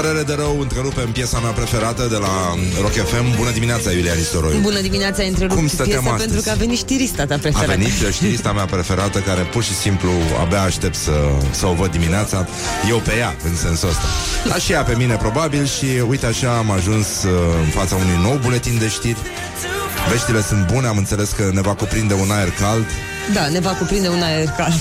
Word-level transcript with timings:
părere 0.00 0.22
de 0.22 0.34
rău, 0.34 0.60
întrerupem 0.60 1.08
piesa 1.12 1.38
mea 1.38 1.50
preferată 1.50 2.06
de 2.10 2.16
la 2.16 2.54
Rock 2.80 2.92
FM. 2.92 3.36
Bună 3.36 3.50
dimineața, 3.50 3.90
Iulia 3.92 4.12
Nistoroiu. 4.16 4.58
Bună 4.58 4.80
dimineața, 4.80 5.22
întrerupt 5.22 5.54
Cum 5.58 5.68
stăteam 5.68 6.02
piesa 6.02 6.14
astăzi? 6.14 6.24
pentru 6.24 6.40
că 6.44 6.50
a 6.50 6.54
venit 6.54 6.78
știrista 6.78 7.24
ta 7.26 7.34
A 7.34 7.38
preferată. 7.38 7.70
venit 7.70 7.92
știrista 8.12 8.52
mea 8.52 8.64
preferată 8.64 9.18
Care 9.18 9.42
pur 9.42 9.62
și 9.62 9.74
simplu 9.74 10.10
abia 10.40 10.62
aștept 10.62 10.94
să, 10.94 11.12
să 11.50 11.66
o 11.66 11.72
văd 11.72 11.90
dimineața 11.90 12.46
Eu 12.88 12.98
pe 12.98 13.12
ea, 13.18 13.36
în 13.44 13.56
sensul 13.56 13.88
ăsta 13.88 14.02
Dar 14.48 14.60
și 14.60 14.72
ea 14.72 14.82
pe 14.82 14.94
mine 14.96 15.14
probabil 15.14 15.66
Și 15.66 15.86
uite 16.08 16.26
așa 16.26 16.56
am 16.56 16.70
ajuns 16.70 17.06
uh, 17.22 17.30
în 17.64 17.70
fața 17.78 17.94
unui 17.94 18.18
nou 18.22 18.38
buletin 18.42 18.76
de 18.78 18.88
știri 18.88 19.18
Veștile 20.10 20.42
sunt 20.42 20.66
bune, 20.72 20.86
am 20.86 20.96
înțeles 20.96 21.30
că 21.30 21.50
ne 21.52 21.60
va 21.60 21.74
cuprinde 21.74 22.14
un 22.14 22.30
aer 22.30 22.50
cald 22.60 22.86
Da, 23.32 23.48
ne 23.48 23.60
va 23.60 23.70
cuprinde 23.70 24.08
un 24.08 24.22
aer 24.22 24.48
cald. 24.56 24.80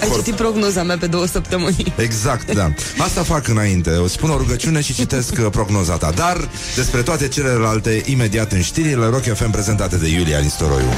Ai 0.00 0.08
Corp. 0.08 0.22
citit 0.22 0.34
prognoza 0.34 0.82
mea 0.82 0.96
pe 0.98 1.06
două 1.06 1.26
săptămâni. 1.26 1.92
Exact, 1.96 2.54
da 2.54 2.72
Asta 2.98 3.22
fac 3.22 3.48
înainte, 3.48 3.90
o 3.90 4.06
spun 4.06 4.30
o 4.30 4.36
rugăciune 4.36 4.80
și 4.80 4.94
citesc 4.94 5.32
uh, 5.38 5.46
prognoza 5.50 5.96
ta 5.96 6.10
Dar 6.16 6.48
despre 6.76 7.02
toate 7.02 7.28
celelalte 7.28 8.02
imediat 8.04 8.52
în 8.52 8.60
știrile 8.62 9.06
Rock 9.06 9.22
FM 9.34 9.50
prezentate 9.50 9.96
de 9.96 10.08
Iulia 10.08 10.38
Nistoroiu 10.38 10.88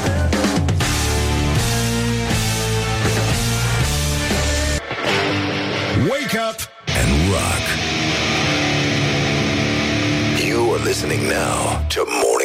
Wake 6.11 6.37
up 6.37 6.57
and 7.01 7.11
rock. 7.33 7.65
You 10.49 10.75
are 10.75 10.83
listening 10.85 11.23
now 11.29 11.87
to 11.91 12.05
Morning 12.23 12.44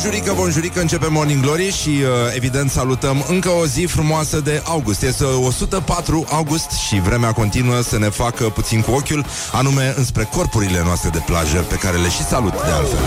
Bonjurică, 0.00 0.32
bonjurică, 0.36 0.80
începe 0.80 1.06
Morning 1.10 1.42
Glory 1.42 1.72
și 1.72 1.88
uh, 1.88 2.06
evident 2.34 2.70
salutăm 2.70 3.24
încă 3.28 3.48
o 3.48 3.66
zi 3.66 3.84
frumoasă 3.84 4.40
de 4.40 4.62
august. 4.64 5.02
Este 5.02 5.24
104 5.24 6.26
august 6.30 6.70
și 6.70 7.00
vremea 7.00 7.32
continuă 7.32 7.80
să 7.80 7.98
ne 7.98 8.08
facă 8.08 8.44
puțin 8.44 8.80
cu 8.80 8.90
ochiul, 8.90 9.26
anume 9.52 9.94
înspre 9.96 10.28
corpurile 10.32 10.82
noastre 10.84 11.08
de 11.08 11.22
plajă, 11.26 11.58
pe 11.58 11.74
care 11.74 11.96
le 11.96 12.08
și 12.08 12.22
salut 12.22 12.52
de 12.52 12.70
altfel. 12.70 12.98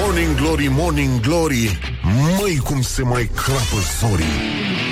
Morning 0.00 0.34
Glory, 0.34 0.68
Morning 0.70 1.20
Glory, 1.20 1.78
măi 2.38 2.56
cum 2.56 2.82
se 2.82 3.02
mai 3.02 3.30
crapă 3.34 3.76
zorii. 4.00 4.89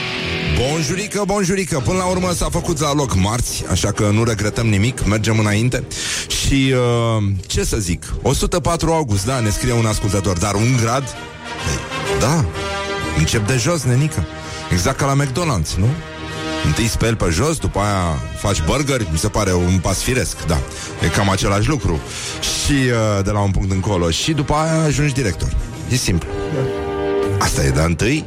Bonjurică, 0.58 1.22
bonjurică, 1.26 1.78
până 1.84 1.98
la 1.98 2.04
urmă 2.04 2.32
s-a 2.32 2.48
făcut 2.50 2.80
la 2.80 2.94
loc 2.94 3.14
marți, 3.14 3.64
așa 3.70 3.92
că 3.92 4.10
nu 4.12 4.24
regretăm 4.24 4.66
nimic, 4.66 5.06
mergem 5.06 5.38
înainte. 5.38 5.84
Și 6.28 6.74
uh, 6.74 7.22
ce 7.46 7.64
să 7.64 7.76
zic, 7.76 8.14
104 8.22 8.92
august, 8.92 9.26
da, 9.26 9.40
ne 9.40 9.48
scrie 9.48 9.72
un 9.72 9.86
ascultător, 9.86 10.38
dar 10.38 10.54
un 10.54 10.76
grad? 10.82 11.02
Păi, 11.02 12.18
da, 12.20 12.44
încep 13.18 13.46
de 13.46 13.56
jos, 13.56 13.82
nenică. 13.82 14.26
Exact 14.72 14.96
ca 14.98 15.14
la 15.14 15.24
McDonald's, 15.24 15.74
nu? 15.76 15.88
Întâi 16.66 16.86
speli 16.86 17.16
pe 17.16 17.28
jos, 17.30 17.58
după 17.58 17.78
aia 17.78 18.18
faci 18.38 18.62
burger, 18.64 19.06
mi 19.12 19.18
se 19.18 19.28
pare 19.28 19.54
un 19.54 19.78
pas 19.82 20.02
firesc, 20.02 20.46
da. 20.46 20.58
E 21.04 21.06
cam 21.06 21.30
același 21.30 21.68
lucru. 21.68 22.00
Și 22.40 22.72
uh, 22.72 23.24
de 23.24 23.30
la 23.30 23.40
un 23.40 23.50
punct 23.50 23.70
încolo. 23.70 24.10
Și 24.10 24.32
după 24.32 24.54
aia 24.54 24.82
ajungi 24.82 25.12
director. 25.14 25.56
E 25.90 25.96
simplu. 25.96 26.28
Asta 27.38 27.64
e, 27.64 27.70
dar 27.70 27.86
întâi, 27.86 28.24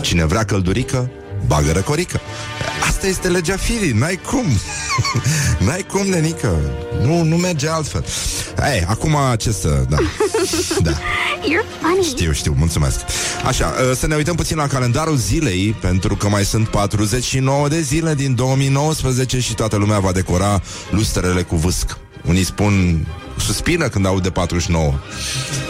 cine 0.00 0.24
vrea 0.24 0.44
căldurică, 0.44 1.10
bagă 1.50 1.72
răcorică. 1.72 2.20
Asta 2.88 3.06
este 3.06 3.28
legea 3.28 3.56
firii, 3.56 3.92
n-ai 3.92 4.16
cum. 4.16 4.44
n-ai 5.66 5.84
cum, 5.92 6.06
nenică. 6.06 6.60
Nu, 7.02 7.22
nu 7.22 7.36
merge 7.36 7.68
altfel. 7.68 8.04
Ei, 8.72 8.84
acum 8.86 9.16
ce 9.38 9.52
să... 9.52 9.84
Da. 9.88 9.96
da. 10.86 10.90
You're 10.90 11.80
funny. 11.80 12.04
Știu, 12.04 12.32
știu, 12.32 12.54
mulțumesc. 12.58 13.00
Așa, 13.46 13.66
uh, 13.66 13.96
să 13.96 14.06
ne 14.06 14.14
uităm 14.14 14.36
puțin 14.36 14.56
la 14.56 14.66
calendarul 14.66 15.16
zilei, 15.16 15.76
pentru 15.80 16.16
că 16.16 16.28
mai 16.28 16.44
sunt 16.44 16.68
49 16.68 17.68
de 17.68 17.80
zile 17.80 18.14
din 18.14 18.34
2019 18.34 19.40
și 19.40 19.54
toată 19.54 19.76
lumea 19.76 19.98
va 19.98 20.12
decora 20.12 20.62
lustrele 20.90 21.42
cu 21.42 21.56
vâsc. 21.56 21.98
Unii 22.28 22.44
spun 22.44 23.06
suspină 23.40 23.88
când 23.88 24.06
aud 24.06 24.22
de 24.22 24.30
49. 24.30 24.94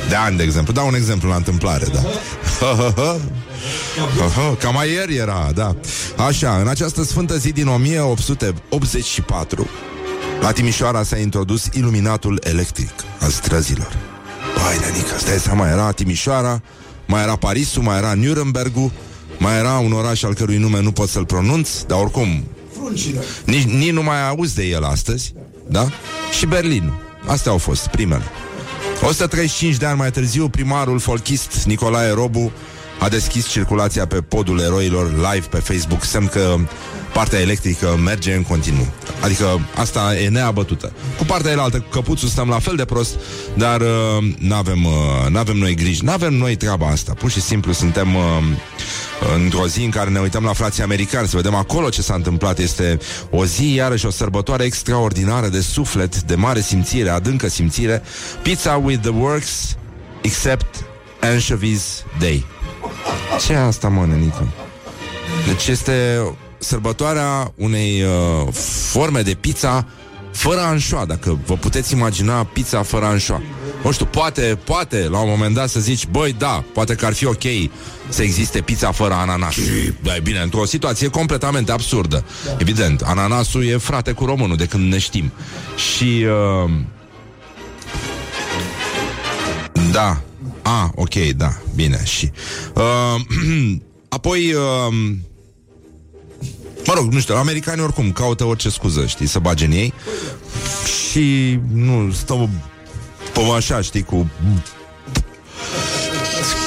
De 0.08 0.14
ani, 0.14 0.36
de 0.36 0.42
exemplu. 0.42 0.72
Dau 0.72 0.86
un 0.86 0.94
exemplu 0.94 1.28
la 1.28 1.36
întâmplare, 1.36 1.86
da. 1.92 2.00
Aha, 4.24 4.56
cam 4.58 4.74
mai 4.74 4.90
ieri 4.90 5.16
era, 5.16 5.50
da. 5.54 5.76
Așa, 6.26 6.58
în 6.60 6.68
această 6.68 7.02
sfântă 7.02 7.36
zi 7.36 7.52
din 7.52 7.66
1884, 7.66 9.68
la 10.40 10.52
Timișoara 10.52 11.02
s-a 11.02 11.16
introdus 11.16 11.68
iluminatul 11.72 12.40
electric 12.44 12.90
al 13.20 13.30
străzilor. 13.30 13.96
Băi, 14.54 14.78
nenică, 14.80 15.18
stai 15.18 15.38
seama, 15.38 15.68
era 15.68 15.92
Timișoara, 15.92 16.62
mai 17.06 17.22
era 17.22 17.36
Parisul, 17.36 17.82
mai 17.82 17.96
era 17.96 18.14
Nurembergul, 18.14 18.90
mai 19.38 19.58
era 19.58 19.78
un 19.78 19.92
oraș 19.92 20.22
al 20.22 20.34
cărui 20.34 20.56
nume 20.56 20.80
nu 20.80 20.92
pot 20.92 21.08
să-l 21.08 21.24
pronunț, 21.24 21.68
dar 21.86 22.00
oricum, 22.00 22.44
nici, 23.44 23.64
nici 23.64 23.90
nu 23.90 24.02
mai 24.02 24.28
auzi 24.28 24.54
de 24.54 24.64
el 24.64 24.84
astăzi, 24.84 25.34
da? 25.68 25.88
Și 26.38 26.46
Berlinul. 26.46 27.08
Astea 27.26 27.52
au 27.52 27.58
fost 27.58 27.86
primele. 27.86 28.22
135 29.02 29.76
de 29.76 29.86
ani 29.86 29.98
mai 29.98 30.10
târziu, 30.10 30.48
primarul 30.48 30.98
folchist 30.98 31.64
Nicolae 31.64 32.10
Robu 32.12 32.52
a 33.00 33.08
deschis 33.08 33.46
circulația 33.46 34.06
pe 34.06 34.20
podul 34.20 34.60
eroilor 34.60 35.10
live 35.10 35.46
pe 35.50 35.58
Facebook, 35.58 36.04
semn 36.04 36.26
că 36.26 36.56
partea 37.12 37.40
electrică 37.40 37.98
merge 38.04 38.34
în 38.34 38.42
continuu. 38.42 38.86
Adică 39.20 39.60
asta 39.74 40.18
e 40.18 40.28
neabătută. 40.28 40.92
Cu 41.18 41.24
partea 41.24 41.50
elaltă, 41.50 41.78
cu 41.78 41.88
căpuțul, 41.88 42.28
stăm 42.28 42.48
la 42.48 42.58
fel 42.58 42.76
de 42.76 42.84
prost, 42.84 43.14
dar 43.54 43.80
uh, 43.80 44.34
n-avem, 44.38 44.84
uh, 44.84 44.92
n-avem 45.28 45.56
noi 45.56 45.74
griji, 45.74 46.04
n-avem 46.04 46.34
noi 46.34 46.56
treaba 46.56 46.86
asta. 46.86 47.12
Pur 47.12 47.30
și 47.30 47.40
simplu 47.40 47.72
suntem 47.72 48.14
uh, 48.14 48.22
într-o 49.34 49.66
zi 49.66 49.84
în 49.84 49.90
care 49.90 50.10
ne 50.10 50.20
uităm 50.20 50.44
la 50.44 50.52
frații 50.52 50.82
americani 50.82 51.28
să 51.28 51.36
vedem 51.36 51.54
acolo 51.54 51.88
ce 51.88 52.02
s-a 52.02 52.14
întâmplat. 52.14 52.58
Este 52.58 52.98
o 53.30 53.44
zi, 53.44 53.74
iarăși, 53.74 54.06
o 54.06 54.10
sărbătoare 54.10 54.64
extraordinară 54.64 55.48
de 55.48 55.60
suflet, 55.60 56.22
de 56.22 56.34
mare 56.34 56.60
simțire, 56.60 57.08
adâncă 57.08 57.48
simțire. 57.48 58.02
Pizza 58.42 58.76
with 58.76 59.00
the 59.00 59.10
works, 59.10 59.76
except 60.22 60.89
anchovies 61.20 62.04
day. 62.18 62.46
Ce 63.46 63.52
e 63.52 63.58
asta, 63.58 63.88
mă, 63.88 64.06
nenică? 64.06 64.48
Deci 65.46 65.66
este 65.66 66.20
sărbătoarea 66.58 67.52
unei 67.56 68.02
uh, 68.02 68.52
forme 68.90 69.20
de 69.20 69.34
pizza 69.34 69.86
fără 70.32 70.60
anșoa, 70.60 71.04
dacă 71.04 71.38
vă 71.46 71.54
puteți 71.54 71.92
imagina 71.92 72.44
pizza 72.44 72.82
fără 72.82 73.04
anșoa. 73.04 73.42
Nu 73.84 73.92
știu, 73.92 74.04
poate, 74.04 74.58
poate, 74.64 75.08
la 75.10 75.18
un 75.18 75.28
moment 75.28 75.54
dat 75.54 75.68
să 75.68 75.80
zici, 75.80 76.06
băi, 76.06 76.34
da, 76.38 76.64
poate 76.72 76.94
că 76.94 77.06
ar 77.06 77.12
fi 77.12 77.26
ok 77.26 77.42
să 78.08 78.22
existe 78.22 78.60
pizza 78.60 78.92
fără 78.92 79.14
ananas. 79.14 79.56
Da, 80.02 80.16
e 80.16 80.20
bine, 80.20 80.40
într-o 80.40 80.64
situație 80.64 81.08
completamente 81.08 81.72
absurdă. 81.72 82.24
Evident, 82.58 83.00
ananasul 83.00 83.64
e 83.64 83.76
frate 83.76 84.12
cu 84.12 84.24
românul 84.24 84.56
de 84.56 84.66
când 84.66 84.92
ne 84.92 84.98
știm. 84.98 85.32
Și... 85.76 86.26
Uh, 86.64 86.70
da. 89.92 90.20
A, 90.62 90.90
ok, 90.94 91.14
da, 91.36 91.56
bine, 91.74 92.04
și... 92.04 92.30
Uh, 92.74 93.20
apoi... 94.08 94.52
Uh, 94.52 94.94
Mă 96.86 96.92
rog, 96.96 97.12
nu 97.12 97.20
știu, 97.20 97.36
americanii 97.36 97.82
oricum 97.82 98.12
caută 98.12 98.44
orice 98.44 98.70
scuză, 98.70 99.06
știi, 99.06 99.26
să 99.26 99.38
bage 99.38 99.64
în 99.64 99.70
ei 99.70 99.92
Și 101.10 101.58
nu, 101.72 102.10
stau 102.12 102.48
pe 103.32 103.40
așa, 103.56 103.80
știi, 103.80 104.02
cu 104.02 104.30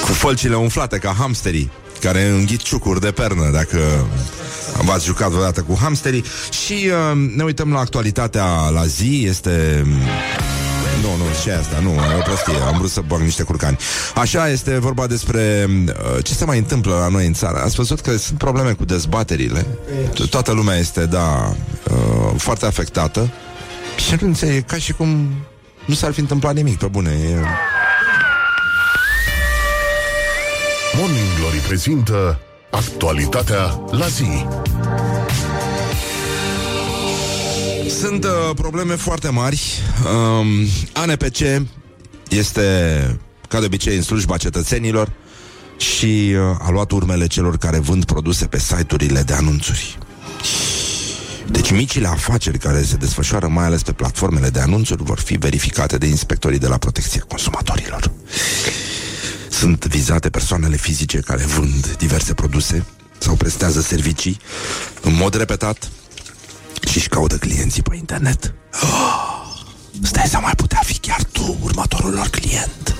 cu 0.04 0.12
fălcile 0.12 0.56
umflate 0.56 0.98
ca 0.98 1.14
hamsterii 1.18 1.70
care 2.00 2.28
înghit 2.28 2.62
ciucuri 2.62 3.00
de 3.00 3.10
pernă, 3.10 3.50
dacă 3.52 4.06
v-ați 4.84 5.04
jucat 5.04 5.28
vreodată 5.28 5.62
cu 5.62 5.78
hamsterii. 5.80 6.24
Și 6.64 6.72
uh, 6.72 7.32
ne 7.36 7.44
uităm 7.44 7.72
la 7.72 7.78
actualitatea 7.78 8.68
la 8.68 8.86
zi, 8.86 9.24
este... 9.28 9.86
Nu, 11.34 11.40
nu, 11.40 11.42
și 11.42 11.50
asta, 11.60 11.78
nu, 11.82 11.90
e 11.90 12.18
o 12.18 12.22
prostie, 12.22 12.54
am 12.66 12.78
vrut 12.78 12.90
să 12.90 13.00
bag 13.06 13.20
niște 13.20 13.42
curcani. 13.42 13.76
Așa 14.14 14.48
este 14.48 14.78
vorba 14.78 15.06
despre 15.06 15.66
uh, 15.68 16.24
ce 16.24 16.34
se 16.34 16.44
mai 16.44 16.58
întâmplă 16.58 16.94
la 16.94 17.08
noi 17.08 17.26
în 17.26 17.32
țară. 17.32 17.62
Ați 17.62 17.74
văzut 17.74 18.00
că 18.00 18.16
sunt 18.16 18.38
probleme 18.38 18.72
cu 18.72 18.84
dezbaterile. 18.84 19.66
To- 20.14 20.28
Toată 20.30 20.52
lumea 20.52 20.76
este, 20.76 21.06
da, 21.06 21.54
uh, 21.90 22.34
foarte 22.36 22.66
afectată. 22.66 23.30
Și 24.08 24.16
nu 24.20 24.26
înțeleg, 24.26 24.54
e 24.54 24.60
ca 24.60 24.76
și 24.76 24.92
cum 24.92 25.28
nu 25.86 25.94
s-ar 25.94 26.12
fi 26.12 26.20
întâmplat 26.20 26.54
nimic, 26.54 26.78
pe 26.78 26.86
bune. 26.86 27.10
E... 27.10 27.34
Morning 30.98 31.26
Glory 31.38 31.56
prezintă 31.58 32.38
actualitatea 32.70 33.80
la 33.90 34.06
zi. 34.06 34.46
Sunt 38.04 38.24
uh, 38.24 38.30
probleme 38.54 38.94
foarte 38.94 39.28
mari. 39.28 39.62
Um, 40.38 40.46
ANPC 40.92 41.38
este, 42.28 42.60
ca 43.48 43.60
de 43.60 43.64
obicei, 43.64 43.96
în 43.96 44.02
slujba 44.02 44.36
cetățenilor 44.36 45.12
și 45.76 46.34
uh, 46.36 46.56
a 46.58 46.70
luat 46.70 46.90
urmele 46.90 47.26
celor 47.26 47.56
care 47.56 47.78
vând 47.78 48.04
produse 48.04 48.46
pe 48.46 48.58
site-urile 48.58 49.22
de 49.22 49.32
anunțuri. 49.32 49.98
Deci 51.50 51.70
micile 51.70 52.06
afaceri 52.06 52.58
care 52.58 52.82
se 52.82 52.96
desfășoară 52.96 53.48
mai 53.48 53.64
ales 53.64 53.82
pe 53.82 53.92
platformele 53.92 54.48
de 54.48 54.60
anunțuri 54.60 55.02
vor 55.02 55.18
fi 55.18 55.36
verificate 55.36 55.98
de 55.98 56.06
inspectorii 56.06 56.58
de 56.58 56.68
la 56.68 56.78
protecția 56.78 57.24
consumatorilor. 57.28 58.10
Sunt 59.50 59.86
vizate 59.86 60.30
persoanele 60.30 60.76
fizice 60.76 61.18
care 61.18 61.42
vând 61.42 61.96
diverse 61.96 62.34
produse 62.34 62.84
sau 63.18 63.34
prestează 63.34 63.80
servicii 63.80 64.38
în 65.00 65.14
mod 65.14 65.34
repetat 65.34 65.88
și 66.88 66.96
își 66.96 67.08
caută 67.08 67.36
clienții 67.36 67.82
pe 67.82 67.96
internet. 67.96 68.54
Oh, 68.82 69.44
stai 70.02 70.26
să 70.26 70.38
mai 70.42 70.52
putea 70.56 70.80
fi 70.84 70.98
chiar 70.98 71.22
tu 71.32 71.56
următorul 71.62 72.12
lor 72.12 72.28
client. 72.28 72.96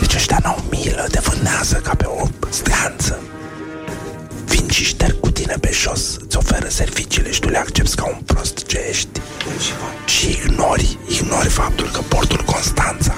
Deci 0.00 0.14
ăștia 0.14 0.38
n-au 0.42 0.64
milă, 0.70 1.06
te 1.10 1.20
vânează 1.20 1.76
ca 1.76 1.94
pe 1.94 2.04
o 2.04 2.26
stranță. 2.48 3.18
Vin 4.44 4.68
și 4.68 4.84
șterg 4.84 5.20
cu 5.20 5.30
tine 5.30 5.54
pe 5.60 5.70
jos, 5.72 6.16
îți 6.20 6.36
oferă 6.36 6.68
serviciile 6.68 7.30
și 7.32 7.40
tu 7.40 7.48
le 7.48 7.58
accepti 7.58 7.94
ca 7.94 8.06
un 8.06 8.20
prost 8.24 8.66
ce 8.66 8.78
ești. 8.88 9.20
Și 10.06 10.28
ignori, 10.28 10.98
ignori 11.08 11.48
faptul 11.48 11.90
că 11.90 12.00
portul 12.00 12.42
Constanța 12.44 13.14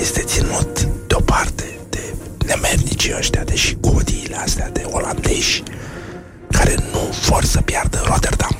este 0.00 0.22
ținut 0.22 0.88
deoparte 1.06 1.78
de 1.90 2.14
nemernicii 2.46 3.14
ăștia, 3.18 3.44
de 3.44 3.54
și 3.54 3.76
codiile 3.80 4.36
astea 4.36 4.70
de 4.70 4.86
olandezi 4.90 5.62
care 6.50 6.74
nu 6.92 7.14
vor 7.28 7.44
să 7.44 7.60
piardă 7.60 8.02
Rotterdam. 8.06 8.56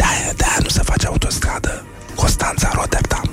De-aia, 0.00 0.32
de-aia 0.36 0.60
nu 0.62 0.68
se 0.68 0.82
face 0.82 1.06
autostradă 1.06 1.84
Constanța-Rotterdam. 2.14 3.30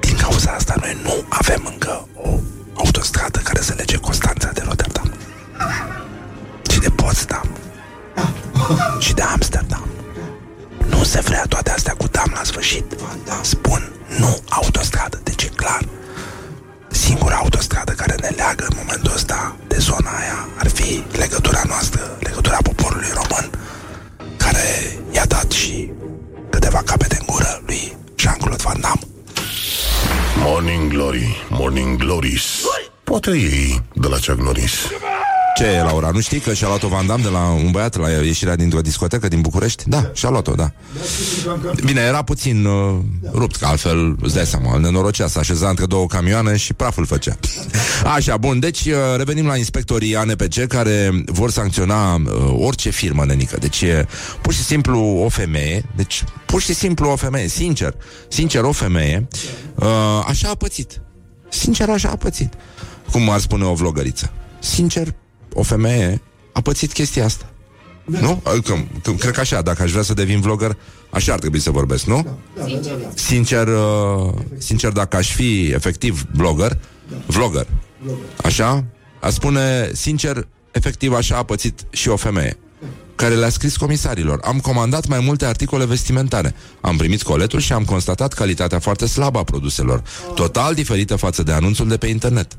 Din 0.00 0.16
cauza 0.16 0.50
asta 0.50 0.74
noi 0.80 0.96
nu 1.02 1.24
avem 1.28 1.62
încă 1.72 2.08
o 2.14 2.28
autostradă 2.74 3.38
care 3.38 3.60
să 3.60 3.74
lege 3.76 3.96
Constanța 3.96 4.50
de 4.52 4.62
Rotterdam. 4.64 5.12
Și 6.70 6.78
de 6.78 6.90
Potsdam. 6.90 7.48
și 8.98 9.12
de 9.14 9.22
Amsterdam. 9.22 9.86
Nu 10.88 11.04
se 11.04 11.20
vrea 11.20 11.44
toate 11.48 11.70
astea 11.70 11.94
cu 11.94 12.06
dam 12.10 12.30
la 12.34 12.44
sfârșit. 12.44 12.84
Spun, 13.42 13.92
nu 14.18 14.38
autostradă, 14.48 15.20
deci 15.22 15.42
e 15.42 15.48
clar. 15.48 15.82
Singura 16.90 17.34
autostradă 17.36 17.92
care 17.92 18.14
ne 18.20 18.28
leagă 18.36 18.64
în 18.68 18.76
momentul 18.76 19.12
ăsta 19.14 19.56
de 19.66 19.76
zona 19.78 20.10
aia 20.10 20.48
ar 20.58 20.68
fi 20.68 21.04
legătura 21.12 21.62
noastră, 21.66 22.16
legătura 22.20 22.58
poporului 22.62 23.10
român, 23.14 23.50
care 24.56 24.98
i-a 25.10 25.24
dat 25.24 25.50
și 25.50 25.90
câteva 26.50 26.82
capete 26.84 27.16
în 27.20 27.26
gură 27.26 27.62
lui 27.66 27.96
Jean-Claude 28.16 28.62
Van 28.62 28.80
Damme. 28.80 29.00
Morning 30.36 30.92
Glory, 30.92 31.46
Morning 31.48 31.98
Glories 31.98 32.42
Poate 33.04 33.30
ei 33.30 33.82
de 33.94 34.08
la 34.08 34.16
Chuck 34.26 34.40
Norris 34.40 34.74
Ce 35.56 35.64
e, 35.64 35.82
Laura? 35.82 36.10
Nu 36.10 36.20
știi 36.20 36.38
că 36.38 36.54
și-a 36.54 36.66
luat-o 36.66 36.88
Van 36.88 37.06
Damme 37.06 37.22
de 37.22 37.28
la 37.28 37.50
un 37.50 37.70
băiat 37.70 37.96
la 37.96 38.08
ieșirea 38.08 38.56
dintr-o 38.56 38.80
discotecă 38.80 39.28
din 39.28 39.40
București? 39.40 39.88
Da, 39.88 40.10
și-a 40.14 40.28
luat-o, 40.28 40.54
da. 40.54 40.72
Bine, 41.84 42.00
era 42.00 42.22
puțin 42.22 42.64
uh, 42.64 42.98
rupt, 43.32 43.56
că 43.56 43.66
altfel, 43.66 44.16
îți 44.20 44.34
dai 44.34 44.46
seama, 44.46 44.78
nenorocea, 44.78 45.26
s-a 45.26 45.40
așezat 45.40 45.70
între 45.70 45.86
două 45.86 46.06
camioane 46.06 46.56
și 46.56 46.72
praful 46.72 47.06
făcea. 47.06 47.36
Așa, 48.14 48.36
bun, 48.36 48.58
deci 48.58 48.84
uh, 48.84 48.94
revenim 49.16 49.46
la 49.46 49.56
inspectorii 49.56 50.16
ANPC 50.16 50.66
care 50.66 51.24
vor 51.26 51.50
sancționa 51.50 52.14
uh, 52.14 52.22
orice 52.58 52.90
firmă 52.90 53.24
nenică. 53.24 53.56
Deci 53.60 53.80
e 53.82 54.06
pur 54.42 54.52
și 54.52 54.62
simplu 54.62 54.98
o 55.24 55.28
femeie, 55.28 55.84
deci 55.96 56.24
pur 56.46 56.60
și 56.60 56.74
simplu 56.74 57.10
o 57.10 57.16
femeie, 57.16 57.48
sincer, 57.48 57.94
sincer 58.28 58.62
o 58.62 58.72
femeie, 58.72 59.28
uh, 59.74 59.86
așa 60.26 60.48
a 60.48 60.54
pățit. 60.54 61.00
Sincer, 61.48 61.88
așa 61.88 62.08
a 62.08 62.16
pățit. 62.16 62.52
Cum 63.10 63.30
ar 63.30 63.40
spune 63.40 63.64
o 63.64 63.74
vlogăriță. 63.74 64.30
Sincer, 64.58 65.14
o 65.58 65.62
femeie 65.62 66.20
a 66.52 66.60
pățit 66.60 66.92
chestia 66.92 67.24
asta. 67.24 67.44
Da. 68.04 68.20
Nu? 68.20 68.42
Că, 68.44 68.74
că, 69.02 69.10
cred 69.12 69.32
că 69.32 69.40
așa, 69.40 69.62
dacă 69.62 69.82
aș 69.82 69.90
vrea 69.90 70.02
să 70.02 70.14
devin 70.14 70.40
vlogger, 70.40 70.76
așa 71.10 71.32
ar 71.32 71.38
trebui 71.38 71.58
să 71.60 71.70
vorbesc, 71.70 72.04
nu? 72.04 72.26
Da, 72.56 72.62
da, 72.64 72.78
da, 72.82 72.90
da. 73.02 73.08
Sincer, 73.14 73.66
uh, 73.68 74.32
sincer, 74.58 74.92
dacă 74.92 75.16
aș 75.16 75.34
fi 75.34 75.66
efectiv 75.66 76.26
blogger, 76.36 76.78
Da. 77.10 77.16
vlogger, 77.26 77.66
așa, 78.42 78.84
aș 79.20 79.32
spune, 79.32 79.90
sincer, 79.92 80.46
efectiv 80.70 81.12
așa 81.12 81.36
a 81.36 81.42
pățit 81.42 81.80
și 81.90 82.08
o 82.08 82.16
femeie 82.16 82.56
care 83.14 83.34
le-a 83.34 83.48
scris 83.48 83.76
comisarilor. 83.76 84.40
Am 84.44 84.58
comandat 84.60 85.06
mai 85.06 85.20
multe 85.20 85.44
articole 85.44 85.84
vestimentare. 85.84 86.54
Am 86.80 86.96
primit 86.96 87.22
coletul 87.22 87.60
și 87.60 87.72
am 87.72 87.84
constatat 87.84 88.32
calitatea 88.32 88.78
foarte 88.78 89.06
slabă 89.06 89.38
a 89.38 89.42
produselor, 89.42 90.02
total 90.34 90.74
diferită 90.74 91.16
față 91.16 91.42
de 91.42 91.52
anunțul 91.52 91.88
de 91.88 91.96
pe 91.96 92.06
internet. 92.06 92.56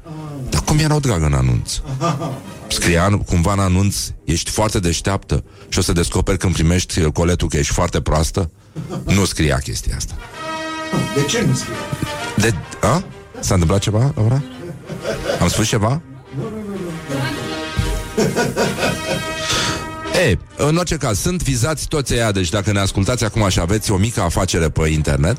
Dar 0.50 0.62
cum 0.62 0.78
erau 0.78 1.00
dragă 1.00 1.26
în 1.26 1.34
anunț? 1.34 1.72
Scria 2.68 3.06
în- 3.06 3.18
cumva 3.18 3.54
în 3.54 3.60
anunț, 3.60 3.96
ești 4.24 4.50
foarte 4.52 4.80
deșteaptă 4.80 5.44
și 5.70 5.80
o 5.80 5.82
să 5.82 5.92
descoperi 5.94 6.38
când 6.38 6.54
primești 6.54 7.02
coletul 7.02 7.48
că 7.48 7.58
ești 7.58 7.74
foarte 7.74 8.02
proastă? 8.02 8.52
Nu 9.06 9.26
scria 9.26 9.58
chestia 9.58 9.96
asta. 9.96 10.14
De 11.16 11.22
ce 11.26 11.46
nu 11.48 11.54
scrie? 11.54 11.76
De... 12.38 12.54
A? 12.82 13.04
S-a 13.40 13.54
întâmplat 13.54 13.80
ceva, 13.80 14.12
Laura? 14.16 14.44
Am 15.42 15.48
spus 15.48 15.68
ceva? 15.68 16.02
E, 20.30 20.38
în 20.58 20.76
orice 20.78 20.96
caz, 20.96 21.20
sunt 21.20 21.44
vizați 21.44 21.88
toți 21.88 22.14
ăia, 22.14 22.32
deci 22.32 22.50
dacă 22.50 22.72
ne 22.72 22.80
ascultați 22.80 23.24
acum 23.24 23.50
și 23.50 23.60
aveți 23.60 23.92
o 23.92 23.98
mică 23.98 24.22
afacere 24.22 24.70
pe 24.70 24.88
internet 24.90 25.38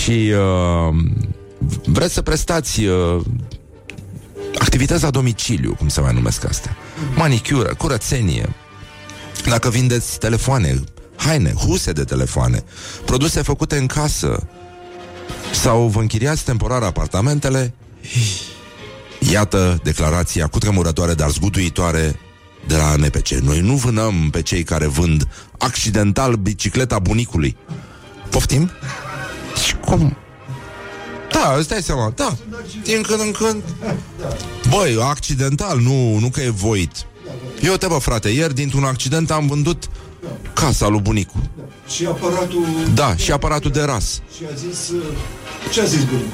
și 0.00 0.32
uh, 0.34 0.94
vreți 1.84 2.14
să 2.14 2.22
prestați 2.22 2.84
uh, 2.84 3.20
activități 4.58 5.02
la 5.02 5.10
domiciliu, 5.10 5.74
cum 5.74 5.88
se 5.88 6.00
mai 6.00 6.14
numesc 6.14 6.44
astea, 6.44 6.76
manicură, 7.14 7.74
curățenie, 7.74 8.48
dacă 9.44 9.70
vindeți 9.70 10.18
telefoane, 10.18 10.80
haine, 11.16 11.52
huse 11.52 11.92
de 11.92 12.04
telefoane, 12.04 12.64
produse 13.04 13.42
făcute 13.42 13.76
în 13.76 13.86
casă, 13.86 14.46
sau 15.52 15.86
vă 15.86 16.00
închiriați 16.00 16.44
temporar 16.44 16.82
apartamentele, 16.82 17.74
iată 19.30 19.80
declarația 19.82 20.46
cutremurătoare, 20.46 21.14
dar 21.14 21.30
zguduitoare 21.30 22.20
de 22.66 22.76
la 22.76 22.94
NPC. 22.96 23.28
Noi 23.28 23.60
nu 23.60 23.74
vânăm 23.74 24.28
pe 24.30 24.42
cei 24.42 24.62
care 24.62 24.86
vând 24.86 25.28
accidental 25.58 26.34
bicicleta 26.34 26.98
bunicului. 26.98 27.56
Poftim? 28.30 28.70
Și 29.66 29.76
cum? 29.76 30.16
Da, 31.32 31.54
îți 31.58 31.68
dai 31.68 31.82
seama, 31.82 32.12
da. 32.16 32.36
Din 32.82 33.02
când 33.02 33.20
în 33.20 33.32
când. 33.32 33.62
Băi, 34.68 34.98
accidental, 35.02 35.78
nu, 35.78 36.18
nu 36.18 36.28
că 36.28 36.40
e 36.40 36.50
voit. 36.50 37.06
Eu 37.62 37.74
te 37.74 37.86
bă, 37.86 37.98
frate, 37.98 38.28
ieri 38.28 38.54
dintr-un 38.54 38.84
accident 38.84 39.30
am 39.30 39.46
vândut 39.46 39.88
casa 40.54 40.88
lui 40.88 41.00
bunicu. 41.00 41.42
Și 41.88 42.06
aparatul... 42.06 42.66
Da, 42.94 43.16
și 43.16 43.32
aparatul 43.32 43.70
de 43.70 43.82
ras. 43.82 44.20
Și 44.36 44.42
a 44.52 44.54
zis... 44.54 44.88
uh, 44.88 45.02
Ce 45.72 45.80
a 45.80 45.84
zis 45.84 46.04
bunicul? 46.04 46.28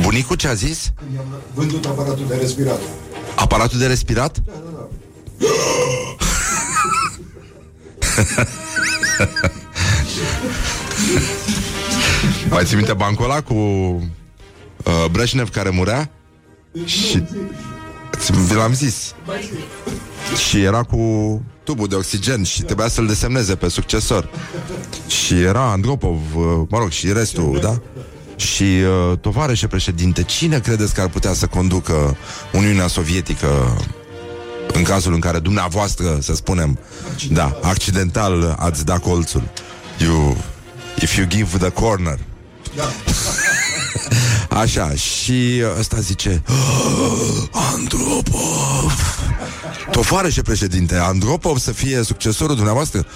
Bunicul 0.00 0.36
ce 0.36 0.48
a 0.48 0.54
zis? 0.54 0.92
Când 0.98 1.14
i-am 1.14 1.26
vândut 1.54 1.84
aparatul 1.84 2.24
de 2.28 2.34
respirator. 2.34 2.88
Aparatul 3.34 3.78
de 3.78 3.86
respirat? 3.86 4.42
Mai 12.50 12.64
ții 12.64 12.76
minte 12.76 12.92
bancul 12.92 13.24
ăla 13.24 13.40
cu 13.42 13.54
uh, 14.84 15.04
Breșnev 15.10 15.48
care 15.50 15.68
murea? 15.70 16.10
Și 16.84 17.22
ți- 18.18 18.32
vi 18.46 18.54
l-am 18.54 18.72
zis. 18.74 19.14
Și 20.48 20.62
era 20.62 20.82
cu 20.82 21.42
tubul 21.64 21.88
de 21.88 21.94
oxigen 21.94 22.42
și 22.44 22.62
trebuia 22.62 22.88
să-l 22.88 23.06
desemneze 23.06 23.54
pe 23.54 23.68
succesor. 23.68 24.28
Și 25.06 25.40
era 25.40 25.70
Andropov, 25.70 26.20
uh, 26.34 26.42
mă 26.68 26.78
rog, 26.78 26.90
și 26.90 27.12
restul, 27.12 27.58
da? 27.62 27.80
Și 28.36 28.62
uh, 28.62 29.18
tovarășe 29.18 29.66
președinte, 29.66 30.22
cine 30.22 30.58
credeți 30.60 30.94
că 30.94 31.00
ar 31.00 31.08
putea 31.08 31.32
să 31.32 31.46
conducă 31.46 32.16
Uniunea 32.52 32.86
Sovietică 32.86 33.76
în 34.72 34.82
cazul 34.82 35.12
în 35.14 35.20
care 35.20 35.38
dumneavoastră, 35.38 36.18
să 36.20 36.34
spunem, 36.34 36.78
da, 37.30 37.58
accidental 37.62 38.56
ați 38.58 38.84
dat 38.84 38.98
colțul. 38.98 39.42
You, 39.98 40.36
if 41.00 41.16
you 41.16 41.26
give 41.26 41.58
the 41.58 41.68
corner. 41.70 42.18
Așa, 44.62 44.94
și 44.94 45.62
ăsta 45.78 45.96
zice 46.00 46.42
Andropov. 47.52 49.18
Tovarășe 49.90 50.42
președinte 50.42 50.96
Andropov 50.96 51.58
să 51.58 51.72
fie 51.72 52.02
succesorul 52.02 52.54
dumneavoastră? 52.54 53.06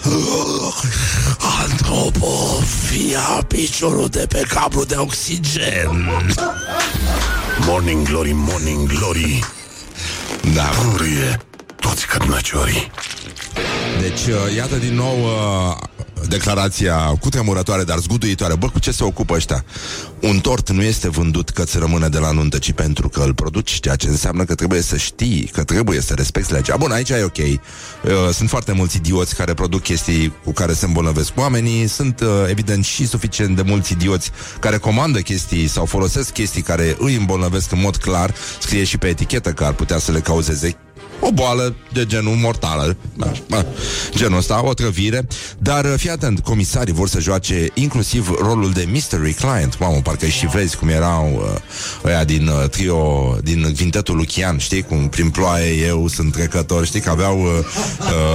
Andropov 1.62 2.64
ia 3.10 3.44
piciorul 3.48 4.08
de 4.08 4.26
pe 4.28 4.44
cablu 4.48 4.84
de 4.84 4.96
oxigen. 4.96 6.10
Morning 7.66 8.06
Glory, 8.06 8.32
Morning 8.32 8.88
Glory. 8.88 9.44
Da, 10.54 10.62
Purie 10.62 11.40
toți 11.82 12.06
cărnăciorii 12.06 12.90
Deci, 14.00 14.26
uh, 14.26 14.56
iată 14.56 14.76
din 14.76 14.94
nou 14.94 15.18
uh, 15.22 15.76
declarația 16.28 16.94
cutremurătoare, 17.20 17.82
dar 17.82 17.98
zguduitoare. 17.98 18.54
Bă, 18.54 18.68
cu 18.68 18.78
ce 18.78 18.90
se 18.90 19.04
ocupă 19.04 19.34
ăștia? 19.34 19.64
Un 20.20 20.38
tort 20.38 20.70
nu 20.70 20.82
este 20.82 21.08
vândut 21.08 21.50
că 21.50 21.64
ți 21.64 21.78
rămâne 21.78 22.08
de 22.08 22.18
la 22.18 22.30
nuntă, 22.30 22.58
ci 22.58 22.72
pentru 22.72 23.08
că 23.08 23.20
îl 23.20 23.34
produci, 23.34 23.80
ceea 23.80 23.96
ce 23.96 24.08
înseamnă 24.08 24.44
că 24.44 24.54
trebuie 24.54 24.82
să 24.82 24.96
știi, 24.96 25.50
că 25.52 25.64
trebuie 25.64 26.00
să 26.00 26.14
respecti 26.14 26.52
legea. 26.52 26.76
Bun, 26.76 26.90
aici 26.90 27.08
e 27.10 27.22
ok. 27.22 27.38
Uh, 27.38 27.60
sunt 28.32 28.48
foarte 28.48 28.72
mulți 28.72 28.96
idioți 28.96 29.34
care 29.34 29.54
produc 29.54 29.82
chestii 29.82 30.32
cu 30.44 30.52
care 30.52 30.72
se 30.72 30.84
îmbolnăvesc 30.84 31.32
oamenii. 31.34 31.86
Sunt, 31.86 32.20
uh, 32.20 32.28
evident, 32.48 32.84
și 32.84 33.06
suficient 33.06 33.56
de 33.56 33.62
mulți 33.62 33.92
idioți 33.92 34.30
care 34.60 34.76
comandă 34.76 35.18
chestii 35.18 35.66
sau 35.66 35.84
folosesc 35.84 36.32
chestii 36.32 36.62
care 36.62 36.96
îi 36.98 37.14
îmbolnăvesc 37.14 37.72
în 37.72 37.80
mod 37.80 37.96
clar. 37.96 38.34
Scrie 38.60 38.84
și 38.84 38.98
pe 38.98 39.06
etichetă 39.06 39.52
că 39.52 39.64
ar 39.64 39.72
putea 39.72 39.98
să 39.98 40.12
le 40.12 40.20
cauzeze 40.20 40.76
o 41.24 41.30
boală 41.32 41.74
de 41.92 42.06
genul 42.06 42.34
mortală, 42.34 42.96
da, 43.16 43.32
da, 43.48 43.64
genul 44.14 44.38
ăsta, 44.38 44.64
o 44.64 44.74
trăvire. 44.74 45.26
Dar 45.58 45.84
uh, 45.84 45.94
fii 45.96 46.10
atent, 46.10 46.40
comisarii 46.40 46.92
vor 46.92 47.08
să 47.08 47.20
joace 47.20 47.66
inclusiv 47.74 48.30
rolul 48.40 48.70
de 48.70 48.88
mystery 48.90 49.32
client. 49.32 49.78
Mamă, 49.78 50.00
parcă 50.02 50.26
și 50.26 50.46
vezi 50.46 50.76
cum 50.76 50.88
erau 50.88 51.32
uh, 51.34 51.60
ăia 52.04 52.24
din 52.24 52.46
uh, 52.46 52.68
trio, 52.68 53.36
din 53.42 53.72
vintetul 53.72 54.16
Lucian, 54.16 54.58
știi? 54.58 54.82
Cum 54.82 55.08
prin 55.08 55.30
ploaie 55.30 55.86
eu 55.86 56.08
sunt 56.08 56.32
trecător, 56.32 56.86
știi? 56.86 57.00
Că 57.00 57.10
aveau 57.10 57.40
uh, 57.40 57.48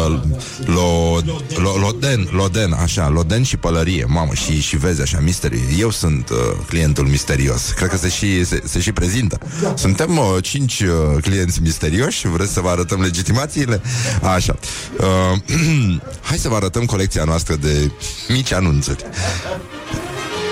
uh, 0.10 0.20
lo, 0.66 1.20
lo, 1.62 1.78
Loden, 1.80 2.30
Loden, 2.32 2.74
așa, 2.74 3.10
Loden 3.10 3.44
și 3.44 3.58
pălărie, 3.58 4.06
mamă, 4.08 4.34
și, 4.34 4.62
și 4.62 4.78
vezi 4.78 5.02
așa, 5.02 5.20
mystery. 5.24 5.60
Eu 5.80 5.92
sunt 5.92 6.30
uh, 6.30 6.38
clientul 6.68 7.08
misterios. 7.08 7.72
Cred 7.76 7.90
că 7.90 7.98
se 7.98 8.10
și, 8.10 8.46
se, 8.46 8.62
se 8.66 8.80
și 8.80 8.92
prezintă. 8.92 9.38
Suntem 9.76 10.18
uh, 10.18 10.26
cinci 10.42 10.80
uh, 10.80 11.22
clienți 11.22 11.62
misterioși, 11.62 12.28
vreți 12.28 12.54
să 12.54 12.60
vă 12.60 12.70
arătăm 12.78 13.02
legitimațiile? 13.02 13.82
Așa. 14.22 14.58
Uh, 15.00 15.40
hai 16.30 16.38
să 16.38 16.50
vă 16.50 16.56
arătăm 16.56 16.86
colecția 16.86 17.24
noastră 17.24 17.56
de 17.56 17.92
mici 18.28 18.52
anunțuri. 18.52 19.04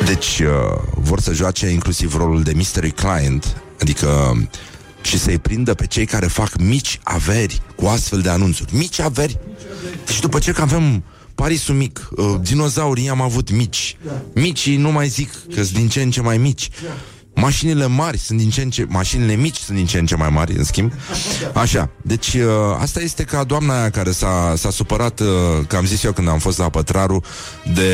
Deci, 0.06 0.40
uh, 0.40 0.48
vor 0.96 1.20
să 1.20 1.34
joace 1.34 1.68
inclusiv 1.68 2.16
rolul 2.16 2.44
de 2.44 2.54
mystery 2.56 2.92
client, 2.92 3.62
adică 3.82 4.38
și 5.02 5.20
să-i 5.20 5.40
prindă 5.40 5.74
pe 5.74 5.88
cei 5.88 6.06
care 6.06 6.26
fac 6.26 6.58
mici 6.58 7.00
averi 7.04 7.62
cu 7.76 7.86
astfel 7.86 8.22
de 8.22 8.30
anunțuri. 8.30 8.76
Mici 8.76 9.00
averi. 9.00 9.40
Deci 10.06 10.20
după 10.20 10.40
ce 10.40 10.52
că 10.52 10.62
avem 10.62 11.04
Parisul 11.36 11.76
mic, 11.76 12.10
uh, 12.12 12.36
dinozaurii 12.42 13.10
am 13.10 13.22
avut 13.22 13.52
mici. 13.52 13.98
Micii 14.34 14.78
nu 14.78 14.92
mai 14.92 15.08
zic 15.08 15.30
că 15.56 15.64
sunt 15.64 15.78
din 15.78 15.88
ce 15.88 16.02
în 16.02 16.12
ce 16.12 16.22
mai 16.22 16.38
mici. 16.38 16.70
Mașinile 17.36 17.86
mari 17.86 18.18
sunt 18.18 18.40
din 18.40 18.50
ce 18.50 18.62
în 18.62 18.70
ce... 18.70 18.86
Mașinile 18.90 19.36
mici 19.36 19.58
sunt 19.58 19.78
din 19.78 19.86
ce 19.86 19.98
în 19.98 20.06
ce 20.06 20.16
mai 20.16 20.30
mari, 20.30 20.58
în 20.58 20.64
schimb. 20.64 20.92
Așa. 21.54 21.90
Deci, 22.02 22.34
uh, 22.34 22.44
asta 22.80 23.02
este 23.02 23.24
ca 23.24 23.44
doamna 23.44 23.80
aia 23.80 23.90
care 23.90 24.12
s-a, 24.12 24.54
s-a 24.58 24.70
supărat, 24.70 25.20
uh, 25.20 25.28
că 25.68 25.76
am 25.76 25.86
zis 25.86 26.04
eu 26.04 26.12
când 26.12 26.28
am 26.28 26.40
fost 26.40 26.58
la 26.58 26.70
Pătraru, 26.70 27.24
de... 27.74 27.92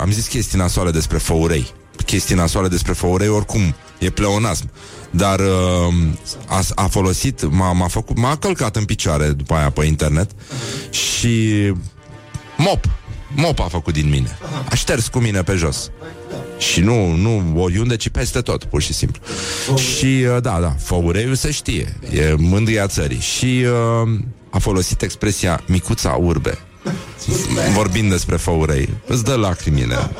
Am 0.00 0.10
zis 0.10 0.26
chestii 0.26 0.58
nasoale 0.58 0.90
despre 0.90 1.18
făurei. 1.18 1.70
Chestii 2.06 2.34
nasoale 2.34 2.68
despre 2.68 2.92
făurei, 2.92 3.28
oricum, 3.28 3.74
e 3.98 4.10
pleonasm. 4.10 4.70
Dar 5.10 5.40
uh, 5.40 5.94
a, 6.46 6.60
a 6.74 6.86
folosit, 6.86 7.50
m-a, 7.50 7.72
m-a, 7.72 7.88
făcut, 7.88 8.18
m-a 8.18 8.36
călcat 8.36 8.76
în 8.76 8.84
picioare 8.84 9.28
după 9.28 9.54
aia 9.54 9.70
pe 9.70 9.84
internet 9.84 10.30
și 10.90 11.72
mop, 12.56 12.84
mop 13.34 13.60
a 13.60 13.68
făcut 13.68 13.92
din 13.92 14.08
mine. 14.08 14.38
A 14.70 14.74
șters 14.74 15.08
cu 15.08 15.18
mine 15.18 15.42
pe 15.42 15.54
jos. 15.54 15.90
Și 16.58 16.80
nu, 16.80 17.12
nu 17.14 17.52
oriunde, 17.56 17.96
ci 17.96 18.08
peste 18.08 18.40
tot, 18.40 18.64
pur 18.64 18.82
și 18.82 18.92
simplu. 18.92 19.22
Și, 19.76 20.04
uh, 20.04 20.42
da, 20.42 20.58
da, 20.60 20.74
făureiul 20.78 21.34
se 21.34 21.50
știe, 21.50 21.96
e 22.12 22.34
mândria 22.38 22.86
țării. 22.86 23.20
Și 23.20 23.64
uh, 24.04 24.18
a 24.50 24.58
folosit 24.58 25.02
expresia 25.02 25.62
micuța 25.66 26.10
urbe. 26.10 26.58
Vorbind 27.74 28.10
despre 28.10 28.36
făurei 28.36 28.88
Îți 29.06 29.24
dă 29.24 29.34
lacrimile 29.34 30.10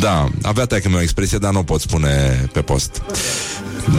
Da, 0.00 0.28
avea 0.42 0.64
teacă 0.64 0.90
o 0.94 1.00
expresie, 1.00 1.38
dar 1.38 1.52
nu 1.52 1.58
o 1.58 1.62
pot 1.62 1.80
spune 1.80 2.08
pe 2.52 2.60
post 2.62 3.02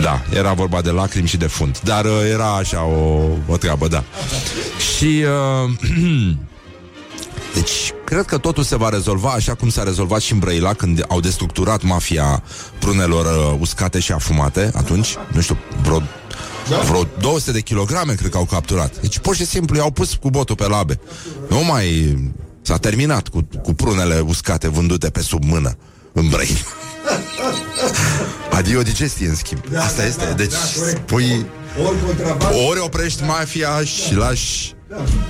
Da, 0.01 0.22
era 0.34 0.53
vorba 0.53 0.82
de 0.82 0.89
lacrimi 0.89 1.27
și 1.27 1.38
de 1.38 1.48
fund 1.48 1.79
Dar 1.79 2.06
uh, 2.06 2.12
era 2.32 2.56
așa 2.56 2.84
o, 2.84 3.22
o 3.48 3.58
treabă, 3.58 3.88
da 3.88 4.03
Și 4.96 5.24
uh, 5.65 5.72
Deci, 7.57 7.93
cred 8.03 8.25
că 8.25 8.37
totul 8.37 8.63
se 8.63 8.75
va 8.75 8.89
rezolva 8.89 9.29
așa 9.29 9.53
cum 9.53 9.69
s-a 9.69 9.83
rezolvat 9.83 10.21
și 10.21 10.33
în 10.33 10.39
Brăila 10.39 10.73
când 10.73 11.05
au 11.07 11.19
destructurat 11.19 11.83
mafia 11.83 12.43
prunelor 12.79 13.25
uh, 13.25 13.59
uscate 13.59 13.99
și 13.99 14.11
afumate 14.11 14.71
atunci, 14.75 15.15
nu 15.33 15.41
știu, 15.41 15.57
vreo 15.81 16.01
Vreo 16.87 17.07
200 17.19 17.51
de 17.51 17.61
kilograme 17.61 18.13
cred 18.13 18.31
că 18.31 18.37
au 18.37 18.45
capturat. 18.45 19.01
Deci 19.01 19.19
pur 19.19 19.35
și 19.35 19.45
simplu 19.45 19.77
i-au 19.77 19.91
pus 19.91 20.13
cu 20.13 20.29
botul 20.29 20.55
pe 20.55 20.67
labe. 20.67 20.99
Nu 21.49 21.63
mai 21.63 22.17
s-a 22.61 22.77
terminat 22.77 23.27
cu, 23.27 23.47
cu 23.63 23.73
prunele 23.73 24.19
uscate 24.19 24.67
vândute 24.67 25.09
pe 25.09 25.21
sub 25.21 25.43
mână 25.43 25.77
în 26.13 26.27
Brăila. 26.29 26.59
Adio 28.57 28.81
digestie, 28.81 29.27
în 29.27 29.35
schimb. 29.35 29.61
Asta 29.77 30.05
este. 30.05 30.33
Deci 30.37 30.53
pui... 31.05 31.45
Ori 31.87 32.05
contraband, 32.05 32.55
Ori 32.69 32.79
oprești 32.79 33.23
mafia 33.23 33.83
și 33.83 34.15
lași 34.15 34.75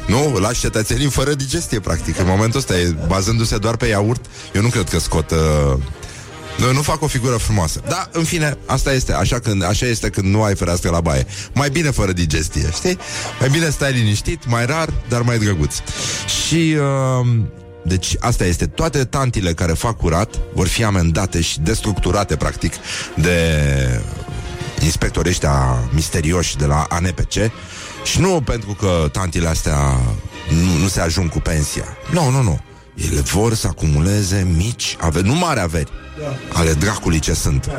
nu, 0.07 0.37
lași 0.39 0.59
cetățenii 0.59 1.09
fără 1.09 1.33
digestie, 1.33 1.79
practic. 1.79 2.19
În 2.19 2.25
momentul 2.27 2.59
ăsta, 2.59 2.77
e, 2.77 2.95
bazându-se 3.07 3.57
doar 3.57 3.75
pe 3.75 3.85
iaurt, 3.85 4.25
eu 4.53 4.61
nu 4.61 4.67
cred 4.67 4.89
că 4.89 4.99
scot... 4.99 5.31
Uh, 5.31 5.37
nu, 6.57 6.73
nu 6.73 6.81
fac 6.81 7.01
o 7.01 7.07
figură 7.07 7.35
frumoasă. 7.35 7.81
Da, 7.87 8.09
în 8.11 8.23
fine, 8.23 8.57
asta 8.65 8.93
este. 8.93 9.13
Așa, 9.13 9.39
când, 9.39 9.63
așa 9.63 9.85
este 9.85 10.09
când 10.09 10.27
nu 10.27 10.43
ai 10.43 10.55
fereastră 10.55 10.89
la 10.89 11.01
baie. 11.01 11.25
Mai 11.53 11.69
bine 11.69 11.91
fără 11.91 12.11
digestie, 12.11 12.69
știi? 12.73 12.97
Mai 13.39 13.49
bine 13.49 13.69
stai 13.69 13.91
liniștit, 13.91 14.47
mai 14.47 14.65
rar, 14.65 14.93
dar 15.09 15.21
mai 15.21 15.37
drăguț. 15.37 15.75
Și... 16.47 16.75
Uh, 17.21 17.27
deci 17.83 18.15
asta 18.19 18.45
este. 18.45 18.65
Toate 18.65 19.03
tantile 19.03 19.53
care 19.53 19.73
fac 19.73 19.97
curat 19.97 20.35
vor 20.53 20.67
fi 20.67 20.83
amendate 20.83 21.41
și 21.41 21.59
destructurate, 21.59 22.35
practic, 22.35 22.73
de 23.15 23.41
inspectorii 24.83 25.37
misterioși 25.93 26.57
de 26.57 26.65
la 26.65 26.85
ANPC 26.89 27.33
și 28.07 28.19
nu 28.19 28.41
pentru 28.45 28.77
că 28.79 29.09
tantile 29.11 29.47
astea 29.47 29.99
nu, 30.49 30.77
nu 30.81 30.87
se 30.87 31.01
ajung 31.01 31.29
cu 31.29 31.39
pensia. 31.39 31.97
Nu, 32.11 32.29
nu, 32.29 32.41
nu. 32.41 32.59
Ele 32.95 33.21
vor 33.21 33.53
să 33.53 33.67
acumuleze 33.67 34.47
mici 34.55 34.95
averi, 34.99 35.27
nu 35.27 35.33
mari 35.33 35.59
averi, 35.59 35.91
ale 36.53 36.73
dracului 36.73 37.19
ce 37.19 37.33
sunt. 37.33 37.69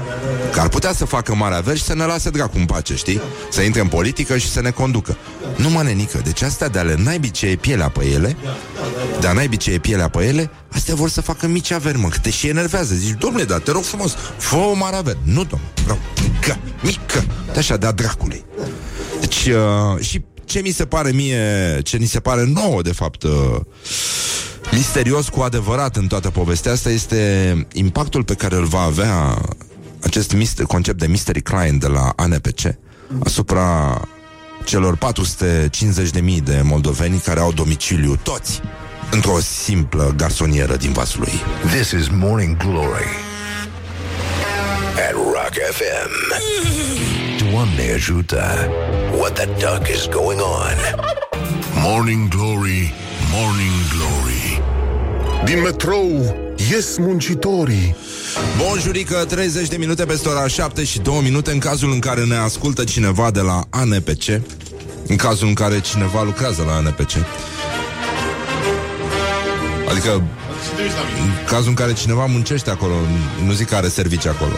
Că 0.53 0.61
ar 0.61 0.69
putea 0.69 0.93
să 0.93 1.05
facă 1.05 1.35
mari 1.35 1.55
averi 1.55 1.79
și 1.79 1.85
să 1.85 1.95
ne 1.95 2.05
lase 2.05 2.31
dracu 2.31 2.59
în 2.59 2.65
pace, 2.65 2.95
știi? 2.95 3.21
Să 3.51 3.61
intre 3.61 3.81
în 3.81 3.87
politică 3.89 4.37
și 4.37 4.49
să 4.51 4.61
ne 4.61 4.71
conducă. 4.71 5.17
Nu 5.57 5.71
mă 5.71 5.83
nenică. 5.83 6.21
Deci 6.25 6.43
astea 6.43 6.69
de 6.69 6.79
ale 6.79 6.95
naibii 6.99 7.31
ce 7.31 7.47
e 7.47 7.57
pielea 7.57 7.89
pe 7.89 8.05
ele, 8.05 8.37
de 9.21 9.27
a 9.27 9.33
naibii 9.33 9.59
ce 9.59 9.71
e 9.71 9.79
pielea 9.79 10.09
pe 10.09 10.25
ele, 10.25 10.51
astea 10.73 10.95
vor 10.95 11.09
să 11.09 11.21
facă 11.21 11.47
mici 11.47 11.71
averi, 11.71 11.99
mă, 11.99 12.09
că 12.09 12.19
te 12.19 12.31
și 12.31 12.49
enervează. 12.49 12.95
Zici, 12.95 13.19
domnule, 13.19 13.45
dar 13.45 13.59
te 13.59 13.71
rog 13.71 13.83
frumos, 13.83 14.17
fă 14.37 14.57
o 14.57 14.75
mare 14.75 14.97
averi. 14.97 15.19
Nu, 15.23 15.45
domnule, 15.45 15.73
vreau 15.83 15.99
mică, 16.23 16.59
mică, 16.83 17.25
de 17.53 17.59
așa, 17.59 17.77
de-a 17.77 17.93
dracului. 17.93 18.45
Deci, 19.21 19.47
uh, 19.47 20.01
și 20.01 20.25
ce 20.45 20.61
mi 20.61 20.71
se 20.71 20.87
pare 20.87 21.11
mie, 21.11 21.81
ce 21.83 21.99
mi 21.99 22.07
se 22.07 22.21
pare 22.21 22.45
nouă, 22.45 22.83
de 22.83 22.93
fapt, 22.93 23.23
uh, 23.23 23.61
misterios 24.73 25.29
cu 25.29 25.41
adevărat 25.41 25.97
în 25.97 26.07
toată 26.07 26.31
povestea 26.31 26.73
asta 26.73 26.91
este 26.91 27.67
impactul 27.73 28.25
pe 28.25 28.35
care 28.35 28.57
îl 28.57 28.65
va 28.65 28.81
avea 28.81 29.41
acest 30.03 30.33
mister, 30.33 30.65
concept 30.65 30.99
de 30.99 31.07
mystery 31.07 31.43
client 31.43 31.81
de 31.81 31.87
la 31.87 32.13
ANPC 32.17 32.61
asupra 33.25 34.01
celor 34.65 34.97
450.000 34.97 36.43
de 36.45 36.61
moldoveni 36.65 37.19
care 37.19 37.41
au 37.41 37.53
domiciliu 37.53 38.19
toți 38.23 38.61
într-o 39.11 39.41
simplă 39.41 40.15
garsonieră 40.17 40.77
din 40.77 40.93
Vaslui. 40.93 41.33
This 41.77 41.91
is 41.91 42.09
Morning 42.09 42.57
Glory 42.57 43.09
at 45.09 45.13
Rock 45.13 45.55
FM. 45.73 47.17
Doamne 47.51 47.93
ajută! 47.95 48.69
What 49.17 49.33
the 49.33 49.45
duck 49.45 49.89
is 49.89 50.09
going 50.09 50.41
on? 50.41 50.77
Morning 51.83 52.29
Glory, 52.29 52.93
Morning 53.33 53.77
Glory. 53.95 54.63
Din 55.45 55.61
metrou 55.61 56.37
ies 56.71 56.99
muncitorii. 56.99 57.97
Bonjurică, 58.57 59.25
30 59.29 59.69
de 59.69 59.77
minute 59.77 60.05
peste 60.05 60.29
ora 60.29 60.47
7 60.47 60.85
și 60.85 60.99
2 60.99 61.21
minute 61.23 61.51
în 61.51 61.59
cazul 61.59 61.93
în 61.93 61.99
care 61.99 62.25
ne 62.25 62.37
ascultă 62.37 62.85
cineva 62.85 63.31
de 63.31 63.41
la 63.41 63.65
ANPC, 63.71 64.25
în 65.07 65.17
cazul 65.17 65.49
în 65.49 65.55
care 65.55 65.81
cineva 65.81 66.23
lucrează 66.23 66.63
la 66.67 66.73
ANPC. 66.73 67.13
Adică 69.91 70.11
în 71.23 71.45
cazul 71.47 71.69
în 71.69 71.75
care 71.75 71.93
cineva 71.93 72.27
muncește 72.27 72.71
acolo, 72.71 72.95
nu 73.47 73.53
zic 73.53 73.69
că 73.69 73.75
are 73.75 73.89
servicii 73.89 74.31
acolo. 74.31 74.55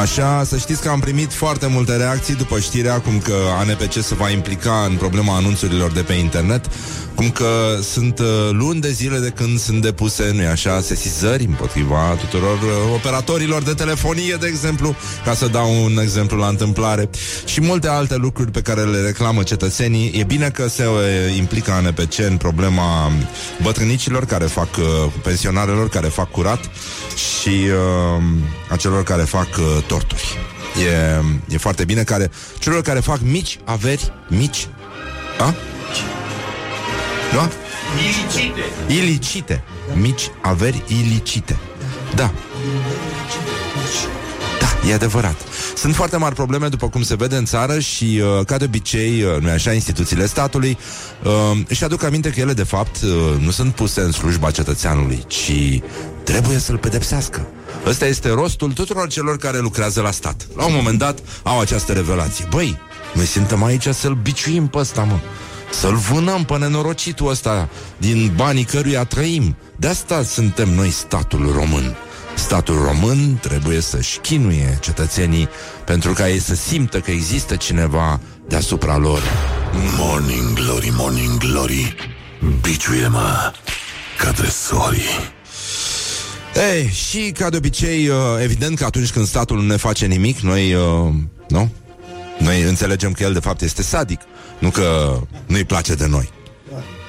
Așa, 0.00 0.44
să 0.44 0.56
știți 0.56 0.82
că 0.82 0.88
am 0.88 1.00
primit 1.00 1.32
foarte 1.32 1.66
multe 1.66 1.96
reacții 1.96 2.34
după 2.34 2.58
știrea 2.58 3.00
cum 3.00 3.18
că 3.18 3.34
ANPC 3.58 3.92
se 3.92 4.14
va 4.14 4.30
implica 4.30 4.86
în 4.88 4.96
problema 4.96 5.36
anunțurilor 5.36 5.90
de 5.90 6.00
pe 6.00 6.12
internet, 6.12 6.70
cum 7.14 7.30
că 7.30 7.78
sunt 7.82 8.18
uh, 8.18 8.26
luni 8.50 8.80
de 8.80 8.90
zile 8.90 9.18
de 9.18 9.28
când 9.28 9.58
sunt 9.58 9.82
depuse, 9.82 10.32
nu 10.34 10.48
așa, 10.50 10.80
sesizări 10.80 11.44
împotriva 11.44 12.16
tuturor 12.20 12.56
uh, 12.56 12.94
operatorilor 12.94 13.62
de 13.62 13.72
telefonie, 13.72 14.36
de 14.40 14.46
exemplu, 14.46 14.94
ca 15.24 15.34
să 15.34 15.46
dau 15.46 15.84
un 15.84 15.98
exemplu 16.02 16.38
la 16.38 16.46
întâmplare, 16.46 17.10
și 17.44 17.60
multe 17.60 17.88
alte 17.88 18.16
lucruri 18.16 18.50
pe 18.50 18.60
care 18.60 18.82
le 18.82 19.00
reclamă 19.00 19.42
cetățenii. 19.42 20.12
E 20.14 20.24
bine 20.24 20.50
că 20.50 20.68
se 20.68 20.86
uh, 20.86 21.36
implică 21.36 21.70
ANPC 21.72 22.18
în 22.18 22.36
problema 22.36 23.10
bătrânicilor 23.62 24.24
care 24.24 24.44
fac, 24.44 24.76
uh, 24.76 25.12
pensionarelor 25.22 25.88
care 25.88 26.08
fac 26.08 26.30
curat 26.30 26.60
și 27.16 27.48
uh, 27.48 28.22
a 28.68 28.76
celor 28.76 29.02
care 29.02 29.22
fac 29.22 29.48
uh, 29.58 29.81
torturi. 29.86 30.38
E, 31.48 31.54
e 31.54 31.58
foarte 31.58 31.84
bine 31.84 32.02
care, 32.02 32.30
celor 32.58 32.82
care 32.82 33.00
fac 33.00 33.20
mici 33.20 33.58
averi, 33.64 34.12
mici, 34.28 34.68
a? 35.38 35.54
Da? 37.32 37.48
Ilicite. 37.98 38.62
Ilicite. 38.86 39.64
Mici 39.94 40.30
averi 40.40 40.82
ilicite. 40.86 41.58
Da. 42.14 42.30
Da, 44.58 44.88
e 44.88 44.92
adevărat. 44.92 45.36
Sunt 45.82 45.94
foarte 45.94 46.16
mari 46.16 46.34
probleme, 46.34 46.68
după 46.68 46.88
cum 46.88 47.02
se 47.02 47.14
vede 47.14 47.36
în 47.36 47.44
țară 47.44 47.78
și, 47.78 48.20
uh, 48.38 48.44
ca 48.46 48.56
de 48.56 48.64
obicei, 48.64 49.22
uh, 49.22 49.40
nu 49.40 49.50
așa, 49.50 49.72
instituțiile 49.72 50.26
statului 50.26 50.78
uh, 51.24 51.60
își 51.68 51.84
aduc 51.84 52.02
aminte 52.02 52.30
că 52.30 52.40
ele, 52.40 52.52
de 52.52 52.62
fapt, 52.62 53.02
uh, 53.02 53.10
nu 53.40 53.50
sunt 53.50 53.74
puse 53.74 54.00
în 54.00 54.12
slujba 54.12 54.50
cetățeanului, 54.50 55.24
ci 55.26 55.80
trebuie 56.24 56.58
să-l 56.58 56.76
pedepsească. 56.78 57.46
Ăsta 57.86 58.06
este 58.06 58.28
rostul 58.28 58.72
tuturor 58.72 59.08
celor 59.08 59.36
care 59.36 59.58
lucrează 59.58 60.00
la 60.00 60.10
stat. 60.10 60.46
La 60.56 60.64
un 60.64 60.74
moment 60.74 60.98
dat 60.98 61.18
au 61.42 61.60
această 61.60 61.92
revelație. 61.92 62.46
Băi, 62.50 62.78
noi 63.14 63.26
suntem 63.26 63.62
aici 63.62 63.88
să-l 63.88 64.18
biciuim 64.22 64.66
pe 64.66 64.78
ăsta, 64.78 65.02
mă. 65.02 65.18
Să-l 65.70 65.94
vânăm 65.94 66.44
pe 66.44 66.56
nenorocitul 66.58 67.28
ăsta 67.28 67.68
din 67.96 68.32
banii 68.36 68.64
căruia 68.64 69.04
trăim. 69.04 69.56
De 69.76 69.86
asta 69.86 70.22
suntem 70.22 70.68
noi 70.74 70.90
statul 70.90 71.52
român. 71.54 71.96
Statul 72.34 72.82
român 72.82 73.38
trebuie 73.40 73.80
să-și 73.80 74.18
chinuie 74.18 74.78
cetățenii 74.80 75.48
pentru 75.84 76.12
ca 76.12 76.28
ei 76.28 76.38
să 76.38 76.54
simtă 76.54 77.00
că 77.00 77.10
există 77.10 77.56
cineva 77.56 78.20
deasupra 78.48 78.96
lor. 78.96 79.22
Morning 79.96 80.52
Glory, 80.52 80.92
Morning 80.96 81.38
Glory 81.38 81.94
Biciuie-mă 82.60 83.52
ca 84.18 84.30
tresorii 84.30 85.32
Ei, 86.72 86.88
și 86.88 87.32
ca 87.38 87.50
de 87.50 87.56
obicei, 87.56 88.08
uh, 88.08 88.16
evident 88.42 88.78
că 88.78 88.84
atunci 88.84 89.10
când 89.10 89.26
statul 89.26 89.56
nu 89.56 89.66
ne 89.66 89.76
face 89.76 90.06
nimic, 90.06 90.38
noi, 90.38 90.74
uh, 90.74 91.12
nu? 91.48 91.70
Noi 92.38 92.62
înțelegem 92.62 93.12
că 93.12 93.22
el 93.22 93.32
de 93.32 93.38
fapt 93.38 93.60
este 93.60 93.82
sadic, 93.82 94.20
nu 94.58 94.70
că 94.70 95.18
nu-i 95.46 95.64
place 95.64 95.94
de 95.94 96.06
noi. 96.06 96.30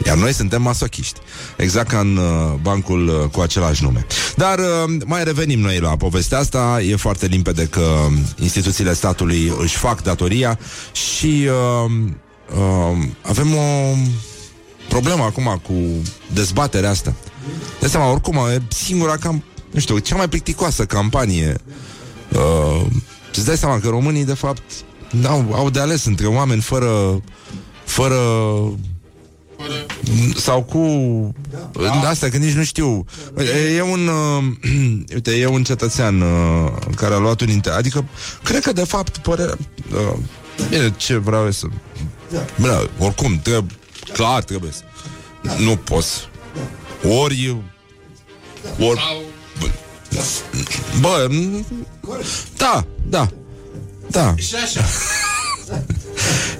Iar 0.05 0.17
noi 0.17 0.33
suntem 0.33 0.61
masochiști. 0.61 1.19
Exact 1.57 1.87
ca 1.87 1.99
în 1.99 2.17
uh, 2.17 2.53
bancul 2.61 3.07
uh, 3.07 3.29
cu 3.31 3.39
același 3.39 3.83
nume. 3.83 4.05
Dar 4.35 4.59
uh, 4.59 4.65
mai 5.05 5.23
revenim 5.23 5.59
noi 5.59 5.79
la 5.79 5.95
povestea 5.95 6.37
asta. 6.39 6.81
E 6.81 6.95
foarte 6.95 7.25
limpede 7.25 7.65
că 7.65 8.07
instituțiile 8.39 8.93
statului 8.93 9.53
își 9.59 9.77
fac 9.77 10.01
datoria 10.01 10.59
și 10.91 11.47
uh, 11.85 11.91
uh, 12.55 13.07
avem 13.21 13.55
o 13.55 13.95
problemă 14.89 15.23
acum 15.23 15.61
cu 15.63 15.73
dezbaterea 16.33 16.89
asta. 16.89 17.13
De 17.79 17.87
seama, 17.87 18.11
oricum, 18.11 18.35
e 18.35 18.61
singura 18.67 19.17
cam, 19.17 19.43
nu 19.71 19.79
știu, 19.79 19.97
cea 19.97 20.15
mai 20.15 20.29
plicticoasă 20.29 20.85
campanie. 20.85 21.55
Uh, 22.31 22.85
îți 23.31 23.45
dai 23.45 23.57
seama 23.57 23.79
că 23.79 23.87
românii, 23.87 24.25
de 24.25 24.33
fapt, 24.33 24.61
au, 25.25 25.53
au 25.53 25.69
de 25.69 25.79
ales 25.79 26.05
între 26.05 26.27
oameni 26.27 26.61
fără 26.61 27.21
fără 27.85 28.19
sau 30.35 30.63
cu 30.63 30.81
da. 31.71 32.09
asta, 32.09 32.29
că 32.29 32.37
nici 32.37 32.53
nu 32.53 32.63
știu. 32.63 33.05
E, 33.37 33.75
e 33.75 33.81
un 33.81 34.07
uh, 34.07 34.43
uite, 35.13 35.31
e 35.31 35.47
un 35.47 35.63
cetățean 35.63 36.21
uh, 36.21 36.71
care 36.95 37.13
a 37.13 37.17
luat 37.17 37.41
un 37.41 37.49
inter... 37.49 37.73
adică, 37.73 38.05
cred 38.43 38.61
că 38.61 38.71
de 38.71 38.83
fapt 38.83 39.17
părerea 39.17 39.57
uh, 39.93 40.17
bine, 40.69 40.93
ce 40.97 41.17
vreau 41.17 41.43
eu 41.43 41.51
să 41.51 41.65
bine, 42.59 42.71
oricum, 42.97 43.39
trebuie, 43.39 43.75
clar 44.13 44.43
trebuie 44.43 44.71
să 44.71 44.81
nu 45.57 45.75
poți. 45.75 46.29
Ori 47.23 47.55
ori 48.79 49.23
bă, 51.01 51.29
da, 52.57 52.85
da 53.09 53.27
da. 54.13 54.33
Și 54.37 54.55
așa. 54.55 54.85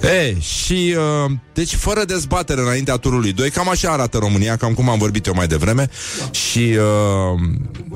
Ei, 0.02 0.40
și 0.40 0.94
uh, 0.96 1.30
deci 1.52 1.74
fără 1.74 2.04
dezbatere 2.04 2.60
înaintea 2.60 2.96
turului 2.96 3.32
2, 3.32 3.50
cam 3.50 3.68
așa 3.68 3.90
arată 3.90 4.18
România, 4.18 4.56
cam 4.56 4.74
cum 4.74 4.88
am 4.88 4.98
vorbit 4.98 5.26
eu 5.26 5.34
mai 5.34 5.46
devreme. 5.46 5.88
Și 6.30 6.58
uh, 6.58 7.40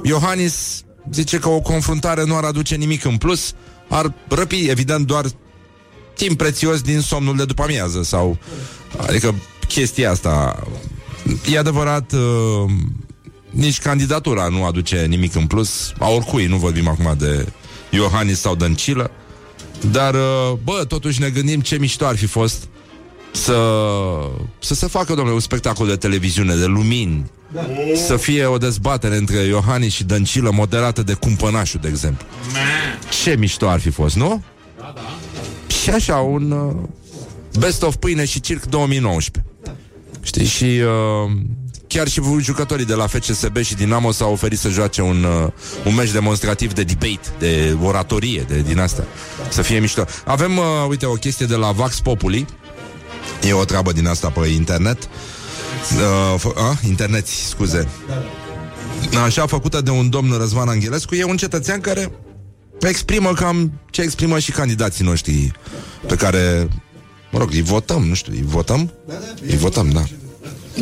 Iohannis 0.02 0.82
zice 1.12 1.38
că 1.38 1.48
o 1.48 1.60
confruntare 1.60 2.24
nu 2.24 2.36
ar 2.36 2.44
aduce 2.44 2.74
nimic 2.74 3.04
în 3.04 3.16
plus, 3.16 3.54
ar 3.88 4.14
răpi, 4.28 4.68
evident, 4.68 5.06
doar 5.06 5.24
timp 6.14 6.36
prețios 6.38 6.80
din 6.80 7.00
somnul 7.00 7.36
de 7.36 7.44
după 7.44 7.62
amiază 7.62 8.02
sau 8.02 8.38
adică 8.96 9.34
chestia 9.68 10.10
asta 10.10 10.62
e 11.52 11.58
adevărat 11.58 12.12
uh, 12.12 12.70
nici 13.50 13.78
candidatura 13.78 14.48
nu 14.48 14.64
aduce 14.64 15.06
nimic 15.08 15.34
în 15.34 15.46
plus 15.46 15.92
a 15.98 16.08
oricui, 16.08 16.46
nu 16.46 16.56
vorbim 16.56 16.88
acum 16.88 17.14
de 17.18 17.46
Iohannis 17.90 18.40
sau 18.40 18.54
Dăncilă 18.54 19.10
dar, 19.90 20.14
uh, 20.14 20.58
bă, 20.64 20.84
totuși 20.88 21.20
ne 21.20 21.28
gândim 21.28 21.60
ce 21.60 21.78
mișto 21.78 22.06
ar 22.06 22.16
fi 22.16 22.26
fost 22.26 22.68
să, 23.32 23.56
să 24.58 24.74
se 24.74 24.86
facă, 24.86 25.14
domnule, 25.14 25.34
un 25.34 25.40
spectacol 25.40 25.86
de 25.86 25.96
televiziune, 25.96 26.54
de 26.54 26.64
lumini, 26.64 27.30
da. 27.52 27.60
să 28.06 28.16
fie 28.16 28.44
o 28.44 28.58
dezbatere 28.58 29.16
între 29.16 29.38
Iohannis 29.38 29.92
și 29.92 30.04
Dăncilă 30.04 30.50
moderată 30.50 31.02
de 31.02 31.12
Cumpănașul, 31.12 31.80
de 31.82 31.88
exemplu. 31.88 32.26
Ce 33.22 33.36
mișto 33.38 33.68
ar 33.68 33.80
fi 33.80 33.90
fost, 33.90 34.16
nu? 34.16 34.42
Da, 34.78 34.92
da. 34.94 35.00
Și 35.82 35.90
așa, 35.90 36.16
un 36.16 36.50
uh, 36.50 36.74
Best 37.58 37.82
of 37.82 37.96
Pâine 37.96 38.24
și 38.24 38.40
Circ 38.40 38.64
2019. 38.64 39.44
Știi, 40.22 40.44
și 40.44 40.64
uh, 40.64 41.30
chiar 41.88 42.08
și 42.08 42.20
jucătorii 42.40 42.84
de 42.84 42.94
la 42.94 43.06
FCSB 43.06 43.56
și 43.56 43.74
Dinamo 43.74 44.12
s-au 44.12 44.32
oferit 44.32 44.58
să 44.58 44.68
joace 44.68 45.02
un, 45.02 45.24
uh, 45.24 45.52
un 45.84 45.94
meci 45.94 46.10
demonstrativ 46.10 46.72
de 46.72 46.82
debate, 46.82 47.20
de 47.38 47.76
oratorie, 47.82 48.44
de 48.48 48.60
din 48.60 48.78
asta. 48.78 49.04
Să 49.48 49.62
fie 49.62 49.78
mișto. 49.78 50.04
Avem, 50.24 50.56
uh, 50.56 50.64
uite, 50.88 51.06
o 51.06 51.12
chestie 51.12 51.46
de 51.46 51.54
la 51.54 51.70
Vax 51.72 52.00
Populi. 52.00 52.46
E 53.48 53.52
o 53.52 53.64
treabă 53.64 53.92
din 53.92 54.06
asta 54.06 54.28
pe 54.28 54.46
internet. 54.46 54.98
Uh, 55.02 56.40
f- 56.40 56.56
a? 56.56 56.78
Internet, 56.86 57.26
scuze. 57.26 57.88
Așa, 59.24 59.46
făcută 59.46 59.80
de 59.80 59.90
un 59.90 60.10
domn 60.10 60.36
Răzvan 60.38 60.68
Anghelescu. 60.68 61.14
E 61.14 61.24
un 61.24 61.36
cetățean 61.36 61.80
care 61.80 62.12
exprimă 62.80 63.32
cam 63.32 63.72
ce 63.90 64.02
exprimă 64.02 64.38
și 64.38 64.50
candidații 64.50 65.04
noștri 65.04 65.52
pe 66.06 66.14
care, 66.14 66.68
mă 67.30 67.38
rog, 67.38 67.52
îi 67.52 67.62
votăm, 67.62 68.04
nu 68.04 68.14
știu, 68.14 68.32
îi 68.32 68.44
votăm? 68.44 68.92
Îi 69.48 69.56
votăm, 69.56 69.90
da. 69.90 70.02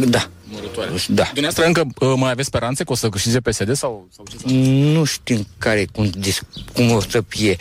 Da. 0.07 0.31
Următoare. 0.67 0.91
Da. 1.09 1.31
Dumneavoastră 1.33 1.65
încă 1.65 1.87
uh, 1.99 2.13
mai 2.17 2.31
aveți 2.31 2.49
speranțe 2.49 2.85
că 2.85 2.93
o 2.93 2.95
să 2.95 3.09
câștige 3.09 3.41
PSD 3.41 3.75
sau, 3.75 4.09
sau 4.17 4.25
ce? 4.31 4.55
Nu 4.93 5.05
știm 5.05 5.47
care, 5.59 5.87
cum, 5.93 6.11
dis, 6.19 6.41
cum 6.75 6.91
o 6.91 7.01
să 7.01 7.25
fie. 7.29 7.57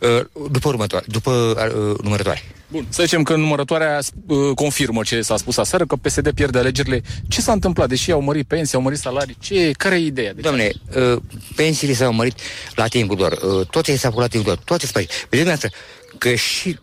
Uh, 0.00 0.48
după 0.50 0.68
următoare, 0.68 1.04
după 1.08 1.30
uh, 1.30 1.98
numărătoare. 2.02 2.42
Bun, 2.70 2.86
să 2.88 3.02
zicem 3.02 3.22
că 3.22 3.36
numărătoarea 3.36 3.98
uh, 4.26 4.54
confirmă 4.54 5.02
ce 5.02 5.20
s-a 5.20 5.36
spus 5.36 5.56
aseară, 5.56 5.86
că 5.86 5.96
PSD 5.96 6.30
pierde 6.30 6.58
alegerile. 6.58 7.02
Ce 7.28 7.40
s-a 7.40 7.52
întâmplat? 7.52 7.88
Deși 7.88 8.10
au 8.10 8.20
mărit 8.20 8.46
pensii, 8.46 8.76
au 8.76 8.82
mărit 8.82 8.98
salarii, 8.98 9.36
ce, 9.40 9.70
care 9.70 9.94
e 9.94 10.04
ideea? 10.04 10.32
Deci, 10.32 10.42
Doamne, 10.42 10.70
uh, 10.96 11.20
pensiile 11.56 11.94
s-au 11.94 12.12
mărit 12.12 12.34
la 12.74 12.86
timpul 12.86 13.16
doar. 13.16 13.32
Uh, 13.32 13.66
toate 13.66 13.96
s-au 13.96 14.10
făcut 14.10 14.22
la 14.22 14.28
timpul 14.28 14.52
doar. 14.52 14.64
Toate 14.64 14.86
s-au 14.86 15.02
Vedeți 15.02 15.28
dumneavoastră 15.28 15.70
că 16.18 16.34
și... 16.34 16.78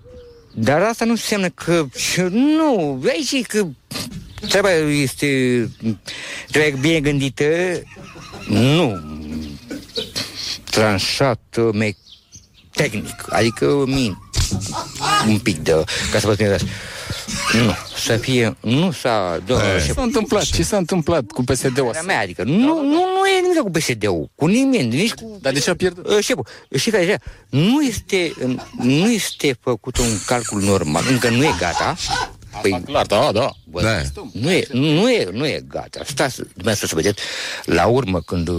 Dar 0.53 0.81
asta 0.81 1.05
nu 1.05 1.11
înseamnă 1.11 1.49
că... 1.49 1.85
Nu, 2.57 3.01
aici 3.07 3.31
e 3.31 3.41
că 3.41 3.67
treaba 4.47 4.71
este 4.71 5.69
treaba 6.51 6.77
bine 6.79 6.99
gândită, 6.99 7.45
nu 8.47 8.99
tranșat 10.63 11.57
me, 11.73 11.91
tehnic, 12.71 13.25
adică 13.29 13.83
min 13.85 14.17
un 15.27 15.39
pic 15.39 15.57
de, 15.57 15.83
ca 16.11 16.19
să 16.19 16.27
vă 16.27 16.33
spun 16.33 16.57
nu, 17.53 17.75
să 17.97 18.17
fie, 18.17 18.57
nu 18.59 18.91
s-a... 18.91 19.39
ce 19.85 19.91
s-a 19.93 20.01
întâmplat? 20.01 20.43
Ce 20.43 20.63
s-a 20.63 20.77
întâmplat 20.77 21.31
cu 21.31 21.43
PSD-ul 21.43 21.87
ăsta? 21.89 22.03
mea, 22.05 22.19
adică 22.21 22.43
nu, 22.43 22.81
nu, 22.81 23.05
nu 23.15 23.25
e 23.37 23.41
nimic 23.41 23.59
cu 23.59 23.71
PSD-ul, 23.71 24.29
cu 24.35 24.45
nimeni, 24.45 24.95
nici 24.95 25.13
cu... 25.13 25.37
Dar 25.41 25.53
de 25.53 25.59
ce 25.59 25.69
a 25.69 25.75
pierdut? 25.75 26.07
Uh, 26.07 26.19
șeful, 26.19 26.47
și 26.75 26.89
care 26.89 27.03
așa, 27.03 27.17
nu 27.49 27.81
este, 27.81 28.33
nu 28.77 29.11
este 29.11 29.57
făcut 29.61 29.97
un 29.97 30.07
calcul 30.25 30.61
normal, 30.61 31.03
încă 31.09 31.29
nu 31.29 31.43
e 31.43 31.55
gata, 31.59 31.95
Păi, 32.61 32.81
clar, 32.85 33.05
da, 33.05 33.31
da. 33.31 33.51
Bă, 33.63 33.81
da. 33.81 34.01
Nu, 34.31 34.51
e, 34.51 34.67
nu, 34.71 35.11
e, 35.11 35.29
nu 35.31 35.45
e 35.45 35.63
gata. 35.67 36.01
Stați 36.05 36.35
dumneavoastră 36.35 36.87
să 36.87 36.95
vedeți 36.95 37.21
la 37.65 37.85
urmă 37.85 38.21
când 38.21 38.49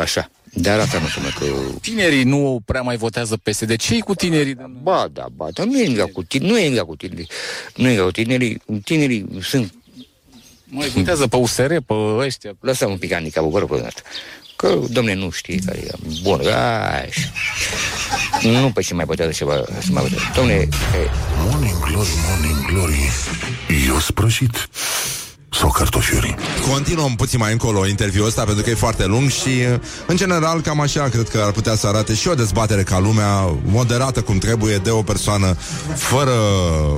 așa, 0.00 0.30
Dar 0.54 0.78
asta 0.78 0.98
nu 0.98 1.04
înseamnă 1.04 1.30
că... 1.38 1.44
Tinerii 1.80 2.22
nu 2.22 2.60
prea 2.64 2.82
mai 2.82 2.96
votează 2.96 3.36
PSD. 3.36 3.76
ce 3.76 3.98
cu 3.98 4.14
tinerii? 4.14 4.54
domnule? 4.54 4.80
Ba, 4.82 5.08
da, 5.12 5.26
ba, 5.36 5.48
dar 5.52 5.66
nu 5.66 5.80
e 5.80 5.86
nimic 5.86 6.12
cu 6.12 6.22
tinerii, 6.22 6.52
nu 6.52 6.58
e 6.58 6.62
nimic 6.62 6.80
cu 6.82 6.96
tinerii. 6.96 7.28
Nu 7.74 7.88
e 7.88 7.94
nimic 7.94 8.04
cu 8.04 8.10
tinerii, 8.10 8.62
tinerii 8.84 9.26
sunt... 9.42 9.72
Mai 10.70 10.88
votează 10.88 11.26
pe 11.26 11.36
USR, 11.36 11.76
pe 11.76 11.94
ăștia. 12.16 12.56
Lăsăm 12.60 12.90
un 12.90 12.98
pic 12.98 13.12
handicapul, 13.12 13.50
vă 13.50 13.58
rog, 13.58 13.68
pe 13.68 13.86
asta. 13.86 14.00
Că, 14.58 14.78
domne, 14.90 15.14
nu 15.14 15.30
știe 15.30 15.58
care 15.66 15.78
e. 15.78 15.90
Bun, 16.22 16.40
așa. 16.40 17.30
Nu 18.42 18.70
pe 18.70 18.82
ce 18.82 18.94
mai 18.94 19.04
votează 19.04 19.32
ceva 19.32 19.64
să 19.80 19.88
mai 19.90 20.02
votează. 20.02 20.24
Domne, 20.34 20.52
e, 20.52 20.68
Morning 21.36 21.78
Glory, 21.78 22.08
Morning 22.28 22.66
Glory 22.66 23.10
Eu 23.86 23.98
sprășit 23.98 24.68
Sau 25.50 25.70
cartofiuri 25.70 26.34
Continuăm 26.72 27.14
puțin 27.14 27.38
mai 27.38 27.52
încolo 27.52 27.86
interviul 27.86 28.26
ăsta 28.26 28.44
pentru 28.44 28.62
că 28.62 28.70
e 28.70 28.74
foarte 28.74 29.06
lung 29.06 29.30
și 29.30 29.50
în 30.06 30.16
general 30.16 30.60
cam 30.60 30.80
așa 30.80 31.08
cred 31.08 31.28
că 31.28 31.42
ar 31.44 31.52
putea 31.52 31.74
să 31.74 31.86
arate 31.86 32.14
și 32.14 32.28
o 32.28 32.34
dezbatere 32.34 32.82
ca 32.82 32.98
lumea 32.98 33.56
moderată 33.64 34.20
cum 34.20 34.38
trebuie 34.38 34.76
de 34.76 34.90
o 34.90 35.02
persoană 35.02 35.56
fără 35.94 36.32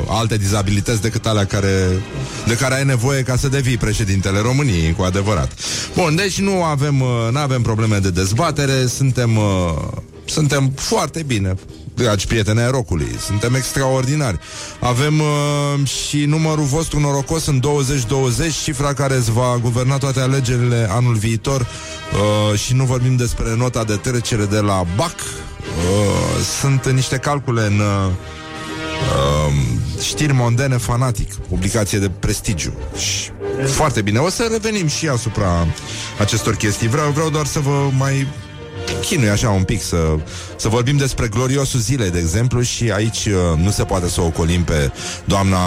alte 0.08 0.36
dizabilități 0.36 1.02
decât 1.02 1.26
alea 1.26 1.44
care, 1.44 2.02
de 2.46 2.56
care 2.56 2.74
ai 2.74 2.84
nevoie 2.84 3.22
ca 3.22 3.36
să 3.36 3.48
devii 3.48 3.76
președintele 3.76 4.40
României 4.40 4.92
cu 4.92 5.02
adevărat. 5.02 5.52
Bun, 5.94 6.16
deci 6.16 6.40
nu 6.40 6.62
avem, 6.64 6.94
nu 7.30 7.38
avem 7.38 7.62
probleme 7.62 7.98
de 7.98 8.10
dezbatere, 8.10 8.86
suntem, 8.86 9.36
uh, 9.36 9.42
suntem 10.24 10.72
foarte 10.76 11.22
bine 11.22 11.54
dragi 12.02 12.26
prieteni 12.26 12.60
ai 12.60 12.70
rocului, 12.70 13.16
suntem 13.18 13.54
extraordinari. 13.54 14.38
Avem 14.80 15.20
uh, 15.20 15.88
și 15.88 16.24
numărul 16.24 16.64
vostru 16.64 17.00
norocos 17.00 17.46
în 17.46 17.60
2020, 17.60 18.54
cifra 18.54 18.92
care 18.92 19.14
îți 19.14 19.32
va 19.32 19.58
guverna 19.62 19.98
toate 19.98 20.20
alegerile 20.20 20.86
anul 20.90 21.14
viitor 21.14 21.60
uh, 21.60 22.58
și 22.58 22.74
nu 22.74 22.84
vorbim 22.84 23.16
despre 23.16 23.54
nota 23.56 23.84
de 23.84 23.96
trecere 23.96 24.44
de 24.44 24.58
la 24.58 24.84
BAC. 24.96 25.14
Uh, 25.18 26.44
sunt 26.60 26.90
niște 26.90 27.16
calcule 27.16 27.66
în 27.66 27.78
uh, 27.78 28.10
uh, 29.00 29.54
știri 30.02 30.32
mondene 30.32 30.76
fanatic, 30.76 31.34
publicație 31.34 31.98
de 31.98 32.10
prestigiu. 32.10 32.72
Și 32.96 33.30
foarte 33.66 34.02
bine. 34.02 34.18
O 34.18 34.28
să 34.28 34.48
revenim 34.50 34.86
și 34.86 35.08
asupra 35.08 35.66
acestor 36.18 36.54
chestii. 36.54 36.88
Vreau, 36.88 37.10
vreau 37.10 37.30
doar 37.30 37.46
să 37.46 37.58
vă 37.58 37.90
mai 37.98 38.26
chinui 39.00 39.29
așa 39.29 39.50
un 39.50 39.62
pic 39.62 39.83
să, 39.83 40.16
să 40.57 40.68
vorbim 40.68 40.96
despre 40.96 41.29
gloriosul 41.29 41.81
zilei, 41.81 42.11
de 42.11 42.18
exemplu, 42.18 42.62
și 42.62 42.90
aici 42.90 43.26
uh, 43.26 43.59
nu 43.59 43.70
se 43.70 43.85
poate 43.85 44.09
să 44.09 44.20
o 44.20 44.31
colim 44.31 44.62
pe 44.62 44.92
doamna 45.24 45.59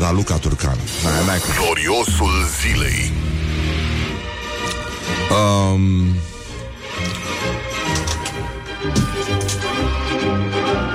Raluca 0.00 0.36
Turcan. 0.36 0.76
N-ai, 1.02 1.26
n-ai 1.26 1.38
cum. 1.38 1.50
Gloriosul 1.64 2.32
zilei 2.60 3.12
Um, 5.32 6.16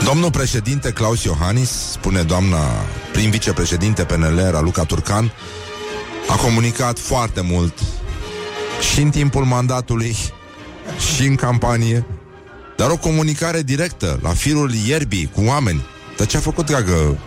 Domnul 0.05 0.31
președinte 0.31 0.91
Claus 0.91 1.23
Iohannis, 1.23 1.69
spune 1.69 2.21
doamna 2.21 2.57
prim 3.11 3.29
vicepreședinte 3.29 4.03
PNL 4.03 4.47
Raluca 4.51 4.83
Turcan, 4.83 5.31
a 6.27 6.35
comunicat 6.35 6.99
foarte 6.99 7.41
mult 7.41 7.73
și 8.93 9.01
în 9.01 9.09
timpul 9.09 9.43
mandatului 9.43 10.15
și 11.15 11.25
în 11.25 11.35
campanie, 11.35 12.05
dar 12.77 12.89
o 12.89 12.97
comunicare 12.97 13.61
directă, 13.61 14.19
la 14.21 14.29
firul 14.29 14.71
ierbii, 14.87 15.31
cu 15.33 15.43
oameni. 15.45 15.85
Dar 16.17 16.27
ce 16.27 16.37
a 16.37 16.39
făcut, 16.39 16.65
dragă? 16.65 17.17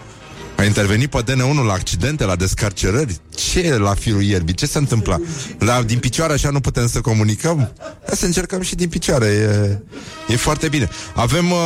A 0.60 0.64
intervenit 0.64 1.10
pe 1.10 1.22
DN1 1.22 1.64
la 1.66 1.72
accidente, 1.72 2.24
la 2.24 2.36
descarcerări? 2.36 3.16
Ce 3.34 3.60
e 3.60 3.76
la 3.76 3.94
firul 3.94 4.22
ierbii? 4.22 4.54
Ce 4.54 4.66
se 4.66 4.78
întâmplă? 4.78 5.22
La, 5.58 5.82
din 5.82 5.98
picioare 5.98 6.32
așa 6.32 6.50
nu 6.50 6.60
putem 6.60 6.88
să 6.88 7.00
comunicăm? 7.00 7.72
Hai 8.06 8.16
să 8.16 8.24
încercăm 8.24 8.62
și 8.62 8.74
din 8.74 8.88
picioare. 8.88 9.26
E, 9.26 10.32
e 10.32 10.36
foarte 10.36 10.68
bine. 10.68 10.88
Avem 11.14 11.50
uh, 11.50 11.58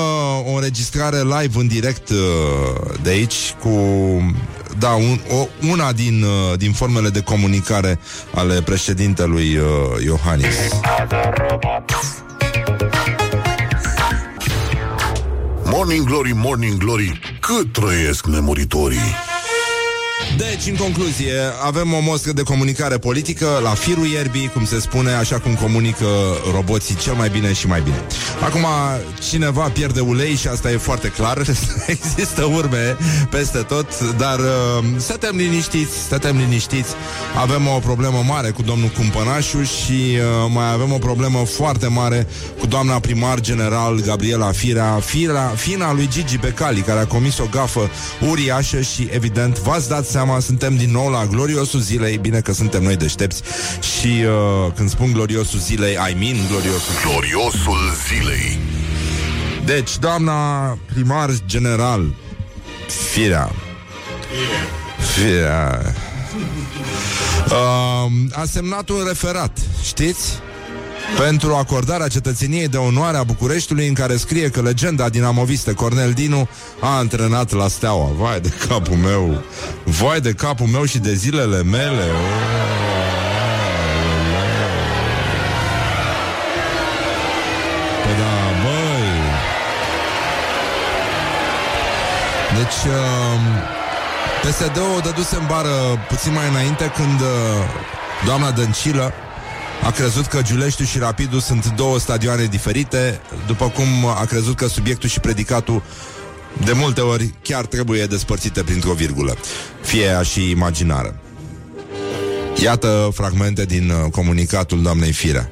o 0.47 0.55
înregistrare 0.55 1.23
live 1.23 1.59
în 1.59 1.67
direct 1.67 2.09
uh, 2.09 2.17
de 3.03 3.11
aici 3.11 3.55
cu 3.61 3.71
da, 4.79 4.91
un, 4.91 5.21
o, 5.31 5.47
una 5.71 5.93
din, 5.93 6.23
uh, 6.23 6.59
din 6.59 6.73
formele 6.73 7.09
de 7.09 7.21
comunicare 7.21 7.99
ale 8.35 8.63
președintelui 8.63 9.57
uh, 9.57 10.05
Iohannis. 10.05 10.55
Morning 15.65 16.07
Glory, 16.07 16.33
Morning 16.35 16.77
Glory 16.77 17.34
Cât 17.47 17.73
trăiesc 17.73 18.27
nemuritorii 18.27 19.34
Deci, 20.37 20.67
în 20.67 20.77
concluzie, 20.77 21.33
avem 21.65 21.93
o 21.93 22.01
mostră 22.01 22.33
de 22.33 22.43
comunicare 22.43 22.99
politică 22.99 23.61
la 23.63 23.71
firul 23.71 24.07
ierbii, 24.07 24.49
cum 24.49 24.65
se 24.65 24.81
spune, 24.81 25.13
așa 25.13 25.39
cum 25.39 25.55
comunică 25.55 26.07
roboții 26.53 26.97
cel 26.97 27.15
mai 27.15 27.29
bine 27.29 27.53
și 27.53 27.67
mai 27.67 27.81
bine. 27.81 28.03
Acum, 28.45 28.67
cineva 29.29 29.63
pierde 29.63 30.01
ulei 30.01 30.35
și 30.35 30.49
asta 30.49 30.71
e 30.71 30.77
foarte 30.77 31.09
clar, 31.09 31.39
există 31.97 32.45
urme 32.45 32.97
peste 33.31 33.59
tot, 33.59 34.17
dar 34.17 34.39
uh, 34.39 34.85
stătem 34.97 35.37
liniștiți, 35.37 35.97
stătem 36.05 36.37
liniștiți. 36.37 36.91
Avem 37.41 37.67
o 37.67 37.79
problemă 37.79 38.25
mare 38.27 38.51
cu 38.51 38.63
domnul 38.63 38.89
Cumpănașu 38.89 39.63
și 39.63 39.93
uh, 39.93 40.51
mai 40.53 40.73
avem 40.73 40.93
o 40.93 40.99
problemă 40.99 41.39
foarte 41.39 41.87
mare 41.87 42.27
cu 42.61 42.67
doamna 42.67 42.99
primar 42.99 43.41
general 43.41 44.01
Gabriela 44.01 44.53
Firea, 44.53 45.01
Firea 45.05 45.53
fina 45.57 45.93
lui 45.93 46.09
Gigi 46.09 46.39
Becali, 46.39 46.81
care 46.81 47.01
a 47.01 47.07
comis 47.07 47.39
o 47.39 47.47
gafă 47.51 47.91
uriașă 48.31 48.81
și, 48.81 49.09
evident, 49.11 49.59
v-ați 49.59 49.89
dat 49.89 50.07
seama, 50.07 50.24
suntem 50.41 50.77
din 50.77 50.91
nou 50.91 51.11
la 51.11 51.27
gloriosul 51.27 51.81
zilei, 51.81 52.19
bine 52.19 52.41
că 52.41 52.53
suntem 52.53 52.83
noi 52.83 52.97
deștepți. 52.97 53.43
Și 53.81 54.25
uh, 54.25 54.73
când 54.75 54.91
spun 54.91 55.13
gloriosul 55.13 55.59
zilei, 55.59 55.93
I 55.93 56.15
mean 56.19 56.37
gloriosul 56.49 56.95
Gloriosul 57.03 57.79
zilei. 58.09 58.59
Deci, 59.65 59.99
doamna 59.99 60.69
primar 60.93 61.31
general 61.47 62.15
Firea. 63.13 63.51
Firea 65.15 65.95
uh, 67.51 68.13
A 68.33 68.45
semnat 68.45 68.89
un 68.89 69.05
referat, 69.07 69.59
știți? 69.83 70.39
Pentru 71.19 71.55
acordarea 71.55 72.09
cetățeniei 72.09 72.69
de 72.69 72.77
onoare 72.77 73.17
a 73.17 73.23
Bucureștiului 73.23 73.89
în 73.89 73.95
care 73.95 74.17
scrie 74.17 74.49
că 74.49 74.61
legenda 74.61 75.09
dinamoviste 75.09 75.73
Cornel 75.73 76.13
Dinu 76.13 76.49
a 76.81 76.97
antrenat 76.97 77.53
la 77.53 77.69
Steaua. 77.69 78.11
Vai 78.19 78.41
de 78.41 78.53
capul 78.69 78.97
meu! 78.97 79.43
Vai 79.85 80.21
de 80.21 80.33
capul 80.33 80.67
meu 80.67 80.85
și 80.85 80.99
de 80.99 81.15
zilele 81.15 81.63
mele! 81.63 82.05
Păi 88.03 88.15
da, 88.19 88.35
băi! 88.63 89.09
Deci, 92.57 92.93
uh, 92.93 93.41
PSD-ul 94.43 95.01
dăduse 95.05 95.37
în 95.37 95.47
bară 95.47 96.05
puțin 96.09 96.33
mai 96.33 96.49
înainte 96.49 96.93
când 96.97 97.21
uh, 97.21 97.27
doamna 98.27 98.51
Dăncilă 98.51 99.13
a 99.85 99.91
crezut 99.91 100.27
că 100.27 100.43
Giuleștiu 100.43 100.85
și 100.85 100.99
Rapidul 100.99 101.41
sunt 101.41 101.73
două 101.73 101.99
stadioane 101.99 102.45
diferite, 102.45 103.21
după 103.47 103.69
cum 103.69 103.87
a 104.07 104.25
crezut 104.25 104.57
că 104.57 104.67
subiectul 104.67 105.09
și 105.09 105.21
predicatul 105.21 105.83
de 106.65 106.73
multe 106.73 107.01
ori 107.01 107.35
chiar 107.43 107.67
trebuie 107.67 108.07
despărțite 108.07 108.63
printr-o 108.63 108.93
virgulă, 108.93 109.37
fie 109.83 110.03
ea 110.03 110.23
și 110.23 110.51
imaginară. 110.51 111.21
Iată 112.63 113.11
fragmente 113.13 113.65
din 113.65 113.91
uh, 113.91 114.11
comunicatul 114.11 114.83
doamnei 114.83 115.13
Firea. 115.13 115.51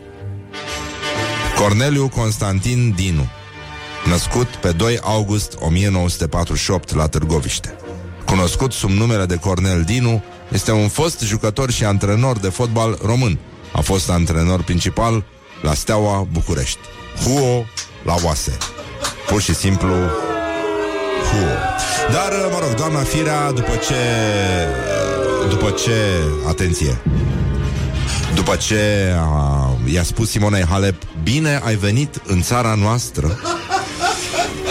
Corneliu 1.57 2.09
Constantin 2.09 2.93
Dinu 2.97 3.29
Născut 4.09 4.47
pe 4.47 4.73
2 4.73 4.99
august 5.03 5.57
1948 5.59 6.95
la 6.95 7.09
Târgoviște 7.09 7.77
Cunoscut 8.25 8.73
sub 8.73 8.91
numele 8.91 9.27
de 9.27 9.37
Cornel 9.37 9.83
Dinu 9.83 10.23
Este 10.53 10.73
un 10.73 10.89
fost 10.89 11.21
jucător 11.21 11.71
și 11.71 11.85
antrenor 11.85 12.39
de 12.39 12.49
fotbal 12.49 12.99
român 13.05 13.39
A 13.73 13.81
fost 13.81 14.11
antrenor 14.11 14.63
principal 14.63 15.25
la 15.63 15.75
Steaua 15.75 16.27
București. 16.33 16.79
Huo 17.25 17.65
la 18.05 18.15
oase. 18.25 18.57
Pur 19.27 19.41
și 19.41 19.55
simplu 19.55 19.95
Huo. 21.31 21.49
Dar, 22.13 22.33
mă 22.51 22.59
rog, 22.61 22.75
doamna 22.75 23.03
Firea 23.03 23.51
După 23.51 23.77
ce 23.77 23.95
După 25.49 25.71
ce, 25.71 26.23
atenție. 26.49 27.01
După 28.35 28.57
ce 28.57 29.13
a, 29.19 29.77
i-a 29.93 30.03
spus 30.03 30.31
Simonei 30.31 30.65
Halep 30.65 31.03
Bine 31.23 31.61
ai 31.65 31.75
venit 31.75 32.21
în 32.27 32.43
țara 32.43 32.75
noastră. 32.75 33.39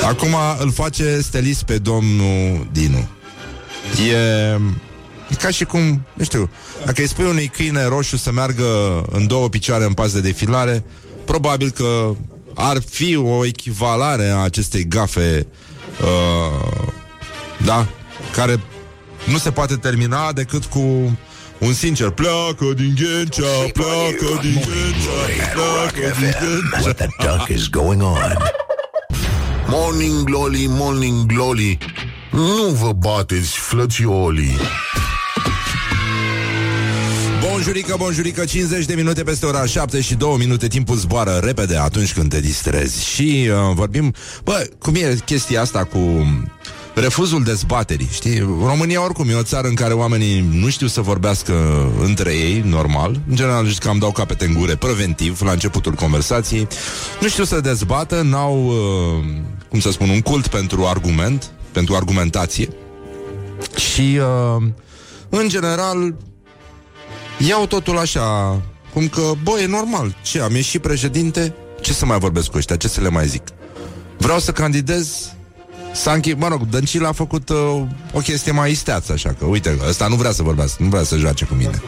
Acum 0.04 0.36
îl 0.60 0.72
face 0.72 1.22
stelist 1.22 1.64
pe 1.64 1.78
domnul 1.78 2.68
Dinu. 2.72 3.08
E, 4.12 4.60
e 5.32 5.36
ca 5.36 5.50
și 5.50 5.64
cum, 5.66 6.06
nu 6.14 6.24
știu 6.24 6.50
Dacă 6.86 7.02
îi 7.02 7.08
spui 7.08 7.26
unui 7.26 7.48
câine 7.48 7.86
roșu 7.86 8.18
să 8.18 8.32
meargă 8.32 8.66
În 9.12 9.28
două 9.28 9.50
picioare 9.50 9.84
în 9.84 9.94
pas 9.94 10.12
de 10.12 10.22
defilare 10.22 10.84
Probabil 11.26 11.70
că 11.70 12.16
ar 12.56 12.78
fi 12.90 13.16
o 13.16 13.46
echivalare 13.46 14.30
a 14.30 14.38
acestei 14.38 14.88
gafe 14.88 15.48
uh, 16.02 16.88
Da 17.66 17.88
Care 18.36 18.60
nu 19.24 19.38
se 19.38 19.52
poate 19.52 19.76
termina 19.76 20.32
decât 20.32 20.66
cu 20.66 20.80
Un 21.60 21.74
sincer, 21.74 22.10
pleacă 22.10 22.66
din 22.76 22.96
Ghencea, 22.96 23.72
pleacă 23.74 24.40
din 24.42 24.54
Ghencea, 24.54 25.52
pleacă 25.54 26.20
din 26.20 26.34
Ghencea. 26.40 26.80
What 26.82 26.96
the 26.96 27.08
duck 27.20 27.48
is 27.50 27.68
going 27.70 28.02
on? 28.02 28.38
Morning 29.68 30.24
glory, 30.24 30.66
morning 30.70 31.26
glory 31.26 31.78
Nu 32.32 32.68
vă 32.82 32.92
bateți, 32.94 33.50
flățiolii 33.50 34.58
Bonjurică, 37.64 37.96
bonjurică, 37.98 38.46
50 38.46 38.86
de 38.86 38.94
minute 38.94 39.24
peste 39.24 39.46
ora 39.46 39.66
7 39.66 40.02
și 40.02 40.16
2 40.16 40.36
minute. 40.38 40.68
Timpul 40.68 40.96
zboară 40.96 41.40
repede 41.44 41.78
atunci 41.78 42.14
când 42.14 42.30
te 42.30 42.40
distrezi. 42.40 43.06
Și 43.06 43.50
uh, 43.50 43.74
vorbim, 43.74 44.14
bă, 44.44 44.70
cum 44.80 44.96
e 44.96 45.18
chestia 45.26 45.62
asta 45.62 45.84
cu 45.84 46.00
refuzul 46.96 47.44
dezbaterii, 47.44 48.10
știi? 48.12 48.40
România 48.40 49.04
oricum 49.04 49.30
e 49.30 49.34
o 49.34 49.44
țară 49.44 49.68
în 49.68 49.74
care 49.74 49.94
oamenii 49.94 50.46
nu 50.52 50.70
știu 50.70 50.88
să 50.88 51.02
vorbească 51.02 51.54
între 52.04 52.34
ei, 52.34 52.64
normal. 52.66 53.22
În 53.30 53.36
general 53.36 53.66
zici 53.66 53.78
că 53.78 53.90
am 53.90 53.98
dau 53.98 54.12
capete 54.12 54.46
în 54.46 54.54
gure 54.54 54.76
preventiv 54.76 55.42
la 55.42 55.52
începutul 55.52 55.94
conversației. 55.94 56.68
Nu 57.20 57.28
știu 57.28 57.44
să 57.44 57.60
dezbată, 57.60 58.22
n-au, 58.22 58.66
uh, 58.66 59.26
cum 59.70 59.80
să 59.80 59.92
spun, 59.92 60.10
un 60.10 60.22
cult 60.22 60.48
pentru 60.48 60.86
argument, 60.86 61.52
pentru 61.72 61.96
argumentație. 61.96 62.68
Și, 63.76 64.20
uh, 64.20 64.64
în 65.30 65.50
general, 65.50 66.14
iau 67.48 67.66
totul 67.66 67.98
așa, 67.98 68.62
cum 68.94 69.08
că, 69.08 69.32
bă, 69.44 69.60
e 69.60 69.66
normal, 69.66 70.16
ce, 70.22 70.42
am 70.42 70.56
ieșit 70.56 70.82
președinte, 70.82 71.54
ce 71.82 71.94
să 71.94 72.06
mai 72.06 72.20
vorbesc 72.20 72.50
cu 72.50 72.58
ăștia, 72.58 72.76
ce 72.76 72.88
să 72.88 73.02
le 73.02 73.10
mai 73.10 73.28
zic? 73.28 73.44
Vreau 74.18 74.40
să 74.40 74.52
candidez, 74.52 75.34
s-a 75.94 76.12
închis, 76.12 76.34
mă 76.38 76.48
rog, 76.48 76.62
Dăncilă 76.70 77.08
a 77.08 77.12
făcut 77.12 77.50
uh, 77.50 77.82
o 78.14 78.20
chestie 78.20 78.52
mai 78.52 78.72
isteață, 78.72 79.12
așa 79.12 79.36
că, 79.40 79.46
uite, 79.46 79.80
ăsta 79.88 80.08
nu 80.08 80.16
vrea 80.16 80.32
să 80.32 80.44
vorbească, 80.44 80.84
nu 80.84 80.90
vrea 80.90 81.04
să 81.04 81.18
joace 81.18 81.46
cu 81.46 81.54
mine. 81.54 81.82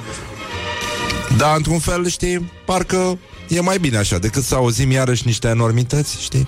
Dar, 1.37 1.55
într-un 1.55 1.79
fel, 1.79 2.07
știi, 2.07 2.51
parcă 2.65 3.19
e 3.47 3.59
mai 3.59 3.77
bine 3.77 3.97
așa, 3.97 4.17
decât 4.17 4.43
să 4.43 4.55
auzim 4.55 4.91
iarăși 4.91 5.23
niște 5.25 5.47
enormități, 5.47 6.21
știi? 6.21 6.47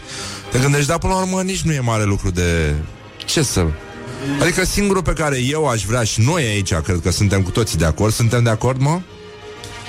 Te 0.51 0.59
gândești, 0.59 0.87
dar 0.87 0.97
până 0.97 1.13
la 1.13 1.19
urmă 1.19 1.41
nici 1.41 1.61
nu 1.61 1.73
e 1.73 1.79
mare 1.79 2.03
lucru 2.03 2.29
de... 2.29 2.73
Ce 3.25 3.41
să... 3.43 3.65
Adică 4.41 4.65
singurul 4.65 5.01
pe 5.01 5.13
care 5.13 5.37
eu 5.37 5.65
aș 5.67 5.83
vrea 5.85 6.03
și 6.03 6.21
noi 6.21 6.43
aici, 6.43 6.73
cred 6.73 6.99
că 7.03 7.11
suntem 7.11 7.41
cu 7.41 7.49
toții 7.49 7.77
de 7.77 7.85
acord, 7.85 8.13
suntem 8.13 8.43
de 8.43 8.49
acord, 8.49 8.79
mă? 8.81 8.99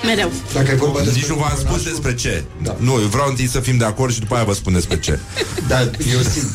Mereu. 0.05 0.31
Dacă 0.53 0.71
e 0.71 0.75
vorba 0.75 0.99
despre... 0.99 1.19
Nici 1.19 1.29
nu 1.29 1.35
v-am 1.35 1.55
spus 1.57 1.83
despre 1.83 2.15
ce. 2.15 2.43
Da. 2.63 2.75
Nu, 2.79 2.91
eu 2.91 3.07
vreau 3.07 3.27
întâi 3.27 3.47
să 3.47 3.59
fim 3.59 3.77
de 3.77 3.85
acord 3.85 4.13
și 4.13 4.19
după 4.19 4.35
aia 4.35 4.43
vă 4.43 4.53
spun 4.53 4.73
despre 4.73 4.99
ce. 4.99 5.19
Da, 5.67 5.79
eu 5.81 6.19
simt. 6.31 6.51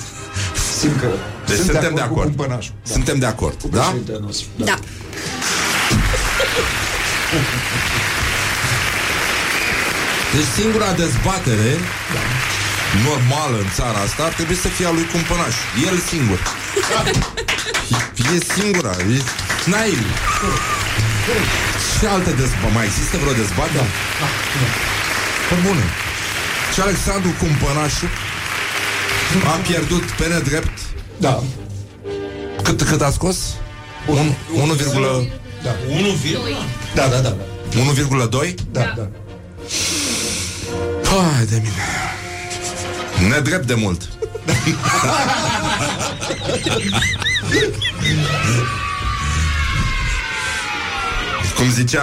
Simt 0.81 1.01
că 1.01 1.07
Deci 1.47 1.57
sunt 1.57 1.69
suntem 1.71 1.95
de 1.95 2.01
cu 2.01 2.07
acord. 2.07 2.27
cumpănașul. 2.27 2.73
Da. 2.87 2.93
Suntem 2.93 3.19
de 3.19 3.27
acord, 3.27 3.61
Cu 3.63 3.69
da? 3.69 3.81
președintele 3.81 4.19
nostru. 4.23 4.47
Da. 4.57 4.79
Deci 10.35 10.51
singura 10.63 10.93
dezbatere 10.93 11.71
normală 13.09 13.57
în 13.65 13.71
țara 13.79 13.99
asta 14.07 14.21
ar 14.29 14.33
trebui 14.39 14.57
să 14.65 14.69
fie 14.69 14.87
a 14.87 14.91
lui 14.99 15.07
Cumpănaș. 15.15 15.55
El 15.89 15.97
singur. 16.13 16.41
E 18.35 18.37
singura. 18.55 18.95
E... 19.15 19.17
N-ai... 19.71 19.93
Și 21.99 22.05
alte 22.07 22.31
dezbatere. 22.31 22.73
Mai 22.75 22.85
există 22.85 23.17
vreo 23.23 23.33
dezbatere? 23.33 23.89
Da. 24.21 24.29
Pe 25.49 25.55
bune. 25.67 25.85
Și 26.73 26.81
Alexandru 26.81 27.31
Cumpănașu 27.41 28.07
a 29.53 29.57
pierdut 29.67 30.03
pe 30.03 30.27
nedrept 30.27 30.79
Da. 31.17 31.43
cât, 32.63 32.83
cât 32.83 33.03
a 33.03 33.11
scos? 33.11 33.37
Un- 34.07 34.35
1,2? 34.77 35.29
Da. 35.63 35.71
Da, 36.95 37.07
da, 37.09 37.19
da. 37.21 37.29
Da, 37.29 37.37
1,2? 38.47 38.55
da. 38.71 38.81
da. 38.97 39.09
Hai 41.09 41.45
de 41.45 41.61
mine 41.63 41.83
Nedrept 43.29 43.67
de 43.67 43.75
mult. 43.75 44.09
Cum 51.57 51.71
zicea 51.71 52.03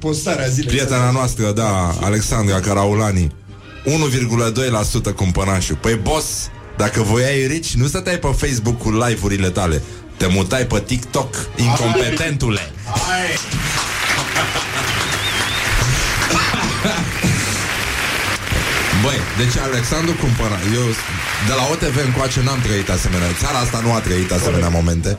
Postarea 0.00 0.46
zilei. 0.46 0.68
prietena 0.68 1.10
noastră, 1.10 1.52
da, 1.52 1.94
Alexandra 2.00 2.60
Caraulani 2.60 3.32
1,2% 3.84 5.14
cumpănașul. 5.14 5.76
Păi 5.76 5.94
boss, 5.94 6.26
dacă 6.76 7.02
voiai 7.02 7.46
rici 7.46 7.74
Nu 7.74 7.86
stăteai 7.86 8.18
pe 8.18 8.28
Facebook 8.36 8.78
cu 8.78 8.90
live-urile 8.90 9.48
tale. 9.48 9.82
Te 10.16 10.26
mutai 10.26 10.66
pe 10.66 10.82
TikTok 10.86 11.34
Incompetentule 11.56 12.60
Băi, 19.04 19.18
deci 19.38 19.56
Alexandru 19.56 20.14
cumpăra 20.20 20.58
Eu 20.74 20.86
de 21.48 21.52
la 21.56 21.64
OTV 21.72 21.96
încoace 22.04 22.42
n-am 22.42 22.60
trăit 22.60 22.90
asemenea 22.90 23.26
Țara 23.38 23.58
asta 23.58 23.80
nu 23.80 23.92
a 23.92 24.00
trăit 24.00 24.32
asemenea 24.32 24.68
momente. 24.68 25.18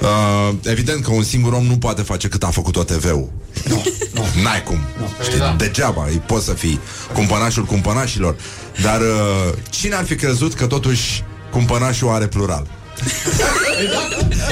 Uh, 0.00 0.54
Evident 0.62 1.04
că 1.04 1.10
un 1.10 1.22
singur 1.22 1.52
om 1.52 1.64
nu 1.66 1.78
poate 1.78 2.02
face 2.02 2.28
cât 2.28 2.42
a 2.42 2.50
făcut 2.50 2.76
OTV-ul 2.76 3.30
Nu, 3.68 3.82
nu. 4.14 4.24
N-ai 4.42 4.62
cum. 4.62 4.78
Știi, 5.22 5.54
degeaba, 5.56 6.04
îi 6.06 6.22
poți 6.26 6.44
să 6.44 6.52
fii 6.52 6.80
cumpănașul 7.12 7.64
cumpănașilor. 7.64 8.36
Dar 8.82 9.00
uh, 9.00 9.52
cine 9.70 9.94
ar 9.94 10.04
fi 10.04 10.14
crezut 10.14 10.54
că 10.54 10.66
totuși 10.66 11.24
cumpănașul 11.50 12.08
are 12.08 12.26
plural? 12.26 12.66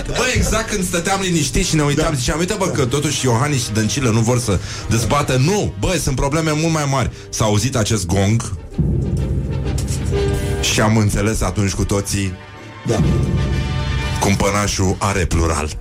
Bă, 0.06 0.24
exact 0.34 0.70
când 0.70 0.84
stăteam 0.84 1.20
liniștit 1.20 1.66
și 1.66 1.74
ne 1.74 1.82
uitam 1.82 2.10
da. 2.10 2.16
Ziceam, 2.16 2.38
uite 2.38 2.54
bă, 2.58 2.66
că 2.66 2.84
totuși 2.84 3.24
Iohannis 3.24 3.64
și 3.64 3.70
Dăncilă 3.72 4.10
nu 4.10 4.20
vor 4.20 4.38
să 4.38 4.58
dezbată 4.88 5.36
Nu, 5.36 5.74
băi, 5.80 5.98
sunt 5.98 6.16
probleme 6.16 6.50
mult 6.50 6.72
mai 6.72 6.86
mari 6.90 7.10
S-a 7.30 7.44
auzit 7.44 7.76
acest 7.76 8.06
gong 8.06 8.52
Și 10.72 10.80
am 10.80 10.96
înțeles 10.96 11.40
atunci 11.40 11.72
cu 11.72 11.84
toții 11.84 12.32
Da. 12.86 13.02
Cumpănașul 14.20 14.96
are 14.98 15.24
plural 15.24 15.68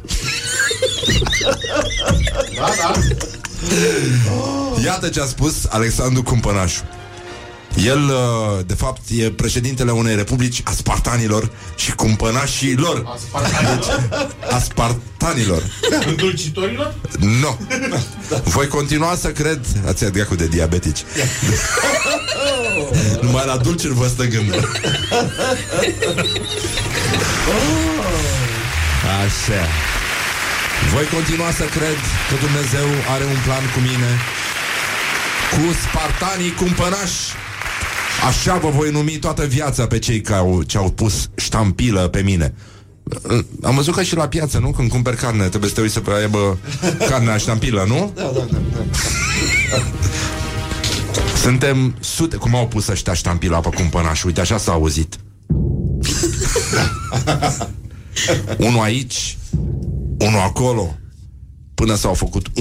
Da, 2.58 2.67
da. 2.82 2.93
Iată 4.84 5.10
ce 5.10 5.21
a 5.21 5.25
spus 5.25 5.54
Alexandru 5.69 6.23
Cumpănașu 6.23 6.82
el, 7.83 8.03
uh, 8.03 8.65
de 8.65 8.73
fapt, 8.73 9.01
e 9.09 9.31
președintele 9.31 9.91
unei 9.91 10.15
republici 10.15 10.61
a 10.63 10.71
spartanilor 10.71 11.51
și 11.75 11.91
cumpănașilor. 11.91 13.17
Deci, 13.61 13.85
a 14.51 14.59
spartanilor. 14.59 15.63
Îndulcitorilor? 16.07 16.93
Nu. 17.19 17.59
Voi 18.43 18.67
continua 18.67 19.15
să 19.15 19.31
cred... 19.31 19.59
Ați 19.88 20.03
ia 20.03 20.09
dracu 20.09 20.35
de 20.35 20.47
diabetici. 20.47 21.03
Numai 23.21 23.45
la 23.45 23.57
dulciuri 23.57 23.93
vă 23.93 24.07
stă 24.07 24.25
gândul. 24.25 24.69
Așa. 29.23 29.63
Voi 30.93 31.05
continua 31.13 31.51
să 31.51 31.63
cred 31.63 31.97
că 32.29 32.35
Dumnezeu 32.45 32.88
are 33.13 33.23
un 33.23 33.38
plan 33.43 33.63
cu 33.73 33.79
mine 33.79 34.11
Cu 35.51 35.75
spartanii 35.81 36.53
cumpănași 36.53 37.21
Așa 38.25 38.57
vă 38.57 38.69
voi 38.69 38.91
numi 38.91 39.11
toată 39.11 39.45
viața 39.45 39.88
pe 39.88 39.99
cei 39.99 40.21
care 40.21 40.39
au, 40.39 40.61
ce 40.61 40.77
au 40.77 40.91
pus 40.91 41.29
ștampilă 41.35 42.07
pe 42.07 42.21
mine 42.21 42.53
am 43.61 43.75
văzut 43.75 43.95
că 43.95 44.03
și 44.03 44.15
la 44.15 44.27
piață, 44.27 44.59
nu? 44.59 44.71
Când 44.71 44.89
cumperi 44.89 45.17
carne, 45.17 45.47
trebuie 45.47 45.69
să 45.69 45.75
te 45.75 45.81
uiți 45.81 45.93
să 45.93 46.01
aibă 46.21 46.57
carnea 47.09 47.38
ștampilă, 47.38 47.85
nu? 47.88 48.11
Da, 48.15 48.31
da, 48.33 48.47
da, 48.51 48.57
da. 48.73 48.83
Suntem 51.41 51.95
sute... 51.99 52.35
Cum 52.35 52.55
au 52.55 52.67
pus 52.67 52.88
ăștia 52.88 53.13
ștampila 53.13 53.59
pe 53.59 53.69
cumpănaș? 53.69 54.23
Uite, 54.23 54.41
așa 54.41 54.57
s-a 54.57 54.71
auzit. 54.71 55.17
unul 58.67 58.81
aici, 58.81 59.38
unul 60.19 60.39
acolo, 60.39 60.97
până 61.75 61.95
s-au 61.95 62.13
făcut 62.13 62.49
1,2% 62.49 62.53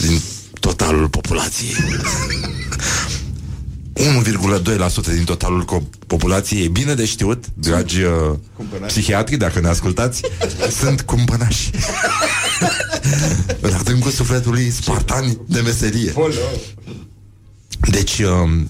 din 0.00 0.20
totalul 0.60 1.08
populației. 1.08 1.74
1,2% 4.00 5.14
din 5.14 5.24
totalul 5.24 5.64
co- 5.64 6.06
populației. 6.06 6.64
E 6.64 6.68
bine 6.68 6.94
de 6.94 7.04
știut, 7.04 7.44
dragi 7.54 8.02
uh, 8.02 8.12
psihiatri, 8.86 9.36
dacă 9.36 9.60
ne 9.60 9.68
ascultați, 9.68 10.22
sunt 10.80 11.00
cumpănași. 11.00 11.70
În 13.60 13.72
adâncul 13.72 14.10
sufletului 14.10 14.70
spartani 14.70 15.38
de 15.48 15.60
meserie. 15.60 16.12
Deci, 17.90 18.18
um, 18.18 18.68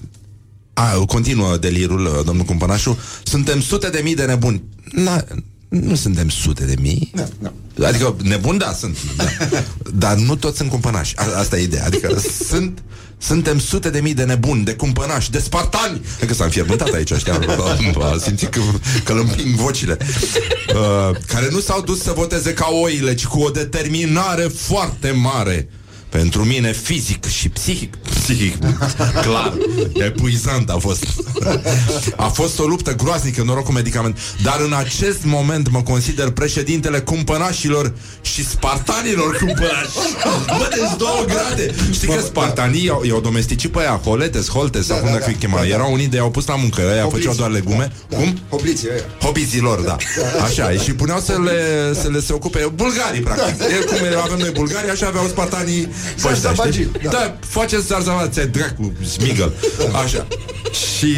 a, 0.73 0.91
continuă 1.05 1.57
delirul, 1.57 2.05
uh, 2.05 2.25
domnul 2.25 2.45
Cumpănașu. 2.45 2.97
Suntem 3.23 3.61
sute 3.61 3.89
de 3.89 4.01
mii 4.03 4.15
de 4.15 4.25
nebuni. 4.25 4.63
Na, 4.91 5.23
nu 5.71 5.95
suntem 5.95 6.29
sute 6.29 6.65
de 6.65 6.75
mii. 6.81 7.11
Da, 7.15 7.27
da. 7.75 7.87
Adică 7.87 8.15
nebun, 8.23 8.57
da, 8.57 8.73
sunt. 8.73 8.97
Da. 9.15 9.23
Dar 9.93 10.15
nu 10.15 10.35
toți 10.35 10.57
sunt 10.57 10.69
cumpănași. 10.69 11.17
A, 11.17 11.39
asta 11.39 11.57
e 11.57 11.63
ideea. 11.63 11.85
Adică 11.85 12.21
sunt, 12.47 12.83
suntem 13.17 13.59
sute 13.59 13.89
de 13.89 13.99
mii 13.99 14.13
de 14.13 14.23
nebuni, 14.23 14.63
de 14.63 14.73
cumpănași, 14.73 15.31
de 15.31 15.39
spartani. 15.39 16.01
Că 16.27 16.33
s-a 16.33 16.43
înfierbântat 16.43 16.93
aici 16.93 17.11
ăștia. 17.11 17.39
A 17.99 18.17
simțit 18.21 18.49
că, 18.49 18.59
că 19.03 19.11
îl 19.11 19.19
împing 19.19 19.55
vocile. 19.55 19.97
Uh, 20.01 21.17
care 21.27 21.47
nu 21.51 21.59
s-au 21.59 21.81
dus 21.81 22.01
să 22.01 22.11
voteze 22.15 22.53
ca 22.53 22.67
oile, 22.81 23.15
ci 23.15 23.25
cu 23.25 23.39
o 23.39 23.49
determinare 23.49 24.43
foarte 24.43 25.11
mare. 25.11 25.69
Pentru 26.11 26.43
mine 26.43 26.71
fizic 26.73 27.25
și 27.25 27.49
psihic 27.49 27.95
Psihic, 27.95 28.55
clar 29.21 29.53
Epuizant 29.93 30.69
a 30.69 30.77
fost 30.77 31.05
A 32.15 32.27
fost 32.27 32.59
o 32.59 32.65
luptă 32.65 32.95
groaznică, 32.95 33.43
noroc 33.43 33.63
cu 33.63 33.71
medicament 33.71 34.17
Dar 34.43 34.59
în 34.65 34.73
acest 34.73 35.23
moment 35.23 35.69
mă 35.69 35.81
consider 35.81 36.29
președintele 36.29 36.99
cumpănașilor 36.99 37.93
Și 38.21 38.45
spartanilor 38.45 39.37
cumpănași 39.37 39.89
Bă, 40.57 40.67
deci 40.69 40.97
două 40.97 41.23
grade 41.27 41.75
Știi 41.91 42.07
că 42.07 42.21
spartanii 42.21 42.85
i-au, 42.85 43.03
i-au 43.03 43.21
domesticit 43.21 43.71
pe 43.71 43.79
aia 43.79 44.01
Holetes, 44.03 44.49
Holtes, 44.49 44.85
sau 44.85 44.97
cum 44.97 45.11
dacă 45.11 45.25
îi 45.27 45.35
chema 45.35 45.65
Erau 45.65 45.93
unii 45.93 46.07
de 46.07 46.15
i-au 46.15 46.31
pus 46.31 46.45
la 46.45 46.55
muncă 46.55 46.81
Aia 46.81 47.01
Hopliți. 47.01 47.25
făceau 47.25 47.33
doar 47.33 47.51
legume 47.51 47.91
Da. 48.09 48.17
Cum? 48.17 48.39
Hopliții 48.49 48.87
ăia. 48.91 49.03
Hobiților, 49.21 49.79
da. 49.79 49.95
Așa, 50.43 50.71
și 50.71 50.93
puneau 50.93 51.19
să 51.19 51.37
le, 51.43 51.93
să 52.01 52.09
le 52.09 52.19
se 52.19 52.33
ocupe 52.33 52.71
bulgarii, 52.75 53.21
practic. 53.21 53.57
Da. 53.57 53.65
E 53.65 53.85
cum 53.85 53.97
avem 54.23 54.37
noi 54.37 54.49
bulgarii, 54.49 54.89
așa 54.89 55.07
aveau 55.07 55.27
spartanii 55.27 55.89
pe 56.01 56.27
ăștia, 56.27 56.33
Zarzavagii, 56.33 56.83
știi? 56.95 56.99
da. 57.03 57.09
Da, 57.09 57.37
faceți 57.47 57.85
zarzava, 57.85 58.27
ți 58.27 58.47
dracu, 58.47 58.93
smigăl. 59.17 59.53
Așa. 60.03 60.27
Și 60.97 61.15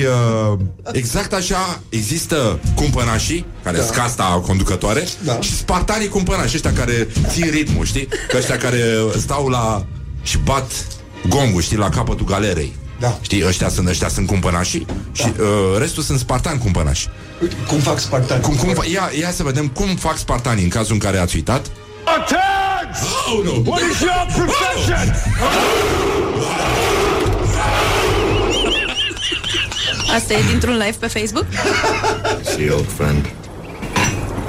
uh, 0.52 0.60
exact 0.91 1.34
așa 1.34 1.80
există 1.89 2.60
cumpănașii, 2.76 3.46
care 3.63 3.78
Da. 3.78 3.84
sunt 3.84 3.96
casta 3.96 4.24
conducătoare, 4.46 5.08
Da. 5.24 5.41
și 5.41 5.56
spartanii 5.56 6.08
cumpănași, 6.08 6.56
ăștia 6.56 6.74
care 6.74 7.08
țin 7.28 7.50
ritmul, 7.50 7.86
știi? 7.86 8.08
Că 8.30 8.38
ăștia 8.38 8.58
care 8.58 8.82
stau 9.19 9.48
la... 9.48 9.86
și 10.24 10.38
bat 10.38 10.72
gongul, 11.28 11.62
știi, 11.62 11.78
la 11.78 11.89
capătul 11.89 12.26
galerei. 12.26 12.76
Da. 13.00 13.17
Știi, 13.22 13.46
ăștia 13.48 13.69
sunt, 13.69 13.88
ăștia 13.88 14.08
sunt 14.08 14.28
cumpănașii 14.28 14.86
și 15.12 15.26
uh, 15.39 15.78
restul 15.80 16.04
sunt 16.04 16.19
spartani 16.19 16.60
cumpănași. 16.60 17.08
Uite, 17.41 17.56
Cum 17.67 17.80
fac 17.80 18.00
spartani? 18.00 18.41
Cum, 18.41 18.56
cum, 18.56 18.69
fa- 18.74 18.91
ia, 18.91 19.12
ia 19.19 19.32
să 19.32 19.43
vedem 19.43 19.67
cum 19.67 19.96
fac 19.96 20.17
spartanii 20.17 20.63
în 20.63 20.69
cazul 20.69 20.93
în 20.93 21.00
care 21.00 21.17
ați 21.17 21.36
uitat. 21.36 21.65
Oh, 23.01 23.41
no. 23.43 23.71
What 23.71 23.82
is 23.82 24.01
your 24.01 24.25
profession? 24.36 25.13
Asta 30.15 30.34
e 30.34 30.41
dintr-un 30.49 30.77
live 30.77 30.95
pe 30.99 31.08
Facebook? 31.08 31.45
See, 32.43 32.69
old 32.69 32.88
friend, 32.97 33.25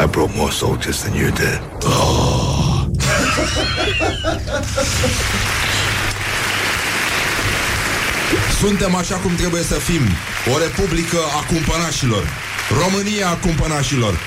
I 0.00 0.06
brought 0.10 0.34
more 0.36 0.50
soldiers 0.52 0.98
than 1.02 1.14
you 1.14 1.30
did. 1.30 1.60
Suntem 8.58 8.94
așa 8.94 9.14
cum 9.16 9.34
trebuie 9.34 9.62
să 9.62 9.74
fim. 9.74 10.02
O 10.54 10.58
republică 10.58 11.18
a 11.40 11.46
cumpănașilor. 11.46 12.24
România 12.82 13.28
a 13.28 13.34
cumpănașilor. 13.34 14.18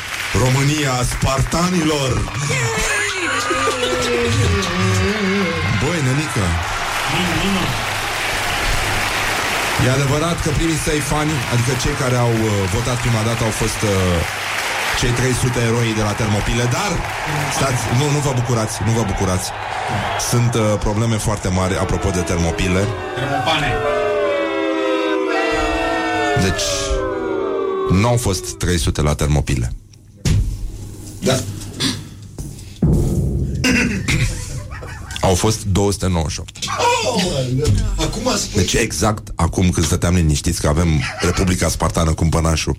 România 0.43 0.91
a 0.91 1.03
spartanilor. 1.03 2.23
Băi, 5.81 5.99
nenică. 6.07 6.45
E 9.85 9.89
adevărat 9.97 10.37
că 10.43 10.49
primii 10.57 10.81
săi 10.87 10.99
fani, 11.11 11.31
adică 11.53 11.71
cei 11.83 11.95
care 12.03 12.15
au 12.15 12.33
uh, 12.47 12.51
votat 12.75 12.97
prima 13.05 13.21
dată 13.27 13.41
au 13.43 13.53
fost 13.61 13.79
uh, 13.83 13.91
cei 14.99 15.09
300 15.09 15.59
eroi 15.69 15.93
de 15.99 16.03
la 16.07 16.13
Termopile, 16.21 16.65
dar 16.77 16.91
stați, 17.57 17.81
nu, 17.99 18.05
nu 18.15 18.19
vă 18.27 18.31
bucurați, 18.39 18.75
nu 18.85 18.91
vă 18.91 19.03
bucurați. 19.11 19.47
Sunt 20.29 20.53
uh, 20.53 20.61
probleme 20.79 21.15
foarte 21.27 21.47
mari 21.59 21.73
apropo 21.77 22.09
de 22.09 22.19
Termopile. 22.19 22.81
Deci 26.45 26.65
nu 27.91 28.07
au 28.07 28.17
fost 28.17 28.57
300 28.57 29.01
la 29.01 29.13
Termopile. 29.13 29.71
Da. 31.19 31.35
Au 35.27 35.35
fost 35.35 35.65
298. 35.65 36.57
Acum 37.95 38.31
spui 38.37 38.61
Deci 38.61 38.73
exact 38.73 39.27
acum 39.35 39.69
când 39.69 39.85
stăteam 39.85 40.15
liniștiți 40.15 40.61
că 40.61 40.67
avem 40.67 40.87
Republica 41.21 41.69
Spartană 41.69 42.13
cumpănașul 42.13 42.77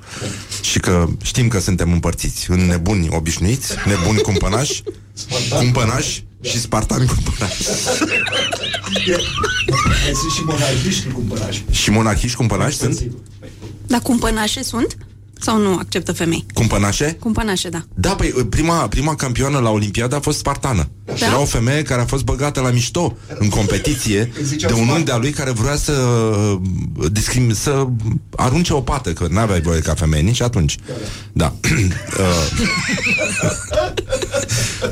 și 0.61 0.79
că 0.79 1.07
știm 1.23 1.49
că 1.49 1.61
suntem 1.61 1.93
împărțiți 1.93 2.51
în 2.51 2.67
nebuni 2.67 3.09
obișnuiți, 3.11 3.73
nebuni 3.87 4.21
cumpănași, 4.21 4.83
cumpănași 5.59 6.25
și 6.41 6.61
spartani 6.61 7.07
cumpănași. 7.07 7.63
Mai 9.85 10.13
sunt 10.21 10.33
și 10.33 10.43
monarhiști 10.45 11.07
cumpărași. 11.07 11.65
Și 11.71 11.91
monarhiști 11.91 12.37
cumpănași 12.37 12.77
sunt? 12.77 13.05
Dar 13.87 14.01
cumpănașe 14.01 14.63
sunt? 14.63 14.97
Sau 15.41 15.59
nu 15.59 15.77
acceptă 15.77 16.13
femei? 16.13 16.47
Cumpănașe? 16.55 17.17
Cumpănașe, 17.21 17.69
da. 17.69 17.85
Da, 17.95 18.11
păi 18.15 18.29
prima, 18.29 18.89
prima 18.89 19.15
campioană 19.15 19.59
la 19.59 19.71
Olimpiadă 19.71 20.17
a 20.17 20.21
fost 20.21 20.39
spartană. 20.39 20.89
Da? 21.05 21.13
Da? 21.19 21.27
Era 21.27 21.41
o 21.41 21.45
femeie 21.45 21.83
care 21.83 22.01
a 22.01 22.05
fost 22.05 22.25
băgată 22.25 22.61
la 22.61 22.71
mișto 22.71 23.17
în 23.39 23.49
competiție 23.49 24.33
Îi 24.39 24.45
ziceau 24.45 24.71
de 24.71 24.75
un 24.77 24.85
Sparta. 24.85 24.93
unchi 24.93 25.05
de-a 25.05 25.17
lui 25.17 25.31
care 25.31 25.51
vrea 25.51 25.77
să 25.77 25.93
uh, 25.93 26.61
discrim, 27.13 27.53
să 27.55 27.87
arunce 28.37 28.73
o 28.73 28.81
pată, 28.81 29.13
că 29.13 29.27
n-aveai 29.31 29.61
voie 29.61 29.81
ca 29.81 29.95
femeie 29.95 30.23
nici 30.23 30.41
atunci. 30.43 30.77
Da. 31.33 31.55
Uh, 32.19 32.25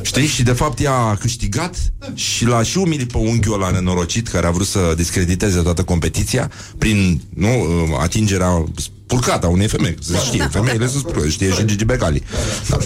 Știi? 0.03 0.27
Și 0.27 0.43
de 0.43 0.53
fapt 0.53 0.81
ea 0.81 0.93
a 0.95 1.15
câștigat 1.17 1.77
și 2.15 2.45
l-a 2.45 2.63
și 2.63 2.79
umilit 2.79 3.13
pe 3.13 3.19
unghiul 3.19 3.55
ăla 3.55 3.71
nenorocit 3.71 4.29
care 4.29 4.47
a 4.47 4.51
vrut 4.51 4.67
să 4.67 4.93
discrediteze 4.97 5.61
toată 5.61 5.83
competiția 5.83 6.51
prin 6.79 7.21
nu, 7.29 7.49
uh, 7.61 7.99
atingerea 8.01 8.65
spurcată 9.07 9.47
a 9.47 9.49
unei 9.49 9.69
femei. 9.69 9.95
Se 10.01 10.17
știe, 10.25 10.39
Da. 10.39 10.49
femeile 10.49 10.87
se 10.87 10.99
spurcă, 10.99 11.29
știe 11.29 11.51
și 11.53 11.65
Gigi 11.65 11.85
Becali. 11.85 12.23
Da. 12.69 12.79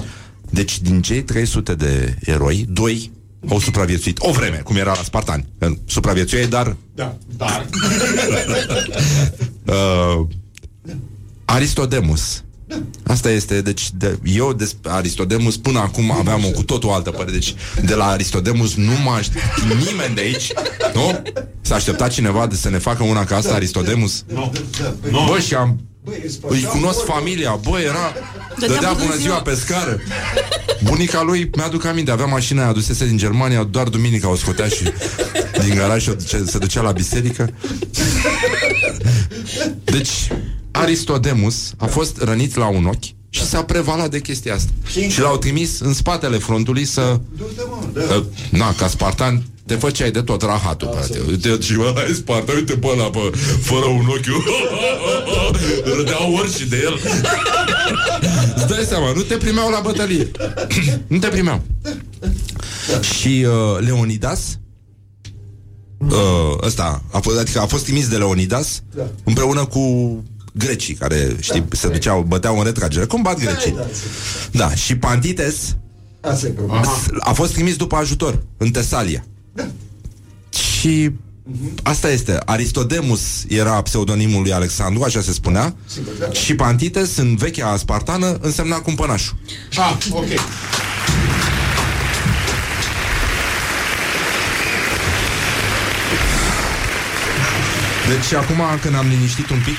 Deci 0.50 0.80
din 0.80 1.02
cei 1.02 1.22
300 1.22 1.74
de 1.74 2.16
eroi, 2.20 2.66
doi 2.68 3.10
au 3.48 3.58
supraviețuit 3.60 4.18
o 4.20 4.32
vreme, 4.32 4.56
cum 4.56 4.76
era 4.76 4.92
la 4.96 5.02
Spartani. 5.02 5.46
Că 5.58 5.72
Supraviețuiei, 5.86 6.46
dar 6.46 6.76
Da, 6.94 7.16
dar 7.36 7.66
uh, 9.66 10.26
Aristodemus. 11.44 12.42
Asta 13.06 13.30
este, 13.30 13.60
deci 13.60 13.90
de, 13.92 14.18
eu 14.24 14.52
despre 14.52 14.90
Aristodemus 14.92 15.56
până 15.56 15.78
acum 15.78 16.10
aveam 16.10 16.44
o 16.44 16.48
cu 16.48 16.62
tot 16.62 16.84
o 16.84 16.92
altă 16.92 17.10
părere. 17.10 17.32
Deci 17.32 17.54
de 17.84 17.94
la 17.94 18.06
Aristodemus 18.06 18.74
nu 18.74 18.92
mă 19.04 19.10
aștept 19.10 19.62
nimeni 19.62 20.14
de 20.14 20.20
aici, 20.20 20.52
nu? 20.94 21.22
S-a 21.60 21.74
așteptat 21.74 22.10
cineva 22.10 22.46
de 22.46 22.54
să 22.56 22.68
ne 22.70 22.78
facă 22.78 23.02
una 23.02 23.24
ca 23.24 23.36
asta, 23.36 23.54
Aristodemus? 23.54 24.24
da, 24.34 24.52
băi, 25.00 25.10
Bă, 25.28 25.38
și 25.38 25.54
am 25.54 25.80
băi, 26.04 26.14
e 26.14 26.20
îi 26.24 26.30
spartan, 26.30 26.62
cunosc 26.70 27.04
băi, 27.04 27.14
familia, 27.14 27.58
bă, 27.62 27.78
era 27.80 28.12
Dădea 28.58 28.74
Dădea 28.74 28.92
bună 28.92 29.02
bună 29.04 29.16
ziua 29.16 29.18
ziua. 29.34 29.42
pe 29.42 29.54
scară 29.54 30.00
Bunica 30.82 31.22
lui, 31.22 31.50
mi-aduc 31.56 31.84
aminte 31.84 32.10
Avea 32.10 32.26
mașina 32.26 32.60
aia 32.60 32.70
adusese 32.70 33.06
din 33.06 33.16
Germania 33.16 33.62
Doar 33.62 33.88
duminica 33.88 34.28
o 34.28 34.36
scotea 34.36 34.68
și 34.68 34.82
din 35.64 35.74
garaj 35.74 36.02
și 36.02 36.08
o 36.08 36.14
duce- 36.14 36.44
Se 36.46 36.58
ducea 36.58 36.80
la 36.82 36.92
biserică 36.92 37.50
Deci 39.84 40.28
Aristodemus 40.80 41.72
a 41.76 41.86
fost 41.86 42.22
rănit 42.22 42.56
la 42.56 42.66
un 42.66 42.84
ochi 42.84 43.14
și 43.30 43.44
s-a 43.46 43.64
prevalat 43.64 44.10
de 44.10 44.20
chestia 44.20 44.54
asta. 44.54 44.70
Și 45.08 45.20
l-au 45.20 45.36
trimis 45.36 45.80
în 45.80 45.92
spatele 45.92 46.36
frontului 46.38 46.84
să... 46.84 47.20
Du-te, 47.36 47.62
mă, 47.68 48.00
da. 48.06 48.14
Uh, 48.14 48.24
na, 48.50 48.74
ca 48.74 48.88
spartan 48.88 49.42
te 49.66 49.74
făceai 49.74 50.10
de 50.10 50.22
tot 50.22 50.42
rahatul, 50.42 50.90
frate. 50.92 51.20
Uite, 51.28 51.58
și 51.60 51.76
ăla 51.80 52.02
e 52.10 52.12
Sparta, 52.12 52.52
uite 52.52 52.76
pe 52.76 52.86
ăla, 52.86 53.10
pe, 53.10 53.18
fără 53.60 53.84
un 53.84 54.06
ochi. 54.06 54.42
Râdeau 55.96 56.34
orși 56.34 56.68
de 56.68 56.76
el. 56.84 57.00
Îți 58.56 58.66
dai 58.66 58.84
seama, 58.88 59.12
nu 59.12 59.20
te 59.20 59.36
primeau 59.36 59.70
la 59.70 59.80
bătălie. 59.80 60.30
nu 61.06 61.18
te 61.18 61.28
primeau. 61.28 61.62
Și 63.00 63.46
uh, 63.46 63.84
Leonidas 63.86 64.58
uh, 65.98 66.58
ăsta, 66.62 67.02
a 67.10 67.18
fost, 67.18 67.38
adică 67.38 67.60
a 67.60 67.66
fost 67.66 67.84
trimis 67.84 68.08
de 68.08 68.16
Leonidas 68.16 68.82
Da. 68.96 69.02
împreună 69.24 69.64
cu 69.64 69.80
grecii 70.58 70.94
care, 70.94 71.36
știi, 71.40 71.64
se 71.70 71.88
duceau, 71.88 72.22
băteau 72.22 72.58
în 72.58 72.64
retragere. 72.64 73.04
Cum 73.04 73.22
bat 73.22 73.38
grecii? 73.38 73.72
Da, 73.72 73.86
Da, 74.50 74.74
și 74.74 74.96
Pantites 74.96 75.76
Asta 76.20 76.46
e 76.46 76.50
problema. 76.50 76.92
a 77.18 77.32
fost 77.32 77.52
trimis 77.52 77.76
după 77.76 77.96
ajutor 77.96 78.42
în 78.56 78.70
Tesalia. 78.70 79.24
Și 80.50 81.10
asta 81.82 82.10
este. 82.10 82.38
Aristodemus 82.44 83.44
era 83.48 83.82
pseudonimul 83.82 84.42
lui 84.42 84.52
Alexandru, 84.52 85.02
așa 85.02 85.20
se 85.20 85.32
spunea. 85.32 85.74
Sigur, 85.86 86.12
da. 86.18 86.32
Și 86.32 86.54
Pantites, 86.54 87.16
în 87.16 87.36
vechea 87.36 87.76
spartană, 87.76 88.38
însemna 88.40 88.76
cumpănașul. 88.76 89.36
Ah, 89.76 89.96
ok. 90.10 90.26
Deci 98.08 98.32
acum 98.38 98.62
când 98.82 98.94
am 98.94 99.06
liniștit 99.08 99.50
un 99.50 99.60
pic 99.64 99.76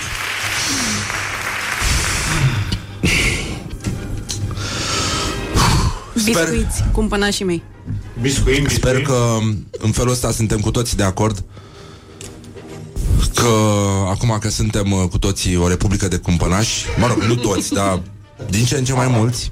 Biscuiți, 6.33 6.83
cumpănașii 6.91 7.45
mei. 7.45 7.63
Biscuim, 8.21 8.67
Sper 8.67 9.01
că 9.01 9.37
în 9.77 9.91
felul 9.91 10.11
ăsta 10.11 10.31
suntem 10.31 10.59
cu 10.59 10.71
toții 10.71 10.97
de 10.97 11.03
acord 11.03 11.43
că 13.33 13.49
acum 14.09 14.37
că 14.41 14.49
suntem 14.49 14.91
uh, 14.91 15.07
cu 15.09 15.17
toții 15.17 15.55
o 15.55 15.67
republică 15.67 16.07
de 16.07 16.17
cumpănași, 16.17 16.85
mă 16.99 17.07
rog, 17.07 17.21
nu 17.21 17.35
toți, 17.35 17.73
dar 17.73 18.01
din 18.49 18.65
ce 18.65 18.77
în 18.77 18.83
ce 18.83 18.93
mai 18.93 19.07
mulți, 19.07 19.51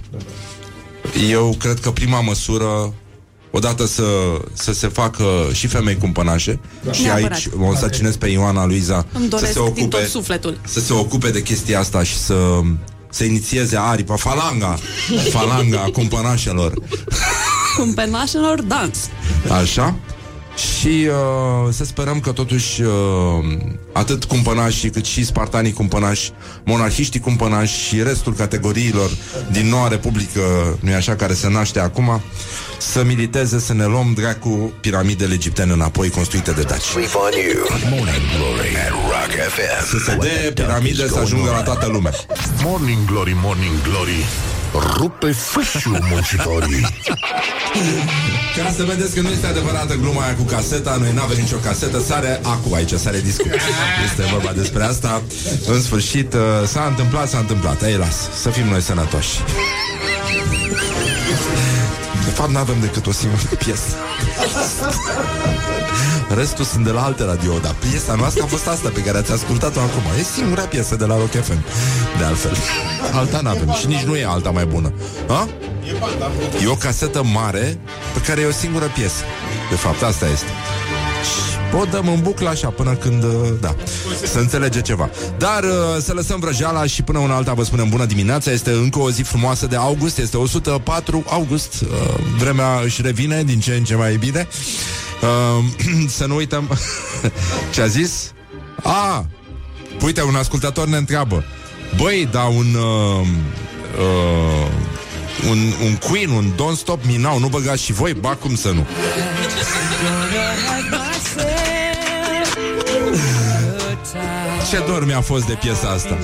eu 1.29 1.55
cred 1.59 1.79
că 1.79 1.91
prima 1.91 2.21
măsură 2.21 2.93
odată 3.51 3.85
să, 3.85 4.03
să 4.53 4.73
se 4.73 4.87
facă 4.87 5.23
și 5.53 5.67
femei 5.67 5.97
cumpănașe 5.97 6.59
și 6.91 7.01
Neapărat. 7.03 7.31
aici 7.31 7.49
o 7.59 7.65
însăcinez 7.65 8.15
pe 8.15 8.27
Ioana 8.27 8.65
Luiza 8.65 9.05
Îmi 9.13 9.23
să 9.23 9.29
doresc 9.29 9.51
se 9.51 9.59
din 9.59 9.67
ocupe 9.67 9.97
tot 9.97 10.07
sufletul. 10.07 10.59
să 10.67 10.79
se 10.79 10.93
ocupe 10.93 11.29
de 11.29 11.41
chestia 11.41 11.79
asta 11.79 12.03
și 12.03 12.17
să 12.17 12.59
să 13.15 13.23
inițieze 13.23 13.77
aripa, 13.77 14.15
falanga, 14.15 14.79
falanga 15.29 15.81
a 15.81 15.89
cumpănașelor. 15.89 16.73
Cumpănașilor 17.77 18.61
dans. 18.61 18.97
Așa? 19.61 19.95
Și 20.55 21.07
uh, 21.07 21.73
să 21.73 21.85
sperăm 21.85 22.19
că 22.19 22.31
totuși 22.31 22.81
uh, 22.81 22.89
atât 23.91 24.23
cumpănașii 24.23 24.89
cât 24.89 25.05
și 25.05 25.25
spartanii 25.25 25.73
cumpănași, 25.73 26.31
monarhiștii 26.63 27.19
cumpănași 27.19 27.87
și 27.87 28.03
restul 28.03 28.33
categoriilor 28.33 29.09
din 29.51 29.67
noua 29.67 29.87
republică, 29.87 30.41
nu 30.79 30.93
așa, 30.93 31.15
care 31.15 31.33
se 31.33 31.49
naște 31.49 31.79
acum, 31.79 32.21
să 32.77 33.03
militeze, 33.03 33.59
să 33.59 33.73
ne 33.73 33.85
luăm 33.85 34.13
dracu 34.15 34.73
piramidele 34.81 35.33
egiptene 35.33 35.73
înapoi 35.73 36.09
construite 36.09 36.51
de 36.51 36.61
daci. 36.61 36.81
Sleep 36.81 37.15
on 37.15 37.31
you. 37.31 37.79
Morning 37.89 38.25
Glory 38.37 38.75
at 38.85 38.91
Rock 38.91 39.31
FM. 39.53 39.85
Să 39.89 39.97
se 40.05 40.17
dea 40.19 40.51
piramide 40.53 41.07
să 41.07 41.19
ajungă 41.19 41.49
la 41.49 41.61
toată 41.61 41.87
lumea. 41.87 42.11
Morning 42.63 43.05
Glory, 43.05 43.35
Morning 43.41 43.81
Glory 43.81 44.25
Rupe 44.97 45.31
fâșiul 45.31 46.05
muncitorii. 46.09 46.87
Ca 48.57 48.71
să 48.75 48.83
vedeți 48.83 49.15
că 49.15 49.21
nu 49.21 49.29
este 49.29 49.47
adevărată 49.47 49.95
gluma 49.95 50.23
aia 50.23 50.35
cu 50.35 50.43
caseta 50.43 50.95
Noi 50.99 51.11
n-avem 51.13 51.37
nicio 51.37 51.55
casetă, 51.55 51.99
sare 51.99 52.39
acu 52.43 52.73
aici, 52.73 52.93
sare 52.93 53.19
discu 53.19 53.47
Este 54.09 54.23
vorba 54.31 54.51
despre 54.51 54.83
asta. 54.83 55.21
În 55.67 55.81
sfârșit, 55.81 56.33
uh, 56.33 56.39
s-a 56.67 56.85
întâmplat, 56.89 57.29
s-a 57.29 57.37
întâmplat. 57.37 57.83
Ei, 57.83 57.97
las, 57.97 58.29
să 58.41 58.49
fim 58.49 58.67
noi 58.67 58.81
sănătoși 58.81 59.39
De 62.25 62.31
fapt, 62.31 62.49
n-avem 62.49 62.79
decât 62.79 63.07
o 63.07 63.11
singură 63.11 63.41
piesă. 63.65 63.95
Restul 66.35 66.65
sunt 66.65 66.83
de 66.85 66.91
la 66.91 67.03
alte 67.03 67.23
radio 67.23 67.57
Dar 67.61 67.75
piesa 67.89 68.15
noastră 68.15 68.43
a 68.43 68.45
fost 68.45 68.67
asta 68.67 68.89
pe 68.93 68.99
care 69.01 69.17
ați 69.17 69.31
ascultat-o 69.31 69.79
acum. 69.79 70.01
E 70.19 70.23
singura 70.23 70.61
piesă 70.61 70.95
de 70.95 71.05
la 71.05 71.15
Rock 71.17 71.31
FM 71.31 71.63
De 72.17 72.23
altfel. 72.23 72.57
Alta 73.13 73.39
n-avem 73.41 73.71
și 73.79 73.87
nici 73.87 74.01
nu 74.01 74.15
e 74.15 74.25
alta 74.25 74.49
mai 74.49 74.65
bună. 74.65 74.93
Ha? 75.27 75.47
E 76.63 76.67
o 76.67 76.75
casetă 76.75 77.23
mare 77.23 77.79
Pe 78.13 78.19
care 78.21 78.41
e 78.41 78.45
o 78.45 78.51
singură 78.51 78.85
piesă. 78.85 79.23
De 79.69 79.75
fapt, 79.75 80.01
asta 80.01 80.25
este. 80.27 80.49
și 81.23 81.54
o 81.77 81.85
dăm 81.85 82.07
în 82.07 82.21
buclă 82.21 82.49
așa 82.49 82.67
până 82.67 82.93
când, 82.93 83.23
uh, 83.23 83.31
da, 83.59 83.75
să 84.25 84.39
înțelege 84.39 84.81
ceva. 84.81 85.09
Dar 85.37 85.63
uh, 85.63 85.69
să 86.01 86.13
lăsăm 86.13 86.39
vrăjeala 86.39 86.85
și 86.85 87.01
până 87.01 87.19
una 87.19 87.35
alta 87.35 87.53
vă 87.53 87.63
spunem 87.63 87.89
bună 87.89 88.05
dimineața. 88.05 88.51
Este 88.51 88.71
încă 88.71 88.99
o 88.99 89.11
zi 89.11 89.21
frumoasă 89.21 89.65
de 89.65 89.75
august, 89.75 90.17
este 90.17 90.37
104 90.37 91.23
august. 91.27 91.81
Uh, 91.81 91.87
vremea 92.37 92.79
își 92.83 93.01
revine 93.01 93.43
din 93.43 93.59
ce 93.59 93.73
în 93.73 93.83
ce 93.83 93.95
mai 93.95 94.15
bine. 94.15 94.47
Uh, 95.21 95.63
să 96.17 96.25
nu 96.25 96.35
uităm 96.35 96.69
ce 97.73 97.81
a 97.81 97.87
zis. 97.87 98.31
A, 98.83 99.25
uite, 100.03 100.23
un 100.23 100.35
ascultător 100.35 100.87
ne 100.87 100.97
întreabă. 100.97 101.43
Băi, 101.97 102.27
da 102.31 102.43
un... 102.43 102.73
Uh, 102.73 103.27
uh, 103.99 104.71
un, 105.49 105.73
un 105.83 105.95
Queen, 105.95 106.29
un 106.29 106.51
Don't 106.55 106.77
Stop 106.77 107.03
Me 107.05 107.17
Now 107.17 107.39
Nu 107.39 107.47
băgați 107.47 107.83
și 107.83 107.93
voi? 107.93 108.13
Ba, 108.13 108.29
cum 108.29 108.55
să 108.55 108.71
nu 108.71 108.85
Ce 114.69 114.83
dor 114.87 115.05
mi-a 115.05 115.21
fost 115.21 115.45
de 115.45 115.53
piesa 115.53 115.89
asta 115.89 116.17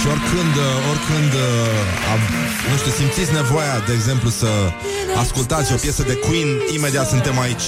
Și 0.00 0.10
oricând, 0.10 0.56
uh, 0.56 0.90
oricând 0.90 1.32
uh, 1.32 2.12
am, 2.12 2.20
Nu 2.70 2.76
știu, 2.76 2.90
simțiți 2.90 3.32
nevoia 3.32 3.82
De 3.86 3.92
exemplu 3.92 4.30
să 4.30 4.46
ascultați 5.16 5.72
o 5.72 5.76
piesă 5.76 6.02
de 6.02 6.14
Queen 6.14 6.48
Imediat 6.74 7.08
suntem 7.08 7.38
aici 7.38 7.62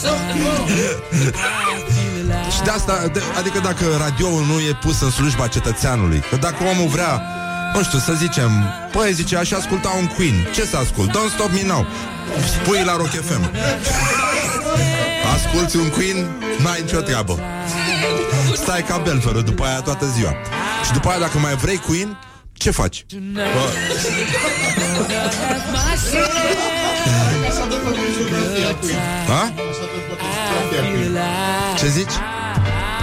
Și 2.54 2.60
de 2.64 2.70
asta, 2.70 3.08
de, 3.12 3.22
adică 3.38 3.58
dacă 3.58 3.84
radioul 3.98 4.44
nu 4.46 4.60
e 4.60 4.78
pus 4.80 5.00
în 5.00 5.10
slujba 5.10 5.46
cetățeanului 5.46 6.22
Că 6.30 6.36
dacă 6.36 6.56
omul 6.74 6.88
vrea, 6.88 7.22
nu 7.74 7.82
știu, 7.82 7.98
să 7.98 8.12
zicem 8.12 8.50
Păi, 8.92 9.12
zice, 9.12 9.36
aș 9.36 9.50
asculta 9.50 9.88
un 9.98 10.06
Queen 10.06 10.34
Ce 10.54 10.64
să 10.64 10.76
ascult? 10.76 11.10
Don't 11.10 11.32
Stop 11.34 11.50
Me 11.50 11.62
Now 11.66 11.86
Spui 12.46 12.82
la 12.84 12.96
Rock 12.96 13.10
FM 13.10 13.50
Asculți 15.34 15.76
un 15.76 15.88
Queen, 15.88 16.16
n-ai 16.62 16.80
nicio 16.80 17.00
treabă 17.00 17.38
Stai 18.54 18.82
ca 18.82 18.96
Belferul 18.96 19.42
după 19.42 19.64
aia 19.64 19.80
toată 19.80 20.06
ziua 20.16 20.34
Și 20.84 20.92
după 20.92 21.08
aia 21.08 21.18
dacă 21.18 21.38
mai 21.38 21.54
vrei 21.54 21.76
Queen 21.76 22.18
ce 22.52 22.70
faci? 22.70 23.06
Bă, 23.32 23.40
Ha? 29.26 29.52
Ce 31.78 31.88
zici? 31.88 32.12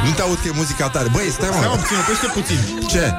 Nu 0.06 0.12
te 0.16 0.22
aud 0.22 0.38
că 0.42 0.48
e 0.48 0.52
muzica 0.56 0.90
tare 0.90 1.08
Băi, 1.12 1.28
stai 1.32 1.48
Stai 1.48 1.60
mă 1.62 1.68
mă 1.70 1.76
puțin, 1.76 1.98
oprește 1.98 2.26
puțin. 2.34 2.88
Ce? 2.88 3.14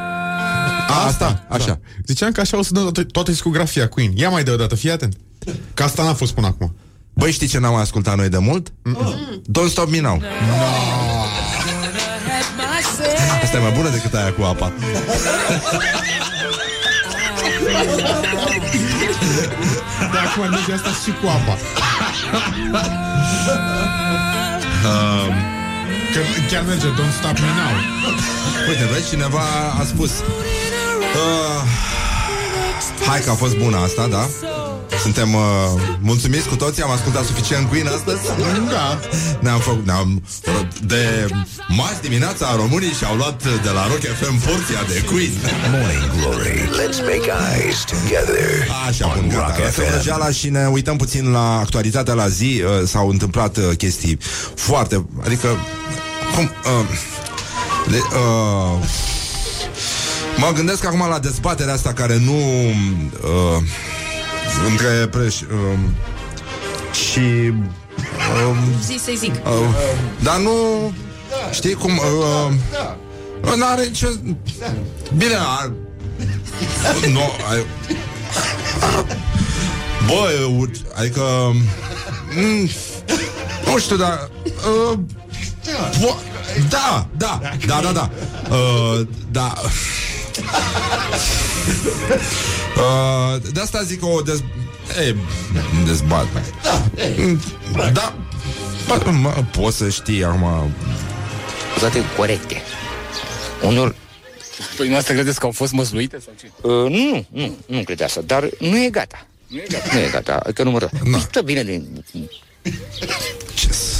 A, 0.89 1.05
asta, 1.07 1.45
așa 1.49 1.67
Da. 1.67 1.79
Ziceam 2.07 2.33
că 2.33 2.41
așa 2.41 2.59
o 2.59 2.63
să 2.63 2.73
dă 2.73 2.81
toată, 2.81 3.03
toată 3.05 3.31
discografia 3.31 3.89
Queen. 3.89 4.13
Ia 4.17 4.29
mai 4.29 4.43
de 4.43 4.51
o 4.51 4.57
dată, 4.57 4.75
fii 4.75 4.91
atent. 4.91 5.17
Că 5.75 5.83
asta 5.83 6.03
n-a 6.03 6.15
fost 6.15 6.33
până 6.33 6.47
acum. 6.47 6.77
Băi, 7.15 7.33
știi 7.33 7.47
ce 7.47 7.59
n-am 7.59 7.73
mai 7.73 7.83
ascultat 7.83 8.17
noi 8.17 8.29
de 8.29 8.39
mult? 8.39 8.73
Don't 9.41 9.71
Stop 9.71 9.91
Me 9.91 10.01
Now. 10.01 10.23
Asta 13.43 13.57
e 13.57 13.61
mai 13.61 13.73
bună 13.77 13.89
decât 13.89 14.15
aia 14.15 14.33
cu 14.33 14.43
apa. 14.43 14.73
Dar 20.13 20.25
acum 20.27 20.51
merge 20.51 20.73
asta 20.73 20.89
și 21.05 21.11
cu 21.21 21.27
apa 21.27 21.57
um, 24.85 25.35
Că 26.12 26.20
chiar 26.51 26.62
merge, 26.66 26.87
don't 26.87 27.14
stop 27.20 27.39
me 27.39 27.51
now 27.61 27.74
Uite, 28.68 28.85
vezi, 28.93 29.09
cineva 29.09 29.45
a 29.81 29.85
spus 29.85 30.11
uh, 30.11 31.62
Hai 33.07 33.20
că 33.20 33.31
a 33.31 33.35
fost 33.35 33.57
bună 33.57 33.76
asta, 33.76 34.07
da? 34.07 34.29
Suntem 35.03 35.34
uh, 35.34 35.43
mulțumiți 36.01 36.49
cu 36.49 36.57
toții 36.57 36.82
Am 36.82 36.91
ascultat 36.91 37.24
suficient 37.24 37.68
Queen 37.68 37.86
astăzi 37.86 38.20
Da 38.74 38.99
Ne-am 39.41 39.61
făcut 39.61 39.86
ne-am, 39.86 40.22
De 40.80 41.26
marți 41.68 42.01
dimineața 42.01 42.57
Românii 42.57 42.93
și-au 42.93 43.16
luat 43.16 43.43
de 43.62 43.70
la 43.70 43.86
Rock 43.86 44.01
FM 44.01 44.39
Porția 44.47 44.82
de 44.89 45.03
Queen 45.11 45.32
Morning 45.70 46.11
Glory. 46.16 46.68
Let's 46.80 47.01
make 47.12 47.26
eyes 47.55 47.84
together. 47.84 48.49
Așa, 48.89 49.07
bun, 49.14 49.22
on 49.22 49.28
gata. 49.28 49.47
Rock 49.47 49.59
Lăsăm 49.59 49.84
FM. 49.84 49.91
vrăjeala 49.91 50.30
și 50.30 50.49
ne 50.49 50.66
uităm 50.66 50.97
puțin 50.97 51.30
la 51.30 51.59
actualitatea 51.59 52.14
la 52.14 52.28
zi. 52.28 52.62
Uh, 52.64 52.86
s-au 52.86 53.09
întâmplat 53.09 53.57
uh, 53.57 53.64
chestii 53.76 54.18
foarte... 54.55 55.07
Adică... 55.24 55.49
Cum... 56.34 56.45
Uh, 56.45 56.86
de, 57.91 57.97
uh, 57.97 58.89
mă 60.36 60.53
gândesc 60.55 60.84
acum 60.84 61.07
la 61.09 61.18
dezbaterea 61.18 61.72
asta 61.72 61.93
care 61.93 62.18
nu... 62.24 62.36
Uh, 62.36 63.62
între 64.71 65.07
preș... 65.11 65.41
Uh, 65.41 65.79
și... 66.93 67.53
Uh, 68.49 68.57
Zi 68.85 68.99
să-i 69.05 69.17
zic. 69.17 69.35
uh, 69.35 69.75
dar 70.23 70.37
nu... 70.39 70.53
Știi 71.53 71.73
cum... 71.75 71.91
Uh, 71.99 72.53
uh, 73.51 73.55
N-are 73.57 73.85
nicio... 73.85 74.09
Bine, 75.17 75.35
ar... 75.59 75.73
Nu, 77.13 77.21
ai... 77.51 77.67
Bă, 80.07 80.31
eu- 80.41 80.71
adică... 80.95 81.23
Mm, 82.37 82.69
nu 83.67 83.79
știu, 83.79 83.97
dar... 83.97 84.29
Uh, 84.45 84.99
po- 86.01 86.21
da, 86.69 87.07
da, 87.17 87.41
da, 87.67 87.81
da, 87.83 87.93
da. 87.93 88.11
Uh, 88.55 89.07
da. 89.31 89.53
Uh, 92.78 93.43
de 93.53 93.61
asta 93.61 93.82
zic 93.82 94.05
o 94.05 94.20
dez... 94.20 94.43
E, 95.07 95.14
dezbatere. 95.86 96.45
Mm, 97.16 97.41
Da. 97.93 98.14
Bă, 98.86 99.11
mă, 99.11 99.45
poți 99.51 99.76
să 99.76 99.89
știi 99.89 100.24
acum... 100.24 100.72
Toate 101.78 102.03
corecte. 102.16 102.62
Unul 103.62 103.95
Păi 104.76 104.89
noastră 104.89 105.14
credeți 105.14 105.39
că 105.39 105.47
au 105.47 105.53
fost 105.53 105.72
măsluite 105.72 106.18
sau 106.24 106.32
ce? 106.41 106.51
Uh, 106.61 106.91
nu, 106.91 107.26
nu, 107.30 107.57
nu 107.66 107.82
cred 107.82 108.03
asta, 108.03 108.20
dar 108.26 108.49
nu 108.59 108.84
e 108.84 108.89
gata. 108.91 109.26
Nu 109.47 109.57
e 109.57 109.66
gata. 109.70 109.89
Nu 109.93 109.99
e 109.99 110.09
gata, 110.12 110.43
că 110.55 110.62
numără. 110.62 110.91
No. 111.05 111.18
Stă 111.18 111.41
bine 111.41 111.62
din... 111.62 112.05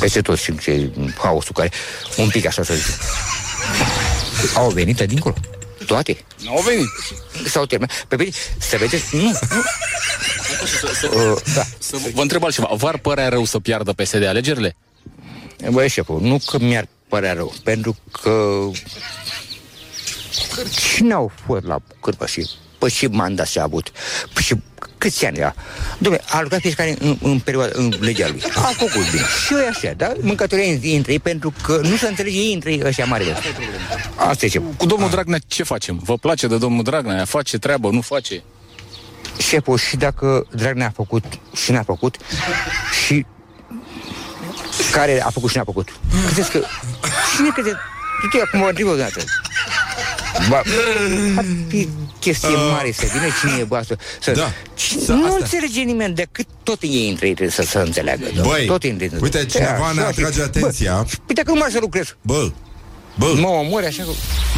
Peste 0.01 0.21
tot 0.21 0.39
și 0.39 0.59
ce 0.59 0.91
haosul 1.19 1.55
care... 1.55 1.71
Un 2.17 2.29
pic 2.29 2.47
așa 2.47 2.63
să 2.63 2.75
zic. 2.75 2.87
Au 4.55 4.71
venit 4.71 5.01
dincolo. 5.01 5.35
Toate. 5.89 6.25
Nu 6.45 6.51
au 6.51 6.63
venit. 6.63 6.87
S-au 7.47 7.65
terminat. 7.67 8.05
Pe 8.09 8.17
bine, 8.17 8.31
să 8.59 8.77
vedeți, 8.77 9.17
nu, 9.17 9.23
nu. 9.23 9.63
Uh, 11.15 11.41
da. 11.55 11.63
Să 11.79 11.97
vă 12.15 12.21
întreb 12.21 12.45
altceva. 12.45 12.71
V-ar 12.73 12.99
părea 12.99 13.29
rău 13.29 13.45
să 13.45 13.59
piardă 13.59 13.93
PSD 13.93 14.25
alegerile? 14.25 14.77
Băi, 15.71 15.89
șeful, 15.89 16.21
nu 16.21 16.39
că 16.47 16.59
mi-ar 16.59 16.89
părea 17.09 17.33
rău, 17.33 17.55
pentru 17.63 17.97
că 18.23 18.61
cine 20.95 21.13
au 21.13 21.33
fost 21.47 21.65
la 21.65 21.79
cârpă 22.01 22.27
și 22.27 22.49
Păi 22.79 22.91
și 22.91 23.07
mandat 23.07 23.47
și-a 23.47 23.63
avut. 23.63 23.93
Păi 24.33 24.43
și 24.43 24.55
câți 24.99 25.27
ani 25.27 25.39
era? 25.39 25.55
Dom'le, 26.05 26.25
a 26.31 26.41
lucrat 26.41 26.61
fiecare 26.61 26.97
în, 27.01 27.17
în, 27.23 27.39
perioada, 27.39 27.73
în 27.75 27.95
legea 28.01 28.29
lui. 28.29 28.43
A 28.55 28.61
făcut 28.61 29.11
bine. 29.11 29.23
Și 29.47 29.53
eu 29.53 29.67
așa, 29.69 29.93
da? 29.97 30.13
Mâncătoria 30.21 30.73
între 30.97 31.13
ei 31.13 31.19
pentru 31.19 31.53
că 31.63 31.81
nu 31.83 31.97
se 31.97 32.09
înțelege 32.09 32.39
ei 32.39 32.55
între 32.55 32.73
ei 32.73 32.83
ăștia 32.85 33.05
mari. 33.05 33.25
De. 33.25 33.37
Asta 34.17 34.47
e 34.47 34.49
ce. 34.49 34.61
Cu 34.77 34.87
domnul 34.87 35.11
Dragnea 35.11 35.39
ce 35.47 35.63
facem? 35.63 36.01
Vă 36.05 36.17
place 36.17 36.47
de 36.47 36.59
domnul 36.59 36.83
Dragnea? 36.83 37.25
Face 37.25 37.59
treabă, 37.59 37.91
nu 37.91 38.01
face? 38.01 38.43
Șeful, 39.39 39.79
și 39.79 39.97
dacă 39.97 40.47
Dragnea 40.51 40.87
a 40.87 40.93
făcut 40.95 41.25
și 41.55 41.73
n-a 41.73 41.83
făcut 41.83 42.17
și 43.05 43.27
care 44.93 45.23
a 45.23 45.31
făcut 45.31 45.51
și 45.51 45.57
n-a 45.57 45.65
făcut. 45.65 45.89
Credeți 46.27 46.51
că... 46.51 46.65
Cine 47.37 47.49
crede... 47.55 47.77
Tu 48.31 48.39
acum 48.45 48.59
mă 48.59 48.69
întreb 48.69 48.89
o 48.89 48.95
dată. 48.95 49.21
Ba, 50.49 50.63
ar 51.37 51.45
fi 51.69 51.89
chestie 52.19 52.49
uh, 52.49 52.71
mare 52.73 52.93
să 52.93 53.07
vină 53.13 53.27
cine 53.41 53.61
e 53.61 53.65
boasă. 53.65 53.97
Să, 54.21 54.31
da, 54.31 54.53
să, 55.05 55.13
nu 55.13 55.25
asta. 55.25 55.37
înțelege 55.41 55.81
nimeni 55.81 56.15
decât 56.15 56.47
tot 56.63 56.83
ei 56.83 57.09
între 57.09 57.27
ei 57.27 57.35
trebuie 57.35 57.55
să, 57.55 57.63
să 57.63 57.79
înțeleagă. 57.79 58.25
Băi, 58.43 58.67
tot 58.67 58.83
ei 58.83 59.11
uite, 59.21 59.47
cineva 59.47 59.93
ne 59.95 60.01
atrage 60.01 60.43
atenția. 60.43 60.95
Bă, 60.95 61.09
păi 61.27 61.35
dacă 61.35 61.51
nu 61.51 61.59
mai 61.59 61.71
să 61.71 61.79
lucrez. 61.81 62.17
Bă, 62.23 62.51
bă. 63.19 63.35
Mă 63.37 63.49
omori 63.49 63.87
așa 63.87 64.03
că... 64.03 64.11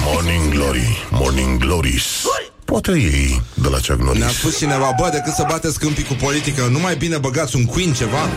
Morning 0.05 0.53
Glory, 0.53 1.07
Morning 1.11 1.59
Glories. 1.59 2.05
Poate 2.65 2.91
ei 2.91 3.43
de 3.55 3.69
la 3.69 3.81
cea 3.81 3.95
glorie. 3.95 4.21
Ne-a 4.21 4.29
spus 4.29 4.59
cineva, 4.59 4.95
bă, 4.99 5.09
decât 5.13 5.33
să 5.33 5.45
bateți 5.49 5.79
câmpii 5.79 6.05
cu 6.05 6.15
politică, 6.15 6.69
nu 6.71 6.79
mai 6.79 6.97
bine 6.97 7.19
băgați 7.19 7.57
un 7.57 7.65
Queen 7.65 7.93
ceva? 7.93 8.29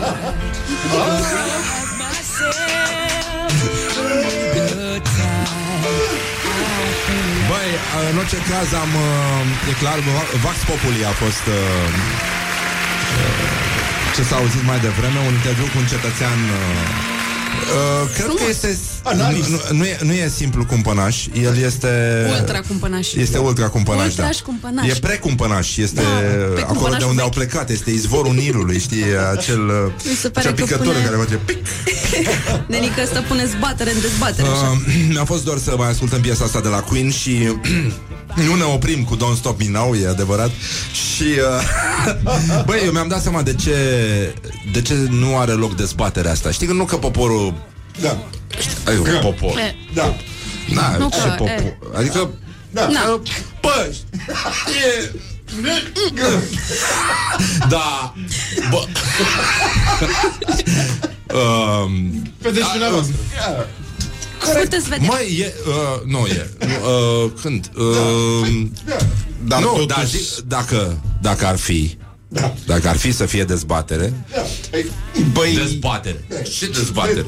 În 8.10 8.16
orice 8.22 8.36
caz 8.50 8.68
am... 8.84 8.92
E 9.70 9.72
clar, 9.82 9.98
Vax 10.44 10.56
Populi 10.70 11.04
a 11.04 11.14
fost... 11.22 11.44
Ce 14.14 14.22
s-a 14.22 14.36
auzit 14.36 14.64
mai 14.70 14.78
devreme, 14.86 15.18
un 15.28 15.34
interviu 15.40 15.64
cu 15.72 15.78
un 15.82 15.86
cetățean 15.86 16.38
Uh, 17.64 18.08
cred 18.14 18.24
Frumos. 18.24 18.40
că 18.40 18.48
este 18.48 18.78
nu, 19.12 19.76
nu, 19.76 19.84
e, 19.84 19.98
nu 20.02 20.12
e 20.12 20.28
simplu 20.28 20.64
cumpănaș 20.64 21.26
El 21.42 21.56
este 21.58 21.88
Ultra 22.40 22.60
cumpănaș 22.60 23.12
Este 23.12 23.38
ultra 23.38 23.68
cumpănaș, 23.68 24.04
ultraș 24.04 24.36
da. 24.36 24.42
cumpănaș. 24.44 24.88
E 24.88 24.94
precumpănaș 25.00 25.76
Este 25.76 26.02
da, 26.54 26.62
acolo 26.62 26.94
de 26.98 27.04
unde 27.04 27.22
au 27.22 27.28
plecat 27.28 27.70
Este 27.70 27.90
izvorul 27.90 28.34
Nilului 28.34 28.78
Știi, 28.78 29.04
acel 29.36 29.92
Acea 30.34 30.52
picătură 30.52 30.90
pune... 30.90 31.04
care 31.04 31.16
face 31.16 31.34
pic 31.34 31.58
Nenica 32.72 33.02
asta 33.02 33.24
pune 33.28 33.46
zbatere 33.46 33.92
în 33.92 34.00
dezbatere 34.00 34.48
uh, 34.48 34.78
Mi-a 35.12 35.24
fost 35.24 35.44
doar 35.44 35.58
să 35.58 35.74
mai 35.78 35.88
ascultăm 35.88 36.20
piesa 36.20 36.44
asta 36.44 36.60
de 36.60 36.68
la 36.68 36.80
Queen 36.80 37.10
Și 37.10 37.32
nu 38.34 38.54
ne 38.54 38.62
oprim 38.62 39.04
cu 39.04 39.16
Don't 39.16 39.36
Stop 39.36 39.58
Me 39.60 39.68
Now, 39.68 39.94
e 39.94 40.08
adevărat. 40.08 40.50
Și 40.92 41.22
uh, 41.22 42.64
Băi, 42.66 42.80
eu 42.84 42.92
mi-am 42.92 43.08
dat 43.08 43.22
seama 43.22 43.42
de 43.42 43.54
ce 43.54 43.74
De 44.72 44.82
ce 44.82 44.94
nu 45.10 45.38
are 45.38 45.52
loc 45.52 45.76
dezbaterea 45.76 46.30
asta. 46.30 46.50
Știi 46.50 46.66
că 46.66 46.72
nu 46.72 46.84
că 46.84 46.96
poporul 46.96 47.54
Da. 48.00 48.16
Ai 48.86 48.96
un 48.96 49.20
popor. 49.20 49.58
E. 49.58 49.76
Da. 49.94 50.16
Na, 50.68 50.96
nu 50.96 51.08
ce 51.08 51.20
că, 51.20 51.34
popor? 51.36 51.48
E. 51.48 51.76
Adică 51.94 52.30
Da, 52.70 52.86
da. 52.86 53.20
Bă, 53.60 53.92
e 54.86 55.12
Da. 57.68 58.14
Bă. 58.70 58.86
Um, 61.34 62.22
Vedeți 62.38 62.66
dumneavoastră 64.44 64.60
Puteți 64.60 64.88
vedea 64.88 65.08
Mai 65.08 65.38
e, 65.40 65.52
uh, 65.66 66.12
nu 66.12 66.26
e 66.26 66.50
uh, 66.60 67.30
Când? 67.42 67.70
Uh, 67.76 68.66
da. 68.86 68.96
Dar 69.46 69.60
nu, 69.60 69.84
dar 69.86 70.04
zic, 70.06 70.44
dacă, 70.46 70.98
dacă 71.20 71.46
ar 71.46 71.56
fi 71.56 71.96
Da. 72.28 72.54
Dacă 72.66 72.88
ar 72.88 72.96
fi 72.96 73.12
să 73.12 73.26
fie 73.26 73.44
dezbatere 73.44 74.12
Băi, 75.32 75.54
Dezbatere 75.54 76.24
Ce 76.58 76.66
dezbatere? 76.66 77.24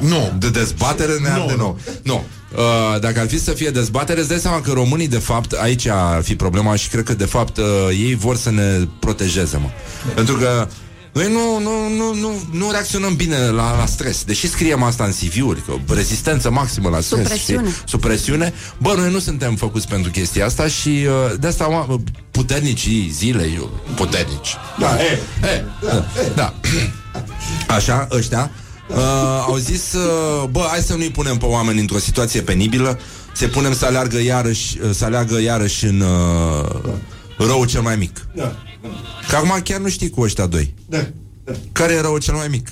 nu. 0.00 0.32
De 0.38 0.50
dezbatere 0.50 1.12
ne 1.22 1.36
Nu. 1.36 1.46
de 1.46 1.54
nou 1.56 1.78
Nu 2.02 2.24
Uh, 2.56 3.00
dacă 3.00 3.20
ar 3.20 3.28
fi 3.28 3.40
să 3.40 3.50
fie 3.50 3.70
dezbatere, 3.70 4.20
îți 4.20 4.28
dai 4.28 4.38
seama 4.38 4.60
că 4.60 4.72
românii, 4.72 5.08
de 5.08 5.18
fapt, 5.18 5.52
aici 5.52 5.86
ar 5.86 6.22
fi 6.22 6.36
problema 6.36 6.76
și 6.76 6.88
cred 6.88 7.04
că, 7.04 7.14
de 7.14 7.24
fapt, 7.24 7.56
uh, 7.56 7.64
ei 7.90 8.14
vor 8.14 8.36
să 8.36 8.50
ne 8.50 8.88
protejeze, 8.98 9.56
mă. 9.56 9.68
Pentru 10.14 10.36
că 10.36 10.68
noi 11.14 11.32
nu, 11.32 11.58
nu, 11.58 11.88
nu, 11.96 12.14
nu, 12.14 12.42
nu 12.50 12.70
reacționăm 12.70 13.16
bine 13.16 13.38
la, 13.38 13.76
la 13.76 13.86
stres. 13.86 14.24
Deși 14.24 14.48
scriem 14.48 14.82
asta 14.82 15.04
în 15.04 15.10
CV-uri, 15.10 15.62
că 15.62 15.94
rezistență 15.94 16.50
maximă 16.50 16.88
la 16.88 17.00
stres. 17.00 17.20
Supresiune. 17.20 17.68
știi? 17.68 17.82
Supresiune. 17.86 18.52
Bă, 18.78 18.94
noi 18.96 19.10
nu 19.10 19.18
suntem 19.18 19.56
făcuți 19.56 19.88
pentru 19.88 20.10
chestia 20.10 20.44
asta 20.44 20.66
și 20.68 20.88
uh, 20.88 21.38
de 21.40 21.46
asta 21.46 21.86
uh, 21.88 22.00
puternicii 22.30 23.10
zilei, 23.12 23.58
uh, 23.62 23.68
puternici. 23.94 24.56
Da, 24.78 24.96
e. 25.00 25.18
E, 25.42 25.64
da, 25.82 26.04
da. 26.34 26.54
Așa, 27.76 28.08
ăștia 28.10 28.50
uh, 28.88 28.96
au 29.46 29.56
zis, 29.56 29.92
uh, 29.92 30.48
bă, 30.50 30.66
hai 30.70 30.80
să 30.80 30.94
nu-i 30.94 31.10
punem 31.10 31.36
pe 31.36 31.44
oameni 31.44 31.80
într-o 31.80 31.98
situație 31.98 32.40
penibilă, 32.40 32.98
să 33.32 33.46
punem 33.46 33.74
să 33.74 33.84
aleargă 33.86 34.20
iarăși, 34.20 34.78
uh, 34.82 34.90
să 34.94 35.04
aleargă 35.04 35.40
iarăși 35.40 35.84
în 35.84 36.00
uh, 36.00 36.92
rău 37.36 37.64
cel 37.64 37.80
mai 37.80 37.96
mic. 37.96 38.26
Da, 38.34 38.56
Că 39.28 39.36
acum 39.36 39.60
chiar 39.64 39.80
nu 39.80 39.88
știi 39.88 40.10
cu 40.10 40.20
ăștia 40.20 40.46
doi. 40.46 40.74
da, 40.88 41.06
da. 41.44 41.52
Care 41.72 41.92
e 41.92 42.00
răul 42.00 42.20
cel 42.20 42.34
mai 42.34 42.48
mic? 42.48 42.68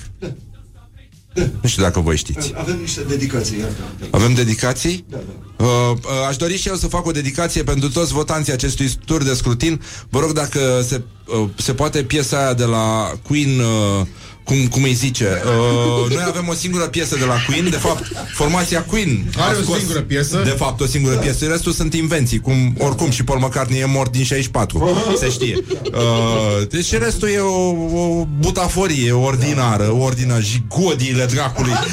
Nu 1.61 1.67
știu 1.67 1.83
dacă 1.83 1.99
voi 1.99 2.17
știți. 2.17 2.53
Avem 2.55 2.77
niște 2.79 3.01
dedicații, 3.01 3.59
iată. 3.59 3.73
Avem 4.09 4.33
dedicații? 4.33 5.05
Da, 5.09 5.17
da. 5.17 5.65
Uh, 5.65 5.91
uh, 5.91 6.27
aș 6.27 6.35
dori 6.35 6.57
și 6.57 6.67
eu 6.67 6.75
să 6.75 6.87
fac 6.87 7.05
o 7.05 7.11
dedicație 7.11 7.63
pentru 7.63 7.89
toți 7.89 8.13
votanții 8.13 8.53
acestui 8.53 8.89
tur 9.05 9.23
de 9.23 9.33
scrutin. 9.33 9.81
Vă 10.09 10.19
rog 10.19 10.31
dacă 10.31 10.83
se, 10.87 11.01
uh, 11.25 11.49
se 11.55 11.73
poate 11.73 12.03
piesa 12.03 12.37
aia 12.37 12.53
de 12.53 12.63
la 12.63 13.11
Queen... 13.27 13.59
Uh, 13.59 14.05
cum, 14.43 14.67
cum 14.67 14.83
îi 14.83 14.93
zice? 14.93 15.41
Uh, 15.45 16.11
Noi 16.13 16.23
avem 16.27 16.47
o 16.47 16.53
singură 16.53 16.83
piesă 16.83 17.15
de 17.15 17.25
la 17.25 17.35
Queen. 17.47 17.69
De 17.69 17.75
fapt, 17.75 18.03
formația 18.33 18.83
Queen 18.83 19.25
a 19.37 19.43
Are 19.43 19.57
o 19.57 19.61
scos, 19.61 19.77
singură 19.77 19.99
piesă? 19.99 20.41
De 20.43 20.49
fapt, 20.49 20.81
o 20.81 20.85
singură 20.85 21.15
piesă. 21.15 21.45
Restul 21.45 21.71
sunt 21.71 21.93
invenții 21.93 22.39
cum, 22.39 22.75
Oricum 22.77 23.09
și 23.09 23.23
Paul 23.23 23.39
McCartney 23.39 23.79
e 23.79 23.85
mort 23.85 24.11
din 24.11 24.23
64 24.23 24.97
Se 25.19 25.29
știe. 25.29 25.57
Uh, 25.83 26.67
Deci 26.69 26.93
restul 26.97 27.29
e 27.29 27.39
o, 27.39 27.69
o 27.99 28.27
butaforie 28.39 29.11
ordinară 29.11 29.91
O 29.91 30.03
ordină 30.03 30.39
jigodiile 30.39 31.25
dracului 31.25 31.71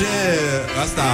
ce... 0.00 0.12
Asta... 0.84 1.04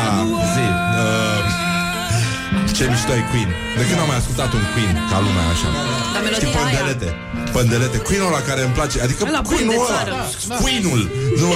Zi... 0.54 0.64
Uh, 1.02 2.74
ce 2.76 2.84
mișto 2.92 3.12
e 3.20 3.24
Queen. 3.30 3.50
De 3.78 3.84
când 3.88 3.98
am 4.04 4.08
mai 4.12 4.18
ascultat 4.22 4.50
un 4.58 4.64
Queen 4.74 4.94
ca 5.10 5.18
lumea 5.26 5.44
așa? 5.54 5.68
Dar 6.14 6.22
melodia 6.26 6.48
Știi, 6.48 6.58
aia. 6.58 6.64
pândelete. 6.64 7.08
Pândelete. 7.56 7.96
Queen-ul 8.08 8.30
ăla 8.32 8.40
care 8.48 8.60
îmi 8.66 8.74
place. 8.78 8.96
Adică 9.06 9.20
Ăla 9.28 9.40
bun 9.40 9.50
Queen-ul 9.50 9.74
de 9.74 9.80
ăla. 9.86 9.92
țară. 9.96 10.14
Queen-ul. 10.62 11.02
Nu 11.40 11.48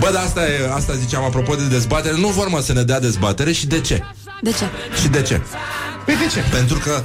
Bă, 0.00 0.08
dar 0.12 0.22
asta, 0.24 0.42
e, 0.46 0.70
asta 0.74 0.92
ziceam 0.94 1.24
apropo 1.24 1.54
de 1.54 1.64
dezbatere. 1.76 2.14
Nu 2.16 2.28
vor 2.28 2.48
mă 2.48 2.60
să 2.60 2.72
ne 2.72 2.82
dea 2.82 3.00
dezbatere 3.00 3.52
și 3.52 3.66
de 3.66 3.80
ce? 3.80 4.02
De 4.40 4.50
ce? 4.50 4.66
Și 5.00 5.08
de 5.08 5.22
ce? 5.22 5.40
Păi 6.04 6.16
de 6.16 6.26
ce? 6.32 6.40
Pentru 6.50 6.78
că 6.78 7.02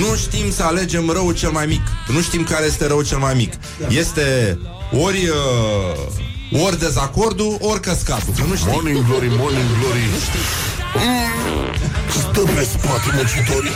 nu 0.00 0.16
știm 0.16 0.50
să 0.52 0.62
alegem 0.62 1.10
răul 1.10 1.34
cel 1.34 1.50
mai 1.50 1.66
mic. 1.66 1.82
Nu 2.08 2.20
știm 2.20 2.42
care 2.44 2.66
este 2.66 2.86
răul 2.86 3.04
cel 3.04 3.18
mai 3.18 3.34
mic. 3.34 3.52
Este 3.88 4.58
ori 4.92 5.28
uh, 5.28 6.28
ori 6.52 6.78
dezacordul, 6.78 7.56
ori 7.60 7.80
căscatul. 7.80 8.32
Că 8.36 8.42
nu 8.48 8.54
știm. 8.54 8.68
Morning 8.72 9.06
Glory, 9.06 9.28
Morning 9.28 9.70
Glory 9.80 10.04
Stă 12.10 12.40
pe 12.54 12.62
spate 12.72 13.08
muncitorii 13.14 13.70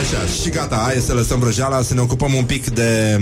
Așa, 0.00 0.26
și 0.42 0.48
gata, 0.50 0.80
hai 0.84 1.02
să 1.06 1.12
lăsăm 1.14 1.38
vrăjeala 1.38 1.82
Să 1.82 1.94
ne 1.94 2.00
ocupăm 2.00 2.34
un 2.34 2.44
pic 2.44 2.66
de 2.70 3.20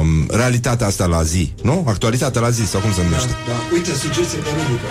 um, 0.00 0.26
Realitatea 0.30 0.86
asta 0.86 1.06
la 1.06 1.22
zi, 1.22 1.52
nu? 1.62 1.84
Actualitatea 1.88 2.40
la 2.40 2.50
zi, 2.50 2.66
sau 2.66 2.80
cum 2.80 2.92
se 2.92 3.02
numește 3.02 3.28
Da, 3.46 3.52
uite, 3.72 3.90
sugestie 3.94 4.38
de 4.42 4.48
rubrică. 4.56 4.86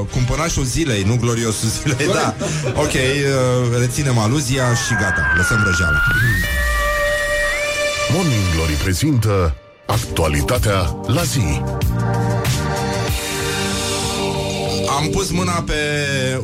uh, 0.00 0.06
Cumpănașul 0.12 0.64
zilei, 0.64 1.02
nu 1.02 1.16
gloriosul 1.20 1.68
zilei 1.68 2.06
Da, 2.14 2.34
ok, 2.74 2.92
uh, 2.92 3.78
reținem 3.78 4.18
aluzia 4.18 4.74
Și 4.74 4.92
gata, 5.00 5.22
lăsăm 5.36 5.60
vrăjeala 5.62 5.98
Morning 8.12 8.42
Glory 8.54 8.72
prezintă 8.72 9.54
Actualitatea 9.86 10.96
la 11.06 11.22
zi. 11.22 11.62
Am 14.98 15.08
pus 15.10 15.30
mâna 15.30 15.62
pe 15.66 15.74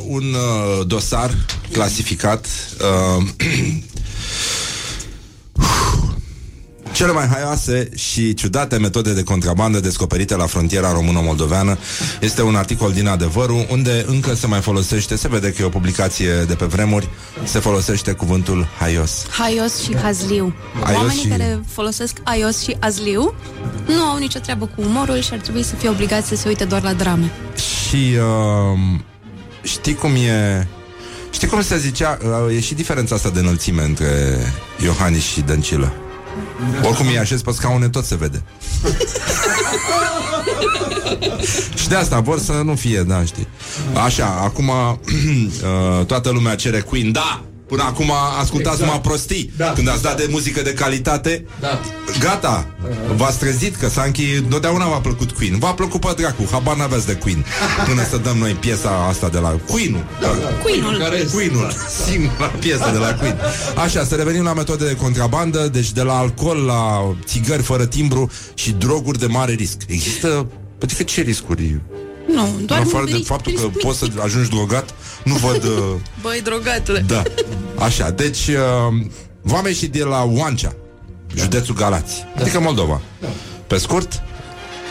un 0.07 0.33
uh, 0.33 0.87
dosar 0.87 1.31
clasificat 1.71 2.47
uh, 2.81 3.23
Cele 6.93 7.11
mai 7.11 7.27
haioase 7.27 7.89
și 7.95 8.33
ciudate 8.33 8.77
metode 8.77 9.13
de 9.13 9.23
contrabandă 9.23 9.79
descoperite 9.79 10.35
la 10.35 10.45
frontiera 10.45 10.91
română-moldoveană 10.91 11.77
este 12.21 12.41
un 12.41 12.55
articol 12.55 12.91
din 12.91 13.07
Adevărul 13.07 13.65
unde 13.71 14.05
încă 14.07 14.33
se 14.33 14.47
mai 14.47 14.61
folosește, 14.61 15.15
se 15.15 15.27
vede 15.27 15.51
că 15.51 15.61
e 15.61 15.65
o 15.65 15.69
publicație 15.69 16.33
de 16.47 16.53
pe 16.53 16.65
vremuri, 16.65 17.09
se 17.43 17.59
folosește 17.59 18.11
cuvântul 18.11 18.67
haios. 18.79 19.25
Haios 19.29 19.81
și 19.83 19.95
hazliu. 20.01 20.53
Haios 20.83 20.99
Oamenii 21.01 21.21
și- 21.21 21.27
care 21.27 21.59
folosesc 21.71 22.17
haios 22.23 22.61
și 22.61 22.75
azliu 22.79 23.33
nu 23.85 24.01
au 24.03 24.17
nicio 24.17 24.39
treabă 24.39 24.65
cu 24.65 24.81
umorul 24.81 25.21
și 25.21 25.29
ar 25.33 25.39
trebui 25.39 25.63
să 25.63 25.75
fie 25.75 25.89
obligați 25.89 26.27
să 26.27 26.35
se 26.35 26.47
uite 26.47 26.63
doar 26.65 26.83
la 26.83 26.93
drame. 26.93 27.31
Și 27.87 27.95
uh, 28.17 28.79
știi 29.63 29.95
cum 29.95 30.11
e... 30.15 30.67
Știi 31.31 31.47
cum 31.47 31.61
se 31.61 31.77
zicea? 31.77 32.17
Uh, 32.47 32.55
e 32.55 32.59
și 32.59 32.73
diferența 32.73 33.15
asta 33.15 33.29
de 33.29 33.39
înălțime 33.39 33.81
între 33.83 34.37
Iohannis 34.83 35.23
și 35.23 35.41
Dăncilă. 35.41 35.93
Oricum 36.83 37.07
e 37.15 37.19
așez 37.19 37.41
pe 37.41 37.51
scaune, 37.51 37.89
tot 37.89 38.05
se 38.05 38.15
vede. 38.15 38.43
și 41.75 41.87
de 41.87 41.95
asta 41.95 42.19
vor 42.19 42.39
să 42.39 42.51
nu 42.51 42.75
fie, 42.75 43.03
da, 43.03 43.23
știi. 43.23 43.47
Așa, 44.05 44.25
acum 44.43 44.67
uh, 44.69 46.05
toată 46.05 46.29
lumea 46.29 46.55
cere 46.55 46.79
Queen. 46.79 47.11
Da! 47.11 47.43
Până 47.67 47.83
acum 47.83 48.11
ascultați 48.39 48.59
exact. 48.75 48.79
numai 48.79 49.01
prostii. 49.01 49.51
Da, 49.57 49.71
Când 49.71 49.89
ați 49.89 50.01
dat 50.01 50.17
de 50.17 50.27
muzică 50.29 50.61
de 50.61 50.73
calitate, 50.73 51.45
Da. 51.59 51.79
gata, 52.19 52.67
v-ați 53.15 53.37
trezit 53.37 53.75
că 53.75 53.89
Sanchi 53.89 54.33
întotdeauna 54.37 54.87
v-a 54.87 54.97
plăcut 54.97 55.31
Queen. 55.31 55.59
V-a 55.59 55.73
plăcut 55.73 55.99
pe 55.99 56.13
dracu, 56.17 56.47
habar 56.51 56.75
n-aveți 56.75 57.05
de 57.05 57.13
Queen. 57.13 57.45
Până 57.87 58.03
să 58.09 58.17
dăm 58.17 58.37
noi 58.37 58.51
piesa 58.51 59.05
asta 59.09 59.29
de 59.29 59.37
la 59.37 59.49
Queen-ul. 59.67 60.03
Da, 60.21 60.27
Queen-ul. 60.63 60.97
Care 60.97 61.15
este? 61.15 61.35
Queen-ul, 61.35 61.73
singura 62.05 62.45
piesă 62.59 62.89
de 62.91 62.97
la 62.97 63.13
Queen. 63.13 63.37
Așa, 63.75 64.03
să 64.03 64.15
revenim 64.15 64.43
la 64.43 64.53
metode 64.53 64.87
de 64.87 64.95
contrabandă, 64.95 65.67
deci 65.71 65.91
de 65.91 66.01
la 66.01 66.17
alcool 66.17 66.57
la 66.57 67.15
țigări 67.25 67.61
fără 67.63 67.85
timbru 67.85 68.31
și 68.53 68.71
droguri 68.71 69.19
de 69.19 69.25
mare 69.25 69.53
risc. 69.53 69.77
Există 69.87 70.47
Adică 70.81 71.03
ce 71.03 71.21
riscuri? 71.21 71.79
Nu, 72.27 72.49
doar 72.65 72.79
în 72.79 72.85
afară 72.87 73.05
de 73.05 73.11
risc- 73.15 73.25
faptul 73.25 73.51
că 73.53 73.61
risc 73.61 73.73
mic, 73.73 73.83
poți 73.83 73.97
să 73.99 74.05
mic. 74.09 74.23
ajungi 74.23 74.49
drogat, 74.49 74.93
nu 75.23 75.33
văd... 75.35 75.63
Uh, 75.63 75.71
Băi, 76.21 76.41
drogatule. 76.43 76.99
da. 77.07 77.23
Așa, 77.77 78.09
deci 78.09 78.47
uh, 78.47 79.05
Vame 79.41 79.73
și 79.73 79.85
de 79.87 80.03
la 80.03 80.23
Oancea 80.23 80.75
Județul 81.35 81.75
Galați 81.75 82.25
Adică 82.39 82.59
Moldova 82.59 83.01
Pe 83.67 83.77
scurt 83.77 84.21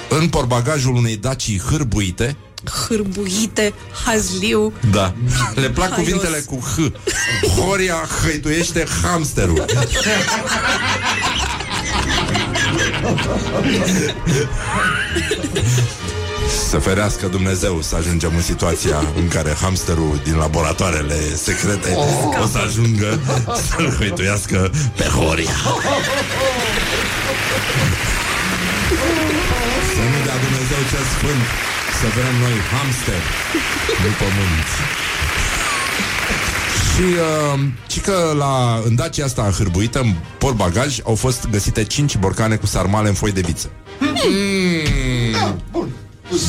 În 0.08 0.28
porbagajul 0.28 0.94
unei 0.94 1.16
dacii 1.16 1.60
hârbuite 1.70 2.36
Hârbuite, 2.88 3.72
hazliu. 4.04 4.72
Da 4.90 5.14
Le 5.54 5.70
plac 5.70 5.90
Haios. 5.90 6.06
cuvintele 6.08 6.38
cu 6.46 6.58
H 6.76 6.78
Horia 7.56 7.96
hăituiește 8.22 8.86
hamsterul 9.02 9.64
Să 16.68 16.78
ferească 16.78 17.26
Dumnezeu 17.26 17.80
să 17.80 17.96
ajungem 17.96 18.32
în 18.34 18.42
situația 18.42 18.98
în 19.16 19.28
care 19.28 19.56
hamsterul 19.60 20.20
din 20.24 20.36
laboratoarele 20.36 21.34
secrete 21.34 21.94
o 22.42 22.46
să 22.46 22.58
ajungă 22.58 23.20
să-l 23.68 23.94
hăituiască 23.98 24.70
pe 24.96 25.04
Horia. 25.04 25.56
Să 29.94 30.02
nu 30.12 30.18
dea 30.24 30.38
Dumnezeu 30.46 30.80
cel 30.90 31.04
sfânt 31.16 31.44
să 32.00 32.06
vrem 32.16 32.34
noi 32.40 32.56
hamster 32.72 33.22
în 34.06 34.12
pământ. 34.22 34.68
Și, 36.92 37.02
uh, 37.02 37.60
și 37.86 38.00
că 38.00 38.34
la, 38.38 38.82
în 38.84 38.94
Dacia 38.94 39.24
asta 39.24 39.52
hârbuită, 39.56 40.00
în 40.00 40.14
portbagaj, 40.38 40.98
au 41.04 41.14
fost 41.14 41.48
găsite 41.50 41.84
5 41.84 42.16
borcane 42.16 42.56
cu 42.56 42.66
sarmale 42.66 43.08
în 43.08 43.14
foi 43.14 43.32
de 43.32 43.40
viță. 43.40 43.70
Mm. 44.00 45.01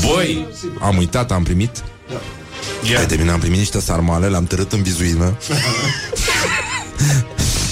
Băi, 0.06 0.48
am 0.80 0.98
uitat, 0.98 1.32
am 1.32 1.44
primit. 1.44 1.84
Hai 2.96 3.06
de 3.06 3.16
mine, 3.16 3.32
am 3.32 3.40
primit 3.40 3.58
niște 3.58 3.80
sarmale, 3.80 4.28
le-am 4.28 4.46
târât 4.46 4.72
în 4.72 4.84
vizuină. 4.84 5.38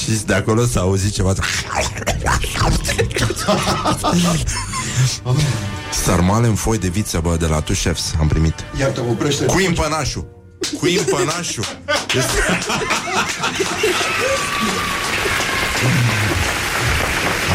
și 0.03 0.26
de 0.26 0.34
acolo 0.34 0.66
s-a 0.66 0.80
auzit 0.80 1.14
ceva. 1.14 1.34
Sarmale 6.03 6.47
în 6.47 6.55
foi 6.55 6.78
de 6.78 6.88
viță, 6.88 7.20
bă, 7.20 7.36
de 7.39 7.45
la 7.45 7.59
tu 7.62 7.74
chefs, 7.74 8.14
am 8.20 8.28
primit. 8.28 8.53
Iartă, 8.80 9.01
oprește. 9.09 9.45
Cu 9.45 9.59
impănașul. 9.59 10.28
Cu 10.80 10.88
impănașul. 10.88 11.66
Este... 12.16 12.39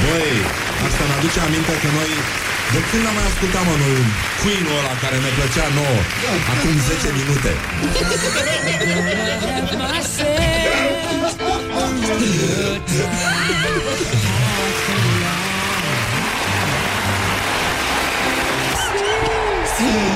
Băi, 0.04 0.32
asta 0.86 1.02
ne 1.09 1.14
aduce 1.18 1.40
aminte 1.40 1.72
că 1.82 1.88
noi 1.98 2.11
de 2.76 2.82
când 2.90 3.04
am 3.10 3.14
mai 3.18 3.26
ascultat, 3.30 3.62
mă, 3.68 3.74
noi 3.82 3.96
Queen-ul 4.42 4.78
ăla 4.80 4.94
care 5.02 5.16
ne 5.24 5.30
plăcea 5.36 5.66
nouă? 5.78 6.00
Acum 6.52 6.74
10 6.90 7.08
minute. 7.18 7.50
Doamne, 11.72 12.24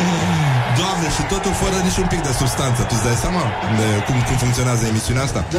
și 1.17 1.23
totul 1.29 1.53
fără 1.63 1.77
niciun 1.85 2.07
pic 2.13 2.21
de 2.23 2.33
substanță 2.39 2.83
Tu 2.83 2.95
îți 2.97 3.05
dai 3.05 3.15
seama 3.25 3.43
de 3.79 3.87
cum, 4.07 4.15
cum 4.27 4.37
funcționează 4.37 4.87
emisiunea 4.87 5.23
asta? 5.23 5.45
Da, 5.51 5.59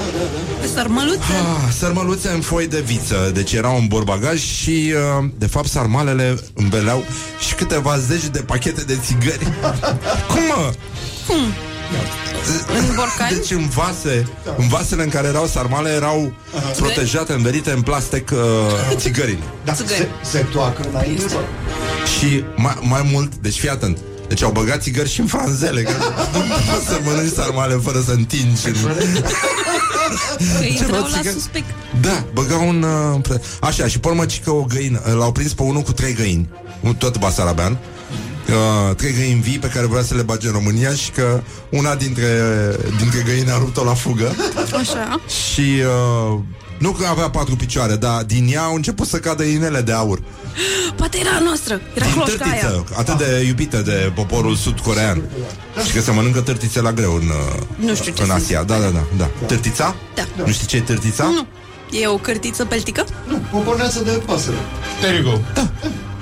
De 0.62 0.68
sarmăluțe. 0.76 1.34
Ah, 1.42 1.74
sarmăluțe 1.80 2.30
în 2.30 2.42
foi 2.42 2.68
de 2.68 2.80
viță 2.80 3.32
Deci 3.34 3.52
erau 3.54 3.76
în 3.78 3.88
borbagaj 3.88 4.40
și 4.40 4.94
uh, 5.20 5.26
De 5.38 5.48
fapt 5.48 5.68
sarmalele 5.68 6.40
îmbeleau 6.54 7.04
Și 7.48 7.54
câteva 7.56 7.98
zeci 7.98 8.26
de 8.26 8.40
pachete 8.40 8.82
de 8.82 8.98
țigări 9.06 9.48
Cum 10.32 10.42
mă? 10.48 10.74
Cum? 11.28 11.38
În 12.78 12.96
borcan? 12.96 13.28
Deci 13.30 13.52
în 13.52 13.68
vase 13.68 14.28
În 14.58 14.68
vasele 14.68 15.04
în 15.04 15.10
care 15.10 15.28
erau 15.28 15.46
sarmale 15.46 15.90
Erau 15.90 16.34
protejate, 16.78 17.34
înverite 17.34 17.72
în 17.72 17.82
plastic 17.82 18.32
uh, 18.34 18.96
Țigările 18.96 19.44
Da, 19.64 19.74
se, 19.74 20.08
se 20.22 20.46
toacă 20.52 20.82
înainte. 20.92 21.24
bă. 21.34 21.40
Și 22.18 22.44
mai, 22.56 22.78
mai 22.82 23.10
mult, 23.12 23.36
deci 23.36 23.60
fii 23.60 23.70
atent 23.70 23.98
deci 24.32 24.44
au 24.44 24.52
băgat 24.52 24.82
țigări 24.82 25.10
și 25.10 25.20
în 25.20 25.26
franzele 25.26 25.82
Că 25.82 25.92
nu 26.34 26.40
poți 26.72 26.86
să 26.86 27.00
mănânci 27.04 27.34
sarmale 27.34 27.74
fără 27.74 28.02
să 28.06 28.12
întingi 28.12 28.68
în... 28.68 28.74
Că 30.60 30.64
intrau 30.80 31.02
la 31.02 31.08
țigări? 31.18 31.36
suspect. 31.36 31.66
Da, 32.02 32.24
băgau 32.34 32.68
un... 32.68 32.84
Uh, 32.84 33.22
pre- 33.22 33.42
așa, 33.62 33.88
și 33.88 34.00
pe 34.00 34.08
urmă 34.08 34.26
ci 34.26 34.42
că 34.44 34.52
o 34.52 34.64
găină 34.64 35.02
uh, 35.08 35.14
L-au 35.14 35.32
prins 35.32 35.54
pe 35.54 35.62
unul 35.64 35.82
cu 35.82 35.92
trei 35.94 36.14
găini 36.14 36.50
un- 36.80 36.96
Tot 36.96 37.18
basarabean 37.20 37.78
uh, 38.48 38.96
Trei 38.96 39.14
găini 39.14 39.42
vii 39.42 39.60
pe 39.60 39.68
care 39.68 39.86
vrea 39.86 40.04
să 40.04 40.16
le 40.16 40.22
bage 40.22 40.48
în 40.48 40.54
România 40.54 40.94
Și 40.94 41.10
că 41.12 41.42
una 41.70 41.96
dintre, 41.96 42.28
dintre 42.98 43.22
găini 43.26 43.50
a 43.52 43.58
rupt-o 43.58 43.84
la 43.84 43.94
fugă 43.94 44.36
Așa. 44.80 45.22
Și 45.52 45.62
uh, 46.32 46.40
nu 46.82 46.92
că 46.92 47.06
avea 47.06 47.30
patru 47.30 47.56
picioare 47.56 47.96
Dar 47.96 48.24
din 48.24 48.48
ea 48.52 48.62
au 48.64 48.76
început 48.76 49.08
să 49.08 49.18
cadă 49.18 49.44
inele 49.44 49.82
de 49.82 49.92
aur 49.92 50.22
Poate 50.96 51.18
era 51.20 51.30
a 51.40 51.44
noastră. 51.44 51.82
Era 51.94 52.06
Din 52.06 52.14
cloșca 52.14 52.46
aia. 52.46 52.54
târtiță, 52.54 52.86
atât 52.98 53.18
de 53.18 53.44
iubită 53.48 53.78
de 53.82 54.12
poporul 54.16 54.56
sud-corean 54.56 55.22
Și 55.86 55.94
că 55.94 56.02
se 56.02 56.12
mănâncă 56.12 56.42
târtițe 56.42 56.82
la 56.82 56.92
greu 56.94 57.14
în, 57.16 57.28
uh, 57.28 57.62
Nu 57.88 57.96
știu 57.96 58.12
ce 58.14 58.22
în 58.22 58.28
sunt. 58.28 58.40
Asia 58.40 58.64
Da, 58.64 58.78
da, 58.78 58.88
da, 58.88 59.04
da. 59.18 59.30
Târtița? 59.46 59.96
Da. 60.16 60.24
Nu 60.46 60.52
știi 60.52 60.68
ce 60.68 60.76
e 60.78 60.82
târtița? 60.82 61.24
Nu. 61.24 61.46
E 62.00 62.08
o 62.08 62.16
cârtiță 62.18 62.66
peltică? 62.66 63.06
Nu, 63.28 63.42
o 63.54 63.58
porneață 63.58 64.04
de 64.04 64.12
pasăre. 64.26 64.56
There 65.02 65.16
you 65.16 65.32
go. 65.32 65.40
Da. 65.54 65.70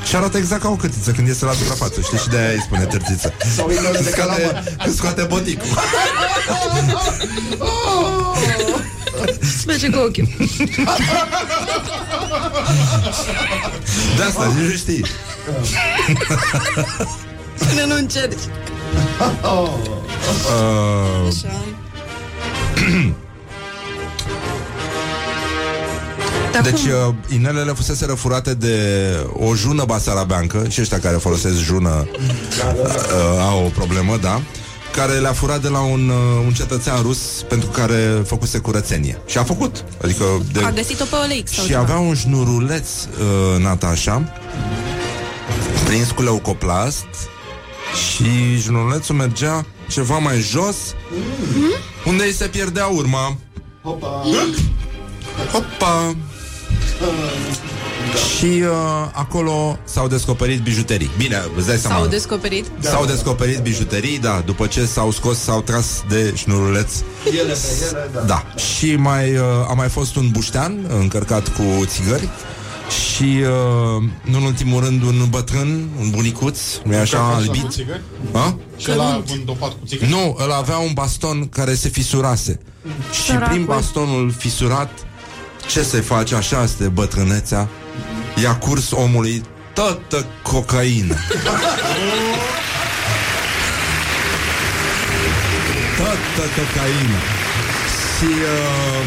Și 0.03 0.15
arată 0.15 0.37
exact 0.37 0.61
ca 0.61 0.69
o 0.69 0.75
cârtiță 0.75 1.11
când 1.11 1.27
iese 1.27 1.45
la 1.45 1.51
suprafață 1.53 2.01
Știi? 2.01 2.17
Și 2.17 2.27
de-aia 2.27 2.51
îi 2.51 2.61
spune 2.61 2.85
târtiță 2.85 3.33
Sau 3.55 3.69
inel 3.69 3.91
de 3.91 3.97
Când 3.97 4.07
scoate, 4.09 4.41
calamar. 4.41 4.63
când 4.83 4.95
scoate 4.95 5.21
boticul 5.23 5.67
Merge 9.65 9.89
cu 9.89 9.97
ochiul. 9.99 10.27
De 14.17 14.23
asta, 14.23 14.45
nici 14.45 14.69
nu 14.69 14.75
știi 14.75 15.05
Până 17.69 17.83
nu 17.87 17.95
încerci. 17.95 18.39
uh, 19.43 19.69
Așa. 21.27 21.61
Dar 26.51 26.61
Deci 26.61 26.81
cum? 26.81 26.89
uh, 27.07 27.13
inelele 27.33 27.71
fusese 27.71 28.05
furate 28.05 28.53
de 28.53 28.75
o 29.33 29.55
jună 29.55 29.83
basarabeancă 29.85 30.65
Și 30.69 30.81
ăștia 30.81 30.99
care 30.99 31.15
folosesc 31.17 31.57
jună 31.57 32.07
uh, 32.07 33.41
Au 33.49 33.65
o 33.65 33.69
problemă, 33.69 34.17
da 34.21 34.41
care 34.91 35.13
le-a 35.13 35.33
furat 35.33 35.61
de 35.61 35.67
la 35.67 35.79
un, 35.79 36.09
uh, 36.09 36.43
un 36.45 36.53
cetățean 36.53 37.01
rus 37.01 37.17
pentru 37.49 37.69
care 37.69 38.23
făcuse 38.25 38.57
curățenie. 38.57 39.21
Și 39.25 39.37
a 39.37 39.43
făcut. 39.43 39.83
Adică 40.03 40.23
de... 40.51 40.61
A 40.63 40.71
găsit-o 40.71 41.03
pe 41.03 41.15
OLX 41.15 41.51
sau 41.51 41.63
Și 41.63 41.69
ceva. 41.69 41.79
avea 41.81 41.97
un 41.97 42.15
șnuruleț, 42.15 42.87
uh, 43.03 43.61
Natasha, 43.61 44.33
prins 45.85 46.11
cu 46.11 46.21
leucoplast 46.21 47.05
și 48.07 48.61
șnurulețul 48.61 49.15
mergea 49.15 49.65
ceva 49.89 50.17
mai 50.17 50.39
jos, 50.39 50.75
unde 52.05 52.23
îi 52.23 52.33
se 52.33 52.45
pierdea 52.45 52.85
urma. 52.85 53.37
Hopa. 53.83 54.23
Hopa! 55.51 56.15
Și 58.37 58.45
uh, 58.45 58.69
acolo 59.11 59.77
s-au 59.83 60.07
descoperit 60.07 60.61
bijuterii. 60.61 61.09
Bine, 61.17 61.43
îți 61.57 61.67
dai 61.67 61.77
seama. 61.77 61.95
S-au 61.95 62.07
descoperit. 62.07 62.65
S-au 62.79 63.05
descoperit 63.05 63.59
bijuterii, 63.59 64.19
da, 64.19 64.41
după 64.45 64.67
ce 64.67 64.85
s-au 64.85 65.11
scos, 65.11 65.39
s-au 65.39 65.61
tras 65.61 66.03
de 66.07 66.33
șnuruleț. 66.35 66.91
Ele 67.25 67.53
pe 67.53 67.85
ele, 67.89 68.09
da. 68.13 68.19
Da. 68.19 68.45
Și 68.59 68.95
mai 68.95 69.35
uh, 69.35 69.43
a 69.69 69.73
mai 69.73 69.89
fost 69.89 70.15
un 70.15 70.29
buștean 70.31 70.85
încărcat 70.99 71.47
cu 71.47 71.85
țigări 71.85 72.29
și, 72.89 73.23
uh, 73.23 74.03
nu 74.23 74.37
în 74.37 74.43
ultimul 74.43 74.83
rând, 74.83 75.01
un 75.03 75.25
bătrân, 75.29 75.87
un 75.99 76.09
bunicuț, 76.09 76.59
nu-i 76.83 76.95
așa, 76.95 77.33
albit? 77.35 77.85
Ha? 78.33 78.57
Și 78.77 78.95
la 78.95 79.21
îndopat 79.37 79.69
cu 79.69 79.85
țigări? 79.87 80.11
Nu, 80.11 80.37
el 80.39 80.51
avea 80.51 80.77
un 80.77 80.91
baston 80.93 81.47
care 81.49 81.73
se 81.75 81.89
fisurase. 81.89 82.59
Și 83.11 83.21
Săracul. 83.21 83.47
prin 83.47 83.65
bastonul 83.65 84.31
fisurat, 84.37 84.89
ce 85.69 85.81
se 85.83 86.01
face? 86.01 86.35
Așa 86.35 86.63
este 86.63 86.83
bătrânețea. 86.87 87.67
I-a 88.43 88.55
curs 88.55 88.91
omului 88.91 89.43
toată 89.73 90.25
cocaină. 90.41 91.15
toată 95.97 96.43
cocaină. 96.57 97.19
Și 98.15 98.29
uh, 98.53 99.01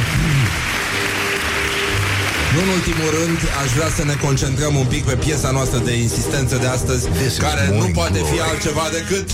nu 2.54 2.60
în 2.66 2.68
ultimul 2.78 3.10
rând, 3.20 3.38
aș 3.62 3.70
vrea 3.76 3.90
să 3.98 4.02
ne 4.04 4.16
concentrăm 4.26 4.74
un 4.82 4.86
pic 4.94 5.02
pe 5.10 5.16
piesa 5.24 5.50
noastră 5.50 5.78
de 5.78 5.92
insistență 6.06 6.56
de 6.56 6.66
astăzi, 6.66 7.02
This 7.08 7.32
is 7.32 7.38
care 7.46 7.62
nu 7.68 7.74
Morning 7.74 7.94
poate 8.00 8.18
fi 8.30 8.36
Glory. 8.36 8.48
altceva 8.50 8.84
decât 8.98 9.28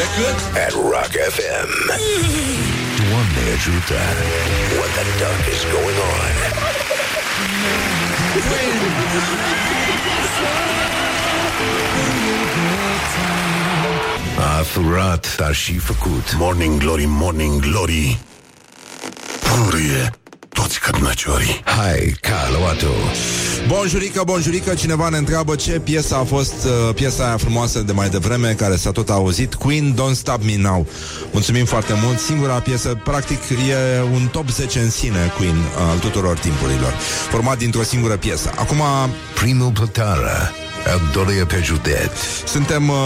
decât 0.00 0.38
At 0.64 0.72
Rock 0.92 1.12
FM. 1.36 1.68
Doamne 3.08 3.42
ajută. 3.56 3.98
What 4.78 4.90
the 4.98 5.04
duck 5.22 5.40
is 5.54 5.62
going 5.76 5.98
on? 6.12 6.63
A 14.36 14.62
furat, 14.62 15.36
dar 15.36 15.54
și 15.54 15.78
făcut. 15.78 16.34
Morning 16.36 16.78
Glory, 16.80 17.04
Morning 17.06 17.60
Glory 17.60 18.18
Purie 19.40 20.10
toți 20.48 20.80
cărnăciorii 20.80 21.60
Hai, 21.64 22.16
Carloato. 22.20 22.92
Bonjurică, 23.68 24.22
bonjurică, 24.24 24.74
cineva 24.74 25.08
ne 25.08 25.16
întreabă 25.16 25.54
ce 25.54 25.80
piesă 25.80 26.14
a 26.14 26.24
fost 26.24 26.54
uh, 26.64 26.94
piesa 26.94 27.24
aia 27.26 27.36
frumoasă 27.36 27.80
de 27.80 27.92
mai 27.92 28.08
devreme, 28.08 28.52
care 28.52 28.76
s-a 28.76 28.90
tot 28.90 29.10
auzit, 29.10 29.54
Queen, 29.54 29.94
Don't 29.94 30.14
Stop 30.14 30.42
Me 30.42 30.56
Now. 30.56 30.86
Mulțumim 31.32 31.64
foarte 31.64 31.92
mult, 32.02 32.18
singura 32.18 32.60
piesă, 32.60 33.00
practic 33.04 33.38
e 33.48 34.02
un 34.12 34.26
top 34.26 34.48
10 34.48 34.78
în 34.78 34.90
sine, 34.90 35.32
Queen, 35.36 35.56
uh, 35.56 35.90
al 35.90 35.98
tuturor 35.98 36.38
timpurilor, 36.38 36.92
format 37.30 37.58
dintr-o 37.58 37.82
singură 37.82 38.16
piesă. 38.16 38.50
Acum, 38.56 38.82
Primul 39.34 39.70
Plătară. 39.70 40.52
Al 40.86 41.00
doilea 41.12 41.46
pe 41.46 41.60
județ. 41.62 42.10
suntem, 42.46 42.88
uh, 42.88 42.96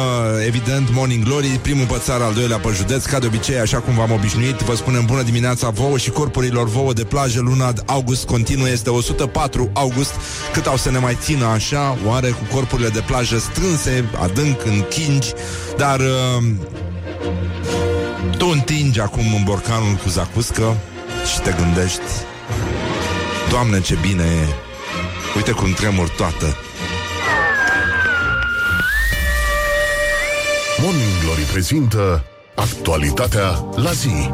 evident, 0.47 0.89
Morning 0.93 1.25
Glory, 1.25 1.47
primul 1.47 1.87
pe 1.87 1.99
țară, 1.99 2.25
al 2.25 2.35
doilea 2.35 2.59
pe 2.59 2.69
județ, 2.75 3.05
ca 3.05 3.19
de 3.19 3.27
obicei, 3.27 3.59
așa 3.59 3.79
cum 3.79 3.95
v-am 3.95 4.13
obișnuit, 4.13 4.55
vă 4.55 4.75
spunem 4.75 5.05
bună 5.05 5.23
dimineața 5.23 5.69
vouă 5.71 5.99
și 5.99 6.11
corpurilor 6.11 6.69
vouă 6.69 6.93
de 6.93 7.05
plajă, 7.05 7.41
luna 7.41 7.73
august 7.87 8.27
continuă, 8.27 8.69
este 8.69 8.91
104 8.91 9.71
august, 9.73 10.13
cât 10.53 10.67
au 10.67 10.77
să 10.77 10.91
ne 10.91 10.99
mai 10.99 11.19
țină 11.21 11.45
așa, 11.45 11.99
oare 12.07 12.29
cu 12.29 12.55
corpurile 12.55 12.89
de 12.89 13.03
plajă 13.07 13.39
strânse, 13.39 14.05
adânc, 14.23 14.65
în 14.65 14.85
chingi, 14.89 15.33
dar 15.77 16.01
uh, 16.01 16.43
tu 18.39 18.47
întingi 18.53 19.01
acum 19.01 19.35
în 19.35 19.45
borcanul 19.45 19.95
cu 20.03 20.09
zacuscă 20.09 20.77
și 21.33 21.41
te 21.41 21.55
gândești, 21.59 22.03
Doamne, 23.51 23.81
ce 23.81 23.99
bine 24.01 24.23
e, 24.23 24.47
uite 25.37 25.51
cum 25.51 25.73
tremur 25.73 26.09
toată, 26.09 26.57
Morning 30.83 31.11
Glory 31.23 31.43
prezintă 31.43 32.25
Actualitatea 32.55 33.65
la 33.75 33.93
zi 33.93 34.31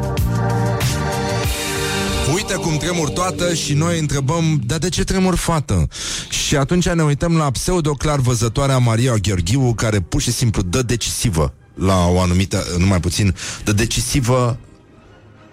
Uite 2.33 2.53
cum 2.53 2.77
tremur 2.77 3.09
toată 3.09 3.53
și 3.53 3.73
noi 3.73 3.99
întrebăm, 3.99 4.61
dar 4.65 4.77
de 4.77 4.89
ce 4.89 5.03
tremur 5.03 5.35
fată? 5.35 5.87
Și 6.29 6.55
atunci 6.55 6.89
ne 6.89 7.03
uităm 7.03 7.37
la 7.37 7.51
pseudo-clar 7.51 8.19
văzătoarea 8.19 8.77
Maria 8.77 9.15
Gheorghiu, 9.15 9.73
care 9.73 10.01
pur 10.01 10.21
și 10.21 10.31
simplu 10.31 10.61
dă 10.61 10.81
decisivă 10.81 11.53
la 11.73 12.07
o 12.07 12.19
anumită, 12.19 12.63
numai 12.77 12.99
puțin, 12.99 13.35
dă 13.63 13.71
decisivă 13.71 14.57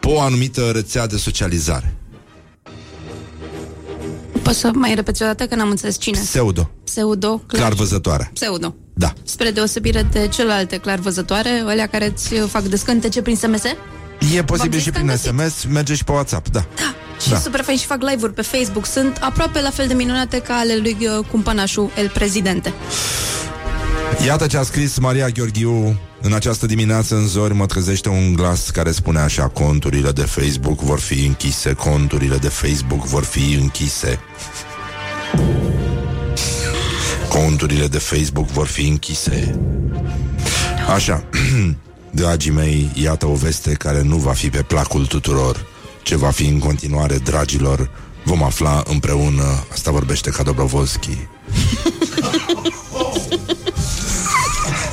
pe 0.00 0.08
o 0.08 0.20
anumită 0.20 0.70
rețea 0.70 1.06
de 1.06 1.16
socializare. 1.16 1.96
Poți 4.42 4.58
să 4.58 4.70
mai 4.74 4.94
repeți 4.94 5.22
o 5.22 5.26
dată 5.26 5.46
că 5.46 5.54
n-am 5.54 5.70
înțeles 5.70 5.98
cine? 5.98 6.18
Pseudo, 6.18 6.70
Pseudo, 6.84 7.42
clar. 7.46 7.60
clar 7.60 7.72
văzătoarea. 7.72 8.30
Pseudo. 8.34 8.74
Da. 8.94 9.12
Spre 9.24 9.50
deosebire 9.50 10.06
de 10.12 10.28
celelalte 10.28 10.76
clar 10.76 10.98
văzătoare, 10.98 11.62
alea 11.66 11.86
care 11.86 12.06
îți 12.14 12.34
fac 12.34 12.62
descântece 12.62 13.22
prin 13.22 13.36
SMS. 13.36 13.62
E 14.34 14.42
posibil 14.44 14.54
V-am 14.56 14.70
și 14.70 14.78
zis 14.78 14.84
că 14.84 14.90
prin 14.90 15.10
am 15.10 15.16
găsit. 15.16 15.30
SMS, 15.30 15.64
merge 15.72 15.94
și 15.94 16.04
pe 16.04 16.12
WhatsApp, 16.12 16.48
da. 16.48 16.64
Da. 16.76 16.94
Și 17.20 17.28
Da. 17.28 17.34
da. 17.34 17.40
super 17.40 17.60
fain 17.60 17.78
și 17.78 17.86
fac 17.86 18.02
live-uri 18.02 18.32
pe 18.32 18.42
Facebook. 18.42 18.86
Sunt 18.86 19.16
aproape 19.20 19.60
la 19.60 19.70
fel 19.70 19.86
de 19.86 19.94
minunate 19.94 20.38
ca 20.38 20.54
ale 20.54 20.76
lui 20.76 20.96
uh, 21.00 21.24
cumpănașul 21.30 21.90
El 21.98 22.08
Prezidente. 22.08 22.72
Iată 24.26 24.46
ce 24.46 24.56
a 24.56 24.62
scris 24.62 24.98
Maria 24.98 25.28
Gheorghiu 25.28 25.98
în 26.20 26.32
această 26.32 26.66
dimineață 26.66 27.14
în 27.14 27.26
zori 27.26 27.54
mă 27.54 27.66
trezește 27.66 28.08
un 28.08 28.32
glas 28.34 28.70
care 28.70 28.90
spune 28.90 29.18
așa 29.18 29.48
Conturile 29.48 30.10
de 30.10 30.22
Facebook 30.22 30.80
vor 30.80 30.98
fi 30.98 31.26
închise 31.26 31.72
Conturile 31.72 32.36
de 32.36 32.48
Facebook 32.48 33.04
vor 33.04 33.24
fi 33.24 33.58
închise 33.60 34.18
Conturile 37.32 37.86
de 37.86 37.98
Facebook 37.98 38.48
vor 38.48 38.66
fi 38.66 38.88
închise. 38.88 39.60
Așa 40.94 41.24
Dragii 42.10 42.50
mei, 42.50 42.90
iată 42.94 43.26
o 43.26 43.34
veste 43.34 43.72
care 43.72 44.02
nu 44.02 44.16
va 44.16 44.32
fi 44.32 44.50
pe 44.50 44.62
placul 44.62 45.06
tuturor. 45.06 45.66
Ce 46.02 46.16
va 46.16 46.30
fi 46.30 46.46
în 46.46 46.58
continuare, 46.58 47.16
dragilor 47.16 47.90
Vom 48.24 48.42
afla 48.42 48.82
împreună. 48.86 49.64
Asta 49.72 49.90
vorbește 49.90 50.30
ca 50.30 50.42
Dobrovolski 50.42 51.08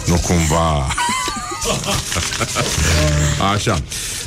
Nu 0.08 0.20
cumva. 0.28 0.88
Așa. 3.54 3.82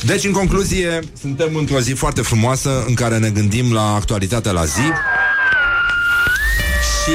Deci, 0.04 0.24
în 0.24 0.32
concluzie, 0.32 1.00
suntem 1.20 1.56
într-o 1.56 1.80
zi 1.80 1.92
foarte 1.92 2.22
frumoasă 2.22 2.84
În 2.86 2.94
care 2.94 3.18
ne 3.18 3.30
gândim 3.30 3.72
la 3.72 3.94
actualitatea 3.94 4.52
la 4.52 4.64
zi. 4.64 4.86
Și 7.02 7.12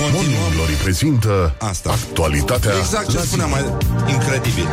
continuăm 0.00 0.24
Morning 0.24 0.54
Glory 0.54 0.72
prezintă 0.72 1.54
Asta. 1.58 1.90
Actualitatea 1.90 2.70
Exact 2.78 3.08
ce 3.08 3.16
la 3.16 3.22
spuneam 3.22 3.48
zi. 3.48 3.54
mai 3.54 3.64
incredibil. 4.12 4.68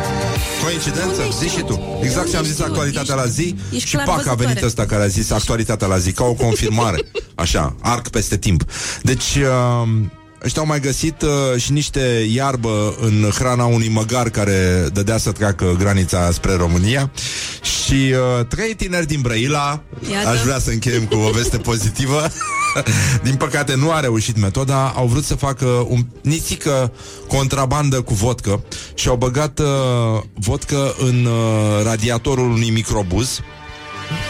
Coincidență? 0.62 1.22
Unde 1.22 1.36
Zici 1.38 1.50
și 1.50 1.62
tu. 1.62 1.98
Exact 2.02 2.30
ce 2.30 2.36
am 2.36 2.42
zis 2.42 2.50
Ești 2.50 2.62
tu, 2.62 2.68
actualitatea 2.70 3.14
la 3.14 3.26
zi 3.26 3.56
ești 3.72 3.88
și 3.88 3.94
clar 3.94 4.06
pac 4.06 4.16
a 4.16 4.34
venit 4.34 4.36
văzătoare. 4.36 4.66
ăsta 4.66 4.86
care 4.86 5.02
a 5.02 5.06
zis 5.06 5.30
actualitatea 5.30 5.86
la 5.86 5.98
zi, 5.98 6.12
ca 6.12 6.24
o 6.24 6.32
confirmare. 6.32 6.98
Așa, 7.44 7.76
arc 7.80 8.08
peste 8.08 8.36
timp. 8.36 8.64
Deci, 9.02 9.34
uh, 9.34 9.88
ăștia 10.44 10.62
au 10.62 10.68
mai 10.68 10.80
găsit 10.80 11.22
uh, 11.22 11.60
și 11.60 11.72
niște 11.72 12.26
iarbă 12.32 12.96
în 13.00 13.30
hrana 13.34 13.64
unui 13.64 13.88
măgar 13.88 14.28
care 14.30 14.88
dădea 14.92 15.18
să 15.18 15.32
treacă 15.32 15.76
granița 15.78 16.30
spre 16.30 16.54
România. 16.54 17.10
Și 17.62 17.92
uh, 17.92 18.46
trei 18.46 18.74
tineri 18.74 19.06
din 19.06 19.20
Brăila, 19.20 19.82
Iată. 20.12 20.28
aș 20.28 20.40
vrea 20.40 20.58
să 20.58 20.70
încheiem 20.70 21.04
cu 21.04 21.16
o 21.16 21.30
veste 21.30 21.56
pozitivă, 21.56 22.26
din 23.26 23.34
păcate 23.34 23.74
nu 23.74 23.92
a 23.92 24.00
reușit 24.00 24.40
metoda, 24.40 24.92
au 24.96 25.06
vrut 25.06 25.24
să 25.24 25.34
facă 25.34 25.66
un 25.88 26.06
nisică 26.22 26.92
contrabandă 27.28 28.00
cu 28.00 28.14
vodcă 28.14 28.64
și 28.94 29.08
au 29.08 29.16
băgat 29.16 29.58
uh, 29.58 30.22
vodcă 30.34 30.94
în 30.98 31.24
uh, 31.24 31.84
radiatorul 31.84 32.50
unui 32.50 32.70
microbuz. 32.70 33.40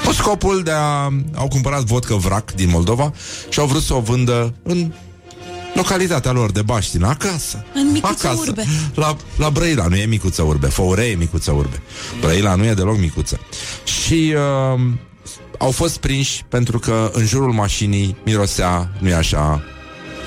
Cu 0.05 0.13
scopul 0.13 0.63
de 0.63 0.71
a... 0.71 1.13
Au 1.35 1.49
cumpărat 1.49 1.83
vodcă 1.83 2.15
vrac 2.15 2.53
din 2.53 2.69
Moldova 2.71 3.13
și 3.49 3.59
au 3.61 3.67
vrut 3.67 3.83
să 3.83 3.95
o 3.95 4.01
vândă 4.01 4.55
în 4.63 4.93
localitatea 5.75 6.33
lor 6.33 6.51
de 6.51 6.63
Baștina, 6.63 7.09
acasă. 7.09 7.65
În 7.75 7.91
Micuță 7.93 8.27
acasă, 8.27 8.43
Urbe. 8.47 8.65
La, 8.95 9.17
la 9.37 9.51
Brăila, 9.51 9.87
nu 9.87 9.97
e 9.97 10.05
Micuță 10.05 10.43
Urbe, 10.43 10.67
Făure 10.67 11.05
e 11.05 11.15
Micuță 11.15 11.51
Urbe. 11.51 11.83
Brăila 12.21 12.55
nu 12.55 12.65
e 12.65 12.75
deloc 12.75 12.99
micuță. 12.99 13.41
Și 13.85 14.35
uh, 14.75 14.81
au 15.59 15.71
fost 15.71 15.97
prinși 15.99 16.45
pentru 16.49 16.79
că 16.79 17.11
în 17.13 17.27
jurul 17.27 17.53
mașinii 17.53 18.17
mirosea, 18.25 18.91
nu 18.99 19.09
e 19.09 19.15
așa, 19.15 19.63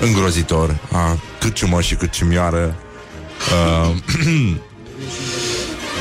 îngrozitor, 0.00 0.78
a 0.92 1.18
cât 1.40 1.54
ciumă 1.54 1.80
și 1.80 1.94
cât 1.94 2.10
ciumioară. 2.10 2.76
Uh, 3.90 3.96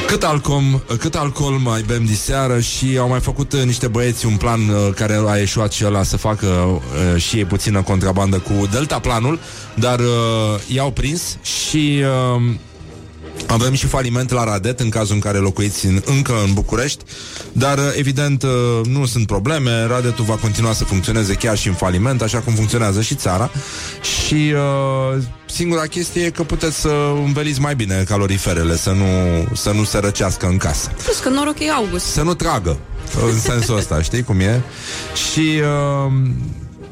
Cât 0.08 0.24
alcool, 0.24 0.82
cât 0.99 1.16
alcool 1.16 1.53
mai 1.53 1.84
bem 1.88 2.05
diseară 2.05 2.60
și 2.60 2.97
au 2.99 3.08
mai 3.08 3.20
făcut 3.20 3.53
uh, 3.53 3.62
niște 3.62 3.88
băieți 3.88 4.26
un 4.26 4.36
plan 4.38 4.70
uh, 4.70 4.93
care 4.95 5.22
a 5.28 5.38
ieșuat 5.38 5.72
și 5.72 5.86
ăla 5.86 6.03
să 6.03 6.18
facă 6.18 6.45
uh, 6.45 7.22
și 7.22 7.38
ei 7.38 7.45
puțină 7.45 7.82
contrabandă 7.82 8.38
cu 8.38 8.68
Delta 8.72 8.99
planul, 8.99 9.39
dar 9.76 9.99
uh, 9.99 10.05
i-au 10.68 10.91
prins 10.91 11.38
și 11.41 12.01
uh, 12.36 12.41
avem 13.48 13.74
și 13.74 13.86
faliment 13.86 14.32
la 14.32 14.44
Radet 14.44 14.80
în 14.80 14.90
cazul 14.90 15.16
în 15.16 15.22
care 15.22 15.38
locuiți 15.38 15.86
în, 15.86 16.02
încă 16.06 16.34
în 16.46 16.54
București, 16.54 17.04
dar 17.52 17.78
uh, 17.78 17.84
evident 17.96 18.44
uh, 18.44 18.50
nu 18.86 19.06
sunt 19.06 19.28
probleme, 19.28 19.86
Radetul 19.86 20.26
va 20.26 20.36
continua 20.36 20.74
să 20.74 20.84
funcționeze 20.84 21.34
chiar 21.34 21.58
și 21.58 21.68
în 21.68 21.74
faliment, 21.74 22.22
așa 22.22 22.40
cum 22.40 22.54
funcționează 22.54 23.02
și 23.02 23.16
țara 23.16 23.52
și 24.02 24.54
uh, 24.54 25.24
singura 25.46 25.82
chestie 25.82 26.24
e 26.24 26.30
că 26.30 26.44
puteți 26.44 26.80
să 26.80 26.92
înveliți 27.26 27.62
mai 27.62 27.76
bine 27.76 28.04
caloriferele, 28.08 28.76
să 28.76 28.92
nu, 28.92 29.06
să 29.54 29.72
nu 29.72 29.84
se 29.84 29.98
răcească 29.98 30.48
în 30.48 30.58
casă. 30.58 30.92
Plus 31.04 31.18
că 31.18 31.30
noroc 31.30 31.60
e 31.60 31.72
august. 31.72 32.06
Să 32.06 32.22
nu 32.22 32.34
tragă 32.34 32.78
în 33.32 33.40
sensul 33.40 33.78
ăsta, 33.78 34.02
știi 34.02 34.24
cum 34.24 34.40
e? 34.40 34.62
Și 35.32 35.62
uh, 36.06 36.12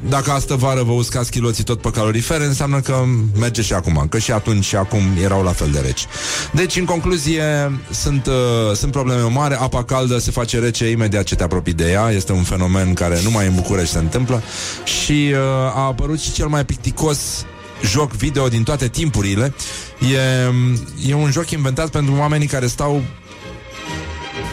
dacă 0.08 0.30
astă 0.30 0.54
vară 0.54 0.82
vă 0.82 0.92
uscați 0.92 1.30
chiloții 1.30 1.64
tot 1.64 1.80
pe 1.80 1.90
calorifere, 1.90 2.44
înseamnă 2.44 2.80
că 2.80 3.04
merge 3.38 3.62
și 3.62 3.72
acum, 3.72 4.06
că 4.08 4.18
și 4.18 4.32
atunci 4.32 4.64
și 4.64 4.76
acum 4.76 5.02
erau 5.22 5.42
la 5.42 5.52
fel 5.52 5.70
de 5.70 5.80
reci. 5.80 6.06
Deci, 6.52 6.76
în 6.76 6.84
concluzie, 6.84 7.42
sunt, 7.90 8.26
uh, 8.26 8.74
sunt 8.74 8.92
probleme 8.92 9.22
mari, 9.22 9.54
apa 9.54 9.84
caldă 9.84 10.18
se 10.18 10.30
face 10.30 10.58
rece 10.58 10.90
imediat 10.90 11.24
ce 11.24 11.34
te 11.34 11.42
apropii 11.42 11.72
de 11.72 11.90
ea, 11.90 12.10
este 12.10 12.32
un 12.32 12.42
fenomen 12.42 12.94
care 12.94 13.20
numai 13.22 13.46
în 13.46 13.54
București 13.54 13.92
se 13.92 13.98
întâmplă 13.98 14.42
și 14.84 15.30
uh, 15.32 15.38
a 15.74 15.86
apărut 15.86 16.20
și 16.20 16.32
cel 16.32 16.46
mai 16.46 16.64
picticos 16.64 17.44
joc 17.82 18.12
video 18.12 18.48
din 18.48 18.62
toate 18.62 18.88
timpurile. 18.88 19.54
E, 20.00 21.10
e 21.10 21.14
un 21.14 21.30
joc 21.30 21.50
inventat 21.50 21.88
pentru 21.88 22.14
oamenii 22.18 22.46
care 22.46 22.66
stau 22.66 23.02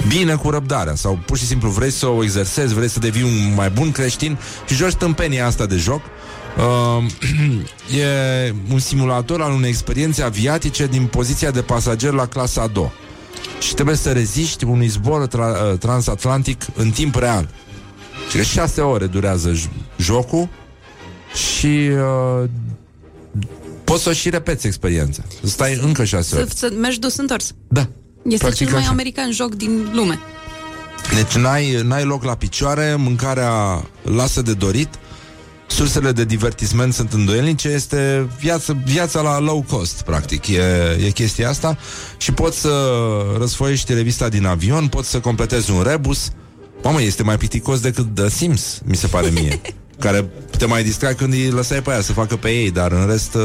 bine 0.07 0.35
cu 0.35 0.49
răbdarea 0.49 0.95
sau 0.95 1.19
pur 1.25 1.37
și 1.37 1.45
simplu 1.45 1.69
vrei 1.69 1.91
să 1.91 2.07
o 2.07 2.23
exersezi, 2.23 2.73
vrei 2.73 2.89
să 2.89 2.99
devii 2.99 3.23
un 3.23 3.53
mai 3.55 3.69
bun 3.69 3.91
creștin 3.91 4.37
și 4.67 4.75
joci 4.75 4.93
tâmpenia 4.95 5.45
asta 5.45 5.65
de 5.65 5.75
joc. 5.75 6.01
Uh, 6.57 7.03
e 7.99 8.53
un 8.71 8.79
simulator 8.79 9.41
al 9.41 9.51
unei 9.51 9.69
experiențe 9.69 10.21
aviatice 10.21 10.87
din 10.87 11.05
poziția 11.05 11.51
de 11.51 11.61
pasager 11.61 12.11
la 12.11 12.27
clasa 12.27 12.61
a 12.61 12.67
doua. 12.67 12.91
Și 13.59 13.73
trebuie 13.73 13.95
să 13.95 14.11
reziști 14.11 14.63
unui 14.63 14.87
zbor 14.87 15.27
tra- 15.27 15.71
uh, 15.71 15.77
transatlantic 15.79 16.61
în 16.75 16.89
timp 16.89 17.15
real. 17.15 17.49
Și 18.29 18.37
că 18.37 18.43
șase 18.43 18.81
ore 18.81 19.05
durează 19.05 19.51
j- 19.53 19.69
jocul 19.97 20.49
și 21.33 21.89
uh, 22.41 22.49
poți 23.83 24.03
să 24.03 24.13
și 24.13 24.29
repeți 24.29 24.67
experiența. 24.67 25.23
Stai 25.43 25.79
încă 25.81 26.03
șase 26.03 26.27
Să, 26.27 26.35
ore. 26.35 26.47
să 26.55 26.69
mergi 26.79 26.99
dus 26.99 27.17
întors. 27.17 27.51
Da. 27.67 27.87
Este 28.23 28.45
Practic 28.45 28.65
cel 28.65 28.73
mai 28.73 28.81
așa. 28.81 28.91
american 28.91 29.31
joc 29.31 29.55
din 29.55 29.89
lume. 29.93 30.19
Deci 31.15 31.35
n-ai, 31.35 31.81
n-ai 31.83 32.03
loc 32.03 32.23
la 32.23 32.35
picioare, 32.35 32.95
mâncarea 32.95 33.83
lasă 34.01 34.41
de 34.41 34.53
dorit, 34.53 34.89
sursele 35.67 36.11
de 36.11 36.25
divertisment 36.25 36.93
sunt 36.93 37.13
îndoielnice, 37.13 37.67
este 37.67 38.29
viața, 38.39 38.73
viața 38.85 39.21
la 39.21 39.39
low 39.39 39.65
cost, 39.69 40.01
practic, 40.01 40.47
e, 40.47 40.61
e 41.05 41.09
chestia 41.09 41.49
asta 41.49 41.77
și 42.17 42.31
poți 42.31 42.59
să 42.59 42.91
răsfoiești 43.37 43.93
revista 43.93 44.29
din 44.29 44.45
avion, 44.45 44.87
poți 44.87 45.09
să 45.09 45.19
completezi 45.19 45.71
un 45.71 45.81
rebus. 45.81 46.31
Mamă, 46.83 47.01
este 47.01 47.23
mai 47.23 47.37
piticos 47.37 47.79
decât 47.79 48.15
The 48.15 48.29
Sims, 48.29 48.81
mi 48.85 48.95
se 48.95 49.07
pare 49.07 49.29
mie. 49.29 49.61
care 50.03 50.25
te 50.57 50.65
mai 50.65 50.83
distrai 50.83 51.15
când 51.15 51.33
îi 51.33 51.49
lăsai 51.49 51.81
pe 51.81 51.91
aia 51.91 52.01
să 52.01 52.13
facă 52.13 52.35
pe 52.35 52.49
ei, 52.49 52.71
dar 52.71 52.91
în 52.91 53.07
rest... 53.07 53.33
uh, 53.33 53.41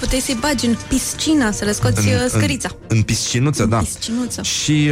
Puteai 0.00 0.20
să-i 0.20 0.38
bagi 0.40 0.66
în 0.66 0.76
piscina, 0.88 1.50
să 1.50 1.64
le 1.64 1.72
scoți 1.72 2.08
în, 2.08 2.28
scărița. 2.28 2.68
În, 2.72 2.96
în 2.96 3.02
piscinuță, 3.02 3.64
da. 3.64 3.76
Piscinuță. 3.76 4.42
Și 4.42 4.90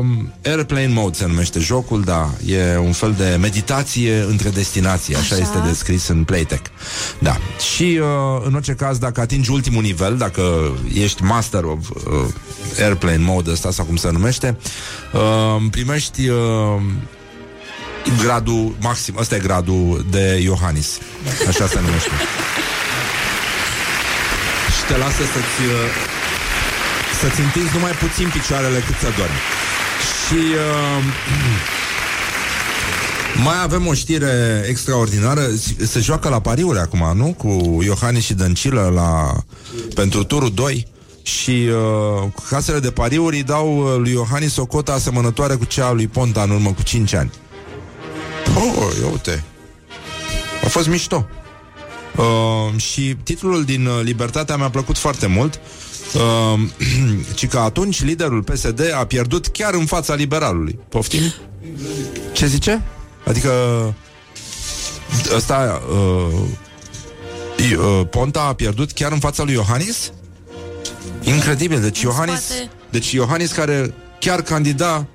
uh, 0.00 0.06
Airplane 0.44 0.86
Mode 0.86 1.16
se 1.16 1.26
numește 1.26 1.58
jocul, 1.58 2.02
da, 2.02 2.30
e 2.46 2.76
un 2.78 2.92
fel 2.92 3.14
de 3.18 3.36
meditație 3.40 4.24
între 4.28 4.48
destinații, 4.48 5.14
așa, 5.14 5.34
Așa. 5.34 5.42
este 5.42 5.58
descris 5.66 6.08
în 6.08 6.24
Playtech. 6.24 6.64
Da. 7.18 7.36
Și 7.74 8.00
uh, 8.00 8.42
în 8.44 8.54
orice 8.54 8.72
caz, 8.72 8.98
dacă 8.98 9.20
atingi 9.20 9.50
ultimul 9.50 9.82
nivel, 9.82 10.16
dacă 10.16 10.76
ești 10.94 11.22
master 11.22 11.64
of 11.64 11.90
uh, 11.90 12.02
Airplane 12.78 13.24
Mode 13.24 13.50
ăsta 13.50 13.70
sau 13.70 13.84
cum 13.84 13.96
se 13.96 14.10
numește, 14.10 14.56
uh, 15.12 15.62
primești 15.70 16.28
uh, 16.28 16.36
gradul 18.22 18.76
maxim, 18.80 19.14
ăsta 19.18 19.34
e 19.34 19.38
gradul 19.38 20.06
de 20.10 20.40
Iohannis. 20.42 20.98
Așa 21.48 21.66
se 21.66 21.80
numește. 21.80 22.10
Și 24.76 24.84
te 24.88 24.96
lasă 24.96 25.22
să-ți 25.32 25.60
uh, 25.68 26.12
să-ți 27.20 27.40
întinzi 27.40 27.74
numai 27.74 27.90
puțin 27.90 28.28
picioarele 28.28 28.78
cât 28.78 28.94
să 29.00 29.08
dormi. 29.16 29.40
Și 30.22 30.34
uh, 30.34 31.04
mai 33.46 33.62
avem 33.62 33.86
o 33.86 33.94
știre 33.94 34.64
extraordinară. 34.68 35.42
Se 35.86 36.00
joacă 36.00 36.28
la 36.28 36.40
pariuri 36.40 36.78
acum, 36.78 37.12
nu? 37.16 37.34
Cu 37.38 37.78
Iohannis 37.84 38.24
și 38.24 38.34
Dăncilă 38.34 38.92
la, 38.94 39.34
pentru 39.94 40.24
turul 40.24 40.52
2 40.54 40.86
și 41.22 41.68
uh, 41.68 42.28
casele 42.48 42.78
de 42.78 42.90
pariuri 42.90 43.36
îi 43.36 43.42
dau 43.42 43.78
uh, 43.78 43.96
lui 43.98 44.12
Iohannis 44.12 44.56
o 44.56 44.66
cotă 44.66 44.92
asemănătoare 44.92 45.54
cu 45.54 45.64
cea 45.64 45.86
a 45.86 45.92
lui 45.92 46.06
Ponta 46.06 46.42
în 46.42 46.50
urmă 46.50 46.72
cu 46.72 46.82
5 46.82 47.14
ani. 47.14 47.30
Oh, 48.56 48.96
ia 49.00 49.06
uite. 49.10 49.44
A 50.64 50.68
fost 50.68 50.88
mișto. 50.88 51.26
Uh, 52.16 52.80
și 52.80 53.16
titlul 53.22 53.64
din 53.64 53.86
uh, 53.86 54.00
Libertatea 54.02 54.56
mi-a 54.56 54.70
plăcut 54.70 54.98
foarte 54.98 55.26
mult. 55.26 55.60
Uh, 56.14 56.60
ci 57.34 57.46
că 57.48 57.58
atunci 57.58 58.02
liderul 58.04 58.42
PSD 58.42 58.80
a 58.94 59.04
pierdut 59.06 59.46
chiar 59.46 59.74
în 59.74 59.86
fața 59.86 60.14
liberalului. 60.14 60.78
Poftim? 60.88 61.22
Ce 62.32 62.46
zice? 62.46 62.82
Adică 63.26 63.50
ăsta 65.36 65.82
uh, 65.90 66.48
i- 67.70 67.74
uh, 67.74 68.00
Ponta 68.10 68.40
a 68.40 68.52
pierdut 68.52 68.92
chiar 68.92 69.12
în 69.12 69.18
fața 69.18 69.42
lui 69.42 69.52
Iohannis? 69.54 70.12
Incredibil, 71.22 71.80
deci 71.80 72.00
Iohannis 72.00 72.40
spate. 72.44 72.70
Deci 72.90 73.10
Iohannis 73.12 73.52
care 73.52 73.94
chiar 74.20 74.42
candida 74.42 75.06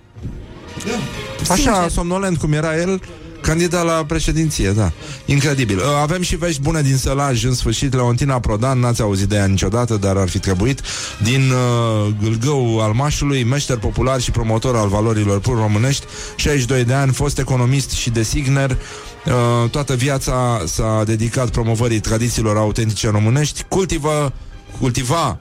Așa, 1.42 1.54
Sincer. 1.56 1.90
somnolent 1.90 2.38
cum 2.38 2.54
era 2.54 2.78
el 2.80 3.02
Candidat 3.48 3.86
la 3.86 4.04
președinție, 4.08 4.72
da. 4.72 4.92
Incredibil, 5.26 5.78
Uh, 5.78 5.84
avem 6.02 6.22
și 6.22 6.36
vești 6.36 6.62
bune 6.62 6.82
din 6.82 6.98
Sălaj 6.98 7.44
În 7.44 7.54
sfârșit, 7.54 7.94
Leontina 7.94 8.40
Prodan 8.40 8.80
N-ați 8.80 9.02
auzit 9.02 9.28
de 9.28 9.36
ea 9.36 9.46
niciodată, 9.46 9.96
dar 9.96 10.18
ar 10.18 10.30
fi 10.30 10.40
trebuit. 10.40 10.82
Din 11.24 11.52
uh, 11.52 12.14
Gâlgău 12.22 12.80
al 12.82 12.92
Mașului 12.92 13.44
Meșter 13.44 13.78
popular 13.78 14.22
și 14.22 14.32
promotor 14.32 14.76
al 14.76 14.88
valorilor 14.88 15.40
pur 15.40 15.56
românești 15.56 16.06
62 16.36 16.84
de 16.84 16.94
ani, 16.94 17.14
fost 17.14 17.40
economist 17.40 17.92
și 17.92 18.10
designer 18.10 18.72
uh, 18.72 19.70
Toată 19.70 19.96
viața 19.96 20.62
s-a 20.66 21.04
dedicat 21.06 21.50
promovării 21.50 22.00
tradițiilor 22.00 22.58
autentice 22.58 23.10
românești. 23.10 23.64
Cultivă, 23.68 24.34
cultiva 24.80 25.40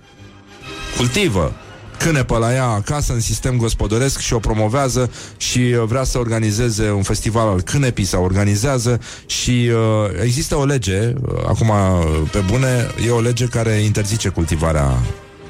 cultivă 0.97 1.55
cânepă 1.99 2.39
la 2.39 2.53
ea 2.55 2.65
acasă 2.67 3.13
în 3.13 3.21
sistem 3.21 3.57
gospodăresc 3.57 4.19
și 4.19 4.33
o 4.33 4.39
promovează 4.39 5.11
și 5.37 5.59
uh, 5.59 5.83
vrea 5.87 6.05
să 6.05 6.19
organizeze 6.19 6.91
un 6.91 7.03
festival 7.03 7.49
al 7.49 7.61
cânepii 7.61 8.05
sau 8.05 8.25
organizează 8.25 9.01
și 9.27 9.71
uh, 9.73 10.23
există 10.23 10.57
o 10.57 10.65
lege, 10.65 11.13
uh, 11.23 11.39
acum 11.47 11.69
uh, 11.69 12.29
pe 12.31 12.39
bune, 12.39 12.87
e 13.07 13.11
o 13.11 13.21
lege 13.21 13.45
care 13.47 13.71
interzice 13.71 14.29
cultivarea 14.29 14.99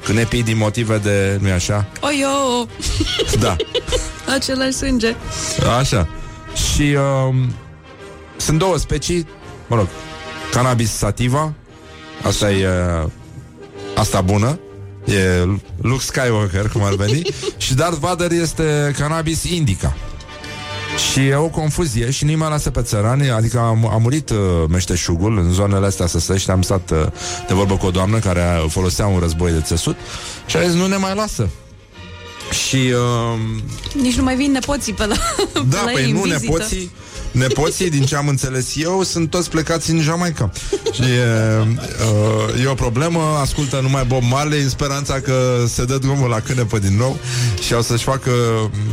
cânepii 0.03 0.43
din 0.43 0.57
motive 0.57 0.97
de, 0.97 1.37
nu-i 1.41 1.51
așa? 1.51 1.85
Oio, 2.01 2.67
Da, 3.43 3.55
același 4.35 4.71
sânge. 4.73 5.15
așa. 5.79 6.07
Și 6.73 6.81
uh, 6.81 7.35
sunt 8.37 8.57
două 8.59 8.77
specii, 8.77 9.27
mă 9.67 9.75
rog, 9.75 9.87
cannabis 10.51 10.91
sativa, 10.91 11.53
asta 12.23 12.51
e 12.51 12.67
uh, 12.67 13.09
asta 13.95 14.21
bună, 14.21 14.59
e 15.07 15.45
Luke 15.81 16.03
Skywalker, 16.03 16.67
cum 16.69 16.83
ar 16.83 16.93
veni, 16.95 17.21
și 17.57 17.73
Darth 17.73 17.97
Vader 17.99 18.31
este 18.31 18.93
cannabis 18.97 19.43
indica. 19.43 19.95
Și 21.11 21.19
e 21.27 21.35
o 21.35 21.47
confuzie 21.47 22.11
și 22.11 22.25
nu 22.25 22.37
mai 22.37 22.49
lasă 22.49 22.69
pe 22.69 22.81
țărani 22.81 23.29
Adică 23.29 23.59
a, 23.59 23.71
mu- 23.71 23.87
a 23.87 23.97
murit 23.97 24.29
uh, 24.29 24.37
meșteșugul 24.69 25.37
În 25.37 25.51
zonele 25.53 25.85
astea 25.85 26.07
să 26.07 26.19
săște 26.19 26.51
Am 26.51 26.61
stat 26.61 26.91
uh, 26.91 26.97
de 27.47 27.53
vorbă 27.53 27.77
cu 27.77 27.85
o 27.85 27.91
doamnă 27.91 28.19
Care 28.19 28.65
folosea 28.69 29.07
un 29.07 29.19
război 29.19 29.51
de 29.51 29.61
țesut 29.61 29.95
Și 30.45 30.57
a 30.57 30.61
zis 30.61 30.73
nu 30.73 30.87
ne 30.87 30.95
mai 30.95 31.15
lasă 31.15 31.49
Și 32.67 32.75
uh, 32.75 33.39
Nici 34.01 34.15
nu 34.15 34.23
mai 34.23 34.35
vin 34.35 34.51
nepoții 34.51 34.93
pe 34.93 35.05
la, 35.05 35.15
da, 35.53 35.77
pe 35.77 35.85
la 35.85 35.91
păi 35.91 36.01
ei 36.03 36.09
în 36.09 36.15
nu, 36.15 36.21
vizită. 36.21 36.39
nepoții 36.43 36.91
Nepoții, 37.37 37.89
din 37.89 38.05
ce 38.05 38.15
am 38.15 38.27
înțeles 38.27 38.75
eu, 38.75 39.03
sunt 39.03 39.29
toți 39.29 39.49
plecați 39.49 39.91
în 39.91 40.01
Jamaica. 40.01 40.51
Și 40.91 41.01
e, 41.01 41.25
uh, 42.55 42.63
e 42.63 42.67
o 42.67 42.73
problemă, 42.73 43.19
ascultă 43.41 43.79
numai 43.81 44.05
Bob 44.05 44.23
Marley 44.23 44.61
în 44.61 44.69
speranța 44.69 45.13
că 45.19 45.63
se 45.67 45.85
dă 45.85 45.97
drumul 45.97 46.29
la 46.29 46.39
cânepă 46.39 46.79
din 46.79 46.97
nou 46.97 47.17
și 47.61 47.73
o 47.73 47.81
să-și 47.81 48.03
facă 48.03 48.31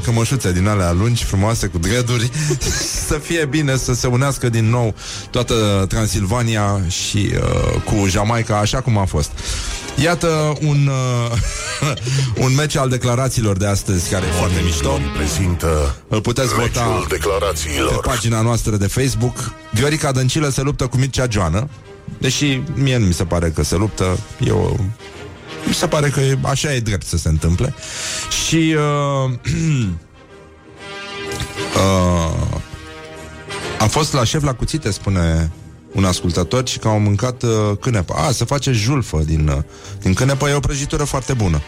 cămășuțe 0.04 0.52
din 0.52 0.66
alea 0.66 0.92
lungi, 0.92 1.24
frumoase, 1.24 1.66
cu 1.66 1.78
dreduri, 1.78 2.30
să 3.08 3.18
fie 3.22 3.46
bine, 3.50 3.76
să 3.76 3.94
se 3.94 4.06
unească 4.06 4.48
din 4.48 4.70
nou 4.70 4.94
toată 5.30 5.84
Transilvania 5.88 6.82
și 6.88 7.30
uh, 7.34 7.80
cu 7.84 8.06
Jamaica, 8.08 8.58
așa 8.58 8.80
cum 8.80 8.98
a 8.98 9.04
fost. 9.04 9.30
Iată 10.02 10.58
un, 10.60 10.86
uh, 10.86 11.92
un 12.44 12.54
meci 12.54 12.76
al 12.76 12.88
declarațiilor 12.88 13.56
de 13.56 13.66
astăzi 13.66 14.10
care 14.10 14.26
e 14.26 14.30
foarte 14.30 14.60
mișto. 14.64 14.98
Prezintă 15.16 15.96
Îl 16.08 16.20
puteți 16.20 16.54
vota 16.54 16.84
meciul 16.84 17.06
pe 17.08 17.14
declarațiilor. 17.16 18.00
pagina 18.00 18.40
noastră 18.40 18.76
de 18.76 18.86
Facebook. 18.86 19.52
Viorica 19.72 20.12
Dăncilă 20.12 20.48
se 20.48 20.62
luptă 20.62 20.86
cu 20.86 20.96
Mircea 20.96 21.26
Joană, 21.30 21.68
deși 22.18 22.60
mie 22.74 22.96
nu 22.96 23.06
mi 23.06 23.12
se 23.12 23.24
pare 23.24 23.50
că 23.50 23.62
se 23.62 23.76
luptă. 23.76 24.18
Eu 24.46 24.80
mi 25.66 25.74
se 25.74 25.86
pare 25.86 26.08
că 26.08 26.20
e, 26.20 26.38
așa 26.42 26.74
e 26.74 26.80
drept 26.80 27.06
să 27.06 27.16
se 27.16 27.28
întâmple. 27.28 27.74
Și 28.46 28.76
uh, 28.76 29.32
uh, 31.76 32.58
a 33.78 33.86
fost 33.86 34.12
la 34.12 34.24
șef 34.24 34.42
la 34.42 34.54
cuțite, 34.54 34.90
spune 34.90 35.52
un 35.94 36.04
ascultător, 36.04 36.68
și 36.68 36.78
că 36.78 36.88
au 36.88 36.98
mâncat 36.98 37.42
uh, 37.42 37.50
cânepa. 37.80 38.14
A, 38.14 38.30
se 38.30 38.44
face 38.44 38.72
julfă 38.72 39.22
din, 39.26 39.48
uh, 39.48 39.58
din 40.02 40.14
cânepa, 40.14 40.50
e 40.50 40.54
o 40.54 40.60
prăjitură 40.60 41.04
foarte 41.04 41.32
bună. 41.32 41.62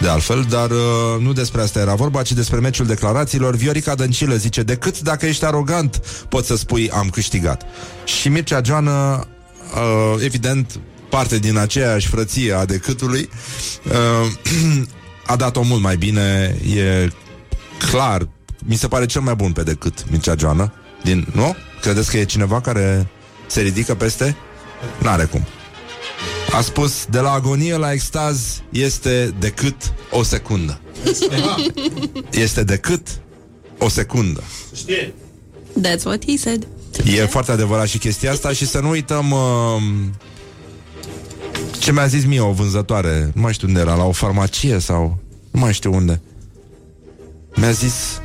De 0.00 0.08
altfel, 0.08 0.46
dar 0.48 0.70
uh, 0.70 0.78
nu 1.20 1.32
despre 1.32 1.60
asta 1.60 1.80
era 1.80 1.94
vorba, 1.94 2.22
ci 2.22 2.32
despre 2.32 2.58
meciul 2.58 2.86
declarațiilor. 2.86 3.56
Viorica 3.56 3.94
Dăncilă 3.94 4.34
zice, 4.34 4.62
decât 4.62 5.00
dacă 5.00 5.26
ești 5.26 5.44
arogant, 5.44 5.96
poți 6.28 6.46
să 6.46 6.56
spui 6.56 6.90
am 6.90 7.08
câștigat. 7.08 7.62
Și 8.04 8.28
Mircea 8.28 8.60
Joană, 8.64 9.26
uh, 9.74 10.24
evident, 10.24 10.80
parte 11.10 11.38
din 11.38 11.56
aceeași 11.56 12.08
frăție 12.08 12.52
a 12.52 12.64
decâtului, 12.64 13.28
uh, 13.84 14.32
a 15.32 15.36
dat-o 15.36 15.62
mult 15.62 15.82
mai 15.82 15.96
bine, 15.96 16.56
e 16.76 17.08
clar, 17.90 18.28
mi 18.64 18.76
se 18.76 18.88
pare 18.88 19.06
cel 19.06 19.20
mai 19.20 19.34
bun 19.34 19.52
pe 19.52 19.62
decât 19.62 20.10
Mircea 20.10 20.34
Joană. 20.38 20.72
Din, 21.02 21.26
nu? 21.34 21.56
Credeți 21.80 22.10
că 22.10 22.16
e 22.16 22.24
cineva 22.24 22.60
care 22.60 23.08
se 23.48 23.60
ridică 23.60 23.94
peste? 23.94 24.36
N-are 25.02 25.24
cum. 25.24 25.46
A 26.52 26.60
spus, 26.60 27.06
de 27.10 27.18
la 27.18 27.30
agonie 27.30 27.76
la 27.76 27.92
extaz 27.92 28.62
este 28.70 29.34
decât 29.38 29.92
o 30.10 30.22
secundă. 30.22 30.80
Este 32.30 32.64
decât 32.64 33.08
o 33.78 33.88
secundă. 33.88 34.42
Știe. 34.74 35.14
That's 35.82 36.04
what 36.04 36.24
he 36.26 36.36
said. 36.36 36.66
E 37.04 37.24
foarte 37.26 37.52
adevărat 37.52 37.86
și 37.86 37.98
chestia 37.98 38.30
asta 38.30 38.52
și 38.52 38.66
să 38.66 38.80
nu 38.80 38.88
uităm 38.88 39.30
uh, 39.30 39.82
ce 41.78 41.92
mi-a 41.92 42.06
zis 42.06 42.24
mie 42.24 42.40
o 42.40 42.52
vânzătoare, 42.52 43.30
nu 43.34 43.40
mai 43.40 43.52
știu 43.52 43.68
unde 43.68 43.80
era, 43.80 43.94
la 43.94 44.04
o 44.04 44.12
farmacie 44.12 44.78
sau 44.78 45.18
nu 45.50 45.60
mai 45.60 45.72
știu 45.72 45.94
unde. 45.94 46.20
Mi-a 47.54 47.70
zis 47.70 48.20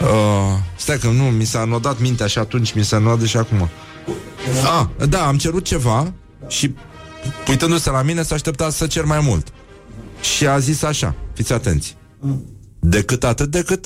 uh, 0.00 0.58
stai 0.76 0.98
că 0.98 1.08
nu, 1.08 1.22
mi 1.22 1.44
s-a 1.44 1.64
nodat 1.64 2.00
mintea 2.00 2.26
și 2.26 2.38
atunci, 2.38 2.72
mi 2.72 2.84
s-a 2.84 2.98
nodat 2.98 3.26
și 3.26 3.36
acum. 3.36 3.68
Ah, 4.64 4.86
da, 5.08 5.26
am 5.26 5.38
cerut 5.38 5.64
ceva 5.64 6.12
și 6.48 6.74
uitându-se 7.48 7.90
la 7.90 8.02
mine 8.02 8.22
s-a 8.22 8.34
așteptat 8.34 8.72
să 8.72 8.86
cer 8.86 9.04
mai 9.04 9.20
mult. 9.20 9.46
Și 10.20 10.46
a 10.46 10.58
zis 10.58 10.82
așa, 10.82 11.14
fiți 11.34 11.52
atenți. 11.52 11.96
Decât 12.80 13.24
atât, 13.24 13.50
decât 13.50 13.84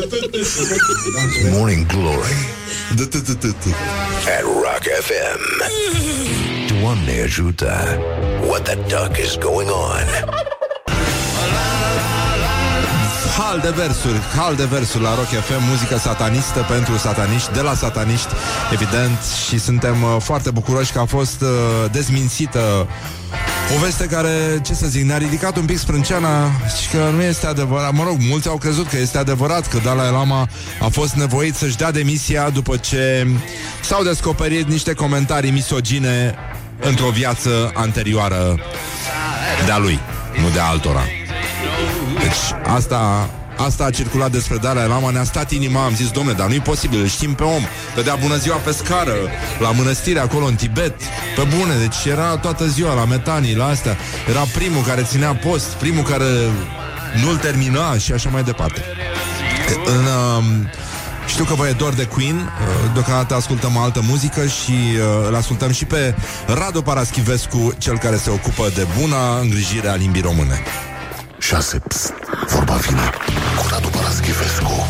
Morning 1.52 1.86
Glory 1.86 2.34
de 2.94 3.04
t- 3.08 3.22
t- 3.22 3.38
t- 3.38 3.52
t- 3.52 3.74
at 4.26 4.42
Rock 4.42 4.82
FM. 5.00 5.62
Doamne 6.80 7.20
ajută! 7.22 7.98
What 8.46 8.62
the 8.62 8.74
duck 8.74 9.16
is 9.24 9.36
going 9.38 9.68
on? 9.70 10.06
Hal 13.40 13.60
de 13.60 13.70
versuri, 13.76 14.18
hal 14.36 14.54
de 14.54 14.64
versuri 14.64 15.02
la 15.02 15.14
Rock 15.14 15.26
FM, 15.26 15.68
muzică 15.68 15.98
satanistă 15.98 16.66
pentru 16.68 16.96
sataniști, 16.96 17.52
de 17.52 17.60
la 17.60 17.74
sataniști, 17.74 18.28
evident, 18.72 19.18
și 19.48 19.58
suntem 19.58 20.02
uh, 20.02 20.16
foarte 20.18 20.50
bucuroși 20.50 20.92
că 20.92 20.98
a 20.98 21.04
fost 21.04 21.40
uh, 21.40 21.48
dezmințită 21.92 22.88
o 23.76 23.78
veste 23.84 24.06
care, 24.06 24.60
ce 24.64 24.74
să 24.74 24.86
zic, 24.86 25.02
ne-a 25.02 25.16
ridicat 25.16 25.56
un 25.56 25.64
pic 25.64 25.78
sprânceana 25.78 26.44
și 26.80 26.88
că 26.90 27.10
nu 27.14 27.22
este 27.22 27.46
adevărat. 27.46 27.92
Mă 27.92 28.04
rog, 28.04 28.16
mulți 28.28 28.48
au 28.48 28.56
crezut 28.56 28.88
că 28.88 28.96
este 28.96 29.18
adevărat 29.18 29.68
că 29.68 29.78
Dalai 29.84 30.10
Lama 30.10 30.48
a 30.80 30.88
fost 30.88 31.14
nevoit 31.14 31.54
să-și 31.54 31.76
dea 31.76 31.90
demisia 31.90 32.50
după 32.50 32.76
ce 32.76 33.26
s-au 33.82 34.02
descoperit 34.02 34.68
niște 34.68 34.92
comentarii 34.92 35.50
misogine 35.50 36.34
într-o 36.80 37.08
viață 37.08 37.70
anterioară 37.74 38.58
de-a 39.64 39.78
lui, 39.78 39.98
nu 40.42 40.48
de 40.52 40.60
altora. 40.60 41.02
Deci 42.22 42.72
asta, 42.74 43.30
asta 43.56 43.84
a 43.84 43.90
circulat 43.90 44.30
despre 44.30 44.56
Dalai 44.56 44.88
Lama, 44.88 45.10
ne-a 45.10 45.24
stat 45.24 45.50
inima, 45.50 45.84
am 45.84 45.94
zis, 45.94 46.10
domne, 46.10 46.32
dar 46.32 46.48
nu-i 46.48 46.60
posibil, 46.60 47.00
îl 47.00 47.06
știm 47.06 47.34
pe 47.34 47.42
om. 47.42 47.62
Dădea 47.94 48.14
bună 48.14 48.36
ziua 48.36 48.56
pe 48.56 48.70
scară, 48.70 49.14
la 49.60 49.70
mănăstire 49.70 50.18
acolo 50.18 50.44
în 50.44 50.54
Tibet, 50.54 50.94
pe 51.36 51.42
bune, 51.56 51.74
deci 51.78 52.12
era 52.12 52.36
toată 52.36 52.66
ziua 52.66 52.94
la 52.94 53.04
metanii, 53.04 53.56
la 53.56 53.66
astea. 53.66 53.96
Era 54.28 54.40
primul 54.40 54.82
care 54.82 55.02
ținea 55.02 55.34
post, 55.34 55.66
primul 55.66 56.02
care 56.02 56.24
nu-l 57.22 57.36
termina 57.36 57.98
și 57.98 58.12
așa 58.12 58.28
mai 58.28 58.42
departe. 58.42 58.80
În, 59.84 60.04
um, 60.04 60.68
știu 61.26 61.44
că 61.44 61.54
vă 61.54 61.68
e 61.68 61.72
dor 61.72 61.92
de 61.92 62.04
Queen 62.04 62.36
uh, 62.36 62.90
Deocamdată 62.92 63.34
ascultăm 63.34 63.76
altă 63.76 64.00
muzică 64.08 64.46
Și 64.46 64.72
uh, 64.72 65.26
îl 65.28 65.34
ascultăm 65.36 65.72
și 65.72 65.84
pe 65.84 66.14
Radu 66.46 66.82
Paraschivescu 66.82 67.74
Cel 67.78 67.98
care 67.98 68.16
se 68.16 68.30
ocupă 68.30 68.70
de 68.74 68.86
buna 69.00 69.38
îngrijire 69.38 69.88
a 69.88 69.94
limbii 69.94 70.22
române 70.22 70.62
6. 71.40 71.78
Psst, 71.88 72.12
vorba 72.48 72.74
vine 72.74 73.10
cu 73.56 73.66
Radu 73.70 73.88
Paraschivescu. 73.88 74.86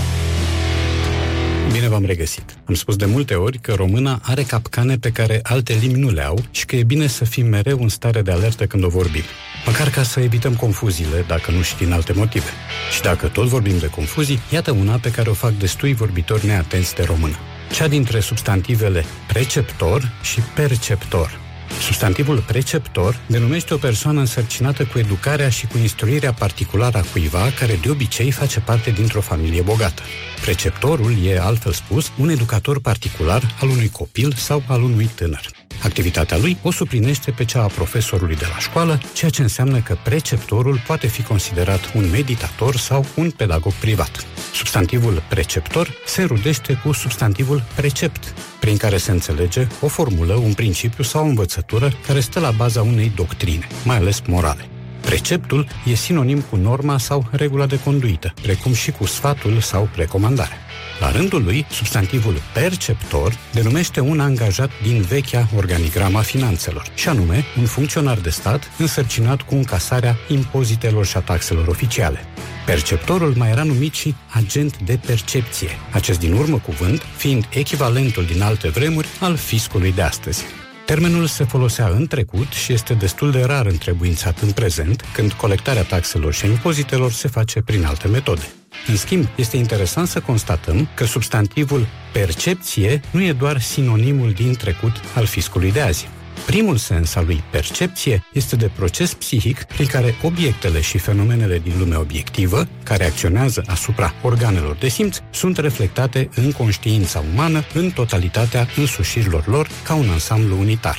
Bine 1.73 1.89
v-am 1.89 2.05
regăsit. 2.05 2.43
Am 2.65 2.75
spus 2.75 2.97
de 2.97 3.05
multe 3.05 3.35
ori 3.35 3.59
că 3.59 3.73
româna 3.73 4.21
are 4.23 4.43
capcane 4.43 4.99
pe 4.99 5.11
care 5.11 5.41
alte 5.43 5.73
limbi 5.81 5.99
nu 5.99 6.11
le 6.11 6.23
au 6.23 6.39
și 6.51 6.65
că 6.65 6.77
e 6.77 6.83
bine 6.83 7.07
să 7.07 7.25
fim 7.25 7.47
mereu 7.47 7.79
în 7.83 7.89
stare 7.89 8.23
de 8.23 8.31
alertă 8.31 8.67
când 8.67 8.85
o 8.85 8.89
vorbim. 8.89 9.23
Măcar 9.67 9.91
ca 9.91 10.03
să 10.03 10.21
evităm 10.21 10.55
confuziile, 10.55 11.25
dacă 11.27 11.51
nu 11.51 11.63
și 11.63 11.77
din 11.77 11.93
alte 11.93 12.13
motive. 12.13 12.51
Și 12.95 13.03
dacă 13.03 13.27
tot 13.27 13.47
vorbim 13.47 13.79
de 13.79 13.87
confuzii, 13.87 14.41
iată 14.53 14.71
una 14.71 14.97
pe 14.97 15.11
care 15.11 15.31
o 15.31 15.35
fac 15.35 15.53
destui 15.53 15.95
vorbitori 15.95 16.47
neatenți 16.47 16.95
de 16.95 17.03
română. 17.03 17.37
Cea 17.73 17.89
dintre 17.89 18.21
substantivele 18.21 19.05
preceptor 19.27 20.13
și 20.23 20.41
perceptor. 20.55 21.40
Substantivul 21.81 22.39
preceptor 22.39 23.21
denumește 23.27 23.75
o 23.75 23.77
persoană 23.77 24.21
însărcinată 24.21 24.85
cu 24.85 24.99
educarea 24.99 25.49
și 25.49 25.67
cu 25.67 25.79
instruirea 25.79 26.33
particulară 26.33 26.99
a 26.99 27.05
cuiva 27.13 27.51
care 27.59 27.79
de 27.83 27.91
obicei 27.91 28.31
face 28.31 28.61
parte 28.61 28.91
dintr-o 28.91 29.21
familie 29.21 29.63
bogată. 29.63 30.03
Preceptorul 30.41 31.25
e, 31.25 31.39
altfel 31.39 31.73
spus, 31.73 32.13
un 32.19 32.29
educator 32.29 32.81
particular 32.81 33.57
al 33.61 33.69
unui 33.69 33.89
copil 33.89 34.33
sau 34.37 34.63
al 34.67 34.83
unui 34.83 35.11
tânăr. 35.15 35.60
Activitatea 35.83 36.37
lui 36.37 36.57
o 36.63 36.71
suplinește 36.71 37.31
pe 37.31 37.45
cea 37.45 37.63
a 37.63 37.67
profesorului 37.67 38.37
de 38.37 38.47
la 38.53 38.59
școală, 38.59 39.01
ceea 39.13 39.31
ce 39.31 39.43
înseamnă 39.43 39.81
că 39.81 39.97
preceptorul 40.03 40.83
poate 40.87 41.07
fi 41.07 41.23
considerat 41.23 41.93
un 41.95 42.11
meditator 42.11 42.77
sau 42.77 43.07
un 43.15 43.31
pedagog 43.31 43.73
privat. 43.73 44.25
Substantivul 44.55 45.23
preceptor 45.29 45.89
se 46.07 46.23
înrudește 46.23 46.81
cu 46.85 46.93
substantivul 46.93 47.63
precept, 47.75 48.35
prin 48.61 48.77
care 48.77 48.97
se 48.97 49.11
înțelege 49.11 49.67
o 49.81 49.89
formulă, 49.89 50.35
un 50.35 50.53
principiu 50.55 51.05
sau 51.05 51.25
o 51.25 51.29
învățătură 51.29 51.93
care 52.07 52.21
stă 52.21 52.41
la 52.41 52.51
baza 52.51 52.83
unei 52.83 53.13
doctrine, 53.15 53.67
mai 53.85 53.97
ales 53.97 54.21
morale. 54.27 54.69
Preceptul 55.01 55.67
e 55.85 55.95
sinonim 55.95 56.41
cu 56.41 56.57
norma 56.57 56.99
sau 56.99 57.29
regula 57.31 57.67
de 57.67 57.81
conduită, 57.81 58.35
precum 58.43 58.73
și 58.73 58.91
cu 58.91 59.07
sfatul 59.07 59.61
sau 59.61 59.89
recomandarea. 59.95 60.57
La 61.01 61.11
rândul 61.11 61.43
lui, 61.45 61.67
substantivul 61.71 62.35
perceptor 62.55 63.39
denumește 63.53 64.01
un 64.01 64.21
angajat 64.21 64.71
din 64.83 65.01
vechea 65.01 65.49
organigrama 65.57 66.21
finanțelor, 66.21 66.87
și 66.95 67.09
anume 67.09 67.45
un 67.59 67.65
funcționar 67.65 68.19
de 68.19 68.31
stat 68.31 68.71
însărcinat 68.79 69.43
cu 69.43 69.55
încasarea 69.55 70.17
impozitelor 70.29 71.07
și 71.07 71.17
a 71.17 71.21
taxelor 71.21 71.67
oficiale. 71.67 72.25
Perceptorul 72.67 73.35
mai 73.37 73.51
era 73.51 73.63
numit 73.63 73.95
și 73.95 74.15
agent 74.29 74.79
de 74.79 75.01
percepție, 75.07 75.69
acest 75.93 76.19
din 76.19 76.33
urmă 76.33 76.59
cuvânt 76.59 77.03
fiind 77.17 77.49
echivalentul 77.51 78.25
din 78.25 78.43
alte 78.43 78.69
vremuri 78.69 79.09
al 79.21 79.37
fiscului 79.37 79.93
de 79.93 80.03
astăzi. 80.03 80.45
Termenul 80.87 81.27
se 81.27 81.45
folosea 81.45 81.89
în 81.89 82.07
trecut 82.07 82.53
și 82.53 82.73
este 82.73 82.95
destul 82.95 83.31
de 83.31 83.43
rar 83.43 83.67
întrebuințat 83.67 84.39
în 84.41 84.51
prezent, 84.51 85.05
când 85.13 85.33
colectarea 85.33 85.83
taxelor 85.83 86.33
și 86.33 86.45
a 86.45 86.49
impozitelor 86.49 87.13
se 87.13 87.29
face 87.29 87.61
prin 87.61 87.85
alte 87.85 88.09
metode. 88.09 88.49
În 88.87 88.97
schimb, 88.97 89.27
este 89.37 89.57
interesant 89.57 90.09
să 90.09 90.21
constatăm 90.21 90.89
că 90.95 91.05
substantivul 91.05 91.87
percepție 92.13 93.01
nu 93.11 93.23
e 93.23 93.33
doar 93.33 93.61
sinonimul 93.61 94.33
din 94.33 94.55
trecut 94.55 94.93
al 95.15 95.25
fiscului 95.25 95.73
de 95.73 95.81
azi. 95.81 96.09
Primul 96.47 96.77
sens 96.77 97.15
al 97.15 97.25
lui 97.27 97.43
percepție 97.51 98.25
este 98.33 98.57
de 98.57 98.71
proces 98.77 99.15
psihic 99.15 99.63
prin 99.63 99.87
care 99.87 100.15
obiectele 100.23 100.81
și 100.81 100.99
fenomenele 100.99 101.59
din 101.59 101.73
lumea 101.79 102.01
obiectivă, 102.01 102.69
care 102.83 103.05
acționează 103.05 103.63
asupra 103.67 104.15
organelor 104.23 104.77
de 104.77 104.89
simț, 104.89 105.19
sunt 105.31 105.59
reflectate 105.59 106.29
în 106.35 106.53
conștiința 106.53 107.25
umană 107.33 107.65
în 107.75 107.91
totalitatea 107.91 108.69
însușirilor 108.77 109.47
lor 109.47 109.69
ca 109.85 109.95
un 109.95 110.09
ansamblu 110.09 110.59
unitar. 110.59 110.99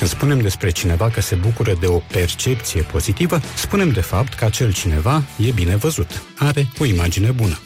Când 0.00 0.12
spunem 0.12 0.40
despre 0.40 0.70
cineva 0.70 1.08
că 1.08 1.20
se 1.20 1.34
bucură 1.34 1.72
de 1.80 1.86
o 1.86 1.98
percepție 1.98 2.82
pozitivă, 2.82 3.40
spunem 3.56 3.90
de 3.90 4.00
fapt 4.00 4.34
că 4.34 4.44
acel 4.44 4.72
cineva 4.72 5.22
e 5.36 5.50
bine 5.50 5.76
văzut, 5.76 6.22
are 6.38 6.68
o 6.78 6.84
imagine 6.84 7.30
bună. 7.30 7.58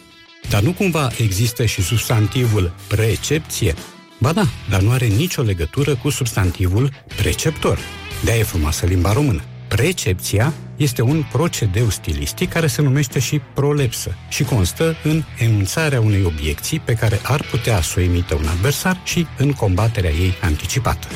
Dar 0.49 0.63
nu 0.63 0.73
cumva 0.73 1.11
există 1.17 1.65
și 1.65 1.83
substantivul 1.83 2.75
precepție? 2.89 3.75
Ba 4.19 4.33
da, 4.33 4.47
dar 4.69 4.81
nu 4.81 4.91
are 4.91 5.07
nicio 5.07 5.43
legătură 5.43 5.95
cu 5.95 6.11
substantivul 6.11 6.91
preceptor. 7.17 7.79
de-aia 8.25 8.41
e 8.41 8.43
frumoasă 8.43 8.87
limba 8.87 9.13
română. 9.13 9.43
Precepția 9.69 10.53
este 10.77 11.03
un 11.03 11.25
procedeu 11.33 11.89
stilistic 11.89 12.53
care 12.53 12.67
se 12.67 12.83
numește 12.83 13.19
și 13.19 13.41
prolepsă 13.55 14.17
și 14.29 14.43
constă 14.43 14.97
în 15.03 15.23
enunțarea 15.39 16.01
unei 16.01 16.25
obiecții 16.25 16.81
pe 16.81 16.95
care 16.95 17.21
ar 17.23 17.43
putea 17.51 17.81
să 17.81 17.95
o 17.99 18.01
emită 18.01 18.35
un 18.35 18.47
adversar 18.47 19.01
și 19.05 19.27
în 19.37 19.53
combaterea 19.53 20.11
ei 20.11 20.35
anticipată. 20.41 21.07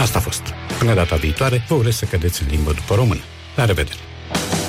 Asta 0.00 0.18
a 0.18 0.20
fost. 0.20 0.42
Până 0.78 0.94
data 0.94 1.16
viitoare, 1.16 1.64
vă 1.68 1.74
urez 1.74 1.96
să 1.96 2.04
cădeți 2.04 2.42
în 2.42 2.48
limbă 2.50 2.72
după 2.72 2.94
română. 2.94 3.20
La 3.54 3.64
revedere! 3.64 3.98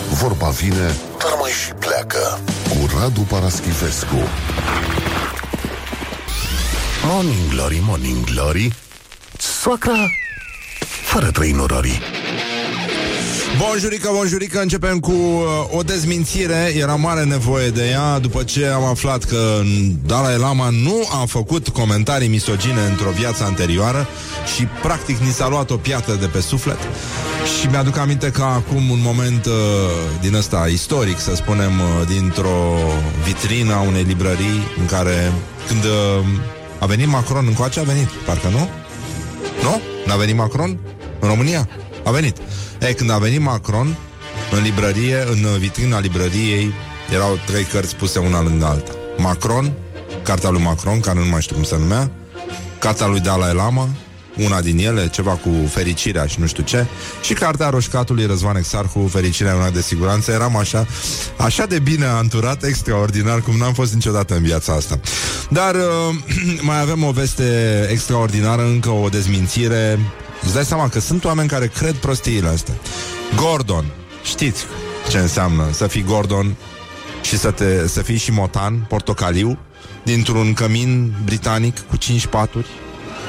Vorba 0.09 0.49
vine, 0.49 0.95
dar 1.19 1.33
mai 1.39 1.51
și 1.51 1.71
pleacă. 1.71 2.39
Cu 2.69 2.89
Radu 2.99 3.21
Paraschivescu. 3.21 4.27
Morning 7.03 7.49
Glory, 7.49 7.79
Morning 7.81 8.23
Glory. 8.23 8.73
Soacra 9.37 10.09
fără 11.03 11.31
trei 11.31 11.51
nororii. 11.51 12.01
Bonjurică, 13.57 14.09
bonjurică, 14.13 14.61
începem 14.61 14.99
cu 14.99 15.11
uh, 15.11 15.77
o 15.77 15.81
dezmințire 15.81 16.73
Era 16.77 16.95
mare 16.95 17.23
nevoie 17.23 17.69
de 17.69 17.89
ea 17.89 18.19
După 18.19 18.43
ce 18.43 18.65
am 18.65 18.83
aflat 18.83 19.23
că 19.23 19.61
Dalai 20.05 20.37
Lama 20.37 20.69
nu 20.69 21.07
a 21.21 21.25
făcut 21.25 21.69
comentarii 21.69 22.27
misogine 22.27 22.81
Într-o 22.89 23.09
viață 23.09 23.43
anterioară 23.43 24.07
Și 24.55 24.67
practic 24.81 25.17
ni 25.17 25.31
s-a 25.31 25.49
luat 25.49 25.69
o 25.69 25.75
piatră 25.75 26.13
de 26.13 26.25
pe 26.25 26.39
suflet 26.39 26.77
Și 27.59 27.67
mi-aduc 27.67 27.97
aminte 27.97 28.31
că 28.31 28.41
acum 28.41 28.89
un 28.89 28.99
moment 29.01 29.45
uh, 29.45 29.51
Din 30.21 30.33
ăsta 30.35 30.67
istoric, 30.71 31.19
să 31.19 31.35
spunem 31.35 31.71
uh, 31.79 32.07
Dintr-o 32.07 32.77
vitrină 33.25 33.73
a 33.73 33.81
unei 33.81 34.03
librării 34.03 34.61
În 34.79 34.85
care 34.85 35.31
când 35.67 35.83
uh, 35.83 36.25
a 36.79 36.85
venit 36.85 37.07
Macron 37.07 37.45
încoace 37.47 37.79
A 37.79 37.83
venit, 37.83 38.07
parcă 38.07 38.47
nu? 38.47 38.69
Nu? 39.63 39.81
N-a 40.05 40.15
venit 40.15 40.35
Macron? 40.35 40.79
În 41.19 41.27
România? 41.27 41.69
A 42.03 42.11
venit 42.11 42.37
ei, 42.81 42.93
când 42.93 43.09
a 43.11 43.17
venit 43.17 43.39
Macron 43.39 43.97
În 44.51 44.61
librărie, 44.63 45.23
în 45.31 45.57
vitrina 45.59 45.99
librăriei 45.99 46.73
Erau 47.13 47.39
trei 47.45 47.63
cărți 47.63 47.95
puse 47.95 48.19
una 48.19 48.41
lângă 48.41 48.65
alta 48.65 48.91
Macron, 49.17 49.73
cartea 50.23 50.49
lui 50.49 50.61
Macron 50.61 50.99
Care 50.99 51.19
nu 51.19 51.25
mai 51.25 51.41
știu 51.41 51.55
cum 51.55 51.63
se 51.63 51.77
numea 51.77 52.11
Cartea 52.79 53.07
lui 53.07 53.19
Dalai 53.19 53.53
Lama 53.53 53.89
una 54.37 54.61
din 54.61 54.77
ele, 54.77 55.09
ceva 55.09 55.31
cu 55.31 55.49
fericirea 55.69 56.25
și 56.25 56.39
nu 56.39 56.45
știu 56.45 56.63
ce, 56.63 56.85
și 57.21 57.33
cartea 57.33 57.69
roșcatului 57.69 58.25
Răzvan 58.25 58.55
Exarhu, 58.55 59.07
Fericirea 59.07 59.55
una 59.55 59.69
de 59.69 59.81
siguranță. 59.81 60.31
Eram 60.31 60.55
așa, 60.55 60.87
așa 61.37 61.65
de 61.65 61.79
bine 61.79 62.05
anturat, 62.05 62.63
extraordinar, 62.63 63.41
cum 63.41 63.57
n-am 63.57 63.73
fost 63.73 63.93
niciodată 63.93 64.35
în 64.35 64.41
viața 64.41 64.73
asta. 64.73 64.99
Dar 65.49 65.75
uh, 65.75 66.15
mai 66.69 66.81
avem 66.81 67.03
o 67.03 67.11
veste 67.11 67.87
extraordinară, 67.91 68.61
încă 68.61 68.89
o 68.89 69.09
dezmințire 69.09 69.99
Îți 70.43 70.53
dai 70.53 70.65
seama 70.65 70.89
că 70.89 70.99
sunt 70.99 71.25
oameni 71.25 71.49
care 71.49 71.67
cred 71.67 71.95
prostiile 71.95 72.47
astea. 72.47 72.73
Gordon. 73.35 73.85
Știți 74.23 74.65
ce 75.09 75.17
înseamnă 75.17 75.69
să 75.71 75.87
fii 75.87 76.03
Gordon 76.03 76.55
și 77.21 77.37
să, 77.37 77.51
te, 77.51 77.87
să 77.87 78.01
fii 78.01 78.17
și 78.17 78.31
motan, 78.31 78.85
portocaliu, 78.87 79.57
dintr-un 80.03 80.53
cămin 80.53 81.13
britanic 81.23 81.79
cu 81.79 81.95
cinci 81.95 82.25
paturi, 82.25 82.67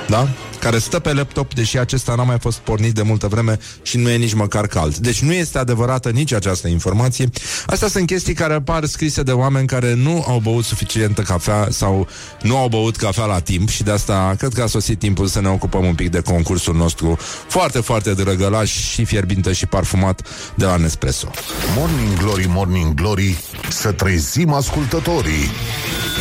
da? 0.08 0.28
Care 0.62 0.78
stă 0.78 0.98
pe 0.98 1.12
laptop, 1.12 1.54
deși 1.54 1.78
acesta 1.78 2.14
n-a 2.14 2.22
mai 2.22 2.38
fost 2.38 2.58
pornit 2.58 2.94
de 2.94 3.02
multă 3.02 3.26
vreme 3.26 3.58
și 3.82 3.96
nu 3.96 4.08
e 4.08 4.16
nici 4.16 4.34
măcar 4.34 4.66
cald. 4.66 4.96
Deci 4.96 5.22
nu 5.22 5.32
este 5.32 5.58
adevărată 5.58 6.10
nici 6.10 6.32
această 6.32 6.68
informație. 6.68 7.30
Astea 7.66 7.88
sunt 7.88 8.06
chestii 8.06 8.34
care 8.34 8.54
apar 8.54 8.84
scrise 8.84 9.22
de 9.22 9.32
oameni 9.32 9.66
care 9.66 9.94
nu 9.94 10.24
au 10.28 10.38
băut 10.38 10.64
suficientă 10.64 11.22
cafea 11.22 11.68
sau 11.70 12.08
nu 12.42 12.56
au 12.56 12.68
băut 12.68 12.96
cafea 12.96 13.24
la 13.24 13.38
timp 13.38 13.68
și 13.68 13.82
de 13.82 13.90
asta 13.90 14.34
cred 14.38 14.52
că 14.52 14.62
a 14.62 14.66
sosit 14.66 14.98
timpul 14.98 15.26
să 15.26 15.40
ne 15.40 15.48
ocupăm 15.48 15.84
un 15.84 15.94
pic 15.94 16.10
de 16.10 16.20
concursul 16.20 16.74
nostru 16.74 17.18
foarte, 17.48 17.80
foarte 17.80 18.14
drăgălaș 18.14 18.70
și 18.70 19.04
fierbinte 19.04 19.52
și 19.52 19.66
parfumat 19.66 20.28
de 20.54 20.64
la 20.64 20.76
Nespresso. 20.76 21.30
Morning 21.76 22.18
Glory, 22.18 22.46
Morning 22.48 22.94
Glory, 22.94 23.38
să 23.68 23.92
trezim 23.92 24.52
ascultătorii. 24.52 25.50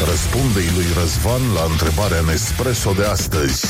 Răspunde-i 0.09 0.75
lui 0.75 0.85
Răzvan 0.99 1.41
la 1.53 1.67
întrebarea 1.71 2.21
Nespresso 2.21 2.93
de 2.97 3.03
astăzi. 3.03 3.65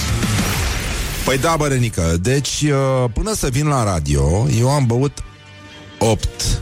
Păi 1.26 1.38
da, 1.38 1.56
bărănică, 1.58 2.18
deci 2.22 2.62
uh, 2.62 3.10
până 3.14 3.34
să 3.34 3.50
vin 3.50 3.68
la 3.68 3.84
radio, 3.84 4.48
eu 4.58 4.70
am 4.70 4.86
băut 4.86 5.24
8 6.00 6.62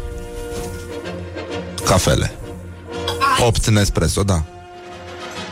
cafele. 1.85 2.31
8 3.45 3.67
Nespresso, 3.67 4.23
da. 4.23 4.43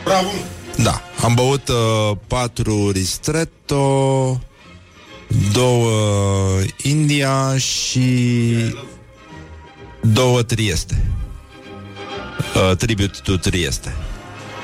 Bravo! 0.04 0.28
Da, 0.82 1.02
am 1.22 1.34
băut 1.34 1.68
uh, 1.68 2.16
4 2.26 2.90
Ristretto, 2.90 4.40
2 5.52 6.74
India 6.82 7.58
și 7.58 8.54
2 10.00 10.44
Trieste. 10.44 11.04
Uh, 12.54 12.76
tribute 12.76 13.18
to 13.24 13.36
Trieste. 13.36 13.96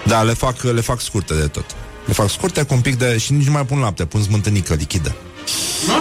Da, 0.07 0.22
le 0.22 0.32
fac, 0.32 0.62
le 0.62 0.80
fac 0.80 1.01
scurte 1.01 1.34
de 1.34 1.47
tot. 1.47 1.76
Le 2.05 2.12
fac 2.12 2.30
scurte 2.30 2.62
cu 2.62 2.74
un 2.74 2.80
pic 2.80 2.98
de... 2.98 3.18
Și 3.18 3.32
nici 3.32 3.46
nu 3.46 3.52
mai 3.52 3.66
pun 3.66 3.78
lapte, 3.78 4.05
pun 4.05 4.22
smântânică 4.22 4.74
lichidă. 4.74 5.14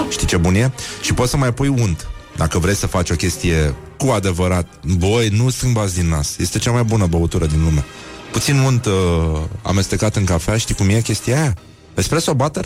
Știi 0.09 0.27
ce 0.27 0.37
bun 0.37 0.55
e? 0.55 0.71
Și 1.01 1.13
poți 1.13 1.29
să 1.29 1.37
mai 1.37 1.53
pui 1.53 1.67
unt. 1.67 2.07
Dacă 2.35 2.59
vrei 2.59 2.75
să 2.75 2.87
faci 2.87 3.09
o 3.09 3.15
chestie 3.15 3.75
cu 3.97 4.07
adevărat, 4.07 4.67
boi, 4.97 5.27
nu 5.27 5.49
strâmbați 5.49 5.93
din 5.95 6.07
nas. 6.07 6.37
Este 6.37 6.59
cea 6.59 6.71
mai 6.71 6.83
bună 6.83 7.05
băutură 7.05 7.45
din 7.45 7.63
lume. 7.63 7.85
Puțin 8.31 8.57
unt 8.57 8.85
uh, 8.85 8.93
amestecat 9.61 10.15
în 10.15 10.25
cafea, 10.25 10.57
știi 10.57 10.75
cum 10.75 10.89
e 10.89 11.01
chestia 11.01 11.41
aia? 11.41 11.57
Espresso 11.93 12.33
butter? 12.33 12.65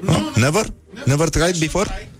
No? 0.00 0.12
Never? 0.34 0.66
Never 1.04 1.28
tried 1.28 1.58
before? 1.58 2.10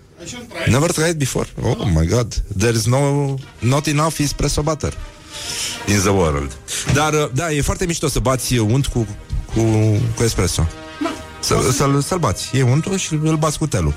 Never 0.67 0.91
tried 0.91 1.17
before? 1.17 1.49
Oh 1.61 1.87
my 1.93 2.07
god. 2.07 2.43
There 2.57 2.75
is 2.75 2.85
no, 2.85 3.33
not 3.59 3.87
enough 3.87 4.15
espresso 4.17 4.61
butter 4.61 4.93
in 5.87 5.99
the 5.99 6.09
world. 6.09 6.57
Dar, 6.93 7.13
uh, 7.13 7.29
da, 7.33 7.51
e 7.51 7.61
foarte 7.61 7.85
mișto 7.85 8.07
să 8.07 8.19
bați 8.19 8.57
unt 8.57 8.85
cu, 8.85 9.07
cu, 9.55 9.61
cu 10.15 10.23
espresso. 10.23 10.67
Să, 11.39 11.55
să-l, 11.71 12.01
să-l 12.01 12.17
bați. 12.17 12.49
E 12.53 12.61
untul 12.61 12.97
și 12.97 13.13
îl 13.23 13.35
bați 13.35 13.57
cu 13.57 13.67
telul. 13.67 13.93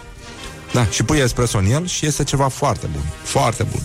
Da, 0.73 0.87
și 0.87 1.03
pui 1.03 1.19
espresso 1.19 1.59
în 1.59 1.71
el 1.71 1.87
și 1.87 2.07
este 2.07 2.25
ceva 2.25 2.49
foarte 2.49 2.89
bun. 2.93 3.03
Foarte 3.23 3.67
bun. 3.71 3.81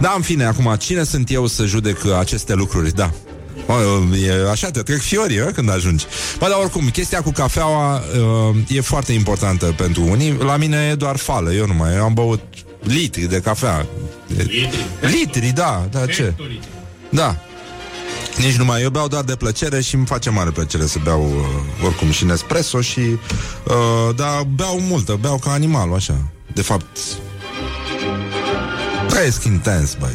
Da, 0.00 0.12
în 0.16 0.22
fine, 0.22 0.44
acum, 0.44 0.74
cine 0.78 1.04
sunt 1.04 1.30
eu 1.30 1.46
să 1.46 1.64
judec 1.64 2.06
aceste 2.18 2.54
lucruri? 2.54 2.94
Da. 2.94 3.10
O, 3.66 3.72
e 4.16 4.50
așa, 4.50 4.70
te 4.70 4.80
trec 4.80 5.00
fiorii 5.00 5.40
a, 5.40 5.52
când 5.52 5.70
ajungi. 5.70 6.06
Bă, 6.38 6.48
dar 6.48 6.58
oricum, 6.60 6.88
chestia 6.88 7.22
cu 7.22 7.30
cafeaua 7.30 7.96
uh, 8.50 8.56
e 8.68 8.80
foarte 8.80 9.12
importantă 9.12 9.74
pentru 9.76 10.02
unii. 10.02 10.36
La 10.38 10.56
mine 10.56 10.88
e 10.90 10.94
doar 10.94 11.16
fală, 11.16 11.52
eu 11.52 11.66
nu 11.66 11.74
mai 11.74 11.94
eu 11.94 12.04
am 12.04 12.14
băut 12.14 12.40
litri 12.80 13.22
de 13.22 13.40
cafea. 13.40 13.86
Litri? 14.26 14.68
Litri, 15.00 15.52
da, 15.54 15.86
da, 15.90 16.06
ce? 16.06 16.34
Da. 17.08 17.36
Nici 18.36 18.56
nu 18.56 18.64
mai, 18.64 18.82
eu 18.82 18.90
beau 18.90 19.08
doar 19.08 19.24
de 19.24 19.36
plăcere 19.36 19.80
și 19.80 19.94
îmi 19.94 20.06
face 20.06 20.30
mare 20.30 20.50
plăcere 20.50 20.86
să 20.86 20.98
beau 21.02 21.22
uh, 21.22 21.84
oricum 21.84 22.10
și 22.10 22.24
Nespresso 22.24 22.80
și 22.80 23.00
uh, 23.00 24.14
da, 24.16 24.42
beau 24.54 24.80
multă, 24.80 25.18
beau 25.20 25.38
ca 25.38 25.50
animalul, 25.50 25.94
așa. 25.94 26.30
De 26.54 26.62
fapt, 26.62 26.98
trăiesc 29.08 29.44
intens, 29.44 29.94
băi. 29.94 30.12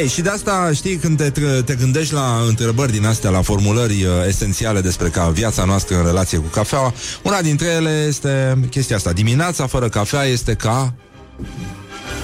Ei, 0.00 0.08
și 0.08 0.20
de 0.20 0.28
asta, 0.28 0.70
știi, 0.74 0.96
când 0.96 1.16
te, 1.16 1.30
te 1.64 1.74
gândești 1.74 2.12
la 2.12 2.42
întrebări 2.48 2.92
din 2.92 3.06
astea, 3.06 3.30
la 3.30 3.42
formulări 3.42 4.04
uh, 4.04 4.10
esențiale 4.26 4.80
despre 4.80 5.08
ca 5.08 5.28
viața 5.28 5.64
noastră 5.64 5.96
în 5.96 6.04
relație 6.04 6.38
cu 6.38 6.46
cafeaua, 6.46 6.94
una 7.22 7.40
dintre 7.40 7.66
ele 7.66 8.04
este 8.08 8.58
chestia 8.70 8.96
asta. 8.96 9.12
Dimineața 9.12 9.66
fără 9.66 9.88
cafea 9.88 10.24
este 10.24 10.54
ca... 10.54 10.94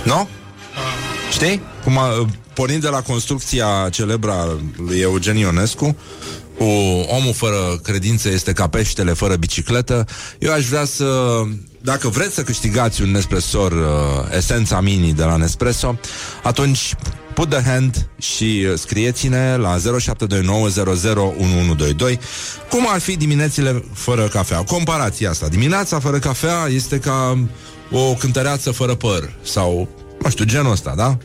Nu? 0.04 0.28
Știi? 1.32 1.62
Cum 1.84 1.98
a, 1.98 2.26
pornind 2.61 2.82
de 2.82 2.88
la 2.88 3.02
construcția 3.02 3.88
celebra 3.90 4.58
lui 4.76 4.98
Eugen 4.98 5.36
Ionescu, 5.36 5.96
cu 6.58 6.64
omul 7.06 7.32
fără 7.32 7.80
credință 7.82 8.28
este 8.28 8.52
ca 8.52 8.68
peștele 8.68 9.12
fără 9.12 9.36
bicicletă, 9.36 10.04
eu 10.38 10.52
aș 10.52 10.66
vrea 10.66 10.84
să... 10.84 11.40
Dacă 11.82 12.08
vreți 12.08 12.34
să 12.34 12.42
câștigați 12.42 13.02
un 13.02 13.11
Nespressor 13.11 13.72
uh, 13.72 14.36
Esența 14.36 14.80
Mini 14.80 15.12
de 15.12 15.22
la 15.22 15.36
Nespresso, 15.36 15.98
atunci 16.42 16.94
put 17.34 17.48
the 17.48 17.62
hand 17.62 18.08
și 18.18 18.66
uh, 18.70 18.78
scrieți-ne 18.78 19.56
la 19.56 19.76
0729001122 19.76 19.80
cum 22.70 22.86
ar 22.88 23.00
fi 23.00 23.16
diminețile 23.16 23.84
fără 23.92 24.28
cafea. 24.28 24.62
Comparația 24.62 25.30
asta. 25.30 25.48
Dimineața 25.48 25.98
fără 25.98 26.18
cafea 26.18 26.66
este 26.68 26.98
ca 26.98 27.46
o 27.90 28.14
cântăreață 28.14 28.70
fără 28.70 28.94
păr 28.94 29.32
sau, 29.42 29.88
nu 30.22 30.30
știu, 30.30 30.44
genul 30.44 30.72
ăsta, 30.72 30.94
da? 30.96 31.18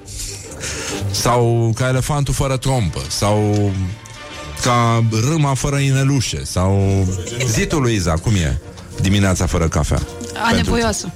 Sau 1.12 1.72
ca 1.76 1.88
elefantul 1.88 2.34
fără 2.34 2.58
trompă 2.58 3.01
Sau 3.10 3.72
ca 4.64 5.03
râma 5.30 5.53
fără 5.53 5.78
inelușe 5.78 6.43
Sau 6.43 7.06
zitul 7.47 7.82
lui 7.82 7.95
Iza, 7.95 8.14
cum 8.14 8.34
e? 8.36 8.60
Dimineața 9.01 9.45
fără 9.45 9.68
cafea 9.68 9.99
Anevoioasă. 10.43 11.12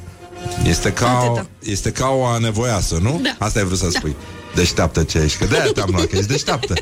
este 0.64 0.92
ca, 0.92 1.46
este 1.60 1.92
ca 1.92 2.08
o 2.08 2.26
anevoiasă, 2.26 2.98
nu? 3.02 3.20
Da. 3.24 3.46
Asta 3.46 3.60
ai 3.60 3.66
vrut 3.66 3.78
să 3.78 3.90
spui 3.94 4.16
Deșteaptă 4.56 5.04
ce 5.04 5.18
ești, 5.18 5.38
că 5.38 5.46
de-aia 5.46 5.72
te-am 5.72 5.90
luat, 5.92 6.06
că 6.06 6.16
ești 6.16 6.28
deșteaptă 6.28 6.74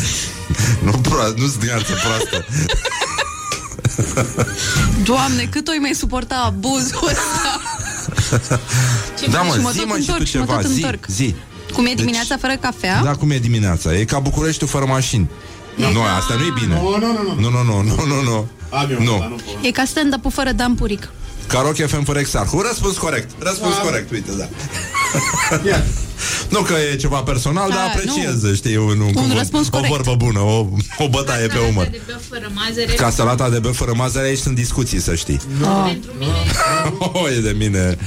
Nu 0.84 0.90
proastă, 0.90 1.34
nu 1.38 1.46
zdreanță 1.46 1.92
proastă 2.04 2.44
Doamne, 5.04 5.48
cât 5.50 5.68
o 5.68 5.70
mai 5.80 5.94
suporta 5.94 6.42
abuzul 6.46 6.98
ăsta? 7.02 7.60
Ce 9.18 9.26
da, 9.30 9.40
bine, 9.40 9.54
mă, 9.54 9.54
și 9.54 9.60
mă 9.60 9.70
zi 9.70 9.78
tot 9.78 9.88
mă 9.88 9.98
și 9.98 10.06
tu 10.06 10.12
întorc, 10.12 10.26
și 10.26 10.36
mă 10.36 10.44
ceva, 10.44 10.56
tot 10.60 10.70
zi, 10.70 10.82
întorc. 10.82 11.06
zi. 11.06 11.34
Cum 11.76 11.86
e 11.86 11.92
dimineața 11.94 12.36
fără 12.40 12.56
cafea? 12.60 13.02
Da, 13.02 13.10
cum 13.14 13.30
e 13.30 13.38
dimineața? 13.38 13.94
E 13.94 14.04
ca 14.04 14.18
Bucureștiul 14.18 14.68
fără 14.68 14.84
mașini. 14.84 15.30
Nu, 15.74 16.02
asta 16.18 16.34
nu 16.34 16.44
e 16.44 16.52
bine. 16.60 16.74
Nu, 16.74 16.96
nu, 16.98 17.12
nu, 17.12 17.34
Nu, 17.40 17.50
nu, 17.50 17.62
nu, 17.62 17.82
nu, 17.82 18.04
nu, 18.06 18.22
nu. 18.22 18.48
Am 18.70 18.90
eu, 18.90 19.02
Nu. 19.02 19.18
dar 19.18 19.28
nu 19.28 19.34
pot. 19.34 19.64
E 19.64 19.70
ca 19.70 19.84
stand-up-ul 19.84 20.30
fără 20.30 20.52
Dan 20.52 20.74
Puric. 20.74 21.08
Ca 21.46 21.60
Rock 21.60 21.76
FM 21.86 22.02
fără 22.04 22.18
Exarhu. 22.18 22.60
Răspuns 22.68 22.96
corect. 22.96 23.30
Răspuns 23.38 23.74
corect, 23.76 24.10
uite, 24.10 24.30
da. 24.36 24.48
Nu 26.48 26.60
că 26.60 26.74
e 26.92 26.96
ceva 26.96 27.22
personal, 27.22 27.68
dar 27.68 27.78
Da, 27.78 27.84
apreciez, 27.84 28.54
știi, 28.54 28.76
un, 28.76 29.00
un, 29.00 29.12
cuvânt, 29.12 29.38
răspuns 29.38 29.66
o 29.66 29.70
corect. 29.70 29.92
vorbă 29.92 30.24
bună, 30.24 30.40
o, 30.40 30.66
o 30.98 31.08
bătaie 31.08 31.46
pe 31.46 31.58
umăr. 31.70 31.86
de 31.86 32.00
băf 32.06 32.22
fără 32.28 32.50
mazăre. 32.54 32.92
Ca 32.92 33.10
salata 33.10 33.48
de 33.50 33.58
băf 33.58 33.76
fără 33.76 33.92
mazăre, 33.96 34.26
aici 34.26 34.38
sunt 34.38 34.54
discuții, 34.54 35.00
să 35.00 35.14
știi. 35.14 35.40
Pentru 35.86 36.10
mine 36.18 36.32
Oh, 37.12 37.30
e 37.36 37.40
de 37.40 37.54
mine. 37.58 37.98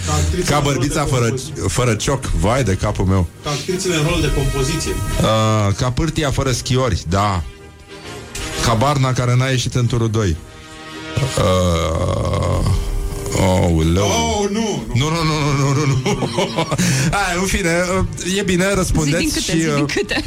Ca 0.45 0.59
bărbița 0.59 1.05
fără, 1.05 1.33
fără 1.67 1.93
cioc. 1.93 2.25
Vai 2.25 2.63
de 2.63 2.73
capul 2.73 3.05
meu. 3.05 3.27
Ca 3.43 3.49
actrițele 3.49 3.95
în 3.95 4.03
rol 4.09 4.21
de 4.21 4.33
compoziție. 4.33 4.91
Uh, 4.91 5.73
ca 5.75 5.91
pârtia 5.91 6.31
fără 6.31 6.51
schiori, 6.51 7.03
da. 7.09 7.43
Ca 8.65 8.73
barna 8.73 9.13
care 9.13 9.35
n-a 9.35 9.47
ieșit 9.47 9.75
în 9.75 9.87
turul 9.87 10.09
2. 10.09 10.35
Uh, 11.37 12.48
oh, 13.37 13.85
leu. 13.93 14.03
Oh, 14.03 14.49
nu, 14.49 14.83
nu. 14.93 15.09
Nu, 15.09 15.09
nu, 15.09 15.23
nu, 15.23 15.33
nu, 15.57 15.73
nu, 15.73 15.85
nu, 15.85 16.29
nu. 16.35 16.67
Hai, 17.15 17.35
în 17.39 17.45
fine, 17.45 17.83
uh, 17.97 18.37
e 18.37 18.41
bine, 18.41 18.63
Zi 18.63 18.67
din 18.67 18.75
răspundeți 18.75 19.23
câte, 19.23 19.39
și 19.39 19.51
zi 19.51 19.57
din 19.57 19.73
uh, 19.73 19.83
câte. 19.93 20.23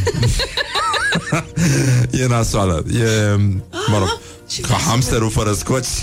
e 2.22 2.26
nasoală. 2.26 2.84
E, 2.92 3.36
mă 3.86 3.98
rog, 3.98 4.20
ca 4.68 4.74
hamsterul 4.74 5.30
fără 5.30 5.52
scoci. 5.52 5.86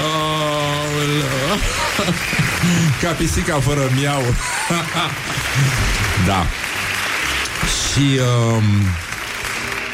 Aoleu. 0.00 1.58
Ca 3.00 3.10
pisica 3.10 3.60
fără 3.60 3.90
miau. 3.96 4.22
da. 6.26 6.46
Și 7.66 8.18
um, 8.18 8.64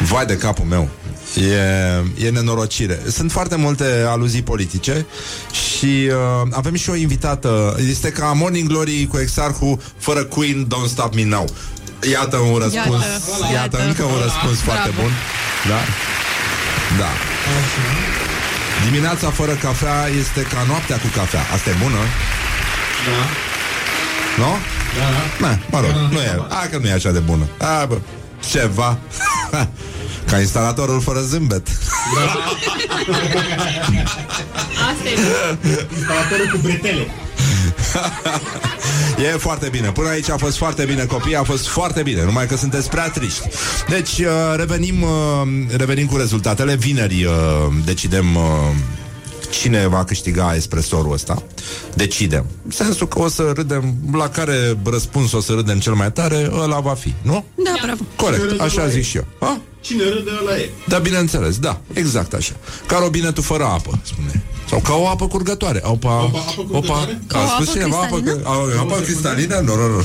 Vai 0.09 0.27
de 0.27 0.37
capul 0.37 0.65
meu. 0.65 0.89
E, 2.19 2.27
e 2.27 2.31
nenorocire. 2.31 3.01
Sunt 3.11 3.33
foarte 3.33 3.57
multe 3.57 4.05
aluzii 4.09 4.43
politice 4.43 5.07
Și 5.51 6.09
uh, 6.09 6.49
avem 6.51 6.75
și 6.75 6.91
o 6.91 6.95
invitată. 6.95 7.77
Este 7.89 8.11
ca 8.11 8.25
Morning 8.33 8.69
Glory 8.69 9.07
cu 9.11 9.19
Exarhu 9.19 9.81
Fără 9.99 10.25
Queen, 10.25 10.67
Don't 10.67 10.89
Stop 10.89 11.15
Me 11.15 11.25
Now. 11.25 11.45
Iată 12.11 12.37
un 12.37 12.59
răspuns. 12.59 13.05
Iată, 13.05 13.53
Iată, 13.53 13.53
iată. 13.53 13.85
încă 13.87 14.03
un 14.03 14.19
răspuns 14.23 14.63
Bravo. 14.63 14.65
foarte 14.65 14.91
bun. 15.01 15.11
Da? 15.69 15.81
Da. 16.99 17.11
Dimineața 18.91 19.31
fără 19.31 19.53
cafea 19.53 20.07
este 20.21 20.41
ca 20.41 20.65
noaptea 20.69 20.97
cu 20.97 21.07
cafea. 21.15 21.41
Asta 21.55 21.71
e 21.71 21.75
bună? 21.83 21.99
Da. 23.07 23.21
Nu? 24.43 24.51
Da, 24.99 25.47
Na, 25.47 25.59
mă 25.71 25.81
rog, 25.81 25.91
nu 26.11 26.19
e, 26.21 26.43
a, 26.49 26.67
că 26.71 26.79
nu 26.79 26.87
e 26.89 26.93
așa 26.93 27.11
de 27.11 27.19
bună. 27.19 27.45
A, 27.59 27.85
bă, 27.85 27.99
Ceva 28.51 28.99
Ca 30.27 30.41
instalatorul 30.41 31.01
fără 31.01 31.21
zâmbet 31.21 31.69
asta 34.89 35.09
e. 35.09 35.17
Instalatorul 35.97 36.49
cu 36.53 36.59
bretele. 36.63 37.07
E 39.33 39.37
foarte 39.37 39.69
bine. 39.69 39.91
Până 39.91 40.09
aici 40.09 40.31
a 40.31 40.37
fost 40.37 40.57
foarte 40.57 40.85
bine, 40.85 41.05
copii, 41.05 41.37
a 41.37 41.43
fost 41.43 41.67
foarte 41.67 42.03
bine, 42.03 42.25
numai 42.25 42.47
că 42.47 42.57
sunteți 42.57 42.89
prea 42.89 43.11
triști. 43.11 43.49
Deci, 43.89 44.19
uh, 44.19 44.27
revenim, 44.57 45.03
uh, 45.03 45.09
revenim 45.77 46.07
cu 46.07 46.17
rezultatele. 46.17 46.75
Vineri 46.75 47.25
uh, 47.25 47.33
decidem 47.85 48.35
uh, 48.35 48.43
cine 49.51 49.87
va 49.87 50.05
câștiga 50.05 50.55
espresorul 50.55 51.13
ăsta. 51.13 51.43
Decidem. 51.95 52.47
În 52.65 52.71
sensul 52.71 53.09
că 53.09 53.19
o 53.19 53.29
să 53.29 53.53
râdem, 53.55 53.95
la 54.13 54.29
care 54.29 54.79
răspuns 54.85 55.33
o 55.33 55.41
să 55.41 55.53
râdem 55.53 55.79
cel 55.79 55.95
mai 55.95 56.13
tare, 56.13 56.51
ăla 56.53 56.81
va 56.81 56.95
fi, 56.95 57.15
nu? 57.23 57.45
Da, 57.55 57.73
bravo. 57.83 58.03
Corect, 58.17 58.61
așa 58.61 58.89
zic 58.89 59.05
și 59.05 59.17
eu. 59.17 59.25
A? 59.39 59.61
Cine 59.87 60.03
râde, 60.03 60.31
ăla 60.41 60.57
e. 60.59 60.71
Da, 60.89 60.99
bineînțeles, 60.99 61.59
da, 61.59 61.81
exact 61.93 62.33
așa. 62.33 62.53
Ca 62.87 62.99
robinetul 62.99 63.43
fără 63.43 63.65
apă, 63.65 64.01
spune. 64.03 64.45
Sau 64.69 64.79
ca 64.79 64.95
o 64.95 65.09
apă 65.09 65.27
curgătoare. 65.27 65.81
Opa, 65.85 66.23
Opa, 66.23 66.39
apă 66.39 66.63
curgătoare? 66.63 67.21
Opa, 67.31 67.39
a 67.39 67.47
spus 67.47 67.69
apă 67.69 67.79
cineva 67.79 67.97
apă, 67.97 68.17
cristalină? 68.17 68.49
a, 68.49 68.81
apă 68.81 69.01
cristalină? 69.05 69.59
Nu, 69.65 69.75
nu, 69.75 69.89
nu. 69.89 70.05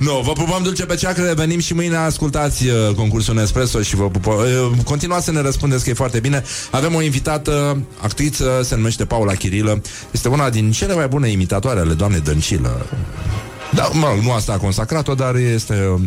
nu, 0.06 0.20
vă 0.24 0.32
pupăm 0.32 0.62
dulce 0.62 0.84
pe 0.84 0.94
ceacră, 0.94 1.22
revenim 1.24 1.60
și 1.60 1.74
mâine 1.74 1.96
ascultați 1.96 2.66
uh, 2.66 2.94
concursul 2.94 3.34
Nespresso 3.34 3.82
și 3.82 3.96
vă 3.96 4.08
pupăm. 4.08 4.34
Uh, 4.34 4.70
continuați 4.84 5.24
să 5.24 5.32
ne 5.32 5.40
răspundeți 5.40 5.84
că 5.84 5.90
e 5.90 5.94
foarte 5.94 6.20
bine. 6.20 6.42
Avem 6.70 6.94
o 6.94 7.02
invitată, 7.02 7.82
actriță, 8.00 8.60
se 8.64 8.74
numește 8.74 9.04
Paula 9.04 9.32
Chirilă. 9.32 9.80
Este 10.10 10.28
una 10.28 10.50
din 10.50 10.72
cele 10.72 10.94
mai 10.94 11.08
bune 11.08 11.28
imitatoare 11.28 11.80
ale 11.80 11.92
doamnei 11.92 12.20
Dăncilă. 12.20 12.86
Da, 13.74 13.88
mă 13.92 14.06
rog, 14.08 14.24
nu 14.24 14.32
asta 14.32 14.52
a 14.52 14.56
consacrat-o, 14.56 15.14
dar 15.14 15.34
este 15.34 15.74
o 15.92 15.98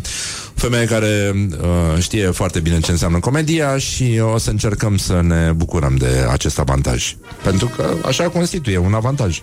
femeie 0.55 0.85
care 0.85 1.33
uh, 1.35 2.01
știe 2.01 2.25
foarte 2.31 2.59
bine 2.59 2.79
ce 2.79 2.91
înseamnă 2.91 3.19
comedia 3.19 3.77
și 3.77 4.21
o 4.33 4.37
să 4.37 4.49
încercăm 4.49 4.97
să 4.97 5.21
ne 5.23 5.51
bucurăm 5.55 5.95
de 5.95 6.27
acest 6.31 6.59
avantaj. 6.59 7.15
Pentru 7.43 7.67
că 7.75 7.95
așa 8.05 8.29
constituie 8.29 8.77
un 8.77 8.93
avantaj. 8.93 9.41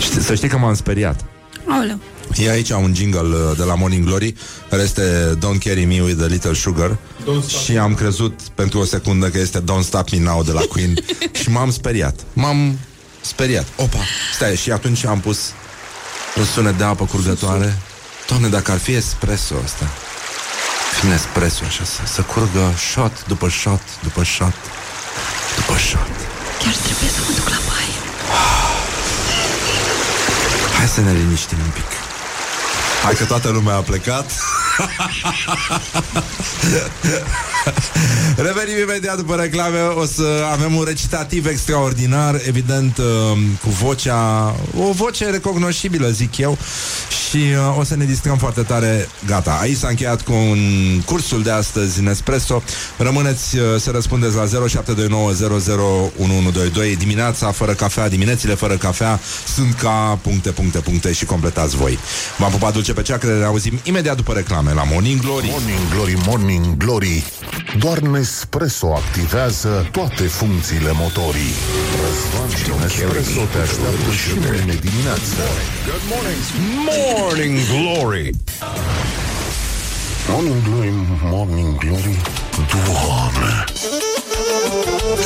Știi, 0.00 0.20
să 0.20 0.34
știi 0.34 0.48
că 0.48 0.58
m-am 0.58 0.74
speriat. 0.74 1.24
Aoleu. 1.68 1.98
E 2.36 2.50
aici 2.50 2.70
un 2.70 2.94
jingle 2.94 3.20
uh, 3.20 3.56
de 3.56 3.62
la 3.62 3.74
Morning 3.74 4.04
Glory 4.04 4.34
care 4.70 4.82
este 4.82 5.02
Don't 5.36 5.58
Carry 5.64 5.84
Me 5.84 6.00
With 6.00 6.22
A 6.22 6.26
Little 6.26 6.54
Sugar 6.54 6.96
și 7.62 7.78
am 7.78 7.94
crezut 7.94 8.40
pentru 8.54 8.78
o 8.78 8.84
secundă 8.84 9.28
că 9.28 9.38
este 9.38 9.60
Don't 9.60 9.84
Stop 9.84 10.10
Me 10.10 10.18
Now 10.18 10.42
de 10.42 10.52
la 10.52 10.60
Queen 10.60 10.94
și 11.42 11.50
m-am 11.50 11.70
speriat. 11.70 12.20
M-am 12.32 12.78
speriat. 13.20 13.66
Opa, 13.76 13.98
stai, 14.34 14.56
și 14.56 14.70
atunci 14.70 15.04
am 15.04 15.20
pus 15.20 15.38
un 16.36 16.44
sunet 16.44 16.78
de 16.78 16.84
apă 16.84 17.04
curgătoare. 17.04 17.78
Doamne, 18.26 18.48
dacă 18.48 18.72
ar 18.72 18.78
fi 18.78 18.92
espresso 18.92 19.54
ăsta, 19.64 19.88
fi 20.98 21.06
un 21.06 21.12
espresso 21.12 21.64
așa, 21.66 21.84
să, 21.84 22.00
să 22.04 22.22
curgă 22.22 22.74
shot 22.90 23.26
după 23.26 23.48
shot, 23.48 23.80
după 24.02 24.24
shot, 24.24 24.54
după 25.56 25.78
shot. 25.78 26.08
Chiar 26.58 26.74
trebuie 26.74 27.10
să 27.10 27.20
mă 27.26 27.32
duc 27.36 27.48
la 27.48 27.60
baie. 27.68 27.96
Hai 30.76 30.88
să 30.88 31.00
ne 31.00 31.12
liniștim 31.12 31.58
un 31.64 31.70
pic. 31.70 31.90
Hai 33.02 33.14
că 33.14 33.24
toată 33.24 33.48
lumea 33.48 33.74
a 33.74 33.80
plecat. 33.80 34.30
Revenim 38.36 38.78
imediat 38.82 39.16
după 39.16 39.34
reclame. 39.34 39.78
O 39.78 40.06
să 40.06 40.44
avem 40.52 40.74
un 40.74 40.84
recitativ 40.86 41.46
extraordinar 41.46 42.40
Evident 42.46 42.98
uh, 42.98 43.04
cu 43.62 43.68
vocea 43.68 44.54
O 44.78 44.92
voce 44.92 45.30
recognoscibilă, 45.30 46.08
zic 46.08 46.36
eu 46.36 46.58
Și 47.28 47.36
uh, 47.36 47.78
o 47.78 47.84
să 47.84 47.96
ne 47.96 48.04
distrăm 48.04 48.36
foarte 48.36 48.62
tare. 48.62 49.08
Gata, 49.26 49.58
aici 49.60 49.76
s-a 49.76 49.88
încheiat 49.88 50.22
cu 50.22 50.32
un 50.32 50.58
cursul 51.04 51.42
de 51.42 51.50
astăzi 51.50 52.00
în 52.00 52.06
Espresso 52.06 52.62
Rămâneți 52.96 53.56
uh, 53.56 53.62
să 53.78 53.90
răspundeți 53.90 54.34
la 54.34 54.44
0729001122 54.44 54.48
Dimineața 56.98 57.50
fără 57.50 57.72
cafea, 57.72 58.08
diminețile 58.08 58.54
fără 58.54 58.76
cafea 58.76 59.20
Sunt 59.54 59.74
ca 59.74 60.18
puncte, 60.22 60.50
puncte, 60.50 60.78
puncte 60.78 61.12
Și 61.12 61.24
completați 61.24 61.76
voi. 61.76 61.98
V-am 62.38 62.50
pupat 62.50 62.72
dulce 62.72 62.92
pe 62.92 63.02
ceacră, 63.02 63.38
ne 63.38 63.44
auzim 63.44 63.80
imediat 63.82 64.16
după 64.16 64.32
reclame 64.32 64.63
La 64.72 64.84
Morning 64.84 65.20
Glory. 65.20 65.48
Morning 65.50 65.88
Glory, 65.90 66.16
Morning 66.26 66.76
Glory. 66.76 67.24
Doar 67.78 67.98
Nespresso 67.98 68.86
activează 68.94 69.88
toate 69.92 70.22
funcțiile 70.22 70.92
motorii. 70.92 71.54
Răzvan 72.02 72.48
și 72.48 72.70
Nespresso 72.80 73.40
te 73.52 73.58
așteaptă 73.58 74.10
și 74.20 74.30
mâine 74.38 74.78
dimineață. 74.86 75.42
Good 75.88 76.04
morning. 76.12 76.40
Morning 76.88 77.58
Glory. 77.72 78.30
Morning 80.28 80.62
Glory, 80.68 80.92
Morning 81.22 81.78
Glory. 81.78 82.20
Doamne. 82.70 83.64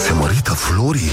Se 0.04 0.12
mărită 0.12 0.52
florii 0.52 1.10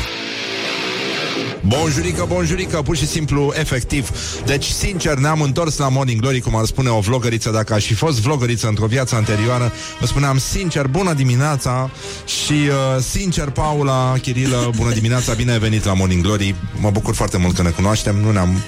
Bonjurică, 1.68 2.26
bonjurică, 2.28 2.82
pur 2.82 2.96
și 2.96 3.08
simplu, 3.08 3.54
efectiv. 3.56 4.10
Deci, 4.46 4.66
sincer, 4.66 5.18
ne-am 5.18 5.42
întors 5.42 5.78
la 5.78 5.90
Morning 5.90 6.22
Glory 6.22 6.40
Cum 6.40 6.56
ar 6.56 6.66
spune 6.66 6.90
o 6.90 7.00
vlogăriță 7.00 7.50
Dacă 7.50 7.74
aș 7.74 7.86
fi 7.86 7.94
fost 7.94 8.22
vlogăriță 8.22 8.68
într-o 8.68 8.86
viață 8.86 9.16
anterioară 9.16 9.72
Vă 10.00 10.06
spuneam 10.06 10.38
sincer, 10.38 10.88
bună 10.88 11.14
dimineața 11.14 11.90
Și 12.26 12.54
uh, 12.54 13.02
sincer, 13.02 13.50
Paula, 13.50 14.16
Chirilă 14.22 14.70
Bună 14.76 14.92
dimineața, 14.92 15.34
bine 15.34 15.52
ai 15.52 15.60
venit 15.60 15.84
la 15.84 15.94
Morning 15.94 16.24
Glory. 16.24 16.56
Mă 16.80 16.90
bucur 16.90 17.16
foarte 17.16 17.38
mult 17.38 17.56
că 17.56 17.62
ne 17.62 17.70
cunoaștem 17.70 18.16
Nu 18.16 18.32
ne-am... 18.32 18.62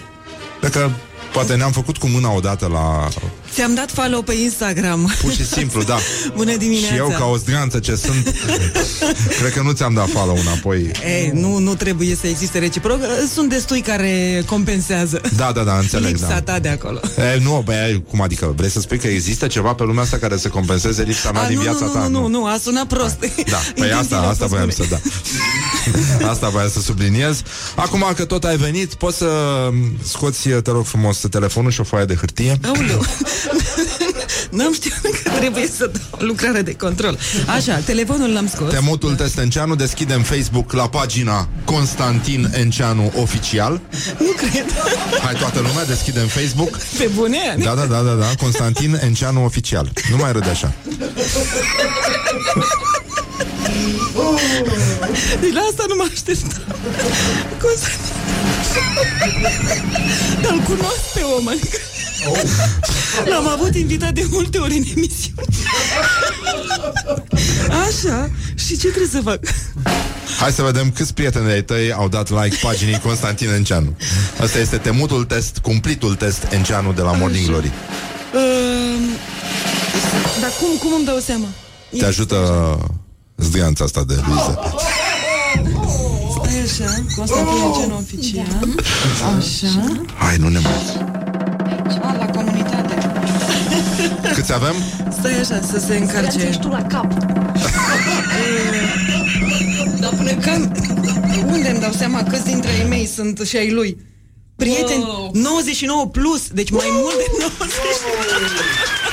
Cred 0.59 0.71
că 0.71 0.89
Poate 1.33 1.55
ne-am 1.55 1.71
făcut 1.71 1.97
cu 1.97 2.07
mâna 2.07 2.31
odată 2.31 2.67
la... 2.67 3.07
Ți-am 3.57 3.73
dat 3.73 3.91
follow 3.91 4.21
pe 4.21 4.33
Instagram. 4.33 5.13
Pur 5.21 5.31
și 5.31 5.45
simplu, 5.45 5.83
da. 5.83 5.97
Bună 6.35 6.55
dimineața. 6.55 6.93
Și 6.93 6.99
eu, 6.99 7.15
ca 7.17 7.25
o 7.25 7.37
zdreanță 7.37 7.79
ce 7.79 7.95
sunt, 7.95 8.35
cred 9.39 9.53
că 9.53 9.61
nu 9.61 9.71
ți-am 9.71 9.93
dat 9.93 10.09
follow 10.09 10.37
înapoi. 10.41 10.91
Ei, 11.05 11.31
nu, 11.33 11.57
nu 11.57 11.75
trebuie 11.75 12.15
să 12.21 12.27
existe 12.27 12.59
reciproc. 12.59 12.99
Sunt 13.33 13.49
destui 13.49 13.81
care 13.81 14.43
compensează. 14.45 15.21
Da, 15.35 15.51
da, 15.51 15.63
da, 15.63 15.77
înțeleg, 15.77 16.11
Lipsa 16.11 16.27
da. 16.27 16.41
ta 16.41 16.59
de 16.59 16.69
acolo. 16.69 16.99
E, 17.17 17.39
nu, 17.43 17.61
bă, 17.65 17.99
cum 18.09 18.21
adică? 18.21 18.53
Vrei 18.55 18.69
să 18.69 18.79
spui 18.79 18.97
că 18.97 19.07
există 19.07 19.47
ceva 19.47 19.73
pe 19.73 19.83
lumea 19.83 20.03
asta 20.03 20.17
care 20.17 20.37
să 20.37 20.47
compenseze 20.47 21.03
lipsa 21.03 21.31
mea 21.31 21.41
A, 21.41 21.47
din 21.47 21.55
nu, 21.55 21.61
viața 21.61 21.85
nu, 21.85 21.91
ta? 21.91 22.07
nu, 22.07 22.19
nu, 22.19 22.27
nu, 22.27 22.45
a 22.45 22.57
sunat 22.61 22.85
prost. 22.85 23.17
Da, 23.49 23.57
păi 23.75 23.91
asta, 23.91 24.17
asta 24.17 24.45
voiam 24.45 24.69
să 24.69 24.83
da. 24.89 24.99
Asta 26.31 26.49
voiam 26.49 26.69
să 26.69 26.81
subliniez. 26.81 27.41
Acum 27.75 28.05
că 28.15 28.25
tot 28.25 28.43
ai 28.43 28.57
venit, 28.57 28.93
poți 28.93 29.17
să 29.17 29.29
scoți, 30.03 30.49
te 30.49 30.71
rog 30.71 30.85
frumos, 30.85 31.23
telefonul 31.29 31.71
și 31.71 31.79
o 31.79 31.83
foaie 31.83 32.05
de 32.05 32.15
hârtie. 32.15 32.59
Aoleu. 32.65 33.05
N-am 34.57 34.73
știut 34.73 35.01
că 35.23 35.29
trebuie 35.29 35.67
să 35.77 35.91
dau 35.93 36.27
lucrare 36.27 36.61
de 36.61 36.75
control. 36.75 37.17
Așa, 37.57 37.75
telefonul 37.75 38.33
l-am 38.33 38.47
scos. 38.47 38.73
Temutul 38.73 39.15
Testenceanu, 39.15 39.75
deschidem 39.75 40.21
Facebook 40.21 40.71
la 40.73 40.89
pagina 40.89 41.47
Constantin 41.65 42.49
Enceanu 42.53 43.11
Oficial. 43.15 43.81
Nu 44.17 44.31
cred. 44.37 44.65
Hai 45.23 45.33
toată 45.33 45.59
lumea, 45.59 45.85
deschidem 45.85 46.27
Facebook. 46.27 46.77
Pe 46.97 47.09
bune? 47.15 47.55
Da, 47.63 47.75
da, 47.75 47.85
da, 47.85 48.01
da, 48.01 48.13
da, 48.13 48.25
Constantin 48.39 48.99
Enceanu 49.03 49.43
Oficial. 49.43 49.91
Nu 50.09 50.17
mai 50.17 50.31
râde 50.31 50.49
așa. 50.49 50.73
Deci 55.39 55.53
la 55.53 55.61
asta 55.69 55.85
nu 55.87 55.95
mă 55.95 56.07
așteptam. 56.11 56.61
Constantin. 57.61 58.15
Dar 60.41 60.51
îl 60.51 60.59
cunosc 60.59 61.13
pe 61.13 61.21
om, 61.37 61.47
adică... 61.47 61.77
L-am 63.25 63.47
avut 63.47 63.75
invitat 63.75 64.13
de 64.13 64.25
multe 64.29 64.57
ori 64.57 64.77
în 64.77 64.83
emisiune. 64.95 65.41
Așa, 67.87 68.29
și 68.55 68.77
ce 68.77 68.87
trebuie 68.87 69.09
să 69.11 69.21
fac? 69.23 69.39
Hai 70.39 70.51
să 70.51 70.61
vedem 70.61 70.91
câți 70.91 71.13
prieteni 71.13 71.51
ai 71.51 71.63
tăi 71.63 71.91
au 71.93 72.07
dat 72.07 72.29
like 72.29 72.57
paginii 72.61 72.99
Constantin 72.99 73.49
Enceanu. 73.49 73.95
Asta 74.41 74.59
este 74.59 74.77
temutul 74.77 75.23
test, 75.23 75.57
cumplitul 75.57 76.15
test 76.15 76.47
Enceanu 76.49 76.93
de 76.93 77.01
la 77.01 77.11
Morning 77.11 77.43
Așa. 77.43 77.51
Glory. 77.51 77.71
Uh, 78.33 78.99
dar 80.41 80.49
cum, 80.59 80.69
cum 80.79 80.93
îmi 80.95 81.05
dau 81.05 81.17
seama? 81.17 81.47
Te 81.97 82.05
ajută 82.05 82.37
zdreanța 83.35 83.83
asta 83.83 84.03
de 84.07 84.13
Luiza. 84.27 84.73
Stai 86.31 86.59
așa, 86.59 87.03
Constantin 87.15 87.63
în 87.65 87.73
gen 87.79 87.91
oficial. 87.91 88.67
Așa. 89.37 90.03
Hai, 90.17 90.37
nu 90.37 90.47
ne 90.47 90.59
mai... 90.59 91.16
Câți 94.33 94.53
avem? 94.53 94.75
Stai 95.11 95.39
așa, 95.39 95.61
să 95.61 95.79
se 95.79 95.97
încarce. 95.97 96.47
Ești 96.47 96.61
tu 96.61 96.67
la 96.67 96.81
cap. 96.81 97.13
Dar 100.01 100.13
până 100.15 100.31
când... 100.31 100.71
Unde 101.51 101.69
îmi 101.69 101.79
dau 101.79 101.91
seama 101.91 102.23
câți 102.23 102.45
dintre 102.45 102.71
ei 102.71 102.87
mei 102.87 103.05
sunt 103.05 103.39
și 103.39 103.57
ai 103.57 103.71
lui? 103.71 103.97
Prieteni, 104.55 105.29
99 105.33 106.07
plus, 106.07 106.47
deci 106.47 106.69
mai 106.69 106.87
mult 106.91 107.15
de 107.15 107.25
99. 107.39 107.55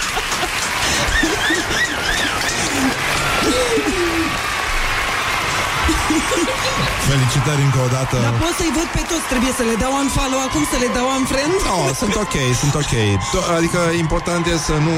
Felicitări 7.10 7.62
încă 7.68 7.80
o 7.86 7.88
dată. 7.96 8.16
Dar 8.26 8.36
pot 8.44 8.54
să-i 8.60 8.72
văd 8.78 8.88
pe 8.96 9.02
toți, 9.10 9.26
trebuie 9.32 9.52
să 9.60 9.64
le 9.70 9.76
dau 9.84 9.92
un 10.02 10.08
follow 10.16 10.40
acum, 10.48 10.62
să 10.72 10.76
le 10.84 10.88
dau 10.98 11.06
un 11.18 11.24
friend? 11.32 11.54
No, 11.70 11.78
sunt 12.00 12.14
ok, 12.24 12.34
sunt 12.62 12.74
ok. 12.82 12.94
To- 13.32 13.46
adică 13.58 13.80
important 14.04 14.42
e 14.52 14.56
să 14.68 14.74
nu... 14.86 14.94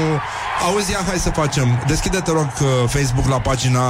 Auzi, 0.65 0.91
ia, 0.95 1.01
hai 1.09 1.19
să 1.27 1.31
facem. 1.41 1.67
Deschide, 1.91 2.19
te 2.27 2.31
rog, 2.39 2.49
uh, 2.61 2.67
Facebook 2.95 3.27
la 3.35 3.39
pagina 3.49 3.85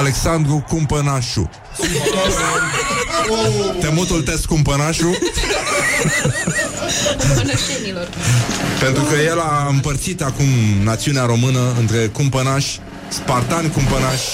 Alexandru 0.00 0.64
Cumpănașu. 0.72 1.44
Temutul 3.86 4.20
test 4.22 4.46
Cumpănașu. 4.46 5.10
Pânășenilor. 7.34 8.08
Pentru 8.80 9.02
că 9.02 9.14
el 9.30 9.40
a 9.40 9.66
împărțit 9.70 10.22
acum 10.22 10.46
națiunea 10.82 11.24
română 11.24 11.60
între 11.78 12.06
cumpănași, 12.06 12.80
spartani 13.08 13.70
cumpănași. 13.70 14.28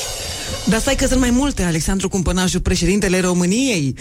Dar 0.68 0.80
stai 0.80 0.94
că 0.94 1.06
sunt 1.06 1.20
mai 1.20 1.30
multe, 1.30 1.62
Alexandru 1.62 2.08
Cumpănașu, 2.08 2.60
președintele 2.60 3.20
României. 3.20 3.94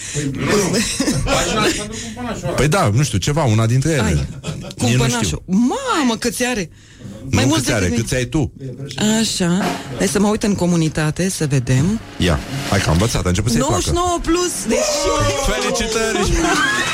Păi 2.56 2.68
da, 2.76 2.90
nu 2.94 3.04
știu, 3.04 3.18
ceva, 3.18 3.44
una 3.44 3.66
dintre 3.66 3.92
ele. 3.92 4.02
Ai, 4.02 4.14
Nici 4.14 4.24
nu 4.62 4.68
știu. 4.70 4.88
Cumpănașu. 4.88 5.44
Mamă, 5.46 6.16
câți 6.20 6.46
are? 6.46 6.70
Mai 7.30 7.44
nu 7.44 7.50
mulți 7.50 7.64
câți 7.64 7.76
are, 7.76 7.88
decât 7.88 8.02
câți 8.02 8.16
ai 8.16 8.26
tu? 8.26 8.54
Așa, 9.20 9.62
hai 9.98 10.08
să 10.08 10.20
mă 10.20 10.28
uit 10.28 10.44
în 10.44 10.56
comunitate, 10.56 11.30
să 11.30 11.48
vedem. 11.48 12.00
Ia, 12.18 12.40
hai 12.70 12.80
că 12.82 12.90
a 12.90 12.92
învățat, 12.92 13.26
a 13.26 13.30
început 13.30 13.52
să-i 13.52 13.60
placă. 13.60 13.92
99 13.92 14.20
plus, 14.22 14.52
deci... 14.68 14.80
Felicitări! 15.48 16.18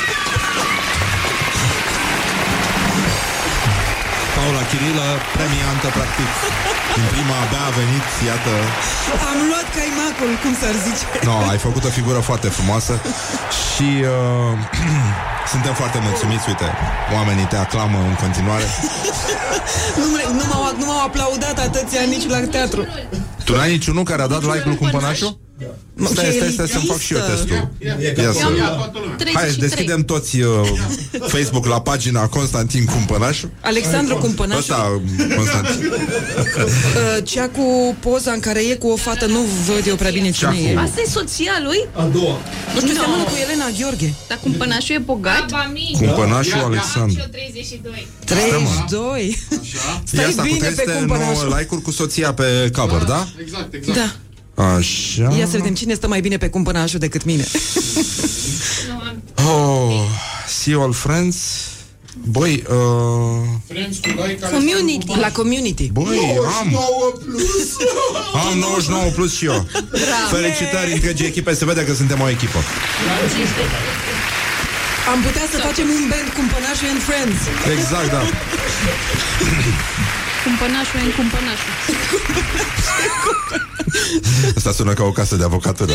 Paula 4.40 4.62
Chirilă, 4.70 5.08
premiantă, 5.36 5.86
practic. 5.98 6.28
Din 6.96 7.06
prima 7.14 7.36
abia 7.44 7.62
a 7.68 7.72
venit, 7.80 8.06
iată... 8.30 8.52
Am 9.30 9.38
luat 9.50 9.66
caimacul, 9.76 10.30
cum 10.42 10.52
s-ar 10.60 10.76
zice. 10.86 11.04
No, 11.28 11.36
ai 11.52 11.58
făcut 11.66 11.82
o 11.88 11.90
figură 11.98 12.20
foarte 12.30 12.48
frumoasă 12.56 12.94
și 13.70 13.88
uh, 14.14 14.52
suntem 15.52 15.74
foarte 15.80 15.98
mulțumiți, 16.06 16.44
uite, 16.52 16.68
oamenii 17.16 17.46
te 17.52 17.58
aclamă 17.66 17.98
în 18.10 18.14
continuare. 18.24 18.66
Nu, 20.00 20.06
m- 20.14 20.32
nu, 20.38 20.44
m-au, 20.50 20.62
nu 20.80 20.84
m-au 20.90 21.02
aplaudat 21.08 21.56
atâția 21.68 22.02
nici 22.14 22.26
la 22.34 22.38
teatru. 22.54 22.80
Tu 23.44 23.50
n-ai 23.56 23.70
niciunul 23.76 24.04
care 24.10 24.22
a 24.22 24.26
dat 24.34 24.42
like-ul 24.50 24.74
cumpănașul? 24.82 25.30
Stai, 26.04 26.32
stai, 26.36 26.50
stai 26.50 26.68
să-mi 26.68 26.84
fac 26.86 26.98
și 26.98 27.12
eu 27.14 27.20
testul. 27.20 27.68
Ia 28.24 28.32
să... 28.32 28.46
Hai, 29.32 29.50
deschidem 29.58 30.04
toți 30.04 30.40
uh, 30.40 30.68
Facebook 31.28 31.66
la 31.66 31.80
pagina 31.80 32.26
Constantin 32.26 32.84
Cumpănașu. 32.84 33.50
Alexandru 33.60 34.16
Cumpănașu. 34.16 34.58
Ăsta, 34.60 35.00
Constantin. 35.36 35.92
Uh, 35.92 37.24
Cea 37.24 37.48
cu 37.48 37.96
poza 38.00 38.32
în 38.32 38.40
care 38.40 38.60
e 38.60 38.74
cu 38.74 38.86
o 38.88 38.96
fată, 38.96 39.26
nu 39.26 39.38
văd 39.66 39.86
eu 39.86 39.94
prea 39.96 40.10
bine 40.10 40.30
cine 40.30 40.50
Cea 40.50 40.68
e. 40.70 40.72
cu- 40.72 40.78
Asta 40.80 41.00
e 41.06 41.08
soția 41.10 41.52
lui? 41.64 41.86
A 41.92 42.02
doua. 42.12 42.38
Nu 42.74 42.80
știu, 42.80 42.92
No. 42.92 42.98
seamănă 42.98 43.22
cu 43.22 43.32
Elena 43.44 43.64
Gheorghe. 43.80 44.14
Dar 44.28 44.38
cumpănașul 44.42 44.94
e 44.94 44.98
bogat? 44.98 45.50
Cumpănașul 45.98 46.58
Alexandru. 46.60 47.22
32. 47.30 48.06
32. 48.24 49.38
E 49.50 49.56
Stai 50.04 50.24
asta 50.24 50.42
cu 50.42 50.48
bine 50.48 50.58
pe 50.68 50.72
309 50.74 50.98
cumpănașul. 51.18 51.48
like-uri 51.58 51.82
cu 51.82 51.90
soția 51.90 52.32
pe 52.32 52.70
cover, 52.76 53.02
da? 53.02 53.26
Exact, 53.40 53.76
Da. 53.94 54.14
Așa. 54.76 55.34
Ia 55.38 55.46
să 55.46 55.56
vedem 55.56 55.74
cine 55.74 55.94
stă 55.94 56.08
mai 56.08 56.20
bine 56.20 56.36
pe 56.36 56.48
cumpănașul 56.48 56.98
decât 56.98 57.24
mine. 57.24 57.46
Oh, 59.52 60.06
see 60.48 60.74
all 60.74 60.92
friends. 60.92 61.36
Băi, 62.30 62.62
uh, 62.68 62.76
Friends 63.68 63.98
cu 63.98 64.08
like 64.08 64.36
care 64.40 64.52
Community. 64.52 65.18
La 65.20 65.30
community. 65.32 65.90
băi, 65.92 66.38
am, 66.60 66.78
am 68.34 68.58
99 68.58 69.10
plus 69.10 69.36
și 69.36 69.44
eu. 69.44 69.66
Felicitări 70.30 70.92
întregi 70.92 71.24
echipe, 71.24 71.54
se 71.54 71.64
vede 71.64 71.84
că 71.84 71.94
suntem 71.94 72.20
o 72.20 72.28
echipă. 72.28 72.58
Am 75.12 75.20
putea 75.22 75.42
să 75.52 75.58
facem 75.58 75.84
un 75.88 76.08
band 76.08 76.32
cumpănașul 76.36 76.88
and 76.92 77.02
friends. 77.02 77.38
Exact, 77.78 78.10
da. 78.10 78.22
Cumpănașul 80.44 81.00
e 81.00 81.02
în 81.02 81.10
cumpănașul. 81.16 81.72
Asta 84.56 84.72
sună 84.72 84.92
ca 84.92 85.02
o 85.02 85.10
casă 85.12 85.36
de 85.36 85.44
avocatură. 85.44 85.92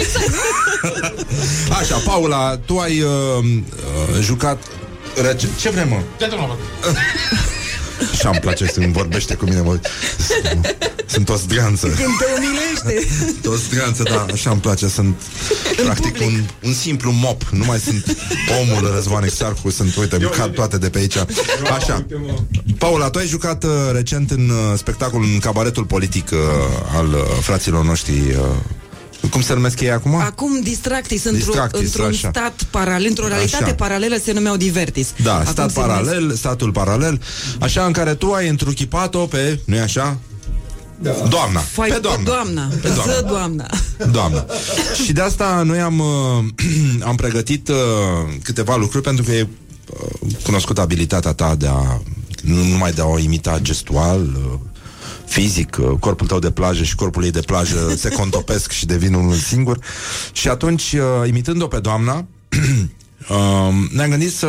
Așa, 1.80 1.98
Paula, 1.98 2.58
tu 2.66 2.78
ai 2.80 3.02
uh, 3.02 3.10
uh, 3.44 4.22
jucat 4.22 4.64
rece- 5.22 5.50
Ce 5.60 5.70
vrem, 5.70 5.88
mă? 5.90 6.00
Și 8.20 8.26
îmi 8.26 8.40
place 8.40 8.66
să-mi 8.66 8.92
vorbește 8.92 9.34
cu 9.34 9.46
mine, 9.46 9.62
mă. 9.62 9.80
Sunt 11.06 11.30
o 11.30 11.36
zdreanță. 11.36 11.88
Când 11.88 12.18
te 12.18 12.26
umilește. 12.38 13.08
O 13.46 13.56
zdreanță, 13.56 14.04
da, 14.04 14.26
așa 14.34 14.50
îmi 14.50 14.60
place. 14.60 14.88
Sunt 14.88 15.22
practic 15.84 16.22
un, 16.22 16.44
un 16.64 16.74
simplu 16.74 17.12
mop. 17.12 17.44
Nu 17.52 17.66
mai 17.66 17.80
sunt 17.80 18.18
omul 18.62 18.92
Răzvan 18.94 19.24
Exarcu. 19.24 19.70
Sunt, 19.70 19.96
uite, 19.96 20.16
îmi 20.16 20.30
cad 20.30 20.54
toate 20.54 20.78
de 20.78 20.90
pe 20.90 20.98
aici. 20.98 21.18
Așa. 21.76 22.06
Paula, 22.78 23.10
tu 23.10 23.18
ai 23.18 23.28
jucat 23.28 23.64
uh, 23.64 23.72
recent 23.92 24.32
în 24.32 24.50
uh, 24.50 24.78
spectacolul, 24.78 25.26
în 25.34 25.40
cabaretul 25.40 25.86
politic 25.86 26.30
uh, 26.32 26.40
al 26.96 27.08
uh, 27.08 27.20
fraților 27.42 27.84
noștri 27.84 28.14
uh, 28.14 28.38
cum 29.30 29.42
se 29.42 29.54
numesc 29.54 29.80
ei 29.80 29.92
acum? 29.92 30.16
Acum 30.16 30.62
distractis 30.62 31.24
într-un, 31.24 31.46
Distractis, 31.46 31.82
într-un 31.82 32.06
așa. 32.06 32.30
stat 32.30 32.64
paralel, 32.70 33.06
într-o 33.10 33.28
realitate 33.28 33.64
Așa. 33.64 33.74
paralelă 33.74 34.16
se 34.24 34.32
numeau 34.32 34.56
Divertis. 34.56 35.14
Da, 35.24 35.34
Acum 35.34 35.52
stat 35.52 35.72
se 35.72 35.80
numesc- 35.80 35.96
paralel, 36.04 36.34
statul 36.36 36.72
paralel, 36.72 37.22
așa 37.60 37.86
în 37.86 37.92
care 37.92 38.14
tu 38.14 38.32
ai 38.32 38.48
întruchipat-o 38.48 39.26
pe, 39.26 39.60
nu-i 39.66 39.80
așa? 39.80 40.18
Da. 41.00 41.12
Doamna, 41.30 41.60
Fai, 41.60 41.90
pe 41.90 41.98
doamna. 42.00 42.24
doamna. 42.24 42.68
Pe 42.82 42.88
doamna. 42.88 43.14
Ză 43.14 43.26
doamna. 43.28 43.66
Doamna. 44.12 44.46
Și 45.04 45.14
de 45.14 45.22
asta 45.22 45.62
noi 45.66 45.80
am, 45.80 46.00
uh, 46.00 46.44
am 47.10 47.16
pregătit 47.16 47.68
uh, 47.68 47.76
câteva 48.44 48.76
lucruri 48.76 49.04
pentru 49.04 49.24
că 49.24 49.32
e 49.32 49.48
cunoscut 50.44 50.80
abilitatea 50.80 51.34
ta 51.34 51.56
de 51.56 51.68
a 51.68 52.02
nu 52.42 52.64
numai 52.64 52.92
de 52.92 53.02
a 53.02 53.06
o 53.06 53.20
imita 53.20 53.60
gestual, 53.62 54.20
uh, 54.22 54.60
fizic, 55.26 55.78
uh, 55.80 56.00
corpul 56.00 56.28
tău 56.28 56.40
de 56.40 56.52
plajă 56.52 56.84
și 56.84 56.96
corpul 56.96 57.24
ei 57.24 57.32
de 57.32 57.40
plajă 57.40 57.78
se 57.96 58.10
contopesc 58.10 58.72
și 58.72 58.86
devin 58.86 59.14
unul 59.14 59.36
singur. 59.36 59.80
Și 60.32 60.48
atunci, 60.48 60.94
uh, 60.94 61.28
imitând-o 61.28 61.68
pe 61.68 61.80
doamna, 61.80 62.26
Uh, 63.30 63.74
ne-am 63.92 64.10
gândit 64.10 64.34
să 64.34 64.48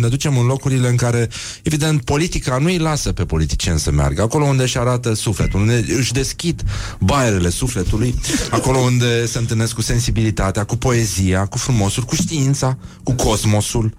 ne 0.00 0.08
ducem 0.08 0.38
în 0.38 0.46
locurile 0.46 0.88
în 0.88 0.96
care, 0.96 1.28
evident, 1.62 2.04
politica 2.04 2.58
nu 2.58 2.66
îi 2.66 2.78
lasă 2.78 3.12
pe 3.12 3.24
politicieni 3.24 3.78
să 3.78 3.90
meargă. 3.90 4.22
Acolo 4.22 4.44
unde 4.44 4.62
își 4.62 4.78
arată 4.78 5.14
sufletul, 5.14 5.60
unde 5.60 5.84
își 5.98 6.12
deschid 6.12 6.62
baierele 6.98 7.48
sufletului, 7.48 8.14
acolo 8.50 8.78
unde 8.78 9.26
se 9.26 9.38
întâlnesc 9.38 9.74
cu 9.74 9.82
sensibilitatea, 9.82 10.64
cu 10.64 10.76
poezia, 10.76 11.46
cu 11.46 11.58
frumosul, 11.58 12.02
cu 12.02 12.14
știința, 12.14 12.78
cu 13.02 13.12
cosmosul. 13.12 13.96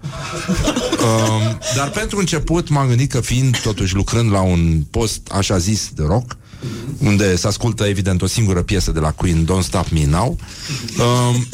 Uh, 0.92 1.56
dar 1.76 1.90
pentru 1.90 2.18
început 2.18 2.68
m-am 2.68 2.88
gândit 2.88 3.10
că 3.10 3.20
fiind 3.20 3.60
totuși 3.60 3.94
lucrând 3.94 4.30
la 4.30 4.40
un 4.40 4.82
post 4.90 5.20
așa 5.32 5.58
zis 5.58 5.90
de 5.94 6.02
rock, 6.06 6.36
unde 6.98 7.36
se 7.36 7.46
ascultă 7.46 7.84
evident 7.84 8.22
o 8.22 8.26
singură 8.26 8.62
piesă 8.62 8.92
de 8.92 8.98
la 8.98 9.12
Queen, 9.12 9.44
Don't 9.44 9.64
Stop 9.64 9.88
Me 9.88 10.06
Now. 10.06 10.38
Um, 10.98 11.46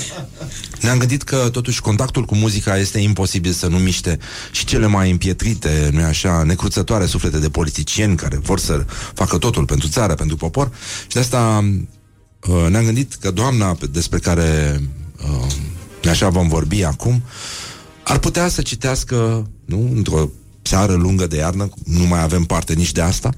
ne-am 0.82 0.98
gândit 0.98 1.22
că 1.22 1.48
totuși 1.52 1.80
contactul 1.80 2.24
cu 2.24 2.34
muzica 2.34 2.76
este 2.76 2.98
imposibil 2.98 3.52
să 3.52 3.66
nu 3.66 3.78
miște 3.78 4.18
și 4.52 4.64
cele 4.64 4.86
mai 4.86 5.10
împietrite, 5.10 5.90
nu 5.92 6.04
așa, 6.04 6.42
necruțătoare 6.42 7.06
suflete 7.06 7.38
de 7.38 7.48
politicieni 7.48 8.16
care 8.16 8.36
vor 8.36 8.58
să 8.58 8.84
facă 9.14 9.38
totul 9.38 9.64
pentru 9.64 9.88
țară, 9.88 10.14
pentru 10.14 10.36
popor. 10.36 10.70
Și 11.02 11.14
de 11.14 11.20
asta 11.20 11.64
uh, 12.48 12.66
ne-am 12.68 12.84
gândit 12.84 13.14
că 13.14 13.30
doamna 13.30 13.74
pe- 13.74 13.86
despre 13.86 14.18
care 14.18 14.80
uh, 15.24 16.10
așa 16.10 16.28
vom 16.28 16.48
vorbi 16.48 16.82
acum 16.82 17.22
ar 18.04 18.18
putea 18.18 18.48
să 18.48 18.62
citească, 18.62 19.46
nu, 19.64 19.90
într-o 19.94 20.30
seară 20.62 20.92
lungă 20.92 21.26
de 21.26 21.36
iarnă, 21.36 21.68
nu 21.84 22.04
mai 22.04 22.22
avem 22.22 22.44
parte 22.44 22.74
nici 22.74 22.92
de 22.92 23.00
asta, 23.00 23.30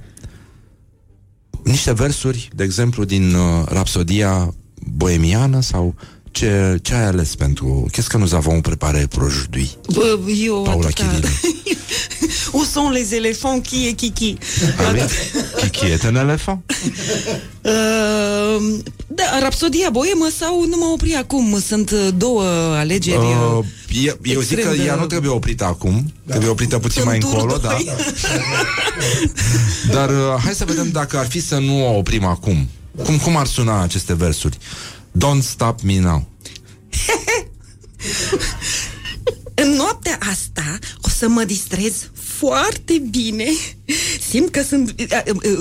niște 1.66 1.92
versuri, 1.92 2.48
de 2.54 2.64
exemplu, 2.64 3.04
din 3.04 3.34
uh, 3.34 3.64
Rapsodia 3.68 4.54
boemiană 4.74 5.60
sau 5.60 5.94
ce, 6.36 6.78
ce 6.82 6.94
ai 6.94 7.04
ales 7.04 7.34
pentru... 7.34 7.86
Qu'est-ce 7.92 8.08
que 8.08 8.18
nous 8.18 8.34
avons 8.34 8.60
préparé 8.60 9.06
pour 9.06 9.22
aujourd'hui? 9.22 9.76
Bă, 9.92 10.18
eu 10.46 10.62
Paula 10.62 10.86
atâta... 10.86 11.02
Chirinu. 11.04 11.28
Où 12.56 12.64
sont 12.74 12.90
les 12.98 13.08
éléphants? 13.14 13.60
Qui 13.68 13.86
est 13.88 13.96
Kiki? 13.96 14.36
Ah 14.78 14.92
oui? 14.92 15.00
Qui, 15.58 15.70
qui 15.70 15.86
est 15.92 16.04
un 16.04 16.14
éléphant? 16.24 16.58
Uh, 17.66 18.78
da, 19.06 19.24
Rapsodia 19.40 19.88
Boemă 19.90 20.28
sau 20.38 20.64
nu 20.68 20.76
mă 20.76 20.84
opri 20.92 21.14
acum? 21.14 21.60
Sunt 21.66 21.90
uh, 21.90 22.08
două 22.16 22.42
alegeri. 22.76 23.16
Uh, 23.16 23.58
Uh, 23.58 23.64
eu, 24.04 24.18
eu 24.22 24.40
zic 24.40 24.50
extrem 24.56 24.70
că 24.70 24.76
de- 24.76 24.84
ea 24.84 24.94
nu 24.94 25.06
trebuie 25.06 25.30
oprită 25.30 25.64
acum, 25.64 26.12
da. 26.22 26.30
trebuie 26.30 26.50
oprită 26.50 26.78
puțin 26.78 27.02
mai 27.04 27.14
În 27.14 27.20
tur 27.20 27.30
încolo, 27.32 27.56
da. 27.56 27.68
doi. 27.68 27.90
Dar 29.96 30.08
uh, 30.10 30.16
hai 30.44 30.54
să 30.54 30.64
vedem 30.64 30.88
dacă 30.90 31.18
ar 31.18 31.26
fi 31.26 31.40
să 31.40 31.58
nu 31.58 31.86
o 31.94 31.96
oprim 31.98 32.24
acum. 32.24 32.68
Cum, 33.04 33.16
cum 33.18 33.36
ar 33.36 33.46
suna 33.46 33.82
aceste 33.82 34.14
versuri? 34.14 34.58
Don't 35.18 35.42
stop 35.42 35.80
me 35.80 35.98
now. 36.00 36.26
În 39.54 39.70
noaptea 39.70 40.18
asta 40.30 40.78
o 41.00 41.08
să 41.08 41.28
mă 41.28 41.44
distrez 41.44 41.92
foarte 42.38 43.02
bine. 43.10 43.44
Simt 44.28 44.50
că 44.50 44.62
sunt... 44.62 44.94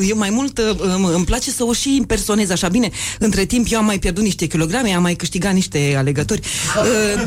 Eu 0.07 0.17
mai 0.17 0.29
mult 0.29 0.57
îmi 0.57 1.09
îmi 1.13 1.25
place 1.25 1.51
să 1.51 1.63
o 1.63 1.73
și 1.73 1.95
impersonez 1.95 2.49
așa 2.49 2.67
bine. 2.67 2.89
Între 3.19 3.45
timp 3.45 3.67
eu 3.69 3.77
am 3.79 3.85
mai 3.85 3.99
pierdut 3.99 4.23
niște 4.23 4.45
kilograme, 4.45 4.93
am 4.93 5.01
mai 5.01 5.15
câștigat 5.15 5.53
niște 5.53 5.93
alegători. 5.97 6.41
Uh, 6.77 7.23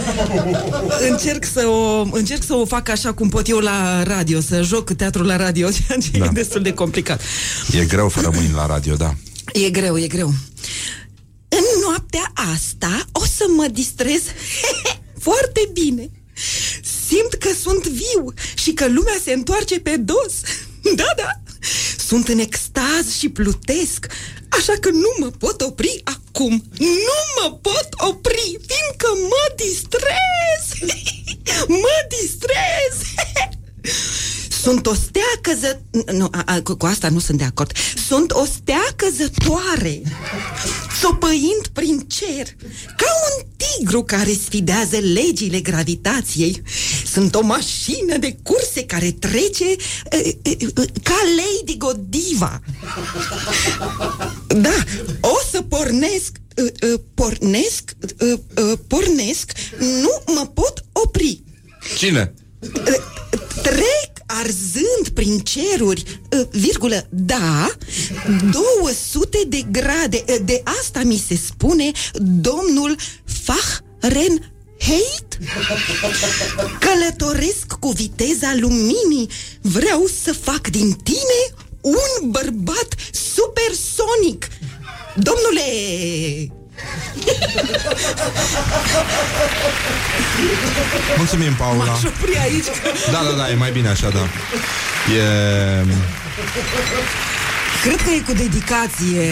Încerc 1.10 1.44
să 1.44 1.66
o, 1.66 2.06
încerc 2.12 2.42
să 2.44 2.54
o 2.54 2.64
fac 2.64 2.88
așa 2.88 3.12
cum 3.12 3.28
pot 3.28 3.48
eu 3.48 3.58
la 3.58 4.02
radio, 4.02 4.40
să 4.40 4.62
joc 4.62 4.92
teatru 4.92 5.22
la 5.22 5.36
radio, 5.36 5.68
ceea 5.86 5.98
ce 5.98 6.18
Da. 6.18 6.24
e 6.24 6.28
destul 6.32 6.62
de 6.62 6.72
complicat. 6.72 7.20
E 7.72 7.84
greu 7.84 8.08
fără 8.08 8.30
mâini 8.34 8.52
la 8.54 8.66
radio, 8.66 8.94
da. 8.94 9.14
E 9.52 9.70
greu, 9.70 9.96
e 9.98 10.06
greu. 10.06 10.34
În 11.78 11.84
noaptea 11.84 12.32
asta 12.54 13.04
o 13.12 13.24
să 13.24 13.44
mă 13.48 13.66
distrez 13.66 14.22
foarte 15.26 15.70
bine. 15.72 16.10
Simt 17.06 17.34
că 17.34 17.48
sunt 17.62 17.86
viu 17.86 18.32
și 18.54 18.72
că 18.72 18.88
lumea 18.88 19.18
se 19.24 19.32
întoarce 19.32 19.80
pe 19.80 19.96
dos. 19.96 20.32
Da, 20.94 21.12
da. 21.16 21.30
Sunt 22.06 22.28
în 22.28 22.38
extaz 22.38 23.16
și 23.18 23.28
plutesc, 23.28 24.06
așa 24.48 24.72
că 24.80 24.90
nu 24.90 25.14
mă 25.18 25.26
pot 25.26 25.60
opri 25.60 26.00
acum. 26.04 26.64
Nu 26.78 27.18
mă 27.40 27.58
pot 27.62 27.88
opri, 27.96 28.58
fiindcă 28.66 29.08
mă 29.28 29.54
distrez. 29.56 30.92
mă 31.82 32.06
distrez. 32.08 32.94
Sunt 34.62 34.86
o 34.86 34.94
stea 34.94 35.38
căză... 35.40 35.82
Nu, 36.12 36.28
a, 36.30 36.42
a, 36.46 36.60
cu, 36.62 36.74
cu 36.74 36.86
asta 36.86 37.08
nu 37.08 37.18
sunt 37.18 37.38
de 37.38 37.44
acord. 37.44 37.72
Sunt 38.06 38.32
o 38.32 38.44
stea 38.44 38.94
căzătoare, 38.96 40.02
țopăind 41.00 41.66
prin 41.72 41.98
cer, 41.98 42.46
ca 42.96 43.06
un 43.28 43.46
tigru 43.56 44.02
care 44.02 44.32
sfidează 44.44 44.96
legile 44.96 45.60
gravitației. 45.60 46.62
Sunt 47.12 47.34
o 47.34 47.40
mașină 47.40 48.16
de 48.16 48.36
curse 48.42 48.84
care 48.84 49.10
trece 49.10 49.64
e, 50.10 50.38
e, 50.42 50.50
e, 50.50 50.72
ca 51.02 51.18
Lady 51.36 51.76
Godiva. 51.76 52.60
Da, 54.46 54.84
o 55.20 55.38
să 55.50 55.62
pornesc 55.62 56.36
e, 56.58 56.86
e, 56.86 57.00
pornesc, 57.14 57.96
e, 58.18 58.26
e, 58.26 58.76
pornesc, 58.86 59.52
nu 59.78 60.32
mă 60.34 60.50
pot 60.54 60.84
opri. 60.92 61.42
Cine? 61.96 62.34
Trec 63.62 64.17
arzând 64.28 65.08
prin 65.14 65.38
ceruri, 65.38 66.20
uh, 66.38 66.46
virgulă, 66.50 67.06
da, 67.10 67.70
200 68.82 69.38
de 69.48 69.62
grade. 69.70 70.24
Uh, 70.28 70.36
De 70.44 70.62
asta 70.80 71.00
mi 71.04 71.24
se 71.28 71.36
spune 71.36 71.90
domnul 72.40 72.96
Fahrenheit. 73.24 75.38
Călătoresc 76.78 77.66
cu 77.80 77.90
viteza 77.90 78.54
luminii. 78.58 79.28
Vreau 79.60 80.06
să 80.22 80.32
fac 80.32 80.68
din 80.68 80.92
tine 80.92 81.64
un 81.80 82.30
bărbat 82.30 82.94
supersonic. 83.12 84.48
Domnule... 85.16 85.62
Mulțumim, 91.16 91.54
Paula. 91.58 91.84
M-aș 91.84 92.02
opri 92.04 92.38
aici. 92.38 92.64
că- 92.64 93.10
Da, 93.12 93.20
da, 93.30 93.36
da, 93.36 93.50
e 93.50 93.54
mai 93.54 93.70
bine 93.72 93.88
așa, 93.88 94.08
da. 94.08 94.18
E... 95.14 95.84
Cred 97.82 97.96
că 98.02 98.10
e 98.10 98.20
cu 98.26 98.32
dedicație. 98.32 99.26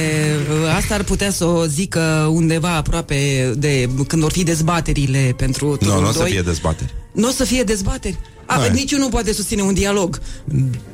Asta 0.77 0.95
ar 0.95 1.03
putea 1.03 1.31
să 1.31 1.45
o 1.45 1.65
zică 1.67 2.29
undeva 2.33 2.75
aproape 2.75 3.53
de 3.57 3.89
când 4.09 4.23
vor 4.23 4.33
fi 4.33 4.43
dezbaterile 4.43 5.35
pentru 5.37 5.67
Nu, 5.69 5.77
turul 5.77 6.01
nu 6.01 6.09
o 6.09 6.13
să 6.13 6.19
2. 6.19 6.31
fie 6.31 6.41
dezbateri. 6.43 6.95
Nu 7.13 7.29
o 7.29 7.31
să 7.31 7.45
fie 7.45 7.63
dezbateri. 7.63 8.19
A, 8.47 8.55
Hai. 8.59 8.71
niciunul 8.71 9.05
nu 9.05 9.11
poate 9.11 9.33
susține 9.33 9.63
un 9.63 9.75
dialog. 9.75 10.21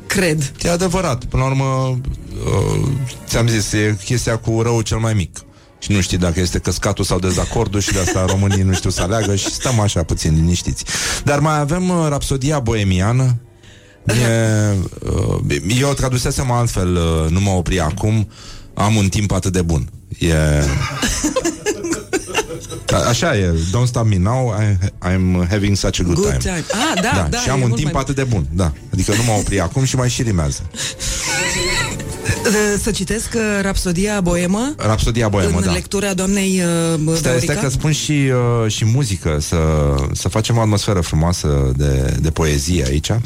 Cred. 0.07 0.53
E 0.62 0.70
adevărat. 0.70 1.24
Până 1.24 1.43
la 1.43 1.49
urmă, 1.49 1.99
uh, 2.47 2.89
ți-am 3.29 3.47
zis, 3.49 3.73
e 3.73 3.97
chestia 4.05 4.37
cu 4.39 4.62
răul 4.62 4.83
cel 4.83 4.99
mai 4.99 5.15
mic. 5.15 5.39
Și 5.82 5.92
nu 5.92 6.00
știi 6.00 6.18
dacă 6.18 6.40
este 6.40 6.59
căscatul 6.59 7.04
sau 7.04 7.18
dezacordul 7.18 7.80
și 7.80 7.92
de 7.92 7.98
asta 7.98 8.24
românii 8.28 8.62
nu 8.62 8.72
știu 8.74 8.90
să 8.90 9.02
aleagă 9.02 9.34
și 9.36 9.44
stăm 9.52 9.80
așa 9.80 10.02
puțin 10.02 10.34
liniștiți. 10.34 10.84
Dar 11.24 11.38
mai 11.38 11.59
avem 11.59 11.88
uh, 11.88 12.06
Rapsodia 12.09 12.59
Boemiană. 12.59 13.36
E, 14.06 14.12
uh, 15.48 15.56
eu 15.80 15.92
tradusesem 15.92 16.50
altfel, 16.50 16.94
uh, 16.96 17.30
nu 17.30 17.40
mă 17.40 17.50
opri 17.50 17.80
acum, 17.80 18.28
am 18.74 18.94
un 18.96 19.09
timp 19.09 19.32
atât 19.32 19.52
de 19.52 19.62
bun. 19.62 19.88
E... 20.18 20.34
A- 22.92 23.09
Așa 23.09 23.36
e, 23.36 23.52
don't 23.70 23.86
stop 23.86 24.06
me 24.06 24.18
now, 24.18 24.52
I, 24.60 24.76
I'm 25.10 25.48
having 25.50 25.76
such 25.76 26.00
a 26.00 26.02
good, 26.02 26.14
Good 26.16 26.26
time. 26.38 26.38
time. 26.38 26.64
Ah, 26.94 27.02
da, 27.02 27.26
da, 27.30 27.38
și 27.38 27.48
e 27.48 27.50
am 27.50 27.60
un 27.60 27.66
mult 27.68 27.80
timp 27.80 27.92
mai- 27.92 28.02
atât 28.02 28.14
de 28.14 28.24
bun, 28.24 28.46
da. 28.52 28.72
Adică 28.92 29.12
nu 29.16 29.22
mă 29.22 29.32
opri 29.38 29.60
acum 29.60 29.84
și 29.84 29.96
mai 29.96 30.09
și 30.09 30.22
rimează. 30.22 30.60
Să 32.82 32.90
citesc 32.90 33.35
uh, 33.35 33.40
Rapsodia 33.60 34.20
Boemă 34.20 34.74
Rapsodia 34.77 35.28
Boemă, 35.28 35.59
în 35.59 35.64
da. 35.64 35.73
lectura 35.73 36.14
doamnei 36.14 36.62
uh, 36.94 37.16
Stai, 37.16 37.31
Veorica? 37.31 37.52
stai 37.52 37.62
că 37.62 37.69
spun 37.69 37.93
și, 37.93 38.31
uh, 38.64 38.70
și 38.70 38.85
muzică 38.85 39.39
să, 39.40 39.56
să 40.12 40.28
facem 40.28 40.56
o 40.56 40.60
atmosferă 40.60 41.01
frumoasă 41.01 41.73
de, 41.77 42.16
de 42.20 42.31
poezie 42.31 42.85
aici 42.85 43.09
uh, 43.09 43.19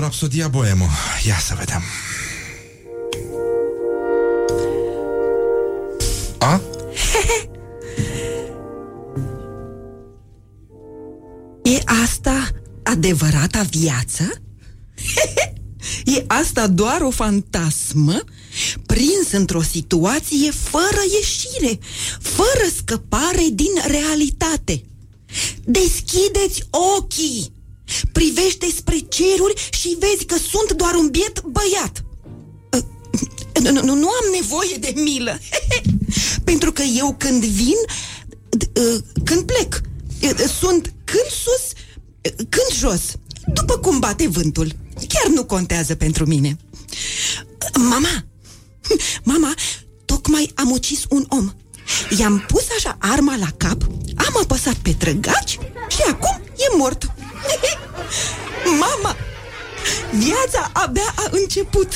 Rapsodia 0.00 0.48
Boemă 0.48 0.86
Ia 1.26 1.38
să 1.40 1.54
vedem 1.58 1.82
A? 6.38 6.60
E 11.62 11.82
asta 12.04 12.48
adevărata 12.82 13.62
viață? 13.70 14.32
e 16.04 16.24
asta 16.26 16.66
doar 16.66 17.00
o 17.00 17.10
fantasmă 17.10 18.20
prins 18.86 19.32
într-o 19.32 19.62
situație 19.62 20.50
fără 20.50 21.02
ieșire, 21.20 21.78
fără 22.20 22.66
scăpare 22.76 23.46
din 23.52 23.72
realitate. 23.86 24.82
Deschideți 25.64 26.62
ochii! 26.96 27.52
Privește 28.12 28.66
spre 28.76 28.96
ceruri 29.08 29.68
și 29.70 29.96
vezi 29.98 30.24
că 30.24 30.36
sunt 30.50 30.72
doar 30.72 30.94
un 30.94 31.08
biet 31.08 31.42
băiat. 31.42 32.04
Uh, 32.72 32.82
Nu, 33.62 33.70
nu, 33.70 33.82
nu, 33.82 33.94
nu 33.94 34.08
am 34.08 34.26
nevoie 34.40 34.76
de 34.80 34.92
milă. 34.96 35.38
Pentru 36.44 36.72
că 36.72 36.82
eu 36.82 37.14
când 37.18 37.44
vin, 37.44 37.76
d- 38.56 38.82
uh, 38.82 38.98
când 39.24 39.42
plec, 39.42 39.80
uh, 40.22 40.44
sunt 40.60 40.94
când 41.04 41.28
sus, 41.44 41.72
uh, 41.72 42.46
când 42.48 42.78
jos, 42.78 43.02
după 43.54 43.78
cum 43.78 43.98
bate 43.98 44.28
vântul. 44.28 44.72
Chiar 45.08 45.26
nu 45.32 45.44
contează 45.44 45.94
pentru 45.94 46.26
mine. 46.26 46.56
Mama, 47.74 48.24
mama, 49.22 49.54
tocmai 50.04 50.52
am 50.54 50.70
ucis 50.70 51.04
un 51.08 51.24
om. 51.28 51.52
I-am 52.18 52.44
pus 52.46 52.64
așa 52.76 52.96
arma 53.00 53.36
la 53.36 53.48
cap, 53.56 53.82
am 54.16 54.38
apăsat 54.42 54.74
pe 54.74 54.92
trăgaci 54.92 55.58
și 55.88 56.02
acum 56.10 56.40
e 56.56 56.76
mort. 56.76 57.04
Mama, 58.80 59.16
viața 60.12 60.70
abia 60.72 61.14
a 61.16 61.28
început. 61.30 61.92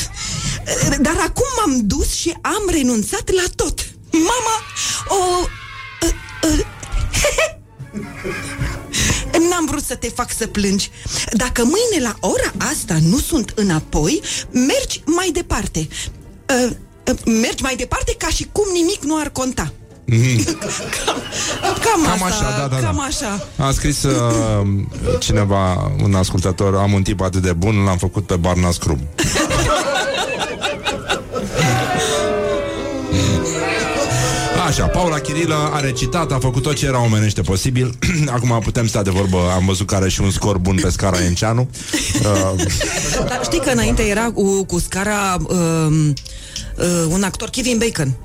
Dar 1.00 1.16
acum 1.18 1.46
m-am 1.56 1.86
dus 1.86 2.12
și 2.12 2.36
am 2.40 2.68
renunțat 2.70 3.30
la 3.30 3.44
tot. 3.56 3.90
Mama, 4.10 4.56
o... 5.08 5.46
N-am 9.50 9.66
vrut 9.66 9.82
să 9.82 9.94
te 9.94 10.08
fac 10.08 10.32
să 10.36 10.46
plângi. 10.46 10.90
Dacă 11.32 11.62
mâine 11.62 12.08
la 12.08 12.28
ora 12.28 12.70
asta 12.70 12.96
nu 13.02 13.18
sunt 13.18 13.52
înapoi, 13.54 14.20
mergi 14.50 15.02
mai 15.04 15.30
departe. 15.32 15.88
Uh, 16.48 16.70
uh, 17.10 17.18
mergi 17.24 17.62
mai 17.62 17.76
departe 17.76 18.14
ca 18.18 18.28
și 18.28 18.48
cum 18.52 18.64
nimic 18.72 19.02
nu 19.02 19.18
ar 19.20 19.30
conta. 19.30 19.72
Cam, 20.10 21.22
cam, 21.62 22.02
Cam 22.02 22.22
asta, 22.22 22.26
așa, 22.26 22.58
da, 22.58 22.66
da, 22.66 22.80
da. 22.80 22.86
cam 22.86 23.00
așa. 23.00 23.46
A 23.56 23.70
scris 23.70 24.02
uh, 24.02 24.66
cineva, 25.18 25.92
un 26.02 26.14
ascultător, 26.14 26.74
am 26.76 26.92
un 26.92 27.02
tip 27.02 27.20
atât 27.20 27.42
de 27.42 27.52
bun, 27.52 27.84
l-am 27.84 27.96
făcut 27.96 28.26
pe 28.26 28.36
Barna 28.36 28.70
Scrum. 28.70 28.98
Așa, 34.70 34.86
Paula 34.86 35.18
Chirilă 35.18 35.70
a 35.72 35.80
recitat, 35.80 36.32
a 36.32 36.38
făcut 36.38 36.62
tot 36.62 36.74
ce 36.74 36.86
era 36.86 37.02
omenește 37.02 37.40
posibil. 37.40 37.98
Acum 38.34 38.60
putem 38.64 38.86
sta 38.86 39.02
de 39.02 39.10
vorbă, 39.10 39.38
am 39.54 39.66
văzut 39.66 39.86
că 39.86 39.94
are 39.94 40.08
și 40.08 40.20
un 40.20 40.30
scor 40.30 40.58
bun 40.58 40.78
pe 40.82 40.90
scara 40.90 41.24
Enceanu. 41.24 41.68
Uh, 42.20 42.64
Dar 43.28 43.40
știi 43.44 43.60
că 43.60 43.70
înainte 43.70 44.02
era 44.02 44.30
cu, 44.30 44.64
cu 44.64 44.78
scara 44.78 45.36
uh, 45.48 46.10
uh, 46.76 47.06
un 47.08 47.22
actor, 47.22 47.48
Kevin 47.48 47.78
Bacon 47.78 48.16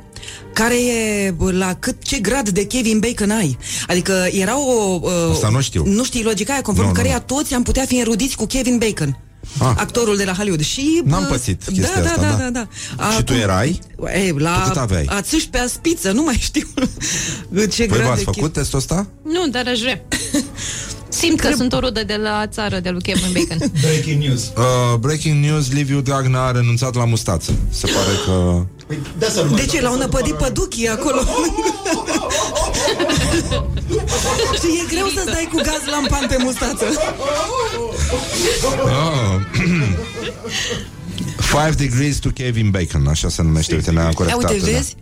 care 0.53 0.76
e 0.76 1.31
bă, 1.31 1.51
la 1.51 1.73
cât 1.73 2.03
ce 2.03 2.19
grad 2.19 2.49
de 2.49 2.65
Kevin 2.65 2.99
Bacon 2.99 3.31
ai. 3.31 3.57
Adică 3.88 4.27
era 4.31 4.59
o... 4.59 4.99
Uh, 5.01 5.11
Asta 5.31 5.49
nu 5.49 5.61
știu. 5.61 5.84
Nu 5.85 6.03
știi 6.03 6.23
logica 6.23 6.53
aia, 6.53 6.61
conform 6.61 6.88
Nu, 6.88 6.93
nu, 6.93 6.99
căreia 6.99 7.23
nu. 7.27 7.35
toți 7.35 7.53
am 7.53 7.63
putea 7.63 7.85
fi 7.85 7.97
înrudiți 7.97 8.35
cu 8.35 8.45
Kevin 8.45 8.77
Bacon. 8.77 9.19
Ah. 9.59 9.73
Actorul 9.77 10.17
de 10.17 10.23
la 10.23 10.34
Hollywood. 10.34 10.63
Și, 10.63 11.01
N-am 11.05 11.22
bă, 11.22 11.27
pățit 11.27 11.63
da, 11.65 11.72
chestia 11.72 12.01
da, 12.01 12.09
asta, 12.09 12.22
da, 12.22 12.27
da. 12.30 12.49
da, 12.49 12.67
da. 12.97 13.11
Și 13.11 13.23
tu 13.23 13.34
erai? 13.34 13.80
Ei, 14.13 14.35
la 14.38 14.61
Tu 14.61 14.67
cât 14.67 14.77
aveai? 14.77 15.05
ațâși 15.09 15.49
pe 15.49 15.57
aspiță, 15.57 16.11
nu 16.11 16.23
mai 16.23 16.35
știu 16.39 16.67
ce 17.69 17.85
Voi 17.85 17.97
grad 17.97 18.07
v-ați 18.07 18.26
de 18.26 18.31
făcut 18.34 18.53
testul 18.53 18.77
ăsta? 18.80 19.07
Nu, 19.23 19.47
dar 19.47 19.67
aș 19.67 19.80
vrea. 19.80 20.01
Simt 21.26 21.39
că 21.39 21.52
sunt 21.56 21.73
o 21.73 21.80
rudă 21.80 22.03
de 22.03 22.15
la 22.15 22.47
țară 22.47 22.80
de 22.80 22.89
lui 22.89 23.02
Kevin 23.02 23.31
Bacon. 23.34 23.72
Breaking 23.81 24.23
news. 24.23 24.52
Uh, 24.57 24.97
breaking 24.99 25.43
news, 25.45 25.72
Liviu 25.72 26.02
Dragnea 26.02 26.41
a 26.41 26.52
renunțat 26.52 26.95
la 26.95 27.06
mustață. 27.06 27.53
Se 27.69 27.88
pare 27.88 28.15
că... 28.26 28.65
De 29.56 29.65
ce? 29.65 29.81
L-au 29.81 29.97
năpădit 29.97 30.34
păduchii 30.34 30.88
acolo. 30.88 31.22
și 34.61 34.68
e 34.81 34.85
greu 34.89 35.07
să 35.07 35.23
dai 35.26 35.49
cu 35.52 35.56
gaz 35.56 35.81
lampan 35.91 36.26
pe 36.27 36.38
mustață. 36.39 36.85
Oh. 38.84 39.39
Five 41.56 41.76
degrees 41.77 42.18
to 42.18 42.30
Kevin 42.30 42.69
Bacon, 42.69 43.07
așa 43.07 43.30
se 43.30 43.41
numește, 43.41 43.76
uite, 43.76 43.91
ne-a 43.91 44.03
Ia 44.03 44.10
corectat. 44.10 44.52
uite, 44.52 44.65
da. 44.65 44.72
vezi? 44.72 44.95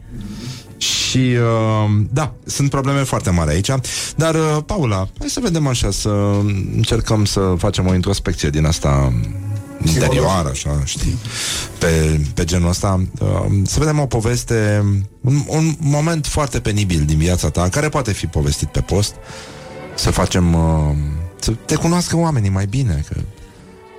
Și, 1.14 1.20
uh, 1.20 2.06
da, 2.12 2.34
sunt 2.46 2.70
probleme 2.70 3.04
foarte 3.04 3.30
mari 3.30 3.52
aici. 3.52 3.70
Dar, 4.16 4.36
uh, 4.36 4.58
Paula, 4.66 5.08
hai 5.20 5.30
să 5.30 5.40
vedem 5.40 5.68
așa 5.68 5.92
Să 5.92 6.10
încercăm 6.76 7.26
să 7.26 7.54
facem 7.58 7.88
o 7.88 7.94
introspecție 7.94 8.50
Din 8.50 8.66
asta 8.66 9.14
interioară, 9.86 10.50
așa, 10.50 10.82
știi 10.84 11.18
Pe, 11.78 12.22
pe 12.34 12.44
genul 12.44 12.70
ăsta. 12.70 13.04
Uh, 13.20 13.28
Să 13.66 13.80
vedem 13.80 14.00
o 14.00 14.06
poveste 14.06 14.84
un, 15.22 15.36
un 15.48 15.76
moment 15.80 16.26
foarte 16.26 16.60
penibil 16.60 17.04
din 17.06 17.18
viața 17.18 17.50
ta 17.50 17.70
Care 17.70 17.90
poate 17.90 18.12
fi 18.12 18.26
povestit 18.26 18.68
pe 18.68 18.82
post. 18.82 19.16
Să 19.96 20.12
facem 20.12 20.54
uh, 20.54 20.96
Să 21.40 21.52
te 21.66 21.76
cunoască 21.76 22.18
oamenii 22.18 22.50
mai 22.50 22.66
bine 22.66 23.04
că 23.10 23.16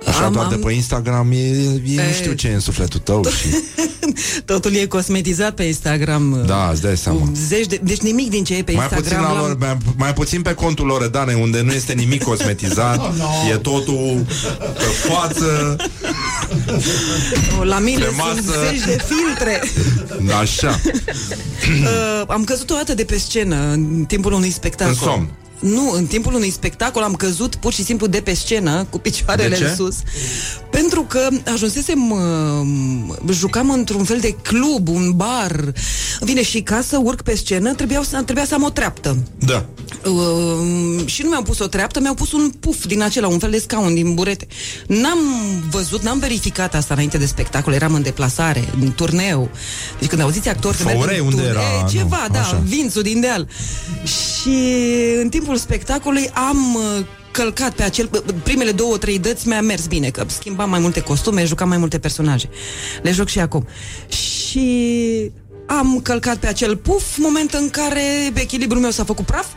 Așa 0.07 0.23
Am- 0.25 0.31
doar 0.33 0.47
de 0.47 0.53
am- 0.53 0.59
pe 0.61 0.71
Instagram 0.71 1.31
e, 1.31 1.35
e, 1.35 1.81
E- 1.85 2.05
Nu 2.07 2.13
știu 2.13 2.33
ce 2.33 2.47
e 2.47 2.53
în 2.53 2.59
sufletul 2.59 2.99
tău 2.99 3.25
și, 3.25 3.47
Totul 4.45 4.73
e 4.75 4.85
cosmetizat 4.85 5.53
pe 5.53 5.63
Instagram. 5.63 6.43
Da, 6.47 6.69
îți 6.71 6.81
dai 6.81 6.97
seama 6.97 7.19
Cu 7.19 7.31
Zeci 7.47 7.65
de, 7.65 7.79
deci 7.83 7.99
nimic 7.99 8.29
din 8.29 8.43
ce 8.43 8.55
e 8.55 8.63
pe 8.63 8.71
mai 8.71 8.85
puțin, 8.87 8.97
Instagram 9.03 9.31
la 9.33 9.39
l-am- 9.39 9.47
lor, 9.47 9.57
mai, 9.57 9.77
mai 9.97 10.13
puțin 10.13 10.41
pe 10.41 10.53
contul 10.53 10.85
Loredane 10.85 11.33
Unde 11.33 11.61
nu 11.61 11.71
este 11.71 11.93
nimic 11.93 12.23
cosmetizat 12.23 12.97
Oh, 13.05 13.11
no. 13.17 13.49
E 13.53 13.55
totul 13.57 14.25
pe 14.77 15.09
față 15.09 15.75
La 17.63 17.79
mine 17.79 17.97
Pe 17.97 18.05
sunt 18.05 18.17
masă. 18.17 18.59
zeci 18.69 18.85
de 18.85 18.97
filtre. 19.07 19.63
Așa 20.41 20.79
uh, 21.83 22.23
am 22.27 22.43
căzut 22.43 22.69
o 22.69 22.73
dată 22.73 22.93
de 22.93 23.03
pe 23.03 23.17
scenă 23.17 23.55
în 23.71 24.05
timpul 24.07 24.33
unui 24.33 24.49
spectacol. 24.51 24.93
În 24.93 24.99
somn. 24.99 25.29
Nu, 25.59 25.91
în 25.91 26.05
timpul 26.05 26.33
unui 26.33 26.49
spectacol 26.49 27.03
am 27.03 27.13
căzut 27.13 27.55
pur 27.55 27.73
și 27.73 27.83
simplu 27.83 28.07
de 28.07 28.21
pe 28.21 28.33
scenă 28.33 28.87
cu 28.89 28.97
picioarele 28.97 29.49
De 29.49 29.55
ce? 29.55 29.63
în 29.63 29.75
sus. 29.75 29.95
Pentru 30.71 31.01
că 31.01 31.27
ajunsesem 31.53 32.11
uh, 32.11 33.31
jucam 33.31 33.69
într-un 33.69 34.03
fel 34.03 34.19
de 34.19 34.35
club, 34.41 34.87
un 34.87 35.11
bar. 35.15 35.73
Bine, 36.23 36.43
și 36.43 36.61
ca 36.61 36.81
să 36.87 36.99
urc 37.03 37.21
pe 37.21 37.35
scenă 37.35 37.73
trebuia 37.73 38.01
să, 38.03 38.21
trebuia 38.21 38.45
să 38.45 38.53
am 38.53 38.63
o 38.63 38.69
treaptă. 38.69 39.17
Da 39.39 39.65
Uh, 40.05 41.05
și 41.05 41.21
nu 41.23 41.29
mi-au 41.29 41.41
pus 41.41 41.59
o 41.59 41.67
treaptă, 41.67 41.99
mi-au 41.99 42.13
pus 42.13 42.31
un 42.31 42.51
puf 42.59 42.85
din 42.85 43.01
acela, 43.01 43.27
un 43.27 43.39
fel 43.39 43.49
de 43.51 43.57
scaun 43.57 43.93
din 43.93 44.13
burete. 44.13 44.47
N-am 44.87 45.17
văzut, 45.69 46.01
n-am 46.01 46.19
verificat 46.19 46.75
asta 46.75 46.93
înainte 46.93 47.17
de 47.17 47.25
spectacol, 47.25 47.73
eram 47.73 47.93
în 47.93 48.01
deplasare, 48.01 48.63
în 48.81 48.91
turneu. 48.91 49.49
Deci 49.99 50.09
când 50.09 50.21
auziți 50.21 50.49
actori 50.49 50.77
că 50.77 50.83
merg 50.83 50.97
Faurei, 50.97 51.17
în 51.19 51.25
unde 51.25 51.35
turneu, 51.41 51.51
era? 51.51 51.85
e 51.87 51.89
ceva, 51.97 52.25
Nu, 52.27 52.33
da, 52.33 52.39
așa. 52.39 52.61
vințul 52.65 53.01
din 53.01 53.19
deal. 53.19 53.47
Și 54.03 54.57
în 55.21 55.29
timpul 55.45 55.63
spectacolului 55.63 56.29
am 56.33 56.75
uh, 56.75 57.05
călcat 57.31 57.73
pe 57.73 57.83
acel... 57.83 58.09
Primele 58.43 58.71
două, 58.71 58.97
trei 58.97 59.19
dăți 59.19 59.47
mi-a 59.47 59.61
mers 59.61 59.85
bine, 59.85 60.09
că 60.09 60.25
schimbam 60.27 60.69
mai 60.69 60.79
multe 60.79 60.99
costume, 61.01 61.45
jucam 61.45 61.67
mai 61.67 61.77
multe 61.77 61.99
personaje. 61.99 62.49
Le 63.01 63.11
joc 63.11 63.27
și 63.27 63.39
acum. 63.39 63.67
Și 64.07 65.31
am 65.65 65.99
călcat 66.03 66.37
pe 66.37 66.47
acel 66.47 66.77
puf, 66.77 67.17
moment 67.17 67.53
în 67.53 67.69
care 67.69 68.31
echilibrul 68.33 68.81
meu 68.81 68.89
s-a 68.89 69.03
făcut 69.03 69.25
praf 69.25 69.47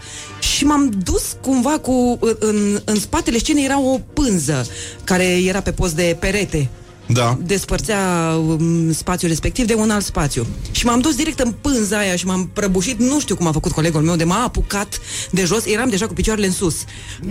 și 0.40 0.64
m-am 0.64 0.90
dus 1.02 1.36
cumva 1.40 1.78
cu... 1.78 2.18
În, 2.38 2.80
în 2.84 3.00
spatele 3.00 3.38
scenei 3.38 3.64
era 3.64 3.80
o 3.80 3.98
pânză 4.12 4.66
care 5.04 5.24
era 5.24 5.60
pe 5.60 5.72
post 5.72 5.94
de 5.94 6.16
perete 6.20 6.68
Da 7.08 7.38
despărțea 7.40 8.34
um, 8.46 8.92
spațiul 8.92 9.30
respectiv 9.30 9.66
de 9.66 9.74
un 9.74 9.90
alt 9.90 10.04
spațiu. 10.04 10.46
Și 10.70 10.86
m-am 10.86 11.00
dus 11.00 11.14
direct 11.14 11.38
în 11.38 11.52
pânza 11.60 11.98
aia 11.98 12.16
și 12.16 12.26
m-am 12.26 12.50
prăbușit, 12.52 12.98
nu 12.98 13.20
știu 13.20 13.36
cum 13.36 13.46
a 13.46 13.52
făcut 13.52 13.72
colegul 13.72 14.02
meu, 14.02 14.16
de 14.16 14.24
m-a 14.24 14.42
apucat 14.42 15.00
de 15.30 15.44
jos, 15.44 15.64
eram 15.66 15.88
deja 15.88 16.06
cu 16.06 16.12
picioarele 16.12 16.46
în 16.46 16.52
sus, 16.52 16.76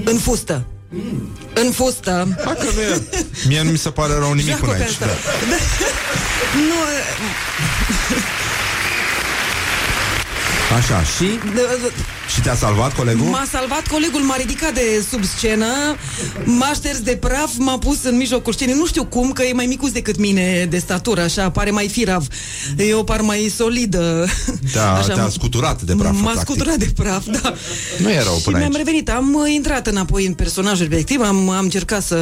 în 0.04 0.18
fustă. 0.18 0.66
În 1.54 1.72
fustă. 1.72 2.28
Dacă 2.46 2.68
nu 2.76 2.82
e. 2.82 3.02
Mie 3.48 3.64
nu 3.64 3.70
mi 3.70 3.78
se 3.78 3.90
pare 3.90 4.14
rău 4.14 4.34
nimic 4.34 4.56
până 4.56 4.72
Jacob, 4.72 4.82
aici 4.82 4.90
asta. 4.90 5.06
da. 5.50 5.50
Da. 5.50 5.56
Nu, 6.60 6.76
Așa, 10.78 11.04
și? 11.04 11.40
Și 12.34 12.42
te-a 12.42 12.56
salvat 12.56 12.94
colegul? 12.96 13.26
M-a 13.26 13.46
salvat 13.52 13.88
colegul, 13.88 14.22
m-a 14.22 14.36
ridicat 14.36 14.74
de 14.74 15.06
sub 15.10 15.24
scenă, 15.24 15.66
m-a 16.44 16.72
șters 16.76 17.00
de 17.00 17.18
praf, 17.20 17.50
m-a 17.58 17.78
pus 17.78 18.04
în 18.04 18.18
mijlocul 18.18 18.54
scenei. 18.54 18.76
Nu 18.76 18.86
știu 18.86 19.06
cum, 19.06 19.32
că 19.32 19.44
e 19.44 19.54
mai 19.54 19.66
micuț 19.66 19.92
decât 19.92 20.18
mine 20.18 20.68
de 20.70 20.78
statură, 20.78 21.22
așa, 21.22 21.50
pare 21.52 21.72
mai 21.72 21.88
firav. 21.88 22.28
Eu 22.78 23.04
par 23.04 23.22
mai 23.22 23.52
solidă. 23.56 24.26
Te-a, 24.72 24.92
Așa, 25.00 25.14
te-a 25.14 25.30
scuturat 25.30 25.82
de 25.82 25.96
praf 25.96 26.14
M-a 26.14 26.22
practic. 26.32 26.42
scuturat 26.42 26.76
de 26.76 26.92
praf, 26.96 27.26
da. 27.26 27.54
Nu 27.98 28.10
e 28.10 28.24
rău 28.24 28.36
Și 28.36 28.42
până 28.44 28.58
mi-am 28.58 28.70
aici 28.70 28.78
revenit, 28.86 29.10
am 29.10 29.34
uh, 29.34 29.54
intrat 29.54 29.88
înapoi 29.88 30.26
în 30.26 30.34
personajul 30.34 30.88
respectiv, 30.88 31.22
am, 31.22 31.50
am 31.50 31.64
încercat 31.64 32.04
să 32.04 32.18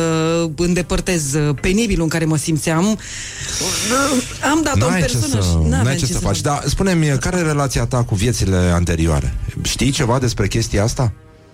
îndepărtez 0.56 1.34
uh, 1.34 1.56
penibilul 1.61 2.03
în 2.03 2.10
care 2.10 2.26
mă 2.26 2.38
simțeam. 2.38 2.86
Uh, 2.86 4.23
Am 4.52 4.61
dat 4.64 4.73
un 4.73 4.80
N-ai 4.80 5.02
ce 5.02 5.06
personaj. 5.18 5.44
să, 5.45 5.52
N-aveam 5.61 5.84
n-ai 5.84 5.95
ce 5.95 6.06
să 6.06 6.19
faci 6.19 6.36
fac. 6.41 6.44
Dar 6.44 6.64
spune-mi, 6.68 7.18
care 7.19 7.38
e 7.38 7.41
relația 7.41 7.86
ta 7.86 8.03
cu 8.03 8.15
viețile 8.15 8.56
anterioare? 8.73 9.36
Știi 9.61 9.91
ceva 9.96 10.20
despre 10.20 10.48
chestia 10.48 10.84
asta? 10.84 11.12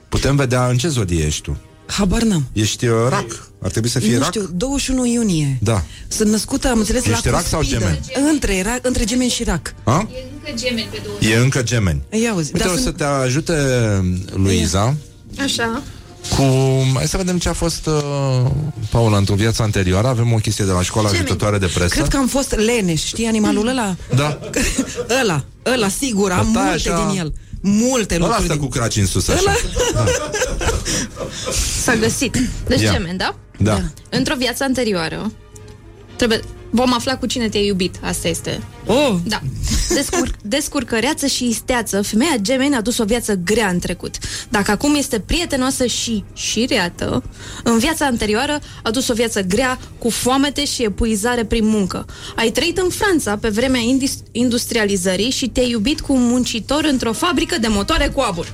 Putem 0.09 0.35
vedea 0.35 0.67
în 0.67 0.77
ce 0.77 0.87
zodie 0.87 1.25
ești 1.25 1.41
tu 1.41 1.57
Habar 1.85 2.21
n-am. 2.21 2.45
Ești 2.53 2.85
uh, 2.87 2.95
rac 3.09 3.49
Ar 3.61 3.71
trebui 3.71 3.89
să 3.89 3.99
fie 3.99 4.13
nu 4.13 4.19
rac? 4.19 4.27
știu, 4.27 4.49
21 4.53 5.05
iunie. 5.05 5.57
Da 5.61 5.83
Sunt 6.07 6.29
născută, 6.29 6.67
am 6.69 6.77
înțeles, 6.77 7.05
Ești 7.05 7.25
la 7.25 7.31
rac 7.31 7.45
sau 7.45 7.59
cuspidă. 7.59 7.79
gemeni? 7.79 7.99
Între, 8.31 8.61
ra, 8.61 8.77
între 8.81 9.03
gemeni 9.03 9.29
și 9.29 9.43
rac. 9.43 9.73
A? 9.83 9.97
Încă 9.97 10.09
gemeni 10.55 10.87
pe 10.91 11.01
două. 11.03 11.33
E 11.33 11.37
încă 11.37 11.63
gemeni 11.63 12.01
Ia 12.11 12.31
auzi, 12.31 12.51
Uite, 12.53 12.65
dar 12.65 12.73
o 12.73 12.77
să 12.77 12.81
sunt... 12.83 12.97
te 12.97 13.03
ajute 13.03 13.53
Luiza 14.33 14.95
Așa. 15.39 15.81
cu... 16.35 16.43
Hai 16.95 17.07
să 17.07 17.17
vedem 17.17 17.37
ce 17.37 17.49
a 17.49 17.53
fost 17.53 17.85
uh, 17.85 18.51
Paula 18.89 19.17
într-o 19.17 19.35
viață 19.35 19.61
anterioară. 19.61 20.07
Avem 20.07 20.33
o 20.33 20.37
chestie 20.37 20.65
de 20.65 20.71
la 20.71 20.81
școala 20.81 21.09
Ce 21.09 21.15
ajutătoare 21.15 21.57
de 21.57 21.65
presă. 21.73 21.93
Cred 21.95 22.07
că 22.07 22.17
am 22.17 22.27
fost 22.27 22.55
leneș, 22.55 23.03
știi 23.05 23.25
animalul 23.25 23.67
ăla? 23.67 23.95
Da. 24.15 24.39
ăla, 25.21 25.43
ăla, 25.65 25.87
sigur, 25.87 26.31
am 26.31 26.49
Da, 26.53 26.59
multe 26.61 26.89
așa- 26.89 27.07
din 27.09 27.19
el. 27.19 27.33
Multe 27.61 28.15
Ăla 28.15 28.25
lucruri 28.25 28.45
stă 28.45 28.53
din... 28.53 28.61
cu 28.61 28.67
craci 28.67 28.95
în 28.95 29.05
sus 29.05 29.27
așa. 29.27 29.53
S-a 31.81 31.95
găsit. 31.95 32.37
Deci 32.67 32.81
Ia. 32.81 32.91
gemen, 32.91 33.17
da? 33.17 33.35
Da. 33.57 33.81
Într-o 34.09 34.35
viață 34.37 34.63
anterioară 34.63 35.31
trebuie... 36.15 36.39
Vom 36.73 36.93
afla 36.93 37.17
cu 37.17 37.25
cine 37.25 37.49
te-ai 37.49 37.65
iubit. 37.65 37.95
Asta 38.01 38.27
este. 38.27 38.61
Oh! 38.85 39.15
Da. 39.23 39.41
Descur- 39.95 40.35
descurcăreață 40.41 41.25
și 41.25 41.47
isteață, 41.47 42.01
femeia 42.01 42.35
gemeni 42.41 42.75
a 42.75 42.81
dus 42.81 42.97
o 42.97 43.03
viață 43.03 43.33
grea 43.33 43.67
în 43.67 43.79
trecut. 43.79 44.15
Dacă 44.49 44.71
acum 44.71 44.95
este 44.95 45.19
prietenoasă 45.19 45.85
și 45.85 46.23
șireată, 46.33 47.23
în 47.63 47.77
viața 47.77 48.05
anterioară 48.05 48.59
a 48.83 48.89
dus 48.91 49.07
o 49.07 49.13
viață 49.13 49.41
grea 49.41 49.79
cu 49.97 50.09
foamete 50.09 50.65
și 50.65 50.83
epuizare 50.83 51.45
prin 51.45 51.67
muncă. 51.67 52.05
Ai 52.35 52.49
trăit 52.49 52.77
în 52.77 52.89
Franța 52.89 53.37
pe 53.37 53.49
vremea 53.49 53.79
indis- 53.81 54.17
industrializării 54.31 55.29
și 55.29 55.47
te-ai 55.47 55.69
iubit 55.69 56.01
cu 56.01 56.13
un 56.13 56.23
muncitor 56.27 56.83
într-o 56.83 57.13
fabrică 57.13 57.57
de 57.57 57.67
motoare 57.67 58.07
cu 58.07 58.19
abur. 58.21 58.53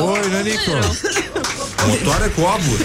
Oi, 0.00 0.20
Nenico! 0.32 0.72
Motoare 1.88 2.26
cu 2.36 2.40
abur. 2.40 2.80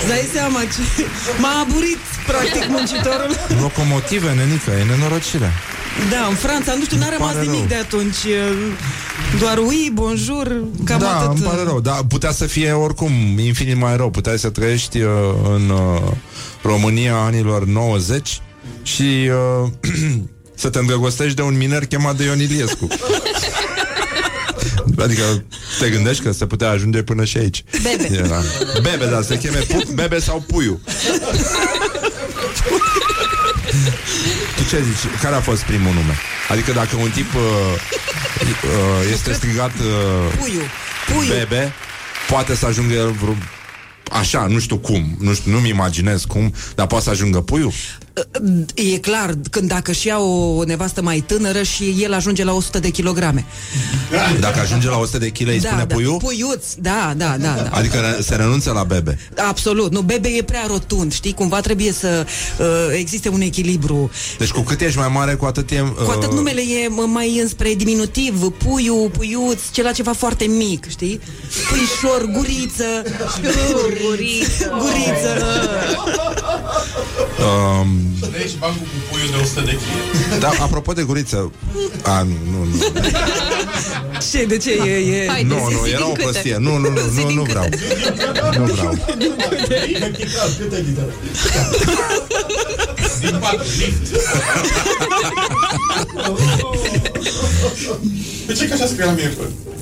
Îți 0.00 0.08
dai 0.08 0.28
seama 0.32 0.60
ce... 0.60 1.04
M-a 1.40 1.60
aburit, 1.60 1.98
practic, 2.26 2.68
muncitorul. 2.68 3.36
Locomotive, 3.60 4.32
Nenică, 4.32 4.70
e 4.80 4.84
nenorocire. 4.84 5.52
Da, 6.10 6.26
în 6.28 6.34
Franța, 6.34 6.74
nu 6.74 6.84
știu, 6.84 6.96
n-a 6.98 7.04
Îmi 7.06 7.14
rămas 7.18 7.32
pare 7.32 7.44
nimic 7.44 7.58
rău. 7.58 7.68
de 7.68 7.74
atunci. 7.74 8.16
Doar 9.38 9.58
oui, 9.58 9.90
bonjour, 9.92 10.46
cam 10.84 10.98
da, 10.98 11.18
atât. 11.18 11.36
îmi 11.38 11.44
pare 11.48 11.62
rău, 11.62 11.80
dar 11.80 12.00
putea 12.08 12.32
să 12.32 12.46
fie 12.46 12.72
oricum 12.72 13.12
infinit 13.38 13.76
mai 13.76 13.96
rău. 13.96 14.10
Puteai 14.10 14.38
să 14.38 14.50
trăiești 14.50 14.98
uh, 15.00 15.10
în 15.54 15.68
uh, 15.68 16.00
România 16.62 17.14
anilor 17.16 17.64
90 17.66 18.40
și 18.82 19.30
uh, 19.62 19.68
să 20.62 20.68
te 20.68 20.78
îndrăgostești 20.78 21.36
de 21.36 21.42
un 21.42 21.56
miner 21.56 21.86
chemat 21.86 22.16
de 22.16 22.24
Ion 22.24 22.40
Iliescu. 22.40 22.86
Adică 24.98 25.44
te 25.80 25.88
gândești 25.90 26.22
că 26.22 26.32
se 26.32 26.46
putea 26.46 26.68
ajunge 26.70 27.02
până 27.02 27.24
și 27.24 27.36
aici. 27.38 27.64
Bebe. 27.82 28.14
Era. 28.24 28.42
Bebe, 28.82 29.06
da, 29.10 29.22
se 29.22 29.38
cheme 29.38 29.58
pu- 29.58 29.92
Bebe 29.94 30.18
sau 30.20 30.44
Puiu. 30.46 30.80
tu 34.72 34.78
ce 34.78 34.84
zici? 34.84 35.20
Care 35.20 35.34
a 35.34 35.40
fost 35.40 35.62
primul 35.62 35.92
nume? 35.92 36.14
Adică 36.48 36.72
dacă 36.72 36.96
un 36.96 37.10
tip 37.10 37.34
uh, 37.34 37.40
uh, 37.40 39.12
este 39.12 39.32
strigat 39.32 39.72
uh, 39.78 40.38
Puiu, 40.38 40.60
puiu. 41.14 41.32
Bebe, 41.32 41.72
poate 42.28 42.54
să 42.54 42.66
ajungă 42.66 42.94
el 42.94 43.10
vreo... 43.10 43.34
Așa, 44.10 44.46
nu 44.46 44.58
știu 44.58 44.78
cum, 44.78 45.16
nu 45.20 45.34
știu, 45.34 45.52
nu-mi 45.52 45.68
imaginez 45.68 46.24
cum, 46.24 46.54
dar 46.74 46.86
poate 46.86 47.04
să 47.04 47.10
ajungă 47.10 47.40
puiul? 47.40 47.72
E 48.74 48.98
clar, 48.98 49.34
când 49.50 49.68
dacă 49.68 49.92
și 49.92 50.06
ia 50.06 50.18
o 50.18 50.64
nevastă 50.64 51.02
mai 51.02 51.24
tânără 51.26 51.62
și 51.62 51.96
el 52.00 52.12
ajunge 52.14 52.44
la 52.44 52.52
100 52.52 52.78
de 52.78 52.88
kilograme. 52.90 53.44
Dacă 54.40 54.60
ajunge 54.60 54.88
la 54.88 54.98
100 54.98 55.18
de 55.18 55.28
kg, 55.28 55.46
îi 55.48 55.60
spune 55.60 55.84
da, 55.86 55.94
puiul? 55.94 56.16
Puiuț, 56.16 56.64
da, 56.78 57.12
da, 57.16 57.36
da, 57.40 57.54
da. 57.62 57.68
Adică 57.72 57.96
re- 57.98 58.22
se 58.22 58.34
renunță 58.34 58.70
la 58.72 58.84
bebe. 58.84 59.18
Absolut, 59.48 59.92
nu, 59.92 60.00
bebe 60.00 60.28
e 60.28 60.42
prea 60.42 60.64
rotund, 60.66 61.12
știi? 61.12 61.32
Cumva 61.32 61.60
trebuie 61.60 61.92
să 61.92 62.26
uh, 62.58 62.66
existe 62.98 63.28
un 63.28 63.40
echilibru. 63.40 64.10
Deci 64.38 64.50
cu 64.50 64.60
cât 64.60 64.80
ești 64.80 64.98
mai 64.98 65.08
mare, 65.12 65.34
cu 65.34 65.44
atât 65.44 65.70
e... 65.70 65.80
Uh, 65.80 66.04
Cu 66.04 66.10
atât 66.10 66.32
numele 66.32 66.60
e 66.60 66.88
mă, 66.88 67.02
mai 67.02 67.38
înspre 67.40 67.74
diminutiv, 67.74 68.48
puiuț, 68.50 69.12
puiuț, 69.16 69.60
ceva 69.70 69.92
ceva 69.92 70.12
foarte 70.12 70.44
mic, 70.44 70.88
știi? 70.90 71.20
Puișor, 71.68 72.24
guriță, 72.32 72.84
Guriță. 73.42 74.72
guriță. 74.78 75.44
Um, 77.42 78.01
Deci 78.32 78.54
bancul 78.58 78.80
cu 78.80 78.96
puiul 79.10 79.28
de 79.30 79.44
100 79.46 79.60
de 79.60 79.72
kg. 79.72 80.38
da, 80.40 80.50
apropo 80.60 80.92
de 80.92 81.02
guriță... 81.02 81.52
A, 82.02 82.22
nu, 82.22 82.36
nu, 82.50 82.64
nu. 82.64 82.76
Ce, 84.30 84.44
de 84.44 84.56
ce 84.56 84.70
e? 84.70 85.22
e... 85.22 85.28
Haide, 85.28 85.54
nu, 85.54 85.66
zi, 85.68 85.74
nu, 85.74 85.80
zi 85.84 85.88
era 85.90 85.96
din 85.98 86.06
o 86.06 86.12
câte. 86.12 86.22
prostie. 86.22 86.56
Nu, 86.58 86.76
nu, 86.76 86.88
nu, 86.90 86.98
Zi 87.12 87.20
nu, 87.20 87.26
din 87.26 87.36
nu 87.36 87.42
câte. 87.42 87.58
vreau. 87.58 87.68
Nu 88.58 88.64
vreau. 88.72 88.94
Din 93.20 93.38
patru, 93.40 93.62
lift. 93.78 94.10
De 98.46 98.52
ce 98.52 98.66
că 98.68 98.72
așa 98.74 98.86
scrie 98.86 99.04
la 99.04 99.10
mine? 99.10 99.32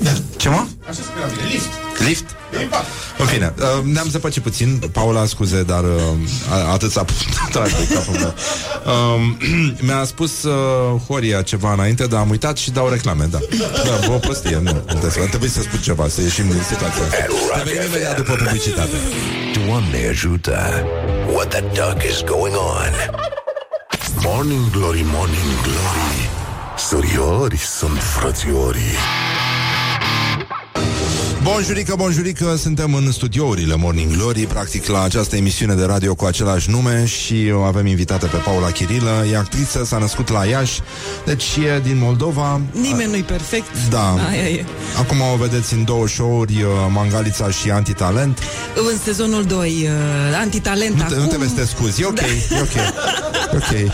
Da, 0.02 0.10
Ce 0.36 0.48
mă? 0.48 0.64
așa 0.88 1.00
scrie 1.02 1.20
la 1.20 1.26
mine, 1.26 1.48
lift. 1.52 1.68
Lift? 2.06 2.24
Din 2.58 2.68
patru. 2.70 2.86
În 3.18 3.26
fine, 3.26 3.54
uh, 3.58 3.84
ne-am 3.84 4.08
zăpăcit 4.10 4.42
puțin 4.42 4.78
Paula, 4.92 5.26
scuze, 5.26 5.62
dar 5.62 5.84
uh, 5.84 6.00
a- 6.50 6.72
atât 6.72 6.90
s-a 6.90 7.04
putut 7.04 7.26
de 7.88 7.94
capul 7.94 8.14
meu 8.14 8.34
uh, 8.86 9.80
Mi-a 9.86 10.04
spus 10.04 10.42
uh, 10.42 11.00
Horia 11.08 11.42
ceva 11.42 11.72
înainte, 11.72 12.06
dar 12.06 12.20
am 12.20 12.30
uitat 12.30 12.56
și 12.56 12.70
dau 12.70 12.88
reclame 12.88 13.24
Da, 13.30 13.38
da 13.84 14.12
o 14.12 14.18
prostie, 14.18 14.58
nu 14.62 14.72
Trebuie- 14.72 15.26
Trebuie 15.28 15.50
să 15.50 15.60
spun 15.60 15.78
ceva, 15.80 16.08
să 16.08 16.20
ieșim 16.20 16.48
din 16.48 16.62
situația 16.62 17.02
asta 17.04 17.56
Revenim 17.56 17.88
imediat 17.88 18.16
după 18.16 18.32
publicitate 18.32 18.96
Doamne 19.66 20.06
ajută! 20.08 20.84
What 21.32 21.48
the 21.48 21.60
duck 21.60 22.02
is 22.10 22.22
going 22.26 22.54
on? 22.54 22.92
Morning 24.22 24.70
Glory, 24.70 25.04
Morning 25.04 25.50
Glory 25.62 26.29
Săriori 26.88 27.56
sunt 27.56 28.02
frățiorii 28.02 28.94
Bonjurică, 31.42 31.94
bonjurică, 31.96 32.56
suntem 32.58 32.94
în 32.94 33.12
studiourile 33.12 33.74
Morning 33.76 34.16
Glory, 34.16 34.40
practic 34.46 34.86
la 34.86 35.02
această 35.02 35.36
emisiune 35.36 35.74
de 35.74 35.84
radio 35.84 36.14
cu 36.14 36.24
același 36.24 36.70
nume 36.70 37.04
și 37.06 37.50
o 37.54 37.60
avem 37.60 37.86
invitată 37.86 38.26
pe 38.26 38.36
Paula 38.36 38.70
Chirilă, 38.70 39.24
e 39.32 39.36
actriță, 39.36 39.84
s-a 39.84 39.98
născut 39.98 40.28
la 40.30 40.44
Iași, 40.44 40.80
deci 41.24 41.44
e 41.56 41.80
din 41.82 41.98
Moldova. 41.98 42.60
Nimeni 42.80 43.10
nu-i 43.10 43.22
perfect. 43.22 43.66
Da. 43.90 44.14
Aia 44.30 44.48
e. 44.48 44.64
Acum 44.98 45.16
o 45.32 45.36
vedeți 45.36 45.74
în 45.74 45.84
două 45.84 46.08
show-uri, 46.08 46.62
uh, 46.62 46.68
Mangalița 46.92 47.50
și 47.50 47.70
Antitalent. 47.70 48.38
În 48.90 48.98
sezonul 49.04 49.44
2, 49.44 49.68
uh, 49.82 49.90
antitalent 50.40 50.94
Nu 50.94 50.98
te, 50.98 51.04
acum. 51.04 51.18
nu 51.18 51.26
trebuie 51.26 51.48
să 51.48 51.54
te 51.54 51.64
scuzi, 51.66 52.02
e 52.02 52.04
ok, 52.06 52.18
e 52.20 52.60
ok. 52.60 52.74
E 52.74 53.56
ok. 53.56 53.92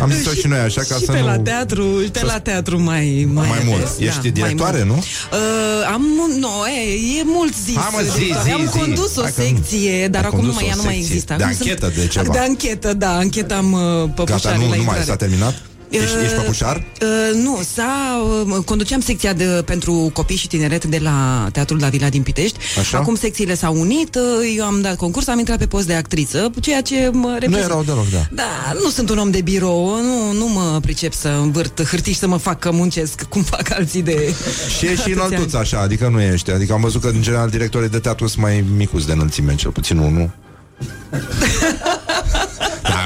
Am 0.00 0.10
zis-o 0.10 0.30
și 0.30 0.46
noi 0.46 0.58
așa 0.58 0.80
ca 0.88 0.94
și 0.94 1.04
să 1.04 1.12
pe 1.12 1.18
nu... 1.20 1.24
la 1.26 1.38
teatru, 1.38 2.02
și 2.02 2.10
pe 2.10 2.24
la 2.24 2.38
teatru 2.40 2.82
mai 2.82 3.28
mai, 3.32 3.48
Mai 3.48 3.62
mult. 3.64 3.80
des, 3.80 3.98
Ești 3.98 4.20
mai 4.20 4.30
directoare, 4.30 4.84
mult. 4.86 4.88
nu? 4.88 5.04
Uh, 5.38 5.92
am, 5.92 6.02
nu, 6.38 6.65
e, 6.70 7.18
e 7.18 7.22
mult 7.24 7.54
zis. 7.54 7.76
Hai, 7.76 7.88
mă, 7.92 8.00
zi, 8.02 8.18
directoare. 8.18 8.48
zi, 8.48 8.52
am 8.54 8.66
zi. 8.72 8.78
condus 8.78 9.16
o 9.16 9.22
Hai 9.22 9.32
că 9.36 9.42
nu- 9.42 9.46
secție, 9.46 10.08
dar 10.08 10.22
Ai 10.22 10.26
acum 10.28 10.38
nu 10.44 10.44
condus 10.44 10.54
mai, 10.60 10.64
o 10.64 10.68
ea 10.68 10.74
nu 10.74 10.82
mai 10.82 10.94
secție. 10.94 11.12
există. 11.14 11.34
De 11.36 11.42
Acum 11.42 11.56
anchetă, 11.58 11.86
sunt- 11.86 11.98
de 11.98 12.06
ceva. 12.06 12.32
De 12.32 12.38
anchetă, 12.38 12.92
da, 12.94 13.16
anchetă 13.16 13.54
am 13.54 13.72
uh, 13.72 13.80
păpușarii 14.14 14.42
Gata, 14.42 14.54
nu, 14.54 14.60
la 14.60 14.62
nu 14.62 14.68
mai 14.68 14.78
intrare. 14.78 15.02
s-a 15.04 15.16
terminat? 15.16 15.54
Ești, 16.02 16.16
Uh, 16.16 16.22
ești 16.24 16.36
păpușar? 16.36 16.76
Uh, 16.76 17.42
nu, 17.42 17.60
s-a, 17.74 18.22
uh, 18.46 18.64
conduceam 18.64 19.00
secția 19.00 19.32
de, 19.32 19.44
pentru 19.44 20.10
copii 20.12 20.36
și 20.36 20.48
tineret 20.48 20.84
de 20.84 20.98
la 21.02 21.48
Teatrul 21.52 21.78
Davila 21.78 22.08
din 22.08 22.22
Pitești. 22.22 22.58
Așa. 22.78 22.98
Acum 22.98 23.14
secțiile 23.14 23.54
s-au 23.54 23.80
unit, 23.80 24.14
uh, 24.14 24.54
eu 24.56 24.64
am 24.64 24.80
dat 24.80 24.96
concurs, 24.96 25.26
am 25.28 25.38
intrat 25.38 25.58
pe 25.58 25.66
post 25.66 25.86
de 25.86 25.94
actriță, 25.94 26.50
ceea 26.60 26.80
ce 26.82 27.10
mă 27.12 27.30
reprezintă. 27.32 27.58
Nu 27.58 27.64
erau 27.64 27.82
deloc, 27.82 28.10
da. 28.10 28.26
Da, 28.30 28.72
nu 28.82 28.88
sunt 28.90 29.10
un 29.10 29.18
om 29.18 29.30
de 29.30 29.40
birou, 29.40 30.02
nu, 30.02 30.32
nu 30.32 30.48
mă 30.48 30.78
pricep 30.82 31.12
să 31.12 31.28
învârt 31.28 31.84
hârtii 31.88 32.12
și 32.12 32.18
să 32.18 32.26
mă 32.26 32.36
fac 32.36 32.58
că 32.58 32.70
muncesc 32.72 33.22
cum 33.22 33.42
fac 33.42 33.70
alții 33.70 34.02
de... 34.02 34.34
Și 34.78 34.86
e 34.86 34.88
și 34.88 35.00
atâția 35.00 35.24
înăltuț 35.24 35.52
ani. 35.52 35.62
așa, 35.62 35.80
adică 35.80 36.08
nu 36.08 36.20
ești. 36.20 36.50
Adică 36.50 36.72
am 36.72 36.80
văzut 36.80 37.00
că, 37.00 37.08
în 37.08 37.22
general, 37.22 37.48
directorii 37.48 37.88
de 37.88 37.98
teatru 37.98 38.26
sunt 38.26 38.42
mai 38.42 38.64
micuți 38.76 39.06
de 39.06 39.12
înălțime, 39.12 39.54
cel 39.54 39.70
puțin 39.70 39.98
unul. 39.98 40.30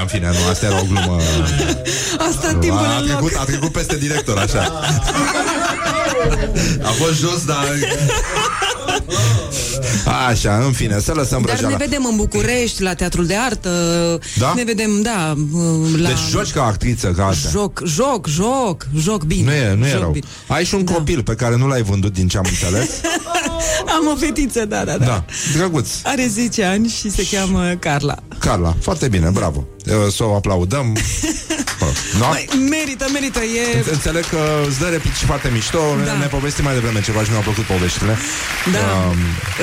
Da, 0.01 0.07
în 0.07 0.13
fine, 0.13 0.27
nu, 0.27 0.51
asta 0.51 0.67
era 0.67 0.81
o 0.81 0.85
glumă. 0.85 1.17
Asta 2.29 2.57
timpul 2.61 2.87
a, 2.87 2.97
în 2.97 2.97
loc. 2.97 3.07
trecut, 3.07 3.33
a 3.41 3.45
trecut 3.45 3.73
peste 3.73 3.97
director, 3.97 4.39
așa. 4.39 4.63
A 6.89 6.89
fost 6.89 7.19
jos, 7.19 7.45
dar... 7.45 7.65
Așa, 10.29 10.57
în 10.65 10.73
fine, 10.73 11.01
să 11.01 11.13
lăsăm 11.13 11.41
Dar 11.41 11.51
ne 11.55 11.61
vrăjeala. 11.61 11.77
vedem 11.77 12.05
în 12.11 12.17
București, 12.17 12.83
la 12.83 12.95
Teatrul 12.95 13.27
de 13.27 13.37
Artă. 13.37 13.71
Da? 14.39 14.53
Ne 14.57 14.63
vedem, 14.65 15.03
da, 15.03 15.35
la... 15.97 16.09
Deci 16.09 16.19
joci 16.31 16.51
ca 16.51 16.65
actriță, 16.65 17.09
ca 17.17 17.27
astea. 17.27 17.51
Joc, 17.51 17.83
joc, 17.87 18.27
joc, 18.29 18.87
joc 18.99 19.23
bine. 19.25 19.43
Nu 19.45 19.53
e, 19.53 19.75
nu 19.75 19.87
e 19.87 19.91
joc 19.91 20.01
rău. 20.01 20.11
bine. 20.11 20.27
Ai 20.47 20.65
și 20.65 20.75
un 20.75 20.85
copil 20.85 21.23
pe 21.23 21.35
care 21.35 21.57
nu 21.57 21.67
l-ai 21.67 21.83
vândut 21.83 22.13
din 22.13 22.29
ce 22.29 22.37
am 22.39 22.45
înțeles. 22.49 22.89
Am 23.99 24.07
o 24.13 24.17
fetiță, 24.17 24.65
da, 24.65 24.85
da, 24.85 24.97
da. 24.97 25.05
Da, 25.05 25.25
drăguț. 25.57 25.89
Are 26.03 26.27
10 26.27 26.65
ani 26.65 26.89
și 26.89 27.11
se 27.11 27.27
cheamă 27.31 27.77
Carla. 27.79 28.15
Carla, 28.39 28.77
foarte 28.81 29.09
bine, 29.09 29.29
bravo. 29.33 29.65
Uh, 29.87 30.13
Să 30.17 30.25
o 30.25 30.35
aplaudăm. 30.35 30.97
No? 32.19 32.29
Băi, 32.29 32.49
merită, 32.69 33.07
merită, 33.13 33.39
e... 33.39 33.85
Înțeleg 33.93 34.25
că 34.29 34.39
îți 34.69 34.79
dă 34.79 34.87
replici 34.87 35.23
foarte 35.31 35.49
mișto 35.53 35.79
Da. 36.05 36.13
Ne 36.13 36.27
povesti 36.27 36.63
mai 36.63 36.75
devreme 36.75 37.01
ceva 37.01 37.23
și 37.25 37.31
mi-au 37.31 37.43
plăcut 37.43 37.65
poveștile 37.65 38.17
Da, 38.73 38.79
Um, 38.79 39.19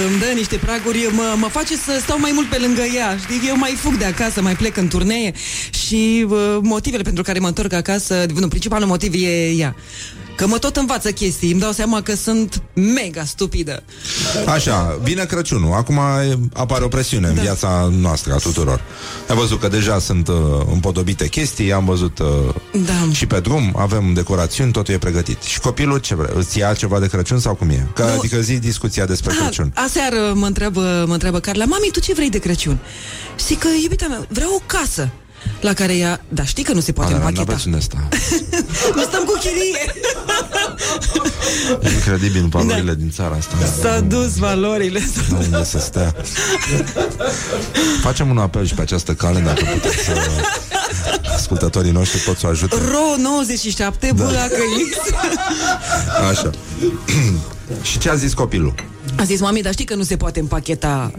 îmi 0.08 0.20
dă 0.20 0.32
niște 0.36 0.56
praguri, 0.56 1.10
mă, 1.12 1.36
mă 1.38 1.48
face 1.48 1.76
să 1.76 1.98
stau 2.02 2.20
mai 2.20 2.32
mult 2.34 2.48
pe 2.48 2.58
lângă 2.58 2.82
ea, 2.82 3.18
știi? 3.18 3.48
Eu 3.48 3.58
mai 3.58 3.72
fug 3.72 3.94
de 3.94 4.06
acasă, 4.06 4.42
mai 4.42 4.56
plec 4.56 4.78
în 4.78 4.88
turnee 4.88 5.34
și 5.70 6.26
uh, 6.30 6.58
motivele 6.62 7.04
pentru 7.04 7.24
care 7.24 7.40
mă 7.40 7.48
întorc 7.48 7.74
acasă, 7.74 8.26
nu, 8.40 8.48
principalul 8.48 8.88
motiv 8.88 9.14
e 9.14 9.50
ea. 9.50 9.76
Că 10.38 10.48
mă 10.48 10.58
tot 10.58 10.76
învață 10.76 11.12
chestii, 11.12 11.52
îmi 11.52 11.60
dau 11.60 11.72
seama 11.72 12.02
că 12.02 12.16
sunt 12.16 12.62
mega 12.74 13.24
stupidă. 13.24 13.84
Așa, 14.48 15.00
vine 15.04 15.26
Crăciunul. 15.26 15.74
Acum 15.74 15.98
e- 15.98 16.38
apare 16.54 16.84
o 16.84 16.88
presiune 16.88 17.28
în 17.28 17.36
Da. 17.36 17.42
viața 17.42 17.90
noastră 17.92 18.34
a 18.34 18.38
tuturor. 18.38 18.82
Ai 19.30 19.36
văzut 19.36 19.60
că 19.60 19.68
deja 19.68 20.00
sunt 20.00 20.28
uh, 20.28 20.36
împodobite 20.72 21.28
chestii, 21.28 21.74
am 21.74 21.86
văzut 21.86 22.20
uh, 22.20 22.28
Da. 22.86 23.12
și 23.12 23.26
pe 23.26 23.40
drum, 23.40 23.74
avem 23.78 24.14
decorațiuni, 24.14 24.72
totul 24.72 24.94
e 24.94 24.98
pregătit. 24.98 25.42
Și 25.42 25.60
copilul 25.60 25.98
ce 25.98 26.16
vrea? 26.16 26.30
Îți 26.36 26.58
ia 26.58 26.74
ceva 26.74 27.00
de 27.00 27.08
Crăciun 27.08 27.40
sau 27.40 27.56
cum 27.56 27.70
e? 27.70 27.88
Că, 27.94 28.04
Nu. 28.04 28.10
adică 28.18 28.40
zi 28.40 28.58
discuția 28.60 29.06
despre 29.06 29.32
Ah, 29.32 29.38
Crăciun. 29.38 29.72
aseară 29.76 30.32
mă 30.36 30.46
întreabă, 30.46 31.04
mă 31.08 31.14
întreabă 31.14 31.40
Carla, 31.40 31.66
mami, 31.66 31.90
tu 31.92 32.00
ce 32.00 32.14
vrei 32.14 32.30
de 32.30 32.38
Crăciun? 32.38 32.78
Și 33.36 33.46
zic 33.46 33.60
că, 33.60 33.68
iubita 33.84 34.06
mea, 34.10 34.26
vreau 34.30 34.50
o 34.54 34.62
casă. 34.66 35.10
La 35.62 35.74
care 35.74 35.96
ea, 35.96 36.22
dar 36.30 36.48
știi 36.48 36.64
că 36.64 36.74
nu 36.74 36.80
se 36.80 36.92
poate 36.92 37.14
Ana, 37.14 37.28
împacheta. 37.28 37.44
n-aveți 37.48 37.68
unde 37.68 37.80
sta. 37.80 38.08
Nu 38.96 39.02
stăm 39.02 39.24
cu 39.24 39.34
chirie. 39.40 39.94
Incredibil 41.94 42.48
valorile 42.48 42.96
din 42.96 43.12
țara 43.12 43.36
asta. 43.38 43.56
S-a 43.82 44.00
dus 44.00 44.36
valorile. 44.38 45.02
Nu 45.30 45.38
unde 45.38 45.64
să 45.64 45.80
stea. 45.80 46.16
Facem 48.02 48.30
un 48.30 48.38
apel 48.38 48.66
și 48.66 48.74
pe 48.74 48.82
această 48.82 49.14
cale, 49.14 49.40
dacă 49.40 49.62
puteți 49.74 50.04
să... 50.04 50.12
Ascultătorii 51.36 51.92
noștri 51.92 52.20
pot 52.20 52.38
să 52.38 52.46
o 52.46 52.50
ajute. 52.50 52.76
Ro 52.76 53.22
97, 53.22 54.12
Da. 54.16 54.24
da. 54.24 54.24
bula 54.24 54.42
că 54.48 54.64
X. 54.92 54.98
Așa. 56.30 56.50
și 57.90 57.98
ce 57.98 58.10
a 58.10 58.16
zis 58.16 58.34
copilul? 58.34 58.74
A 59.16 59.24
zis, 59.24 59.40
mami, 59.40 59.62
dar 59.62 59.72
știi 59.74 59.86
că 59.86 59.96
nu 59.96 60.04
se 60.04 60.18
poate 60.18 60.40
împacheta 60.40 61.12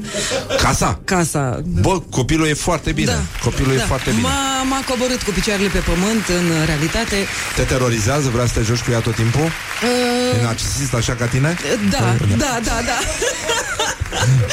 Casa? 0.63 1.01
casa. 1.05 1.61
Bă, 1.81 2.01
copilul 2.11 2.47
e 2.47 2.55
foarte 2.55 2.93
bine. 2.93 3.11
Da. 3.13 3.21
Copilul 3.43 3.73
e 3.73 3.77
Da. 3.77 3.85
foarte 3.85 4.11
bine. 4.11 4.23
M-a, 4.23 4.63
m-a 4.63 4.81
coborât 4.89 5.23
cu 5.23 5.31
picioarele 5.31 5.69
pe 5.69 5.79
pământ, 5.79 6.27
în 6.29 6.65
realitate. 6.67 7.17
Te 7.57 7.63
terorizează? 7.63 8.29
Vrea 8.29 8.47
să 8.47 8.53
te 8.55 8.63
joci 8.63 8.79
cu 8.81 8.91
ea 8.91 8.99
tot 9.01 9.15
timpul? 9.15 9.41
Uh, 9.45 10.39
E 10.41 10.43
narcisist 10.43 10.95
așa 10.95 11.13
ca 11.15 11.25
tine? 11.27 11.57
da, 11.91 12.17
da, 12.37 12.59
da, 12.65 12.77
da. 12.87 12.99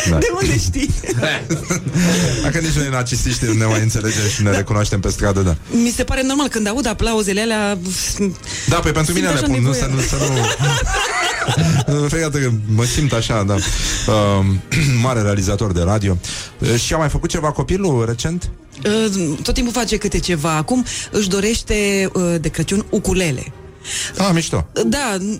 Da. 0.09 0.17
De 0.17 0.27
unde 0.41 0.57
știi? 0.59 0.93
Dacă 2.43 2.57
nici 2.59 2.71
noi 2.73 2.87
narcisiști 2.89 3.45
ne 3.57 3.65
mai 3.65 3.81
înțelegem 3.81 4.27
și 4.35 4.43
ne 4.43 4.51
recunoaștem 4.51 4.99
pe 4.99 5.09
stradă, 5.09 5.39
da. 5.41 5.55
Mi 5.69 5.93
se 5.95 6.03
pare 6.03 6.21
normal 6.23 6.47
când 6.47 6.67
aud 6.67 6.87
aplauzele 6.87 7.41
alea 7.41 7.77
Da, 8.67 8.75
pe 8.75 8.91
pentru 8.91 9.03
Simt 9.13 9.15
mine 9.15 9.27
le 9.27 9.33
așa 9.33 9.45
pun, 9.45 9.61
nu 9.61 9.73
să 9.73 9.79
nevoia. 9.85 10.01
nu... 10.01 10.07
Să 10.07 10.15
nu... 10.31 10.37
Fregată 12.09 12.37
că 12.37 12.51
mă 12.75 12.83
simt 12.83 13.13
așa, 13.13 13.43
da. 13.43 13.53
Uh, 13.53 14.45
mare 15.03 15.21
realizator 15.21 15.71
de 15.71 15.81
radio. 15.81 16.17
Uh, 16.59 16.75
și 16.79 16.93
a 16.93 16.97
mai 16.97 17.09
făcut 17.09 17.29
ceva 17.29 17.51
copilul 17.51 18.05
recent? 18.05 18.49
Uh, 18.85 19.37
tot 19.43 19.53
timpul 19.53 19.73
face 19.73 19.97
câte 19.97 20.19
ceva. 20.19 20.55
Acum 20.55 20.85
își 21.11 21.29
dorește 21.29 22.09
uh, 22.13 22.35
de 22.41 22.49
Crăciun 22.49 22.85
ukulele. 22.89 23.43
Ah, 24.17 24.29
mișto. 24.33 24.67
Da, 24.85 25.17
n- 25.17 25.39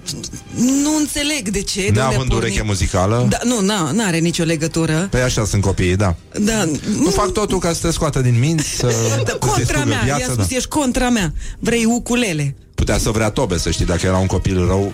nu 0.56 0.96
înțeleg 1.00 1.50
de 1.50 1.62
ce. 1.62 1.80
de 1.82 1.88
unde 1.88 2.00
a 2.00 2.08
Neavând 2.08 2.30
pornit. 2.30 2.48
ureche 2.48 2.62
muzicală. 2.66 3.26
Da, 3.30 3.38
nu, 3.44 3.62
na, 3.62 3.92
n-are 3.92 4.18
nicio 4.18 4.44
legătură. 4.44 5.08
Pe 5.12 5.20
așa 5.22 5.46
sunt 5.46 5.62
copiii, 5.62 5.96
da. 5.96 6.16
Da, 6.40 6.64
Nu 7.00 7.10
fac 7.10 7.32
totul 7.32 7.60
ca 7.60 7.74
să 7.74 7.80
te 7.88 7.92
scoată 7.92 8.20
din 8.22 8.40
minți, 8.40 8.70
să 8.70 8.86
da, 8.86 8.92
să-ți 8.92 9.38
contra 9.40 9.58
distrugă 9.58 9.86
mea, 9.86 10.02
viața, 10.04 10.20
i-a 10.22 10.30
spus, 10.32 10.48
da. 10.48 10.56
ești 10.56 10.70
contra 10.70 11.10
mea. 11.10 11.34
Vrei 11.60 11.86
ukulele. 11.86 12.56
Putea 12.76 12.98
să 12.98 13.10
vrea 13.10 13.30
tobe, 13.30 13.58
să 13.58 13.72
știi, 13.72 13.86
dacă 13.86 14.06
era 14.06 14.18
un 14.18 14.26
copil 14.28 14.68
rău 14.68 14.94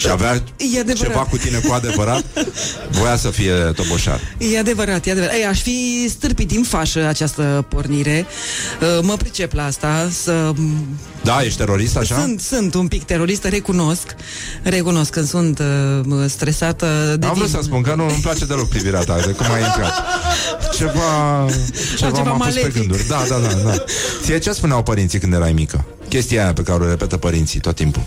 și 0.00 0.08
avea 0.10 0.42
E 0.74 0.78
adevărat. 0.80 0.96
ceva 1.12 1.20
cu 1.30 1.36
tine 1.36 1.58
cu 1.58 1.72
adevărat, 1.72 2.24
voia 2.98 3.16
să 3.16 3.28
fie 3.30 3.52
toboșar. 3.52 4.20
E 4.38 4.58
adevărat, 4.58 5.06
e 5.06 5.10
adevărat. 5.10 5.34
Ei, 5.36 5.44
aș 5.44 5.60
fi 5.60 6.06
stârpit 6.08 6.48
din 6.48 6.62
fașă 6.62 7.06
această 7.06 7.66
pornire. 7.68 8.26
Uh, 8.80 8.98
Mă 9.02 9.14
pricep 9.16 9.52
la 9.52 9.64
asta, 9.64 10.08
să... 10.22 10.52
Da, 11.22 11.42
ești 11.42 11.58
terorist 11.58 11.96
așa? 11.96 12.20
Sunt, 12.20 12.40
sunt 12.40 12.74
un 12.74 12.88
pic 12.88 13.04
teroristă, 13.04 13.48
recunosc. 13.48 14.14
Recunosc 14.62 15.10
când 15.10 15.26
sunt 15.28 15.58
uh, 15.58 16.24
stresată. 16.28 17.16
De 17.18 17.26
Am 17.26 17.34
vrut 17.34 17.46
din- 17.46 17.56
să 17.56 17.62
spun 17.62 17.82
că 17.82 17.94
nu 17.96 18.02
îmi 18.08 18.18
place 18.22 18.44
deloc 18.44 18.68
privirea 18.68 19.00
ta, 19.00 19.16
de 19.26 19.30
cum 19.32 19.46
ai 19.52 19.60
intrat. 19.62 19.92
Ceva, 20.76 21.46
ceva, 21.98 22.10
ceva 22.16 22.32
m-a 22.32 22.44
pus 22.44 22.54
pe 22.54 22.60
malefic. 22.60 22.72
gânduri. 22.72 23.06
Da, 23.08 23.24
da, 23.28 23.36
da, 23.38 23.48
da. 23.70 23.84
Ție 24.22 24.38
ce 24.38 24.52
spuneau 24.52 24.82
părinții 24.82 25.18
când 25.18 25.32
erai 25.32 25.52
mică? 25.52 25.84
Chestia 26.08 26.42
aia 26.42 26.52
pe 26.52 26.62
care 26.62 26.82
o 26.84 26.88
repetă 26.88 27.16
părinții 27.16 27.60
tot 27.60 27.74
timpul. 27.74 28.02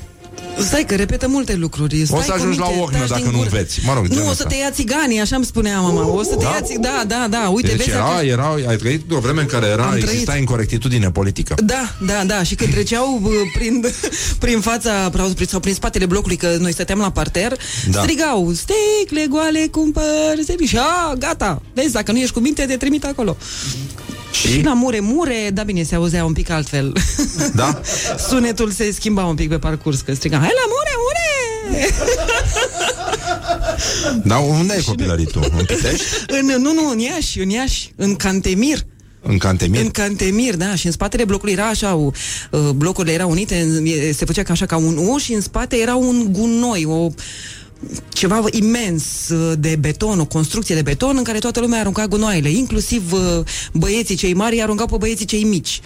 Stai 0.59 0.85
că 0.85 0.95
repetă 0.95 1.27
multe 1.27 1.55
lucruri. 1.55 2.05
Stai 2.05 2.19
O 2.19 2.21
să 2.21 2.27
cu 2.31 2.33
ajungi 2.37 2.59
la 2.59 2.65
minte, 2.67 2.81
ochnă 2.83 2.97
taci 2.99 3.07
dacă 3.09 3.21
din 3.21 3.31
nu 3.31 3.37
gură. 3.37 3.49
înveți. 3.51 3.79
Mă 3.85 3.93
rog, 3.93 4.07
genul 4.07 4.23
Nu, 4.23 4.29
o 4.29 4.33
să 4.33 4.43
ăsta. 4.45 4.49
te 4.49 4.55
ia 4.55 4.71
țiganii, 4.71 5.19
așa 5.19 5.35
îmi 5.35 5.45
spunea 5.45 5.79
mama. 5.79 6.07
O 6.07 6.23
să 6.23 6.35
te 6.35 6.43
Da? 6.43 6.49
ia 6.49 6.61
țig... 6.61 6.77
Da, 6.77 7.03
da, 7.07 7.27
da. 7.29 7.49
Uite, 7.53 7.67
Deci 7.67 7.77
vezi 7.77 7.89
era, 7.89 8.15
acest- 8.15 8.31
era, 8.31 8.55
ai 8.67 8.75
trăit 8.77 9.11
o 9.11 9.19
vreme 9.19 9.41
în 9.41 9.47
care 9.47 9.65
era, 9.67 9.85
Am 9.85 9.95
exista 9.95 10.23
trăit. 10.23 10.39
incorectitudine 10.39 11.11
politică. 11.11 11.55
Da, 11.63 11.95
da, 12.05 12.23
da, 12.25 12.43
și 12.43 12.55
când 12.55 12.71
treceau 12.73 13.19
uh, 13.23 13.31
prin, 13.53 13.85
prin 14.43 14.59
fața 14.59 15.11
sau 15.47 15.59
prin 15.59 15.73
spatele 15.73 16.05
blocului, 16.05 16.35
că 16.37 16.55
noi 16.59 16.73
stăteam 16.73 16.99
la 16.99 17.11
parter, 17.11 17.49
Da. 17.49 17.57
da. 17.91 18.01
strigau, 18.01 18.51
sticle 18.53 19.25
goale, 19.29 19.67
cumpăr, 19.71 20.03
se 20.45 20.55
și 20.65 20.77
a, 20.77 21.13
gata, 21.17 21.61
vezi, 21.73 21.91
dacă 21.93 22.11
nu 22.11 22.17
ești 22.17 22.33
cu 22.33 22.39
minte, 22.39 22.65
te 22.65 22.77
trimit 22.77 23.03
acolo. 23.05 23.37
Și? 24.33 24.47
Și 24.47 24.61
la 24.63 24.73
mure, 24.73 24.99
mure, 24.99 25.49
da 25.53 25.63
bine, 25.63 25.83
se 25.83 25.95
auzea 25.95 26.25
un 26.25 26.33
pic 26.33 26.49
altfel. 26.49 26.93
Da? 27.55 27.81
Sunetul 28.27 28.71
se 28.71 28.91
schimba 28.91 29.25
un 29.25 29.35
pic 29.35 29.49
pe 29.49 29.57
parcurs, 29.57 30.01
că 30.01 30.13
striga, 30.13 30.37
hai 30.37 30.49
la 30.53 30.65
mure, 30.73 30.91
mure! 31.03 31.89
Dar 34.29 34.39
unde 34.59 34.73
ai 34.73 34.81
copilărit 34.81 35.31
tu? 35.31 35.39
În 35.57 35.65
Pitești? 35.65 36.03
în, 36.39 36.45
nu, 36.61 36.73
nu, 36.73 36.89
în 36.89 36.99
Iași, 36.99 37.39
în 37.39 37.49
Iași, 37.49 37.91
în 37.95 38.15
Cantemir. 38.15 38.85
În 39.21 39.37
Cantemir? 39.37 39.81
În 39.81 39.89
Cantemir, 39.89 40.55
da, 40.55 40.75
și 40.75 40.85
în 40.85 40.91
spatele 40.91 41.25
blocului 41.25 41.53
era 41.53 41.67
așa, 41.67 41.95
o, 41.95 42.11
uh, 42.51 42.59
blocurile 42.75 43.13
erau 43.13 43.29
unite, 43.29 43.55
în- 43.59 43.85
e- 43.85 44.11
se 44.11 44.25
făcea 44.25 44.43
ca 44.43 44.51
așa 44.51 44.65
ca 44.65 44.77
un 44.77 44.97
U 44.97 45.17
și 45.17 45.33
în 45.33 45.41
spate 45.41 45.75
era 45.77 45.95
un 45.95 46.27
gunoi, 46.31 46.85
o 46.85 47.09
ceva 48.09 48.41
imens 48.51 49.03
uh, 49.29 49.53
de 49.59 49.75
beton, 49.79 50.19
o 50.19 50.25
construcție 50.25 50.75
de 50.75 50.81
beton 50.81 51.17
în 51.17 51.23
care 51.23 51.39
toată 51.39 51.59
lumea 51.59 51.79
arunca 51.79 52.07
gunoaiele, 52.07 52.49
inclusiv 52.49 53.11
uh, 53.11 53.19
băieții 53.73 54.15
cei 54.15 54.33
mari 54.33 54.61
aruncau 54.61 54.85
pe 54.85 54.95
băieții 54.97 55.25
cei 55.25 55.43
mici. 55.43 55.81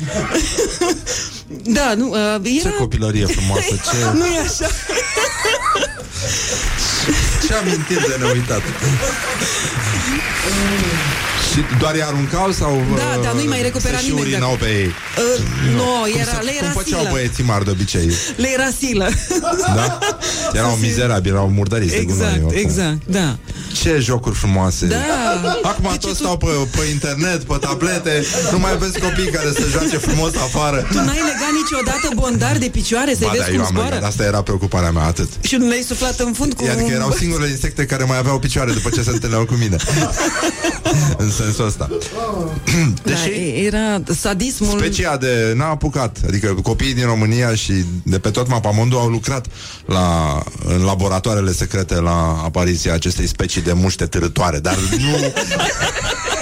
da, 1.78 1.94
nu, 1.94 2.10
uh, 2.10 2.18
era... 2.18 2.70
Ce 2.70 2.76
copilărie 2.78 3.26
frumoasă, 3.26 3.76
ce, 3.92 4.18
nu 4.18 4.26
e 4.26 4.40
așa. 4.40 4.70
ce 7.48 7.54
amintiri 7.54 8.08
de 8.08 8.16
neuitat. 8.20 8.62
Și 11.58 11.64
doar 11.80 11.94
îi 11.94 12.04
aruncau 12.04 12.52
sau 12.52 12.72
Da, 12.96 13.18
uh, 13.18 13.24
dar 13.24 13.34
nu-i 13.34 13.48
mai 13.48 13.62
recupera 13.62 13.98
se 13.98 14.04
și 14.04 14.10
nimeni, 14.10 14.28
urinau 14.28 14.50
dar- 14.50 14.60
pe 14.60 14.66
ei? 14.82 14.86
Uh, 14.88 15.44
nu, 15.80 15.84
Cum, 15.84 16.20
era, 16.22 16.32
se, 16.32 16.44
le 16.48 16.52
cum 16.58 16.62
era 16.66 16.72
făceau 16.80 17.00
silă. 17.00 17.12
băieții 17.12 17.44
mari 17.44 17.64
de 17.66 17.72
obicei? 17.72 18.08
Le 18.36 18.50
era 18.58 18.70
silă. 18.80 19.08
Da? 19.80 19.98
Erau 20.54 20.78
mizerabili, 20.86 21.34
erau 21.34 21.50
murdăriți 21.50 21.96
de 21.96 22.04
gunoi. 22.04 22.26
Exact, 22.28 22.44
oricum. 22.46 22.62
exact, 22.66 22.98
da. 23.06 23.38
Ce 23.82 23.98
jocuri 24.00 24.36
frumoase 24.36 24.86
Da. 24.86 24.96
Acum 25.64 25.88
Deci 25.92 26.00
toți 26.02 26.18
tu- 26.18 26.24
stau 26.24 26.38
pe, 26.38 26.48
pe 26.78 26.84
internet, 26.92 27.44
pe 27.44 27.58
tablete 27.60 28.24
Nu 28.52 28.60
mai 28.60 28.78
vezi 28.78 29.00
copii 29.00 29.30
care 29.30 29.50
se 29.52 29.66
joace 29.72 29.98
frumos 29.98 30.36
afară 30.36 30.78
Tu 30.92 30.94
n-ai 30.98 31.22
legat 31.32 31.52
niciodată 31.62 32.08
bondar 32.16 32.58
de 32.58 32.66
picioare 32.72 33.14
să-i 33.20 33.28
Ba 33.28 33.34
da, 33.38 33.44
vezi 33.44 33.50
eu 33.50 33.56
cum 33.56 33.66
am 33.66 33.72
zboară? 33.72 33.94
legat, 33.94 34.10
asta 34.10 34.24
era 34.24 34.42
preocuparea 34.42 34.92
mea, 34.92 35.04
atât 35.04 35.30
Și 35.42 35.56
nu 35.56 35.68
le-ai 35.68 35.82
suflat 35.88 36.20
în 36.20 36.34
fund 36.34 36.54
cu... 36.54 36.64
Adică 36.72 36.92
erau 36.94 37.12
singurele 37.12 37.50
insecte 37.50 37.86
care 37.86 38.04
mai 38.04 38.18
aveau 38.18 38.40
picioare 38.40 38.72
după 38.72 38.90
ce 38.90 39.02
se 39.02 39.10
întâlneau 39.10 39.46
cu 39.46 39.54
mine 39.54 39.76
În 41.18 41.32
sensul 41.52 41.66
ăsta. 41.66 41.90
Da, 43.04 43.26
e- 43.26 43.66
era 43.66 44.02
sadismul... 44.16 44.80
Specia 44.80 45.18
de 45.18 45.54
n-a 45.56 45.70
apucat. 45.70 46.18
Adică 46.28 46.54
copiii 46.64 46.94
din 46.94 47.06
România 47.06 47.56
și 47.56 47.74
de 48.04 48.20
pe 48.20 48.30
tot 48.30 48.48
mapamondul 48.48 48.98
Au 49.00 49.08
lucrat 49.08 49.46
la, 49.86 50.40
în 50.66 50.84
laboratoarele 50.84 51.52
secrete 51.52 51.96
La 51.96 52.42
apariția 52.44 52.94
acestei 52.94 53.28
specii 53.28 53.62
de 53.62 53.74
muște 53.74 54.06
târătoare 54.06 54.60
Dar 54.60 54.76
nu 54.76 55.18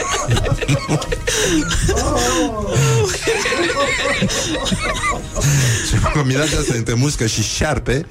Și 5.88 6.00
combinația 6.14 6.60
asta 6.60 6.74
între 6.76 6.94
muscă 6.94 7.26
și 7.26 7.42
șarpe 7.44 8.06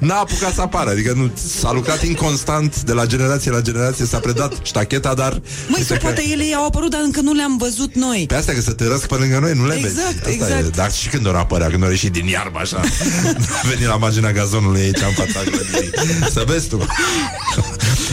N-a 0.00 0.14
apucat 0.18 0.54
să 0.54 0.60
apară 0.60 0.90
Adică 0.90 1.12
nu, 1.16 1.30
s-a 1.60 1.72
lucrat 1.72 2.02
inconstant 2.04 2.80
De 2.82 2.92
la 2.92 3.06
generație 3.06 3.50
la 3.50 3.60
generație 3.60 4.04
S-a 4.06 4.18
predat 4.18 4.52
ștacheta, 4.62 5.14
dar 5.14 5.32
Măi, 5.32 5.42
uite 5.68 5.84
sau 5.84 5.96
că- 5.96 6.02
poate 6.02 6.22
ele 6.30 6.54
au 6.54 6.64
apărut, 6.66 6.90
dar 6.90 7.00
încă 7.04 7.20
nu 7.20 7.32
le-am 7.32 7.56
văzut 7.56 7.94
noi. 7.94 8.24
Pe 8.28 8.34
astea 8.34 8.54
că 8.54 8.60
să 8.60 8.72
te 8.72 8.86
răsc 8.86 9.06
pe 9.06 9.14
lângă 9.14 9.38
noi 9.38 9.52
Nu 9.54 9.66
le 9.66 9.74
Exact, 9.74 9.96
vezi 9.96 10.16
Asta 10.16 10.30
exact. 10.30 10.64
E. 10.66 10.70
Dar 10.76 10.92
și 10.92 11.08
când 11.08 11.26
ori 11.26 11.36
apărea 11.36 11.68
Când 11.68 11.82
ori 11.82 11.90
ieșit 11.92 12.12
din 12.12 12.26
iarbă 12.26 12.58
așa 12.58 12.80
A 13.62 13.66
venit 13.68 13.86
la 13.86 13.96
marginea 13.96 14.32
gazonului 14.32 14.80
aici 14.80 14.98
În 15.00 15.12
fața 15.24 15.40
grădinii 15.50 15.90
Să 16.32 16.44
vezi 16.46 16.68
tu 16.68 16.86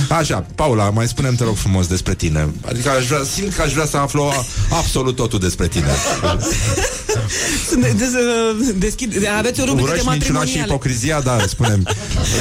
Așa, 0.10 0.46
Paula, 0.56 0.90
mai 0.90 1.08
spunem 1.08 1.36
te 1.36 1.44
rog 1.44 1.56
frumos 1.56 1.88
despre 1.88 2.14
tine 2.16 2.50
Adică 2.66 2.90
aș 2.90 3.08
vrea, 3.08 3.20
simt 3.34 3.54
că 3.54 3.62
aș 3.62 3.74
vrea 3.74 3.86
să 3.86 3.98
aflu 3.98 4.22
a- 4.24 4.46
absolut 4.78 5.16
totul 5.16 5.40
despre 5.40 5.68
tine 5.68 5.88
Sunt 7.70 7.82
de, 7.82 7.88
de, 7.98 8.06
de, 8.66 8.72
deschid, 8.72 9.28
aveți 9.38 9.62
o 9.62 9.66
rubrică 9.66 9.88
de 9.88 9.94
Urăși 9.94 10.08
minciuna 10.10 10.40
și 10.40 10.46
matrimoniale. 10.46 10.66
ipocrizia, 10.68 11.22
da, 11.22 11.38
spunem. 11.48 11.88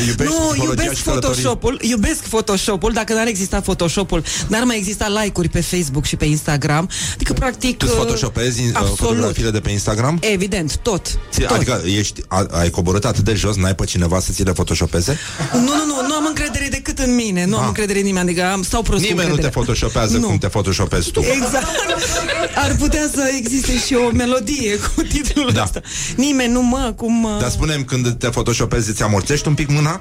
Iubești 0.08 0.32
Nu, 0.32 0.46
psihologia 0.48 0.82
iubesc 0.82 0.96
și 0.96 1.02
călătorii? 1.02 1.42
Photoshop-ul, 1.42 1.78
iubesc 1.82 2.20
Photoshop-ul, 2.22 2.92
dacă 2.92 3.12
n-ar 3.12 3.26
exista 3.26 3.60
Photoshop-ul, 3.60 4.22
n-ar 4.46 4.62
mai 4.64 4.76
exista 4.76 5.08
like-uri 5.08 5.48
pe 5.48 5.60
Facebook 5.60 6.04
și 6.04 6.16
pe 6.16 6.24
Instagram, 6.24 6.88
adică 7.14 7.32
practic... 7.32 7.76
Tu 7.76 7.84
îți 7.88 7.94
uh, 7.94 8.00
photoshopezi 8.00 8.60
uh, 8.60 8.68
absolut. 8.72 8.98
fotografiile 8.98 9.50
de 9.50 9.60
pe 9.60 9.70
Instagram? 9.70 10.18
Evident, 10.20 10.76
tot. 10.76 11.06
Ți- 11.32 11.40
tot. 11.40 11.50
Adică 11.50 11.82
ești, 11.98 12.20
a, 12.28 12.46
ai 12.50 12.70
coborât 12.70 13.04
atât 13.04 13.24
de 13.24 13.34
jos, 13.34 13.56
n-ai 13.56 13.74
pe 13.74 13.84
cineva 13.84 14.20
să 14.20 14.32
ți 14.32 14.42
le 14.42 14.52
photoshopeze? 14.52 15.18
Nu, 15.52 15.60
nu, 15.60 15.84
nu, 15.86 16.06
nu 16.06 16.14
am 16.14 16.24
încredere 16.28 16.68
decât 16.70 16.98
în 16.98 17.14
mine, 17.14 17.44
nu 17.46 17.56
am 17.56 17.62
Ah. 17.62 17.68
Încredere 17.96 18.00
în 18.00 18.04
nimeni, 18.06 18.28
adică 18.30 18.52
am, 18.52 18.62
stau 18.62 18.82
prost 18.82 19.02
cu 19.02 19.08
Nimeni 19.08 19.28
nu 19.28 19.34
te 19.36 19.40
încredere. 19.46 19.64
photoshopează 19.64 20.16
Nu. 20.18 20.26
cum 20.26 20.38
te 20.38 20.48
photoshopezi 20.48 21.10
tu. 21.10 21.20
Exact. 21.20 21.66
Ar 22.54 22.74
putea 22.78 23.08
să 23.14 23.30
existe 23.38 23.78
și 23.86 23.94
o 23.94 24.10
melodie 24.12 24.76
cu 24.76 25.02
titlul 25.02 25.50
Da. 25.52 25.62
ăsta. 25.62 25.80
Nimeni 26.16 26.52
nu 26.52 26.62
mă, 26.62 26.92
cum... 26.96 27.24
uh, 27.24 27.40
Dar 27.40 27.50
spunem 27.50 27.84
când 27.84 28.12
te 28.18 28.28
photoshopezi, 28.28 28.90
îți 28.90 29.02
amorțești 29.02 29.48
un 29.48 29.54
pic 29.54 29.68
mâna? 29.70 30.00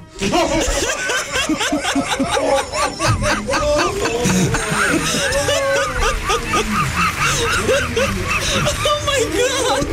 Oh 8.86 8.98
my 9.08 9.22
god! 9.36 9.88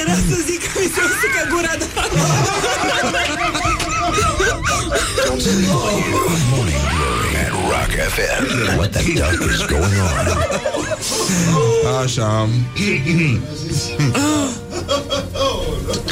Era 0.00 0.14
să 0.28 0.36
zic 0.46 0.60
că 0.72 0.78
mi 0.80 0.90
se 0.94 1.00
usucă 1.08 1.40
gura, 1.50 1.72
dar... 1.78 2.08
FM. 8.14 8.76
What 8.76 8.90
the 8.90 9.02
duck 9.12 9.50
is 9.52 9.64
going 9.66 9.94
on? 10.00 10.38
Așa. 12.04 12.48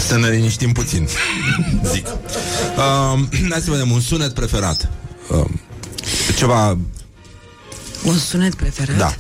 Să 0.07 0.19
ne 0.19 0.29
liniștim 0.29 0.73
puțin, 0.73 1.09
zic. 1.93 2.07
Um, 2.07 3.29
hai 3.51 3.61
să 3.61 3.71
vedem, 3.71 3.91
un 3.91 4.01
sunet 4.01 4.33
preferat. 4.35 4.91
Um, 5.31 5.61
ceva, 6.37 6.79
Un 8.05 8.19
sunet 8.19 8.55
preferat? 8.55 8.97
da. 8.97 9.15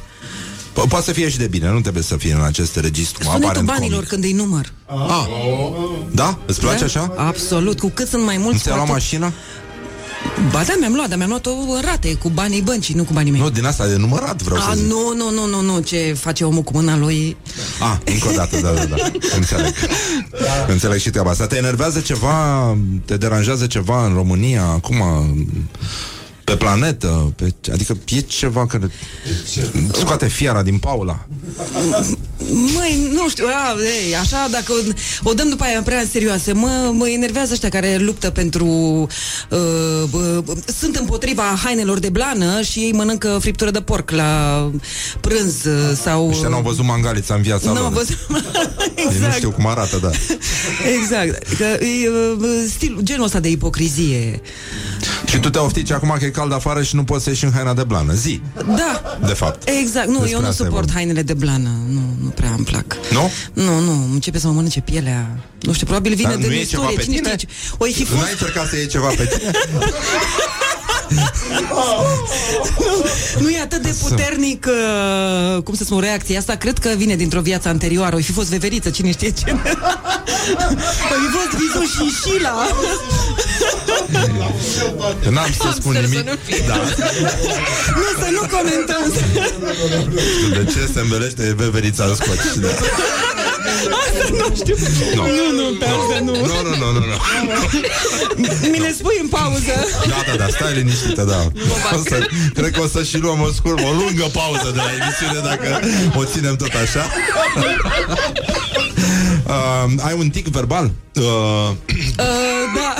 Po- 0.72 0.88
poate 0.88 1.04
să 1.04 1.12
fie 1.12 1.28
și 1.28 1.38
de 1.38 1.46
bine, 1.46 1.70
nu 1.70 1.80
trebuie 1.80 2.02
să 2.02 2.16
fie 2.16 2.32
în 2.32 2.42
acest 2.42 2.76
registru 2.76 3.22
Sunetul 3.22 3.44
aparent 3.44 3.66
banilor 3.66 3.92
comic. 3.94 4.08
când 4.08 4.24
îi 4.24 4.32
număr. 4.32 4.72
Ah. 4.86 5.26
Da? 6.10 6.38
Îți 6.46 6.60
place 6.60 6.78
Da? 6.78 6.84
așa? 6.84 7.12
Absolut, 7.16 7.78
cu 7.78 7.88
cât 7.88 8.08
sunt 8.08 8.24
mai 8.24 8.36
mulți 8.36 8.52
Nu 8.54 8.58
ți-ai 8.62 8.72
cu 8.78 8.84
luat 8.84 8.88
atât- 8.90 9.02
mașina? 9.02 9.32
Ba 10.50 10.62
da, 10.66 10.74
mi-am 10.78 10.92
luat, 10.94 11.08
dar 11.08 11.16
mi-am 11.18 11.28
luat-o 11.28 11.50
în 11.50 11.80
rate, 11.84 12.14
cu 12.14 12.28
banii 12.28 12.62
băncii, 12.62 12.94
nu 12.94 13.04
cu 13.04 13.12
banii 13.12 13.30
mei. 13.32 13.40
Nu, 13.40 13.50
din 13.50 13.64
asta 13.64 13.86
de 13.86 13.96
numărat 13.96 14.42
vreau 14.42 14.60
A, 14.60 14.70
să 14.70 14.76
zic. 14.76 14.86
nu, 14.86 15.14
nu, 15.16 15.30
nu, 15.30 15.46
nu, 15.46 15.60
nu, 15.60 15.80
ce 15.80 16.16
face 16.20 16.44
omul 16.44 16.62
cu 16.62 16.72
mâna 16.74 16.96
lui 16.96 17.36
Ah, 17.80 17.96
încă 18.04 18.28
o 18.28 18.32
dată, 18.36 18.60
da, 18.60 18.70
da, 18.72 18.84
da. 18.84 18.96
Înțeleg. 19.36 19.74
Înțeleg 20.68 20.98
și 20.98 21.10
treaba 21.10 21.30
asta. 21.30 21.46
Te 21.46 21.56
enervează 21.56 22.00
ceva, 22.00 22.76
te 23.04 23.16
deranjează 23.16 23.66
ceva 23.66 24.06
în 24.06 24.14
România, 24.14 24.62
acum, 24.64 24.96
pe 26.44 26.56
planetă, 26.56 27.32
pe, 27.36 27.54
adică 27.72 27.96
e 28.08 28.20
ceva 28.20 28.66
care 28.66 28.90
scoate 29.92 30.26
fiara 30.28 30.62
din 30.62 30.78
Paula. 30.78 31.26
Măi, 32.76 33.08
nu 33.12 33.28
știu, 33.28 33.44
a, 33.46 33.76
ei, 33.80 34.16
așa, 34.16 34.48
dacă 34.50 34.72
o, 34.72 35.28
o 35.28 35.32
dăm 35.32 35.48
după 35.48 35.64
aia 35.64 35.82
prea 35.82 36.04
serioasă, 36.12 36.54
mă, 36.54 36.90
mă 36.92 37.08
enervează 37.08 37.52
ăștia 37.52 37.68
care 37.68 37.96
luptă 38.00 38.30
pentru... 38.30 38.66
Uh, 39.50 39.58
uh, 40.10 40.56
sunt 40.78 40.96
împotriva 40.96 41.42
hainelor 41.64 41.98
de 41.98 42.08
blană 42.08 42.60
și 42.62 42.78
ei 42.78 42.92
mănâncă 42.92 43.38
friptură 43.40 43.70
de 43.70 43.80
porc 43.80 44.10
la 44.10 44.70
prânz 45.20 45.64
uh, 45.64 45.96
sau... 46.02 46.28
Ăștia 46.28 46.48
n-au 46.48 46.62
văzut 46.62 46.84
mangalița 46.84 47.34
în 47.34 47.42
viața 47.42 47.72
Nu, 47.72 47.80
lor. 47.80 47.92
văzut... 47.92 48.18
Ei 48.96 49.04
nu 49.04 49.10
exact, 49.14 49.34
știu 49.34 49.50
cum 49.50 49.66
arată, 49.66 49.96
da. 50.02 50.10
exact. 51.00 51.56
Că 51.56 51.64
e 51.84 52.08
uh, 52.08 52.48
stil, 52.68 52.98
genul 53.02 53.24
ăsta 53.24 53.40
de 53.40 53.48
ipocrizie. 53.48 54.40
Și 55.26 55.38
tu 55.38 55.50
te 55.50 55.58
oftici 55.58 55.90
acum 55.90 56.14
că 56.18 56.24
e 56.24 56.28
cald 56.30 56.52
afară 56.52 56.82
și 56.82 56.94
nu 56.94 57.04
poți 57.04 57.24
să 57.24 57.30
ieși 57.30 57.44
în 57.44 57.52
haina 57.52 57.74
de 57.74 57.82
blană. 57.84 58.12
Zi, 58.12 58.40
Da, 58.66 59.18
de 59.26 59.32
fapt. 59.32 59.68
exact. 59.80 60.06
Nu, 60.06 60.12
Despre 60.12 60.30
eu 60.30 60.40
nu 60.40 60.46
asta 60.46 60.62
e 60.62 60.66
suport 60.66 60.84
vorba. 60.84 60.92
hainele 60.92 61.22
de 61.22 61.33
blană. 61.34 61.70
Nu, 61.88 62.00
nu 62.22 62.28
prea 62.28 62.52
îmi 62.56 62.64
plac. 62.64 62.96
Nu? 63.12 63.30
Nu, 63.52 63.78
nu, 63.80 64.08
începe 64.12 64.38
să 64.38 64.46
mă 64.46 64.52
mănânce 64.52 64.80
pielea. 64.80 65.38
Nu 65.60 65.72
știu, 65.72 65.86
probabil 65.86 66.14
vine 66.14 66.28
Dar 66.28 66.38
de 66.38 66.46
nu 66.46 66.52
e 66.52 66.64
ceva 66.64 66.82
istorie. 66.82 66.96
pe 66.96 67.02
Cine 67.02 67.16
tine? 67.16 67.28
știe? 67.32 67.46
ce- 67.48 67.74
O 67.78 67.84
fi 67.84 68.00
Nu 68.00 68.06
fost 68.06 68.24
ai 68.24 68.30
încercat 68.30 68.68
să 68.68 68.76
iei 68.76 68.86
ceva 68.86 69.06
pe 69.08 69.24
tine? 69.38 69.50
Nu 73.38 73.48
e 73.50 73.60
atât 73.60 73.82
de 73.82 73.94
puternic, 74.00 74.66
uh, 74.68 75.62
cum 75.62 75.74
să 75.74 75.84
spun, 75.84 76.00
reacția 76.00 76.38
asta. 76.38 76.54
Cred 76.56 76.78
că 76.78 76.88
vine 76.96 77.14
dintr-o 77.16 77.40
viață 77.40 77.68
anterioară. 77.68 78.16
O 78.16 78.18
fi 78.18 78.32
fost 78.32 78.48
veveriță, 78.48 78.90
cine 78.90 79.10
știe 79.10 79.30
ce. 79.30 79.44
o 79.50 79.56
fi 81.22 81.28
fost 81.36 81.50
Vizu 81.56 81.82
și 81.82 82.14
Sheila. 82.20 82.68
N-am 85.30 85.50
să 85.60 85.70
spun 85.74 85.94
Hamster 85.94 86.04
să 86.04 86.08
nimic. 86.08 86.28
nu 86.28 86.36
fie. 86.44 86.64
Da. 86.66 86.76
nu, 87.96 88.22
să 88.22 88.28
nu 88.32 88.40
comentăm. 88.56 89.12
De 90.52 90.64
ce 90.72 90.90
se 90.92 91.00
îmbelește 91.00 91.54
veverița 91.56 92.04
în 92.04 92.14
scoci? 92.14 92.54
Da. 92.60 92.68
Asta 94.00 94.24
nu 94.30 94.54
știu. 94.56 94.76
Nu. 95.14 95.22
Nu, 95.22 95.62
nu, 95.62 95.76
pe 95.78 95.84
asta 95.84 96.18
nu. 96.24 96.32
Nu, 96.32 96.62
nu, 96.62 96.76
nu, 96.82 96.92
nu, 96.92 96.98
nu. 96.98 97.16
Mi 98.72 98.78
le 98.78 98.92
spui 98.98 99.18
în 99.20 99.28
pauză. 99.28 99.74
Da, 100.08 100.16
da, 100.30 100.36
da, 100.36 100.46
stai 100.50 100.74
liniștită, 100.74 101.22
da. 101.22 101.40
O 101.96 102.02
să, 102.08 102.26
cred 102.54 102.70
că 102.70 102.80
o 102.80 102.86
să 102.86 103.02
și 103.02 103.18
luăm 103.18 103.40
o, 103.40 103.48
scur, 103.54 103.72
o 103.72 103.90
lungă 103.92 104.24
pauză 104.32 104.70
de 104.74 104.80
la 104.80 104.90
emisiune 105.02 105.40
dacă 105.48 105.80
o 106.18 106.24
ținem 106.24 106.56
tot 106.56 106.72
așa. 106.84 107.06
Uh, 109.46 109.92
ai 110.04 110.14
un 110.18 110.28
tic 110.30 110.46
verbal? 110.46 110.90
Uh, 111.14 111.22
Uh, 112.18 112.24
da. 112.76 112.94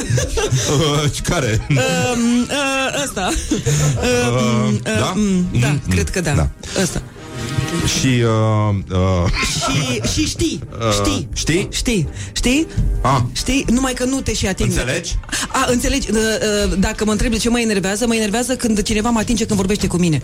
uh, 0.73 1.11
care? 1.25 1.67
Um, 1.69 2.41
uh, 2.41 3.03
ăsta. 3.05 3.31
Uh, 3.51 3.59
Uh, 4.33 4.73
uh, 4.73 4.81
da? 4.99 5.13
mm, 5.15 5.49
da, 5.61 5.67
Mm, 5.69 5.81
cred 5.91 6.11
că 6.11 6.21
da. 6.21 6.31
da. 6.33 6.49
Ăsta. 6.83 7.03
Și 7.99 8.23
uh, 8.23 8.75
uh, 8.91 9.31
Și, 9.65 10.01
și 10.13 10.27
știi, 10.27 10.61
Uh, 10.79 10.93
știi. 10.93 11.29
știi? 11.35 11.69
Știi, 11.73 12.09
știi? 12.33 12.67
Ah. 13.03 13.21
Știi? 13.33 13.65
Numai 13.71 13.93
că 13.93 14.05
nu 14.05 14.21
te 14.21 14.35
și 14.35 14.47
atinge. 14.47 14.81
Înțelegi? 14.81 15.15
A, 15.49 15.65
înțelegi? 15.69 16.11
Uh, 16.11 16.17
uh, 16.17 16.79
Dacă 16.79 17.05
mă 17.05 17.11
întreb 17.11 17.31
de 17.31 17.37
ce 17.37 17.49
mă 17.49 17.61
enervează, 17.61 18.07
mă 18.07 18.15
enervează 18.15 18.57
când 18.57 18.83
cineva 18.83 19.11
mă 19.11 19.19
atinge 19.19 19.45
când 19.45 19.59
vorbește 19.59 19.87
cu 19.87 19.97
mine. 19.97 20.23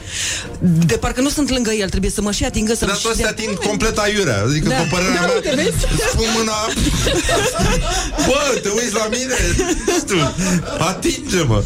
De 0.87 0.97
parcă 0.97 1.21
nu 1.21 1.29
sunt 1.29 1.51
lângă 1.51 1.71
el, 1.71 1.89
trebuie 1.89 2.11
să 2.11 2.21
mă 2.23 2.33
și 2.33 2.45
atingă 2.45 2.75
să 2.75 2.85
Dar 2.87 2.97
toți 2.97 3.21
te 3.21 3.27
ating 3.27 3.59
complet 3.59 3.99
aiurea 3.99 4.43
Adică 4.47 4.69
Da. 4.69 4.75
da. 4.75 4.81
cu 4.83 4.87
părerea 4.91 5.15
Da, 5.15 5.21
mea 5.27 5.35
uite, 5.35 5.53
vezi? 5.57 5.69
îți 5.95 6.17
Pun 6.17 6.27
mâna 6.37 6.53
Bă, 8.27 8.59
te 8.63 8.69
uiți 8.69 8.95
la 8.95 9.09
mine 9.11 9.35
Nu 9.87 9.93
știu 9.99 10.35
Atinge-mă 10.79 11.63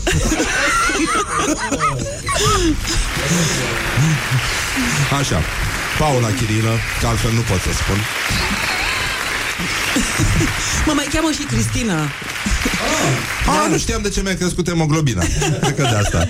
Așa 5.21 5.41
Paula 5.99 6.29
Chirilă 6.29 6.75
Că 7.01 7.07
altfel 7.07 7.33
nu 7.33 7.41
pot 7.41 7.61
să 7.61 7.69
spun 7.73 7.97
Mă 10.87 10.93
mai 10.95 11.09
cheamă 11.13 11.31
și 11.31 11.43
Cristina. 11.43 12.01
Ah, 13.47 13.71
nu 13.71 13.79
știam 13.79 14.03
de 14.03 14.09
ce 14.09 14.21
mi-a 14.23 14.37
crescut 14.37 14.69
hemoglobina 14.69 15.25
Cred 15.61 15.75
că 15.75 15.83
de 15.83 15.97
asta 15.97 16.29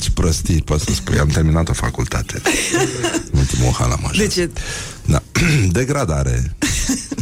Ce 0.00 0.10
prostii 0.10 0.62
poți 0.62 0.84
să 0.84 0.92
spui 0.94 1.18
Am 1.18 1.28
terminat 1.28 1.68
o 1.68 1.72
facultate 1.72 2.42
Ultimul 3.30 3.72
hala 3.78 3.96
major 4.02 4.16
De 4.16 4.26
ce? 4.26 4.50
Da. 5.04 5.22
Degradare. 5.78 6.56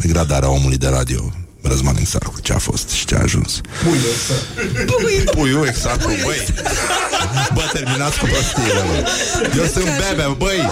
Degradarea 0.01 0.49
omului 0.49 0.77
de 0.77 0.89
radio. 0.89 1.33
Răzman 1.63 1.97
Exarcu, 1.99 2.41
ce 2.43 2.53
a 2.53 2.59
fost 2.59 2.89
și 2.89 3.05
ce 3.07 3.15
a 3.15 3.19
ajuns. 3.23 3.61
Pui. 3.85 3.99
Puiul 5.25 5.67
Exarcu, 5.67 6.07
băi. 6.25 6.47
Bă, 7.55 7.71
terminați 7.73 8.19
cu 8.19 8.27
prostiile, 8.27 8.83
bă. 8.87 9.09
Eu 9.57 9.65
sunt 9.65 9.85
bebe, 9.85 10.35
băi. 10.39 10.71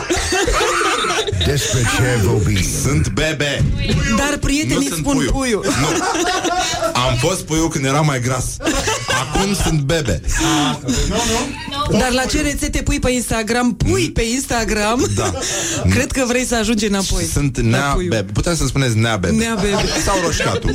Despre 1.47 1.81
ce 1.81 2.21
vorbim? 2.27 2.65
Sunt 2.83 3.09
bebe. 3.09 3.65
Dar 4.17 4.39
prietenii 4.41 4.75
Nu 4.77 4.83
sunt 4.83 4.99
spun 4.99 5.15
puiul. 5.15 5.31
puiul. 5.33 5.65
Nu. 5.81 5.87
Am 6.93 7.17
fost 7.19 7.41
puiul 7.41 7.69
când 7.69 7.85
era 7.85 8.01
mai 8.01 8.21
gras. 8.21 8.45
Acum 9.21 9.55
sunt 9.65 9.81
bebe. 9.81 10.21
Dar 11.91 12.11
la 12.13 12.25
ce 12.25 12.41
rețete 12.41 12.83
pui 12.83 12.99
pe 12.99 13.11
Instagram? 13.11 13.75
Pui 13.77 14.11
pe 14.11 14.23
Instagram? 14.23 15.07
Da. 15.15 15.33
Cred 15.91 16.13
că 16.13 16.25
vrei 16.29 16.45
să 16.45 16.57
ajungi 16.57 16.87
înapoi. 16.87 17.25
Sunt 17.25 17.57
La 17.57 17.63
nea 17.69 17.81
puiul. 17.93 18.09
bebe. 18.11 18.33
Puteți 18.33 18.59
să 18.59 18.67
spuneți 18.67 18.97
nea 18.99 19.17
bebe. 19.17 19.35
Nea 19.35 19.55
bebe. 19.55 19.77
Sau 20.05 20.21
roșcatul. 20.25 20.75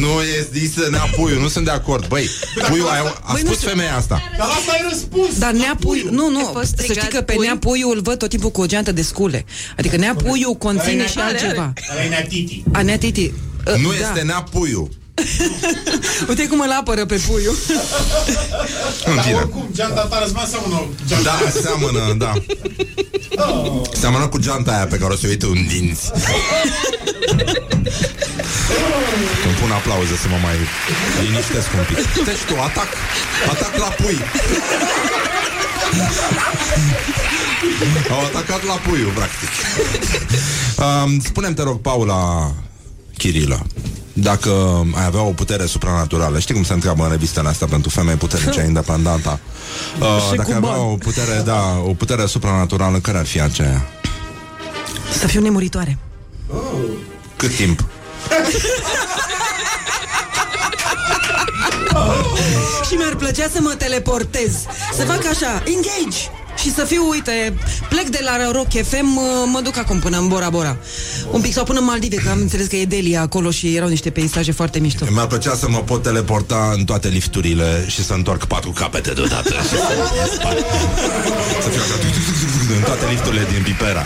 Nu 0.00 0.20
e 0.36 0.46
zis 0.52 0.88
nea 0.90 1.08
puiul, 1.16 1.40
nu 1.40 1.48
sunt 1.48 1.64
de 1.64 1.70
acord. 1.70 2.06
Băi, 2.08 2.28
puiul, 2.68 2.86
a, 2.88 2.92
a 3.22 3.32
Băi, 3.32 3.40
nu 3.42 3.46
spus 3.48 3.56
știu. 3.56 3.68
femeia 3.68 3.96
asta. 3.96 4.22
Dar 4.38 4.46
asta 4.48 4.72
ai 4.72 4.84
răspuns. 4.90 5.38
Dar 5.38 5.52
neapuiu, 5.52 6.10
nu, 6.10 6.26
Ai 6.26 6.32
nu, 6.32 6.50
fost 6.52 6.66
să 6.66 6.74
știi 6.82 6.84
strigat 6.84 7.08
că 7.10 7.20
pe 7.20 7.32
pui? 7.32 7.46
neapuiu 7.46 7.90
îl 7.90 8.00
văd 8.02 8.18
tot 8.18 8.28
timpul 8.28 8.50
cu 8.50 8.60
o 8.60 8.66
geantă 8.66 8.92
de 8.92 9.02
scule. 9.02 9.44
Adică 9.78 9.96
neapuiu 9.96 10.54
conține 10.54 11.06
și 11.06 11.18
Are, 11.18 11.26
are. 11.26 11.38
altceva. 11.44 11.72
Ăla 11.92 12.04
e 12.04 12.08
neatiti. 12.08 12.62
A, 12.72 12.82
neatiti. 12.82 13.32
Nu 13.82 13.88
da. 13.88 14.08
este 14.08 14.20
nea 14.26 14.44
puiul. 14.50 14.88
Uite 16.28 16.46
cum 16.46 16.60
îl 16.60 16.70
apără 16.80 17.04
pe 17.06 17.20
puiul. 17.26 17.56
În 19.04 19.14
Dar 19.14 19.24
fine. 19.24 19.36
oricum, 19.36 19.68
geanta 19.72 20.00
ta 20.00 20.18
răzma 20.22 20.44
seamănă 20.50 20.86
geanta 21.06 21.30
Da, 21.30 21.50
seamănă, 21.60 22.14
da. 22.18 22.32
Seamănă 23.92 24.28
cu 24.28 24.38
geanta 24.38 24.72
aia 24.72 24.86
pe 24.86 24.96
care 24.96 25.12
o 25.12 25.16
să 25.16 25.22
o 25.24 25.28
uite 25.28 25.46
în 25.46 25.66
dinți. 25.66 26.10
Când 29.42 29.54
pun 29.60 29.70
aplauze 29.70 30.16
să 30.22 30.28
mă 30.28 30.36
mai 30.42 30.56
liniștesc 31.22 31.68
un 31.78 31.84
pic. 31.88 32.24
Deci 32.24 32.42
tu, 32.48 32.54
atac. 32.60 32.88
Atac 33.50 33.76
la 33.76 33.86
pui. 33.86 34.18
Au 38.10 38.20
atacat 38.20 38.64
la 38.64 38.72
puiul, 38.72 39.10
practic. 39.14 39.48
Um, 40.78 41.20
spune-mi, 41.20 41.54
te 41.54 41.62
rog, 41.62 41.80
Paula 41.80 42.52
Chirilă, 43.20 43.66
dacă 44.12 44.50
ai 44.94 45.04
avea 45.04 45.20
o 45.22 45.30
putere 45.32 45.66
supranaturală, 45.66 46.38
știi 46.38 46.54
cum 46.54 46.64
se 46.64 46.72
întreabă 46.72 47.04
în 47.04 47.10
revistele 47.10 47.48
astea 47.48 47.66
pentru 47.66 47.90
femei 47.90 48.14
puternice 48.14 48.60
independentă? 48.72 49.38
Uh, 50.00 50.06
Și 50.30 50.36
dacă 50.36 50.42
cu 50.42 50.50
ai 50.50 50.56
avea 50.56 50.70
bani. 50.70 50.82
o 50.82 50.94
putere, 50.96 51.42
da, 51.44 51.62
o 51.86 51.94
putere 51.94 52.26
supranaturală, 52.26 52.98
care 52.98 53.18
ar 53.18 53.26
fi 53.26 53.40
aceea? 53.40 53.88
Să 55.18 55.26
fiu 55.26 55.40
nemuritoare. 55.40 55.98
Cât 57.36 57.54
timp? 57.56 57.84
Și 62.88 62.94
mi-ar 62.96 63.14
plăcea 63.14 63.46
să 63.52 63.58
mă 63.60 63.74
teleportez 63.78 64.52
Să 64.96 65.04
fac 65.04 65.24
așa, 65.26 65.62
engage 65.66 66.18
și 66.56 66.72
să 66.74 66.84
fiu, 66.84 67.08
uite, 67.08 67.54
plec 67.88 68.08
de 68.08 68.18
la 68.22 68.50
Rock 68.52 68.68
FM, 68.70 69.04
mă, 69.06 69.44
mă 69.46 69.60
duc 69.60 69.76
acum 69.76 69.98
până 69.98 70.18
în 70.18 70.28
Bora 70.28 70.48
Bora. 70.50 70.76
Un 71.30 71.40
pic 71.40 71.52
sau 71.52 71.64
până 71.64 71.78
în 71.78 71.84
Maldive, 71.84 72.16
că 72.16 72.28
am 72.30 72.38
înțeles 72.38 72.66
că 72.66 72.76
e 72.76 72.84
Delia 72.84 73.20
acolo 73.20 73.50
și 73.50 73.76
erau 73.76 73.88
niște 73.88 74.10
peisaje 74.10 74.52
foarte 74.52 74.78
mișto. 74.78 75.04
Mi-ar 75.10 75.26
plăcea 75.26 75.54
să 75.54 75.68
mă 75.68 75.78
pot 75.78 76.02
teleporta 76.02 76.72
în 76.76 76.84
toate 76.84 77.08
lifturile 77.08 77.84
și 77.88 78.04
să 78.04 78.12
întorc 78.12 78.44
patru 78.44 78.70
capete 78.70 79.10
deodată. 79.12 79.50
Și 79.50 79.68
să 79.68 79.76
să 81.62 81.68
fiu 81.68 81.80
așa, 81.80 81.94
în 82.76 82.82
toate 82.84 83.06
lifturile 83.10 83.46
din 83.52 83.62
Pipera. 83.62 84.04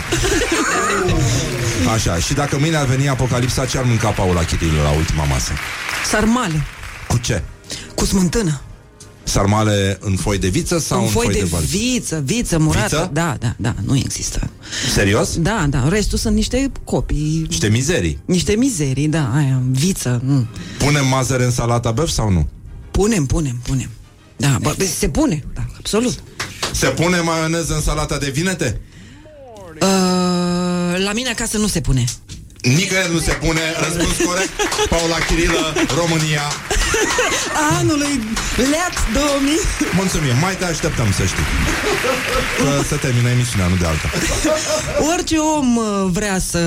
Așa, 1.93 2.17
și 2.19 2.33
dacă 2.33 2.57
mâine 2.59 2.75
ar 2.77 2.85
veni 2.85 3.09
apocalipsa, 3.09 3.65
ce 3.65 3.77
ar 3.77 3.83
mânca 3.83 4.09
Paula 4.09 4.43
Chirilă 4.43 4.81
la 4.83 4.89
ultima 4.89 5.23
masă? 5.23 5.51
Sarmale, 6.09 6.63
Cu 7.07 7.17
ce? 7.17 7.41
cu 7.95 8.05
smântână. 8.05 8.61
Sarmale 9.27 9.97
în 10.01 10.15
foi 10.15 10.37
de 10.37 10.47
viță 10.47 10.79
sau 10.79 11.01
în 11.01 11.07
foi 11.09 11.25
de, 11.27 11.39
de 11.39 11.43
varză? 11.43 11.65
viță, 11.67 12.21
viță 12.25 12.57
murată. 12.57 12.85
Viță? 12.95 13.09
Da, 13.13 13.35
da, 13.39 13.55
da, 13.57 13.75
nu 13.85 13.95
există. 13.97 14.49
Serios? 14.93 15.37
Da, 15.37 15.65
da, 15.69 15.87
restul 15.89 16.17
sunt 16.17 16.35
niște 16.35 16.71
copii, 16.83 17.45
Niște 17.47 17.67
mizerii. 17.67 18.19
niște 18.25 18.55
mizerii, 18.55 19.07
da, 19.07 19.31
aia, 19.35 19.61
viță, 19.71 20.21
nu. 20.25 20.47
Punem 20.77 21.07
mazăre 21.07 21.43
în 21.43 21.51
salata 21.51 21.91
băf 21.91 22.09
sau 22.09 22.29
nu? 22.31 22.47
Punem, 22.91 23.25
punem, 23.25 23.59
punem. 23.63 23.89
Da, 24.37 24.57
bă, 24.61 24.75
se 24.97 25.09
pune, 25.09 25.43
da, 25.53 25.65
absolut. 25.77 26.19
Se 26.73 26.87
pune 26.87 27.19
maioneză 27.19 27.73
în 27.75 27.81
salata 27.81 28.17
de 28.17 28.29
vinete? 28.29 28.81
Uh, 29.81 31.03
la 31.03 31.11
mine 31.13 31.29
acasă 31.29 31.57
nu 31.57 31.67
se 31.67 31.81
pune. 31.81 32.03
Nicăieri 32.65 33.11
nu 33.11 33.19
se 33.19 33.31
pune. 33.31 33.61
Răspuns 33.83 34.15
corect. 34.27 34.49
Paula 34.89 35.17
Chirilă, 35.27 35.73
România. 35.99 36.41
Anului 37.79 38.19
Leac 38.57 38.93
2000. 39.13 39.59
Mulțumim, 39.95 40.35
mai 40.41 40.55
te 40.55 40.65
așteptăm 40.65 41.11
să 41.11 41.23
știi 41.25 41.43
Că 42.57 42.83
să 42.87 42.95
termină 42.95 43.29
emisiunea, 43.29 43.67
nu 43.67 43.75
de 43.75 43.85
alta 43.85 44.09
Orice 45.13 45.37
om 45.37 45.75
uh, 45.75 45.83
vrea 46.11 46.39
să, 46.39 46.59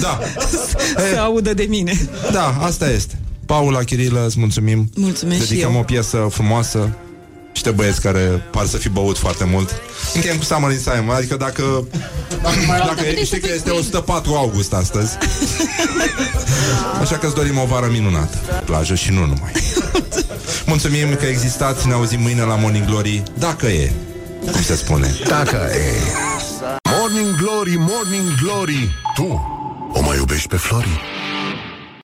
Da, 0.00 0.20
să 1.12 1.18
audă 1.20 1.54
de 1.54 1.66
mine. 1.68 2.08
da, 2.32 2.56
asta 2.60 2.90
este 2.90 3.18
Paula 3.46 3.78
Chirilă, 3.82 4.24
îți 4.26 4.38
mulțumim 4.38 4.90
Mulțumesc 4.96 5.42
și 5.42 5.48
Dedicăm 5.48 5.72
eu. 5.72 5.78
o 5.78 5.82
piesă 5.82 6.28
frumoasă 6.30 6.90
Niște 7.54 7.70
băieți 7.70 8.00
care 8.00 8.20
par 8.50 8.66
să 8.66 8.76
fi 8.76 8.88
băut 8.88 9.18
foarte 9.18 9.44
mult. 9.44 9.70
Încheiem 10.14 10.36
cu 10.36 10.44
Summer 10.44 10.70
in 10.70 10.78
Simon 10.78 11.14
Adică 11.14 11.36
dacă 11.36 11.86
Dacă 12.86 13.02
știi 13.24 13.40
că 13.40 13.48
este 13.54 13.70
104 13.70 14.34
august 14.34 14.72
astăzi. 14.72 15.16
Așa 17.02 17.18
că 17.18 17.26
îți 17.26 17.34
dorim 17.34 17.58
o 17.58 17.64
vară 17.64 17.88
minunată. 17.90 18.36
Plajă 18.64 18.94
și 18.94 19.10
nu 19.10 19.20
numai. 19.20 19.52
Mulțumim 20.66 21.14
că 21.14 21.24
existați 21.24 21.86
Ne 21.86 21.92
auzim 21.92 22.20
mâine 22.20 22.42
la 22.42 22.54
Morning 22.54 22.86
Glory 22.86 23.22
Dacă 23.38 23.66
e. 23.66 23.92
Cum 24.52 24.62
se 24.62 24.76
spune? 24.76 25.14
Dacă 25.28 25.56
e. 25.56 25.92
Morning 26.98 27.36
Glory, 27.36 27.76
Morning 27.76 28.34
Glory. 28.42 28.94
Tu 29.14 29.52
o 29.92 30.00
mai 30.00 30.16
iubești 30.16 30.48
pe 30.48 30.56
Flori? 30.56 31.13